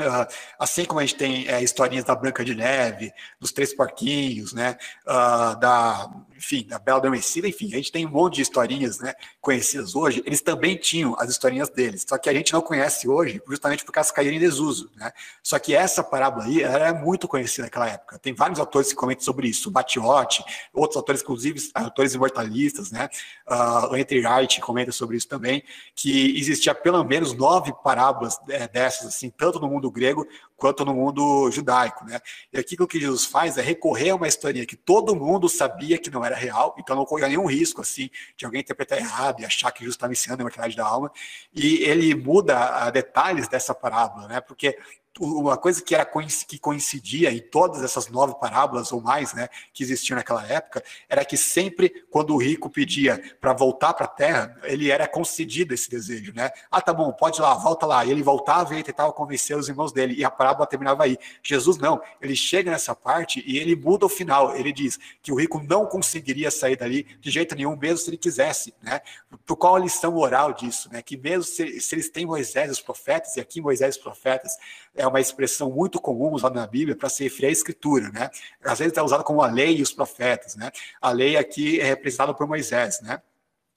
Uh, 0.00 0.26
assim 0.58 0.86
como 0.86 1.00
a 1.00 1.02
gente 1.04 1.16
tem 1.16 1.46
é, 1.46 1.62
historinhas 1.62 2.04
da 2.04 2.14
Branca 2.14 2.42
de 2.42 2.54
Neve, 2.54 3.12
dos 3.38 3.52
Três 3.52 3.74
Porquinhos, 3.74 4.54
né, 4.54 4.78
uh, 5.02 5.54
da, 5.60 6.10
enfim, 6.34 6.66
da 6.66 6.78
Bela 6.78 6.98
Adormecida, 6.98 7.46
enfim, 7.46 7.66
a 7.74 7.76
gente 7.76 7.92
tem 7.92 8.06
um 8.06 8.10
monte 8.10 8.36
de 8.36 8.42
historinhas 8.42 9.00
né, 9.00 9.12
conhecidas 9.38 9.94
hoje, 9.94 10.22
eles 10.24 10.40
também 10.40 10.78
tinham 10.78 11.14
as 11.18 11.28
historinhas 11.28 11.68
deles, 11.68 12.06
só 12.08 12.16
que 12.16 12.30
a 12.30 12.32
gente 12.32 12.54
não 12.54 12.62
conhece 12.62 13.06
hoje 13.06 13.42
justamente 13.46 13.84
porque 13.84 13.98
elas 13.98 14.10
caíram 14.10 14.34
em 14.34 14.40
desuso. 14.40 14.90
Né? 14.96 15.12
Só 15.42 15.58
que 15.58 15.74
essa 15.74 16.02
parábola 16.02 16.44
aí 16.44 16.62
era 16.62 16.88
é 16.88 16.92
muito 16.92 17.28
conhecida 17.28 17.64
naquela 17.64 17.88
época. 17.88 18.18
Tem 18.18 18.34
vários 18.34 18.58
autores 18.58 18.88
que 18.88 18.94
comentam 18.94 19.24
sobre 19.24 19.46
isso, 19.48 19.68
o 19.68 19.72
Batiotti, 19.72 20.42
outros 20.72 20.96
autores, 20.96 21.20
inclusive 21.20 21.70
autores 21.74 22.14
imortalistas, 22.14 22.90
né? 22.90 23.08
Uh, 23.46 23.92
o 23.92 23.96
Henry 23.96 24.26
Wright 24.26 24.60
comenta 24.60 24.90
sobre 24.90 25.16
isso 25.16 25.28
também, 25.28 25.62
que 25.94 26.38
existia 26.38 26.74
pelo 26.74 27.04
menos 27.04 27.34
nove 27.34 27.72
parábolas 27.84 28.38
é, 28.48 28.66
dessas, 28.66 29.08
assim, 29.08 29.30
tanto 29.30 29.60
no 29.60 29.68
mundo 29.68 29.81
mundo 29.82 29.90
grego 29.90 30.26
quanto 30.56 30.84
no 30.84 30.94
mundo 30.94 31.50
judaico, 31.50 32.04
né? 32.04 32.20
E 32.52 32.58
aqui 32.58 32.76
o 32.78 32.86
que 32.86 33.00
Jesus 33.00 33.24
faz 33.24 33.58
é 33.58 33.62
recorrer 33.62 34.10
a 34.10 34.14
uma 34.14 34.28
historinha 34.28 34.64
que 34.64 34.76
todo 34.76 35.16
mundo 35.16 35.48
sabia 35.48 35.98
que 35.98 36.10
não 36.10 36.24
era 36.24 36.36
real, 36.36 36.74
então 36.78 36.94
não 36.94 37.04
corria 37.04 37.28
nenhum 37.28 37.46
risco 37.46 37.80
assim 37.80 38.08
de 38.36 38.44
alguém 38.44 38.60
interpretar 38.60 38.98
errado 38.98 39.40
e 39.40 39.44
achar 39.44 39.72
que 39.72 39.80
Jesus 39.80 39.96
estava 39.96 40.12
ensinando 40.12 40.40
a 40.40 40.44
imortalidade 40.44 40.76
da 40.76 40.86
alma. 40.86 41.10
E 41.52 41.82
ele 41.82 42.14
muda 42.14 42.58
a, 42.58 42.90
detalhes 42.90 43.48
dessa 43.48 43.74
parábola, 43.74 44.28
né? 44.28 44.40
Porque 44.40 44.78
uma 45.20 45.56
coisa 45.56 45.82
que 45.82 45.94
era 45.94 46.08
que 46.46 46.58
coincidia 46.58 47.30
em 47.30 47.40
todas 47.40 47.82
essas 47.82 48.08
nove 48.08 48.34
parábolas 48.40 48.92
ou 48.92 49.00
mais, 49.00 49.34
né, 49.34 49.48
que 49.72 49.82
existiam 49.82 50.16
naquela 50.16 50.46
época, 50.46 50.82
era 51.08 51.24
que 51.24 51.36
sempre 51.36 52.04
quando 52.10 52.34
o 52.34 52.38
rico 52.38 52.70
pedia 52.70 53.22
para 53.40 53.52
voltar 53.52 53.92
para 53.94 54.06
a 54.06 54.08
terra, 54.08 54.56
ele 54.64 54.90
era 54.90 55.06
concedido 55.06 55.74
esse 55.74 55.90
desejo, 55.90 56.32
né? 56.34 56.50
Ah, 56.70 56.80
tá 56.80 56.92
bom, 56.92 57.12
pode 57.12 57.38
ir 57.38 57.42
lá, 57.42 57.54
volta 57.54 57.86
lá. 57.86 58.04
E 58.04 58.10
ele 58.10 58.22
voltava 58.22 58.74
e 58.74 58.82
tentava 58.82 59.12
convencer 59.12 59.56
os 59.56 59.68
irmãos 59.68 59.92
dele, 59.92 60.14
e 60.14 60.24
a 60.24 60.30
parábola 60.30 60.66
terminava 60.66 61.04
aí. 61.04 61.18
Jesus 61.42 61.78
não, 61.78 62.00
ele 62.20 62.34
chega 62.34 62.70
nessa 62.70 62.94
parte 62.94 63.42
e 63.46 63.58
ele 63.58 63.76
muda 63.76 64.06
o 64.06 64.08
final. 64.08 64.56
Ele 64.56 64.72
diz 64.72 64.98
que 65.22 65.32
o 65.32 65.34
rico 65.34 65.62
não 65.62 65.86
conseguiria 65.86 66.50
sair 66.50 66.76
dali 66.76 67.06
de 67.20 67.30
jeito 67.30 67.54
nenhum, 67.54 67.76
mesmo 67.76 67.98
se 67.98 68.10
ele 68.10 68.16
quisesse, 68.16 68.74
né? 68.82 69.00
Por 69.46 69.56
qual 69.56 69.76
a 69.76 69.78
lição 69.78 70.12
moral 70.12 70.52
disso, 70.52 70.88
né? 70.92 71.02
Que 71.02 71.16
mesmo 71.16 71.44
se, 71.44 71.80
se 71.80 71.94
eles 71.94 72.08
têm 72.08 72.26
Moisés 72.26 72.68
e 72.68 72.72
os 72.72 72.80
profetas, 72.80 73.36
e 73.36 73.40
aqui 73.40 73.60
Moisés 73.60 73.94
e 73.94 73.98
os 73.98 74.02
profetas 74.02 74.56
é 75.04 75.06
uma 75.06 75.20
expressão 75.20 75.70
muito 75.70 76.00
comum 76.00 76.32
usada 76.32 76.60
na 76.60 76.66
Bíblia 76.66 76.96
para 76.96 77.08
se 77.08 77.24
referir 77.24 77.46
à 77.46 77.50
Escritura, 77.50 78.10
né? 78.10 78.30
Às 78.64 78.78
vezes 78.78 78.96
é 78.96 79.02
usada 79.02 79.24
como 79.24 79.42
a 79.42 79.46
lei 79.46 79.76
e 79.76 79.82
os 79.82 79.92
profetas, 79.92 80.56
né? 80.56 80.70
A 81.00 81.10
lei 81.10 81.36
aqui 81.36 81.80
é 81.80 81.84
representada 81.84 82.32
por 82.34 82.46
Moisés, 82.46 83.00
né? 83.02 83.20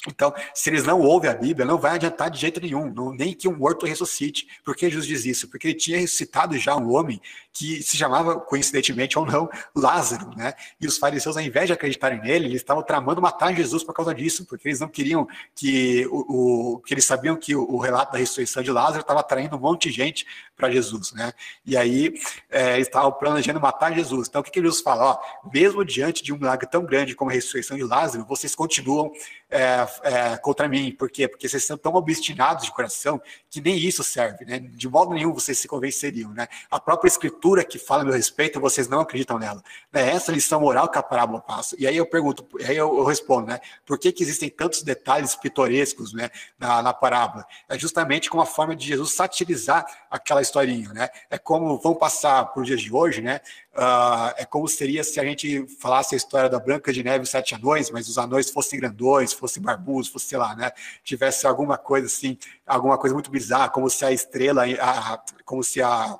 Então, 0.09 0.33
se 0.53 0.69
eles 0.69 0.83
não 0.83 0.99
ouvem 1.01 1.29
a 1.29 1.33
Bíblia, 1.33 1.65
não 1.65 1.77
vai 1.77 1.95
adiantar 1.95 2.29
de 2.29 2.39
jeito 2.39 2.59
nenhum, 2.59 2.91
não, 2.93 3.13
nem 3.13 3.33
que 3.33 3.47
um 3.47 3.55
morto 3.55 3.85
ressuscite. 3.85 4.47
Por 4.63 4.75
que 4.75 4.89
Jesus 4.89 5.07
diz 5.07 5.25
isso? 5.25 5.47
Porque 5.49 5.67
ele 5.67 5.75
tinha 5.75 5.99
ressuscitado 5.99 6.57
já 6.57 6.75
um 6.75 6.93
homem 6.93 7.21
que 7.55 7.81
se 7.81 7.95
chamava, 7.95 8.37
coincidentemente 8.37 9.17
ou 9.17 9.25
não, 9.25 9.49
Lázaro, 9.73 10.29
né? 10.35 10.53
E 10.79 10.85
os 10.85 10.97
fariseus, 10.97 11.37
ao 11.37 11.43
invés 11.43 11.67
de 11.67 11.73
acreditarem 11.73 12.21
nele, 12.21 12.47
eles 12.47 12.61
estavam 12.61 12.83
tramando 12.83 13.21
matar 13.21 13.55
Jesus 13.55 13.81
por 13.81 13.93
causa 13.93 14.13
disso, 14.13 14.45
porque 14.45 14.67
eles 14.67 14.81
não 14.81 14.89
queriam 14.89 15.25
que 15.55 16.05
o, 16.07 16.73
o 16.75 16.79
que 16.79 16.93
eles 16.93 17.05
sabiam 17.05 17.37
que 17.37 17.55
o, 17.55 17.63
o, 17.63 17.77
relato 17.77 18.11
da 18.11 18.17
ressurreição 18.17 18.61
de 18.61 18.71
Lázaro 18.71 18.99
estava 18.99 19.21
atraindo 19.21 19.55
um 19.55 19.59
monte 19.59 19.87
de 19.87 19.95
gente 19.95 20.27
para 20.57 20.69
Jesus, 20.69 21.13
né? 21.13 21.31
E 21.65 21.77
aí 21.77 22.13
é, 22.49 22.75
eles 22.75 22.87
estavam 22.87 23.13
planejando 23.13 23.59
matar 23.59 23.93
Jesus. 23.93 24.27
Então, 24.27 24.41
o 24.41 24.43
que, 24.43 24.51
que 24.51 24.61
Jesus 24.61 24.81
fala? 24.81 25.11
Ó, 25.11 25.49
mesmo 25.49 25.85
diante 25.85 26.21
de 26.21 26.33
um 26.33 26.37
milagre 26.37 26.67
tão 26.67 26.83
grande 26.83 27.15
como 27.15 27.31
a 27.31 27.33
ressurreição 27.33 27.77
de 27.77 27.83
Lázaro, 27.83 28.25
vocês 28.25 28.53
continuam 28.53 29.13
é, 29.49 29.87
é, 30.03 30.37
contra 30.37 30.67
mim. 30.67 30.91
Por 30.91 31.09
quê? 31.09 31.27
Porque 31.27 31.47
vocês 31.47 31.65
são 31.65 31.77
tão 31.77 31.93
obstinados 31.93 32.65
de 32.65 32.71
coração 32.71 33.21
que 33.49 33.61
nem 33.61 33.77
isso 33.77 34.03
serve, 34.03 34.43
né? 34.45 34.59
De 34.59 34.89
modo 34.89 35.13
nenhum 35.13 35.33
vocês 35.33 35.57
se 35.57 35.67
convenceriam, 35.67 36.31
né? 36.31 36.47
A 36.69 36.79
própria 36.79 37.07
escritura 37.07 37.63
que 37.63 37.77
fala 37.77 38.01
a 38.01 38.05
meu 38.05 38.13
respeito, 38.13 38.59
vocês 38.59 38.87
não 38.87 38.99
acreditam 38.99 39.37
nela. 39.37 39.63
É 39.93 40.09
essa 40.09 40.31
lição 40.31 40.59
moral 40.59 40.89
que 40.89 40.97
a 40.97 41.03
parábola 41.03 41.39
passa. 41.39 41.75
E 41.79 41.87
aí 41.87 41.95
eu 41.95 42.05
pergunto, 42.05 42.45
aí 42.65 42.75
eu, 42.75 43.03
respondo, 43.05 43.47
né? 43.47 43.59
Por 43.85 43.97
que, 43.99 44.11
que 44.11 44.23
existem 44.23 44.49
tantos 44.49 44.81
detalhes 44.81 45.35
pitorescos, 45.35 46.13
né? 46.13 46.29
Na, 46.59 46.81
na 46.81 46.93
parábola? 46.93 47.45
É 47.69 47.77
justamente 47.77 48.29
como 48.29 48.41
a 48.41 48.45
forma 48.45 48.75
de 48.75 48.87
Jesus 48.87 49.13
satirizar 49.13 49.85
aquela 50.09 50.41
historinha, 50.41 50.91
né? 50.91 51.09
É 51.29 51.37
como 51.37 51.77
vão 51.77 51.95
passar 51.95 52.45
por 52.45 52.63
dias 52.63 52.81
de 52.81 52.93
hoje, 52.93 53.21
né? 53.21 53.41
Uh, 53.75 54.31
é 54.37 54.45
como 54.45 54.69
seria 54.69 55.03
se 55.03 55.19
a 55.19 55.25
gente 55.25 55.67
falasse 55.81 56.15
a 56.15 56.17
história 56.17 56.49
da 56.49 56.57
Branca 56.57 56.93
de 56.93 57.03
Neve 57.03 57.19
e 57.19 57.23
os 57.23 57.29
Sete 57.29 57.55
Anões, 57.55 57.91
mas 57.91 58.07
os 58.07 58.17
anões 58.17 58.49
fossem 58.49 58.79
grandões, 58.79 59.33
fossem 59.33 59.61
barbudos, 59.61 60.07
fosse, 60.07 60.27
sei 60.27 60.37
lá, 60.37 60.55
né? 60.55 60.71
Tivesse 61.03 61.45
alguma 61.45 61.77
coisa 61.77 62.07
assim, 62.07 62.37
alguma 62.65 62.97
coisa 62.97 63.13
muito 63.13 63.29
bizarra, 63.29 63.67
como 63.67 63.89
se 63.89 64.05
a 64.05 64.13
estrela, 64.13 64.63
a, 64.79 65.21
como 65.43 65.61
se 65.61 65.81
a 65.81 66.17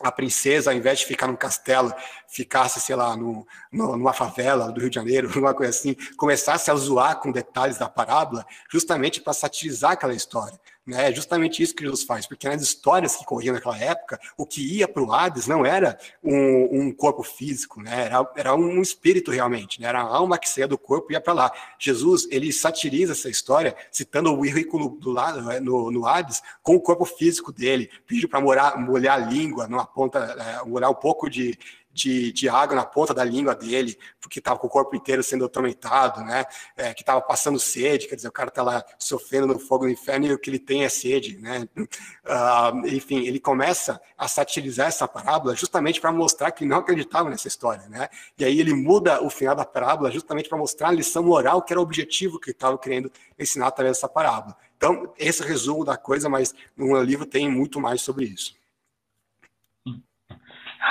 a 0.00 0.12
princesa, 0.12 0.70
ao 0.70 0.76
invés 0.76 0.98
de 0.98 1.06
ficar 1.06 1.26
num 1.26 1.36
castelo, 1.36 1.92
ficasse, 2.28 2.80
sei 2.80 2.94
lá, 2.94 3.16
no, 3.16 3.46
no, 3.72 3.96
numa 3.96 4.12
favela 4.12 4.70
do 4.70 4.80
Rio 4.80 4.90
de 4.90 4.94
Janeiro, 4.94 5.28
alguma 5.32 5.54
coisa 5.54 5.70
assim, 5.70 5.96
começasse 6.16 6.70
a 6.70 6.74
zoar 6.74 7.18
com 7.18 7.32
detalhes 7.32 7.78
da 7.78 7.88
parábola, 7.88 8.44
justamente 8.70 9.20
para 9.20 9.32
satirizar 9.32 9.92
aquela 9.92 10.14
história. 10.14 10.58
Né? 10.86 11.10
É 11.10 11.14
justamente 11.14 11.60
isso 11.62 11.74
que 11.74 11.82
Jesus 11.82 12.04
faz, 12.04 12.26
porque 12.26 12.48
nas 12.48 12.62
histórias 12.62 13.16
que 13.16 13.24
corriam 13.24 13.54
naquela 13.54 13.76
época, 13.76 14.20
o 14.36 14.46
que 14.46 14.76
ia 14.78 14.86
para 14.86 15.02
o 15.02 15.12
Hades 15.12 15.48
não 15.48 15.66
era 15.66 15.98
um, 16.22 16.80
um, 16.80 16.92
corpo 16.92 17.24
físico, 17.24 17.82
né? 17.82 18.04
era, 18.06 18.30
era 18.36 18.54
um 18.54 18.80
espírito 18.80 19.32
realmente, 19.32 19.80
né? 19.80 19.88
era 19.88 20.00
a 20.00 20.04
alma 20.04 20.38
que 20.38 20.48
saía 20.48 20.68
do 20.68 20.78
corpo 20.78 21.10
e 21.10 21.14
ia 21.14 21.20
para 21.20 21.32
lá. 21.32 21.52
Jesus, 21.76 22.28
ele 22.30 22.52
satiriza 22.52 23.12
essa 23.12 23.28
história, 23.28 23.76
citando 23.90 24.32
o 24.32 24.40
rico 24.42 24.88
do 24.88 25.10
lado, 25.10 25.42
né, 25.42 25.58
no, 25.58 25.90
no 25.90 26.06
Hades, 26.06 26.40
com 26.62 26.76
o 26.76 26.80
corpo 26.80 27.04
físico 27.04 27.52
dele, 27.52 27.90
pediu 28.06 28.28
para 28.28 28.40
molhar 28.40 29.14
a 29.14 29.16
língua 29.16 29.66
numa 29.66 29.86
ponta, 29.86 30.18
é, 30.18 30.68
molhar 30.68 30.90
um 30.90 30.94
pouco 30.94 31.28
de, 31.28 31.58
de, 31.96 32.30
de 32.30 32.46
água 32.48 32.76
na 32.76 32.84
ponta 32.84 33.14
da 33.14 33.24
língua 33.24 33.54
dele, 33.54 33.98
porque 34.20 34.38
estava 34.38 34.58
com 34.58 34.66
o 34.66 34.70
corpo 34.70 34.94
inteiro 34.94 35.22
sendo 35.22 35.46
atormentado, 35.46 36.20
né? 36.20 36.44
É, 36.76 36.92
que 36.92 37.00
estava 37.00 37.22
passando 37.22 37.58
sede, 37.58 38.06
quer 38.06 38.16
dizer, 38.16 38.28
o 38.28 38.32
cara 38.32 38.50
está 38.50 38.62
lá 38.62 38.84
sofrendo 38.98 39.46
no 39.46 39.58
fogo 39.58 39.86
do 39.86 39.90
inferno 39.90 40.26
e 40.26 40.32
o 40.32 40.38
que 40.38 40.50
ele 40.50 40.58
tem 40.58 40.84
é 40.84 40.88
sede, 40.90 41.38
né? 41.38 41.66
Uh, 41.76 42.86
enfim, 42.88 43.26
ele 43.26 43.40
começa 43.40 43.98
a 44.16 44.28
satirizar 44.28 44.88
essa 44.88 45.08
parábola 45.08 45.56
justamente 45.56 45.98
para 45.98 46.12
mostrar 46.12 46.50
que 46.50 46.66
não 46.66 46.78
acreditava 46.78 47.30
nessa 47.30 47.48
história, 47.48 47.88
né? 47.88 48.08
E 48.38 48.44
aí 48.44 48.60
ele 48.60 48.74
muda 48.74 49.22
o 49.24 49.30
final 49.30 49.56
da 49.56 49.64
parábola 49.64 50.10
justamente 50.10 50.50
para 50.50 50.58
mostrar 50.58 50.88
a 50.88 50.92
lição 50.92 51.22
moral 51.22 51.62
que 51.62 51.72
era 51.72 51.80
o 51.80 51.82
objetivo 51.82 52.38
que 52.38 52.50
ele 52.50 52.56
estava 52.56 52.76
querendo 52.76 53.10
ensinar 53.38 53.68
através 53.68 53.96
dessa 53.96 54.08
parábola. 54.08 54.54
Então, 54.76 55.14
esse 55.16 55.40
é 55.40 55.44
o 55.46 55.48
resumo 55.48 55.82
da 55.82 55.96
coisa, 55.96 56.28
mas 56.28 56.54
no 56.76 57.00
livro 57.02 57.24
tem 57.24 57.50
muito 57.50 57.80
mais 57.80 58.02
sobre 58.02 58.26
isso. 58.26 58.54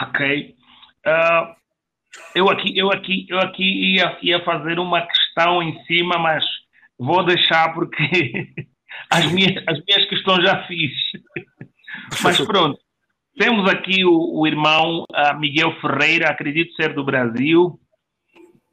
Ok. 0.09 0.55
Uh, 1.05 1.55
eu 2.33 2.49
aqui, 2.49 2.77
eu 2.77 2.91
aqui, 2.91 3.25
eu 3.29 3.39
aqui 3.39 3.63
ia, 3.63 4.17
ia 4.21 4.43
fazer 4.43 4.79
uma 4.79 5.01
questão 5.05 5.61
em 5.61 5.83
cima, 5.85 6.17
mas 6.17 6.43
vou 6.97 7.23
deixar 7.23 7.73
porque 7.73 8.49
as 9.09 9.31
minhas, 9.31 9.63
as 9.67 9.79
minhas 9.85 10.09
questões 10.09 10.43
já 10.43 10.63
fiz. 10.65 10.91
mas 12.23 12.39
pronto. 12.41 12.79
Temos 13.37 13.69
aqui 13.69 14.05
o, 14.05 14.39
o 14.39 14.47
irmão 14.47 15.03
uh, 15.03 15.39
Miguel 15.39 15.79
Ferreira, 15.81 16.29
acredito 16.29 16.73
ser 16.75 16.93
do 16.93 17.03
Brasil. 17.03 17.79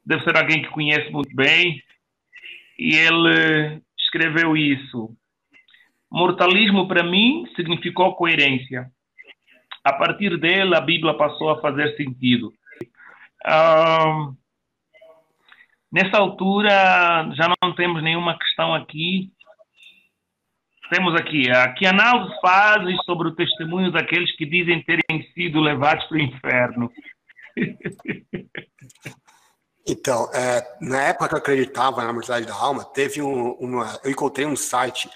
Deve 0.05 0.23
ser 0.23 0.37
alguém 0.37 0.61
que 0.61 0.69
conhece 0.69 1.09
muito 1.11 1.35
bem. 1.35 1.81
E 2.79 2.95
ele 2.95 3.81
escreveu 3.99 4.55
isso. 4.55 5.15
Mortalismo 6.09 6.87
para 6.87 7.03
mim 7.03 7.45
significou 7.55 8.15
coerência 8.15 8.89
a 9.83 9.93
partir 9.93 10.37
dele, 10.39 10.75
a 10.75 10.81
Bíblia 10.81 11.13
passou 11.13 11.49
a 11.49 11.59
fazer 11.59 11.95
sentido. 11.97 12.53
nessa 15.91 16.17
altura, 16.17 17.29
já 17.35 17.53
não 17.61 17.75
temos 17.75 18.01
nenhuma 18.01 18.37
questão 18.37 18.73
aqui. 18.73 19.31
Temos 20.89 21.15
aqui, 21.15 21.45
que 21.77 21.85
análise 21.85 22.33
fazes 22.39 22.95
sobre 23.03 23.27
o 23.27 23.35
testemunho 23.35 23.91
daqueles 23.91 24.35
que 24.35 24.45
dizem 24.45 24.83
terem 24.83 25.23
sido 25.33 25.59
levados 25.59 26.05
para 26.05 26.17
o 26.17 26.21
inferno? 26.21 26.91
Então, 29.85 30.31
é, 30.33 30.77
na 30.79 31.01
época 31.01 31.27
que 31.27 31.35
eu 31.35 31.39
acreditava 31.39 32.05
na 32.05 32.13
mortalidade 32.13 32.47
da 32.47 32.57
alma, 32.57 32.85
teve 32.85 33.21
um, 33.21 33.51
uma. 33.59 33.99
Eu 34.01 34.11
encontrei 34.11 34.45
um 34.45 34.55
site, 34.55 35.09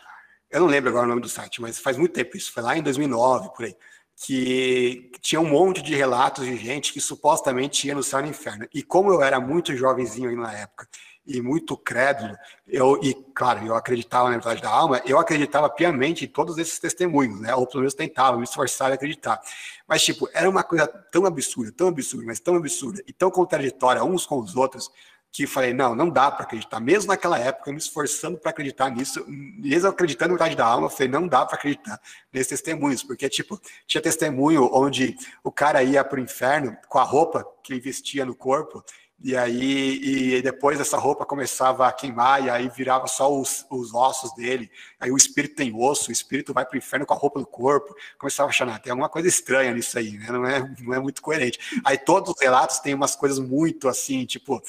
eu 0.51 0.59
não 0.59 0.67
lembro 0.67 0.89
agora 0.89 1.05
o 1.05 1.07
nome 1.07 1.21
do 1.21 1.29
site, 1.29 1.61
mas 1.61 1.79
faz 1.79 1.97
muito 1.97 2.11
tempo 2.11 2.35
isso, 2.35 2.51
foi 2.51 2.61
lá 2.61 2.77
em 2.77 2.83
2009, 2.83 3.47
por 3.55 3.63
aí 3.63 3.73
que 4.19 5.11
tinha 5.21 5.39
um 5.39 5.47
monte 5.47 5.81
de 5.81 5.95
relatos 5.95 6.43
de 6.43 6.57
gente 6.57 6.91
que 6.91 6.99
supostamente 6.99 7.87
ia 7.87 7.93
no 7.93 8.01
céu 8.01 8.19
e 8.19 8.23
no 8.23 8.29
inferno. 8.29 8.67
E 8.73 8.81
como 8.81 9.13
eu 9.13 9.21
era 9.21 9.39
muito 9.39 9.75
jovenzinho 9.75 10.35
na 10.35 10.51
época 10.53 10.87
e 11.25 11.39
muito 11.39 11.77
crédulo, 11.77 12.35
eu, 12.67 12.99
e 13.03 13.13
claro, 13.35 13.63
eu 13.65 13.75
acreditava 13.75 14.29
na 14.29 14.37
verdade 14.37 14.61
da 14.61 14.69
alma, 14.69 15.01
eu 15.05 15.19
acreditava 15.19 15.69
piamente 15.69 16.25
em 16.25 16.27
todos 16.27 16.57
esses 16.57 16.79
testemunhos, 16.79 17.39
né? 17.41 17.53
Ou 17.53 17.67
pelo 17.67 17.81
menos 17.81 17.93
tentava 17.93 18.37
me 18.37 18.43
esforçar 18.43 18.91
a 18.91 18.95
acreditar. 18.95 19.39
Mas, 19.87 20.03
tipo, 20.03 20.27
era 20.33 20.49
uma 20.49 20.63
coisa 20.63 20.87
tão 20.87 21.25
absurda, 21.25 21.71
tão 21.71 21.87
absurda, 21.87 22.25
mas 22.25 22.39
tão 22.39 22.55
absurda 22.55 23.03
e 23.05 23.13
tão 23.13 23.29
contraditória 23.29 24.03
uns 24.03 24.25
com 24.25 24.39
os 24.39 24.55
outros, 24.55 24.89
que 25.31 25.45
falei, 25.45 25.73
não, 25.73 25.93
não 25.93 26.09
dá 26.09 26.31
para 26.31 26.43
acreditar. 26.43 26.79
Mesmo 26.79 27.09
naquela 27.09 27.37
época, 27.37 27.71
me 27.71 27.77
esforçando 27.77 28.37
para 28.37 28.49
acreditar 28.49 28.89
nisso, 28.89 29.23
mesmo 29.27 29.89
acreditando 29.89 30.33
na 30.33 30.37
verdade 30.37 30.55
da 30.55 30.65
alma, 30.65 30.87
eu 30.87 30.89
falei, 30.89 31.07
não 31.07 31.27
dá 31.27 31.45
para 31.45 31.57
acreditar 31.57 31.99
nesses 32.33 32.47
testemunhos, 32.47 33.03
porque, 33.03 33.29
tipo, 33.29 33.59
tinha 33.85 34.01
testemunho 34.01 34.69
onde 34.73 35.15
o 35.43 35.51
cara 35.51 35.83
ia 35.83 36.03
para 36.03 36.19
o 36.19 36.23
inferno 36.23 36.75
com 36.87 36.97
a 36.97 37.03
roupa 37.03 37.45
que 37.63 37.73
ele 37.73 37.79
vestia 37.79 38.25
no 38.25 38.35
corpo, 38.35 38.83
e 39.19 39.35
aí 39.35 40.35
e 40.37 40.41
depois 40.43 40.79
essa 40.79 40.95
roupa 40.95 41.25
começava 41.25 41.87
a 41.87 41.91
queimar, 41.91 42.45
e 42.45 42.49
aí 42.49 42.69
virava 42.69 43.07
só 43.07 43.35
os, 43.35 43.65
os 43.69 43.93
ossos 43.93 44.33
dele, 44.35 44.69
aí 44.99 45.11
o 45.11 45.17
espírito 45.17 45.55
tem 45.55 45.73
osso, 45.75 46.09
o 46.09 46.11
espírito 46.11 46.53
vai 46.53 46.65
para 46.65 46.75
o 46.75 46.77
inferno 46.77 47.05
com 47.05 47.13
a 47.15 47.17
roupa 47.17 47.39
no 47.39 47.45
corpo, 47.45 47.95
começava 48.19 48.49
a 48.49 48.51
achar, 48.51 48.79
tem 48.79 48.91
alguma 48.91 49.09
coisa 49.09 49.27
estranha 49.27 49.73
nisso 49.73 49.97
aí, 49.97 50.17
né? 50.17 50.27
não, 50.29 50.45
é, 50.45 50.75
não 50.79 50.93
é 50.93 50.99
muito 50.99 51.21
coerente. 51.21 51.59
Aí 51.83 51.97
todos 51.97 52.31
os 52.33 52.39
relatos 52.39 52.77
têm 52.79 52.93
umas 52.93 53.15
coisas 53.15 53.39
muito 53.39 53.87
assim, 53.87 54.23
tipo, 54.23 54.61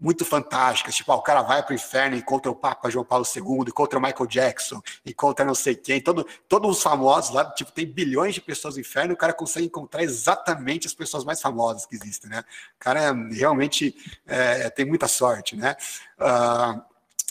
muito 0.00 0.24
fantásticas, 0.24 0.94
tipo, 0.94 1.10
ah, 1.10 1.16
o 1.16 1.22
cara 1.22 1.42
vai 1.42 1.62
para 1.62 1.72
o 1.72 1.74
inferno, 1.74 2.16
encontra 2.16 2.50
o 2.50 2.54
Papa 2.54 2.88
João 2.88 3.04
Paulo 3.04 3.24
II, 3.24 3.64
encontra 3.66 3.98
o 3.98 4.02
Michael 4.02 4.26
Jackson, 4.26 4.80
encontra 5.04 5.44
não 5.44 5.54
sei 5.54 5.74
quem, 5.74 6.00
todo, 6.00 6.26
todos 6.48 6.76
os 6.76 6.82
famosos 6.82 7.34
lá, 7.34 7.44
tipo, 7.52 7.72
tem 7.72 7.84
bilhões 7.86 8.34
de 8.34 8.40
pessoas 8.40 8.74
no 8.74 8.80
inferno, 8.80 9.14
o 9.14 9.16
cara 9.16 9.32
consegue 9.32 9.66
encontrar 9.66 10.02
exatamente 10.02 10.86
as 10.86 10.94
pessoas 10.94 11.24
mais 11.24 11.40
famosas 11.40 11.84
que 11.84 11.96
existem, 11.96 12.30
né? 12.30 12.44
O 12.76 12.78
cara 12.78 13.12
realmente 13.32 13.94
é, 14.26 14.70
tem 14.70 14.84
muita 14.84 15.08
sorte, 15.08 15.56
né? 15.56 15.76
Uh, 16.18 16.80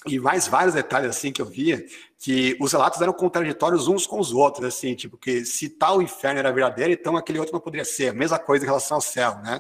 e 0.06 0.20
mais 0.20 0.48
vários 0.48 0.74
detalhes 0.74 1.10
assim 1.10 1.32
que 1.32 1.42
eu 1.42 1.46
via 1.46 1.86
que 2.20 2.58
os 2.60 2.72
relatos 2.72 3.00
eram 3.02 3.14
contraditórios 3.14 3.88
uns 3.88 4.08
com 4.08 4.20
os 4.20 4.32
outros, 4.32 4.66
assim, 4.66 4.96
tipo 4.96 5.18
que 5.18 5.46
se 5.46 5.70
tal 5.70 6.02
inferno 6.02 6.40
era 6.40 6.52
verdadeiro, 6.52 6.94
então 6.94 7.16
aquele 7.16 7.40
outro 7.40 7.54
não 7.54 7.60
poderia 7.60 7.86
ser. 7.86 8.10
A 8.10 8.14
mesma 8.14 8.40
coisa 8.40 8.66
em 8.66 8.68
relação 8.68 8.96
ao 8.96 9.02
céu, 9.02 9.38
né? 9.44 9.60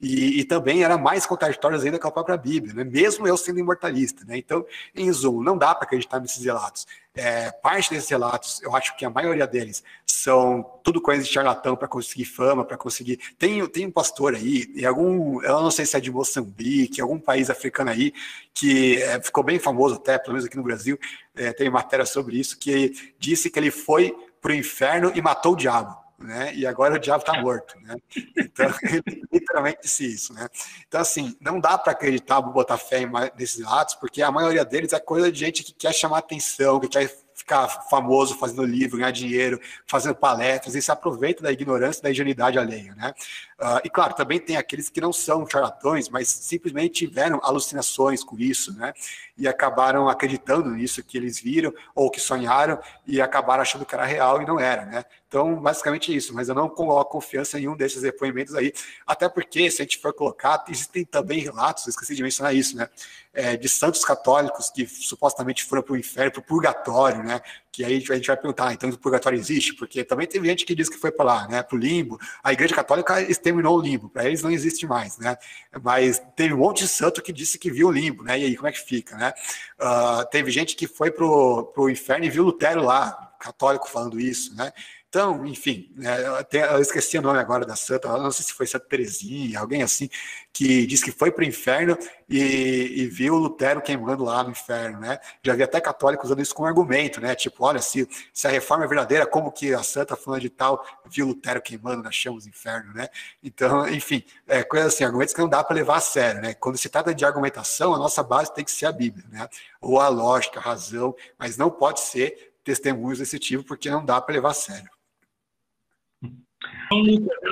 E, 0.00 0.40
e, 0.40 0.44
também 0.44 0.82
era 0.82 0.96
mais 0.96 1.26
contraditórios 1.26 1.84
ainda 1.84 1.98
com 1.98 2.08
a 2.08 2.10
própria 2.10 2.36
Bíblia, 2.36 2.72
né? 2.72 2.84
mesmo 2.84 3.28
eu 3.28 3.36
sendo 3.36 3.58
imortalista. 3.58 4.24
Né? 4.24 4.38
Então, 4.38 4.64
em 4.94 5.12
zoom, 5.12 5.42
não 5.42 5.58
dá 5.58 5.74
para 5.74 5.84
acreditar 5.84 6.18
nesses 6.20 6.42
relatos. 6.42 6.86
É, 7.14 7.50
parte 7.50 7.90
desses 7.90 8.08
relatos, 8.08 8.62
eu 8.62 8.74
acho 8.74 8.96
que 8.96 9.04
a 9.04 9.10
maioria 9.10 9.46
deles 9.46 9.84
são 10.06 10.62
tudo 10.82 11.02
coisa 11.02 11.22
de 11.22 11.28
charlatão 11.28 11.76
para 11.76 11.86
conseguir 11.86 12.24
fama, 12.24 12.64
para 12.64 12.78
conseguir. 12.78 13.18
Tem, 13.38 13.66
tem 13.68 13.86
um 13.86 13.90
pastor 13.90 14.34
aí, 14.34 14.72
em 14.74 14.86
algum, 14.86 15.42
eu 15.42 15.60
não 15.60 15.70
sei 15.70 15.84
se 15.84 15.96
é 15.96 16.00
de 16.00 16.10
Moçambique, 16.10 17.00
algum 17.00 17.18
país 17.18 17.50
africano 17.50 17.90
aí, 17.90 18.14
que 18.54 19.02
é, 19.02 19.20
ficou 19.20 19.44
bem 19.44 19.58
famoso 19.58 19.96
até, 19.96 20.18
pelo 20.18 20.32
menos 20.32 20.46
aqui 20.46 20.56
no 20.56 20.62
Brasil, 20.62 20.98
é, 21.34 21.52
tem 21.52 21.68
matéria 21.68 22.06
sobre 22.06 22.38
isso, 22.38 22.58
que 22.58 23.12
disse 23.18 23.50
que 23.50 23.58
ele 23.58 23.70
foi 23.70 24.16
para 24.40 24.52
o 24.52 24.54
inferno 24.54 25.12
e 25.14 25.20
matou 25.20 25.52
o 25.52 25.56
diabo 25.56 25.99
né? 26.20 26.54
E 26.54 26.66
agora 26.66 26.94
o 26.94 26.98
diabo 26.98 27.22
está 27.22 27.40
morto, 27.40 27.74
né? 27.80 27.96
Então, 28.36 28.66
literalmente 29.32 29.80
disse 29.82 30.06
isso, 30.06 30.34
né? 30.34 30.48
Então, 30.86 31.00
assim, 31.00 31.36
não 31.40 31.58
dá 31.58 31.78
para 31.78 31.92
acreditar, 31.92 32.40
botar 32.40 32.76
fé 32.76 33.08
nesses 33.38 33.64
atos, 33.66 33.94
porque 33.94 34.22
a 34.22 34.30
maioria 34.30 34.64
deles 34.64 34.92
é 34.92 35.00
coisa 35.00 35.32
de 35.32 35.38
gente 35.38 35.62
que 35.62 35.72
quer 35.72 35.92
chamar 35.94 36.18
atenção, 36.18 36.78
que 36.78 36.88
quer 36.88 37.08
ficar 37.34 37.68
famoso 37.88 38.36
fazendo 38.38 38.64
livro, 38.64 38.98
ganhar 38.98 39.10
dinheiro, 39.10 39.58
fazendo 39.86 40.14
palestras, 40.14 40.74
e 40.74 40.82
se 40.82 40.92
aproveita 40.92 41.42
da 41.42 41.50
ignorância, 41.50 42.02
da 42.02 42.10
ingenuidade 42.10 42.58
alheia, 42.58 42.94
né? 42.94 43.14
Uh, 43.58 43.80
e 43.82 43.90
claro, 43.90 44.14
também 44.14 44.38
tem 44.38 44.56
aqueles 44.56 44.90
que 44.90 45.00
não 45.00 45.12
são 45.12 45.46
charlatões, 45.46 46.08
mas 46.08 46.28
simplesmente 46.28 47.06
tiveram 47.06 47.40
alucinações 47.42 48.22
com 48.22 48.38
isso, 48.38 48.76
né? 48.76 48.92
E 49.40 49.48
acabaram 49.48 50.08
acreditando 50.08 50.70
nisso 50.70 51.02
que 51.02 51.16
eles 51.16 51.40
viram 51.40 51.72
ou 51.94 52.10
que 52.10 52.20
sonharam 52.20 52.78
e 53.06 53.20
acabaram 53.20 53.62
achando 53.62 53.86
que 53.86 53.94
era 53.94 54.04
real 54.04 54.40
e 54.42 54.46
não 54.46 54.60
era, 54.60 54.84
né? 54.84 55.04
Então, 55.26 55.54
basicamente 55.54 56.14
isso, 56.14 56.34
mas 56.34 56.48
eu 56.48 56.54
não 56.54 56.68
coloco 56.68 57.12
confiança 57.12 57.58
em 57.58 57.68
um 57.68 57.76
desses 57.76 58.02
depoimentos 58.02 58.54
aí, 58.54 58.72
até 59.06 59.28
porque, 59.28 59.70
se 59.70 59.80
a 59.80 59.84
gente 59.84 59.98
for 59.98 60.12
colocar, 60.12 60.64
existem 60.68 61.04
também 61.04 61.38
relatos, 61.40 61.86
esqueci 61.86 62.14
de 62.14 62.22
mencionar 62.22 62.54
isso, 62.54 62.76
né? 62.76 62.88
É, 63.32 63.56
de 63.56 63.68
santos 63.68 64.04
católicos 64.04 64.70
que 64.70 64.84
supostamente 64.86 65.64
foram 65.64 65.82
para 65.82 65.94
o 65.94 65.96
inferno, 65.96 66.32
para 66.32 66.40
o 66.40 66.44
purgatório, 66.44 67.22
né? 67.22 67.40
Que 67.72 67.84
aí 67.84 67.96
a 67.96 67.98
gente 67.98 68.26
vai 68.26 68.36
perguntar, 68.36 68.68
ah, 68.68 68.72
então 68.72 68.90
o 68.90 68.98
purgatório 68.98 69.38
existe? 69.38 69.74
Porque 69.74 70.02
também 70.02 70.26
teve 70.26 70.46
gente 70.48 70.66
que 70.66 70.74
diz 70.74 70.88
que 70.88 70.96
foi 70.96 71.12
para 71.12 71.24
lá, 71.24 71.48
né? 71.48 71.62
Para 71.62 71.76
o 71.76 71.78
limbo. 71.78 72.18
A 72.42 72.52
Igreja 72.52 72.74
Católica 72.74 73.22
exterminou 73.22 73.78
o 73.78 73.80
limbo, 73.80 74.08
para 74.08 74.24
eles 74.24 74.42
não 74.42 74.50
existe 74.50 74.86
mais, 74.86 75.18
né? 75.18 75.36
Mas 75.82 76.20
teve 76.34 76.52
um 76.52 76.58
monte 76.58 76.82
de 76.82 76.88
santo 76.88 77.22
que 77.22 77.32
disse 77.32 77.58
que 77.58 77.70
viu 77.70 77.88
o 77.88 77.92
limbo, 77.92 78.24
né? 78.24 78.38
E 78.38 78.44
aí, 78.44 78.56
como 78.56 78.68
é 78.68 78.72
que 78.72 78.80
fica, 78.80 79.16
né? 79.16 79.32
Uh, 79.80 80.28
teve 80.30 80.50
gente 80.50 80.74
que 80.74 80.86
foi 80.88 81.10
para 81.10 81.24
o 81.24 81.88
inferno 81.88 82.24
e 82.24 82.30
viu 82.30 82.42
Lutero 82.42 82.82
lá, 82.82 83.30
católico 83.38 83.88
falando 83.88 84.20
isso, 84.20 84.54
né? 84.56 84.72
Então, 85.10 85.44
enfim, 85.44 85.90
é, 86.04 86.72
eu 86.72 86.80
esqueci 86.80 87.18
o 87.18 87.22
nome 87.22 87.40
agora 87.40 87.66
da 87.66 87.74
santa, 87.74 88.16
não 88.16 88.30
sei 88.30 88.44
se 88.44 88.52
foi 88.52 88.64
Santa 88.64 88.86
Terezinha, 88.86 89.58
alguém 89.58 89.82
assim, 89.82 90.08
que 90.52 90.86
disse 90.86 91.04
que 91.04 91.10
foi 91.10 91.32
para 91.32 91.42
o 91.42 91.44
inferno 91.44 91.98
e, 92.28 93.02
e, 93.02 93.06
viu 93.08 93.34
Lutero 93.34 93.82
queimando 93.82 94.22
lá 94.22 94.44
no 94.44 94.50
inferno, 94.52 95.00
né? 95.00 95.18
Já 95.42 95.56
vi 95.56 95.64
até 95.64 95.80
católicos 95.80 96.26
usando 96.26 96.40
isso 96.40 96.54
como 96.54 96.68
argumento, 96.68 97.20
né? 97.20 97.34
Tipo, 97.34 97.64
olha, 97.64 97.80
se, 97.82 98.08
se 98.32 98.46
a 98.46 98.50
reforma 98.50 98.84
é 98.84 98.86
verdadeira, 98.86 99.26
como 99.26 99.50
que 99.50 99.74
a 99.74 99.82
santa 99.82 100.14
falando 100.14 100.42
de 100.42 100.50
tal 100.50 100.84
viu 101.06 101.26
Lutero 101.26 101.60
queimando 101.60 102.04
nas 102.04 102.14
chamas 102.14 102.44
do 102.44 102.50
inferno, 102.50 102.94
né? 102.94 103.08
Então, 103.42 103.88
enfim, 103.88 104.22
é, 104.46 104.62
coisa 104.62 104.86
assim, 104.86 105.02
argumentos 105.02 105.34
que 105.34 105.40
não 105.40 105.48
dá 105.48 105.64
para 105.64 105.74
levar 105.74 105.96
a 105.96 106.00
sério, 106.00 106.40
né? 106.40 106.54
Quando 106.54 106.78
se 106.78 106.88
trata 106.88 107.12
de 107.12 107.24
argumentação, 107.24 107.92
a 107.92 107.98
nossa 107.98 108.22
base 108.22 108.54
tem 108.54 108.64
que 108.64 108.70
ser 108.70 108.86
a 108.86 108.92
Bíblia, 108.92 109.24
né? 109.28 109.48
Ou 109.80 109.98
a 109.98 110.06
lógica, 110.06 110.60
a 110.60 110.62
razão, 110.62 111.16
mas 111.36 111.56
não 111.56 111.68
pode 111.68 111.98
ser 111.98 112.52
testemunhos 112.62 113.18
desse 113.18 113.40
tipo, 113.40 113.64
porque 113.64 113.90
não 113.90 114.04
dá 114.04 114.20
para 114.20 114.34
levar 114.34 114.50
a 114.50 114.54
sério. 114.54 114.99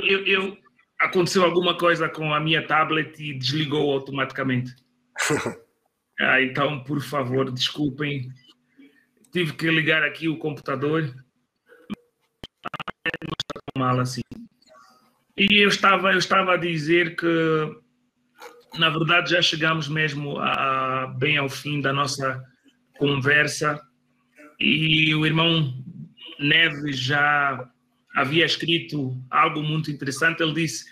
Eu, 0.03 0.27
eu, 0.27 0.59
aconteceu 0.99 1.45
alguma 1.45 1.77
coisa 1.77 2.09
com 2.09 2.35
a 2.35 2.41
minha 2.41 2.67
tablet 2.67 3.19
e 3.23 3.39
desligou 3.39 3.93
automaticamente. 3.93 4.75
ah, 6.21 6.43
então, 6.43 6.83
por 6.85 7.01
favor, 7.01 7.51
desculpem. 7.51 8.29
Tive 9.33 9.53
que 9.53 9.71
ligar 9.71 10.03
aqui 10.03 10.29
o 10.29 10.39
computador. 10.39 11.03
Não 11.03 11.15
está 13.03 13.61
tão 13.75 13.83
mal 13.83 14.01
assim. 14.01 14.23
E 15.37 15.63
eu 15.63 15.69
estava, 15.69 16.13
eu 16.13 16.19
estava 16.19 16.55
a 16.55 16.57
dizer 16.57 17.15
que, 17.15 17.77
na 18.77 18.91
verdade, 18.91 19.31
já 19.31 19.41
chegamos 19.41 19.87
mesmo 19.89 20.39
a, 20.39 21.15
bem 21.17 21.37
ao 21.37 21.49
fim 21.49 21.81
da 21.81 21.93
nossa 21.93 22.43
conversa. 22.99 23.81
E 24.59 25.15
o 25.15 25.25
irmão 25.25 25.73
Neves 26.41 26.99
já 26.99 27.71
havia 28.19 28.45
escrito 28.45 29.17
algo 29.31 29.63
muito 29.63 29.91
interessante. 29.91 30.43
Ele 30.43 30.55
disse: 30.55 30.85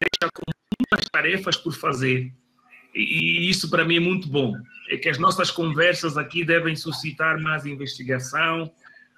deixa 0.00 0.32
com 0.32 0.42
muitas 0.80 1.08
tarefas 1.10 1.56
por 1.56 1.74
fazer. 1.74 2.32
E 2.94 3.48
isso 3.48 3.68
para 3.68 3.84
mim 3.84 3.96
é 3.96 4.00
muito 4.00 4.28
bom. 4.28 4.54
É 4.88 4.96
que 4.96 5.08
as 5.08 5.18
nossas 5.18 5.50
conversas 5.50 6.16
aqui 6.16 6.44
devem 6.44 6.74
suscitar 6.74 7.38
mais 7.40 7.66
investigação, 7.66 8.72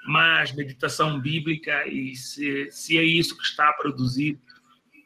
mais 0.07 0.53
meditação 0.53 1.21
bíblica, 1.21 1.87
e 1.87 2.17
se, 2.17 2.69
se 2.71 2.99
é 2.99 3.05
isso 3.05 3.37
que 3.37 3.45
está 3.45 3.69
a 3.69 3.73
produzir, 3.75 4.39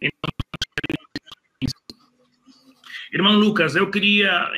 então. 0.01 0.31
Irmão 3.13 3.35
Lucas, 3.35 3.77
eu 3.77 3.91
queria 3.91 4.51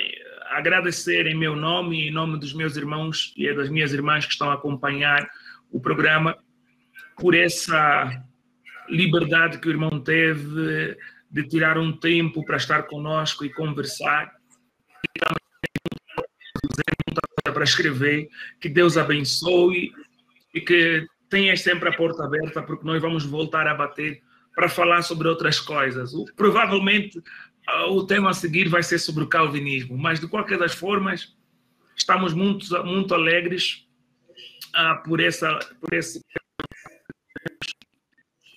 agradecer 0.51 1.27
em 1.27 1.35
meu 1.35 1.56
nome, 1.56 2.09
em 2.09 2.10
nome 2.10 2.39
dos 2.39 2.55
meus 2.55 2.77
irmãos 2.77 3.35
e 3.36 3.52
das 3.52 3.68
minhas 3.68 3.93
irmãs 3.93 4.24
que 4.24 4.32
estão 4.32 4.51
a 4.51 4.55
acompanhar 4.55 5.28
o 5.70 5.80
programa, 5.80 6.36
por 7.16 7.34
essa 7.34 8.24
liberdade 8.88 9.59
que 9.59 9.68
o 9.68 9.70
irmão 9.70 10.01
teve 10.01 10.97
de 11.30 11.48
tirar 11.48 11.76
um 11.78 11.93
tempo 11.93 12.44
para 12.44 12.56
estar 12.56 12.84
conosco 12.84 13.44
e 13.44 13.52
conversar. 13.52 14.32
E 15.16 15.20
também 15.20 15.47
para 17.52 17.64
escrever. 17.64 18.28
Que 18.60 18.68
Deus 18.68 18.97
abençoe 18.97 19.90
e 20.55 20.60
que 20.60 21.06
tenha 21.28 21.56
sempre 21.56 21.88
a 21.88 21.93
porta 21.93 22.24
aberta, 22.24 22.62
porque 22.62 22.84
nós 22.84 23.01
vamos 23.01 23.24
voltar 23.24 23.66
a 23.66 23.74
bater 23.74 24.22
para 24.55 24.68
falar 24.68 25.02
sobre 25.02 25.28
outras 25.28 25.60
coisas. 25.60 26.12
Provavelmente 26.36 27.20
o 27.88 28.05
tema 28.05 28.30
a 28.30 28.34
seguir 28.34 28.68
vai 28.68 28.82
ser 28.82 28.98
sobre 28.98 29.24
o 29.24 29.28
calvinismo, 29.28 29.98
mas 29.98 30.20
de 30.20 30.28
qualquer 30.28 30.59
das 30.59 30.74
formas, 30.74 31.34
estamos 31.97 32.32
muito, 32.32 32.66
muito 32.84 33.14
alegres 33.14 33.85
uh, 34.77 35.03
por, 35.03 35.20
essa, 35.20 35.59
por 35.81 35.93
esse. 35.94 36.20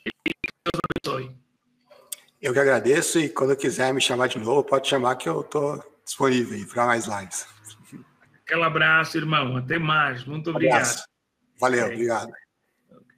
Deus 0.06 0.82
abençoe. 1.06 1.36
Eu 2.42 2.54
que 2.54 2.60
agradeço 2.60 3.20
e 3.20 3.30
quando 3.30 3.56
quiser 3.56 3.94
me 3.94 4.00
chamar 4.00 4.28
de 4.28 4.40
novo, 4.40 4.64
pode 4.64 4.88
chamar 4.88 5.16
que 5.16 5.28
eu 5.28 5.42
estou 5.42 5.84
disponível 6.06 6.68
para 6.68 6.86
mais 6.86 7.06
lives. 7.06 7.48
Aquele 8.46 8.64
abraço, 8.64 9.18
irmão. 9.18 9.58
Até 9.58 9.78
mais. 9.78 10.24
Muito 10.24 10.50
obrigado. 10.50 11.04
Valeu, 11.60 11.86
obrigado. 11.86 12.32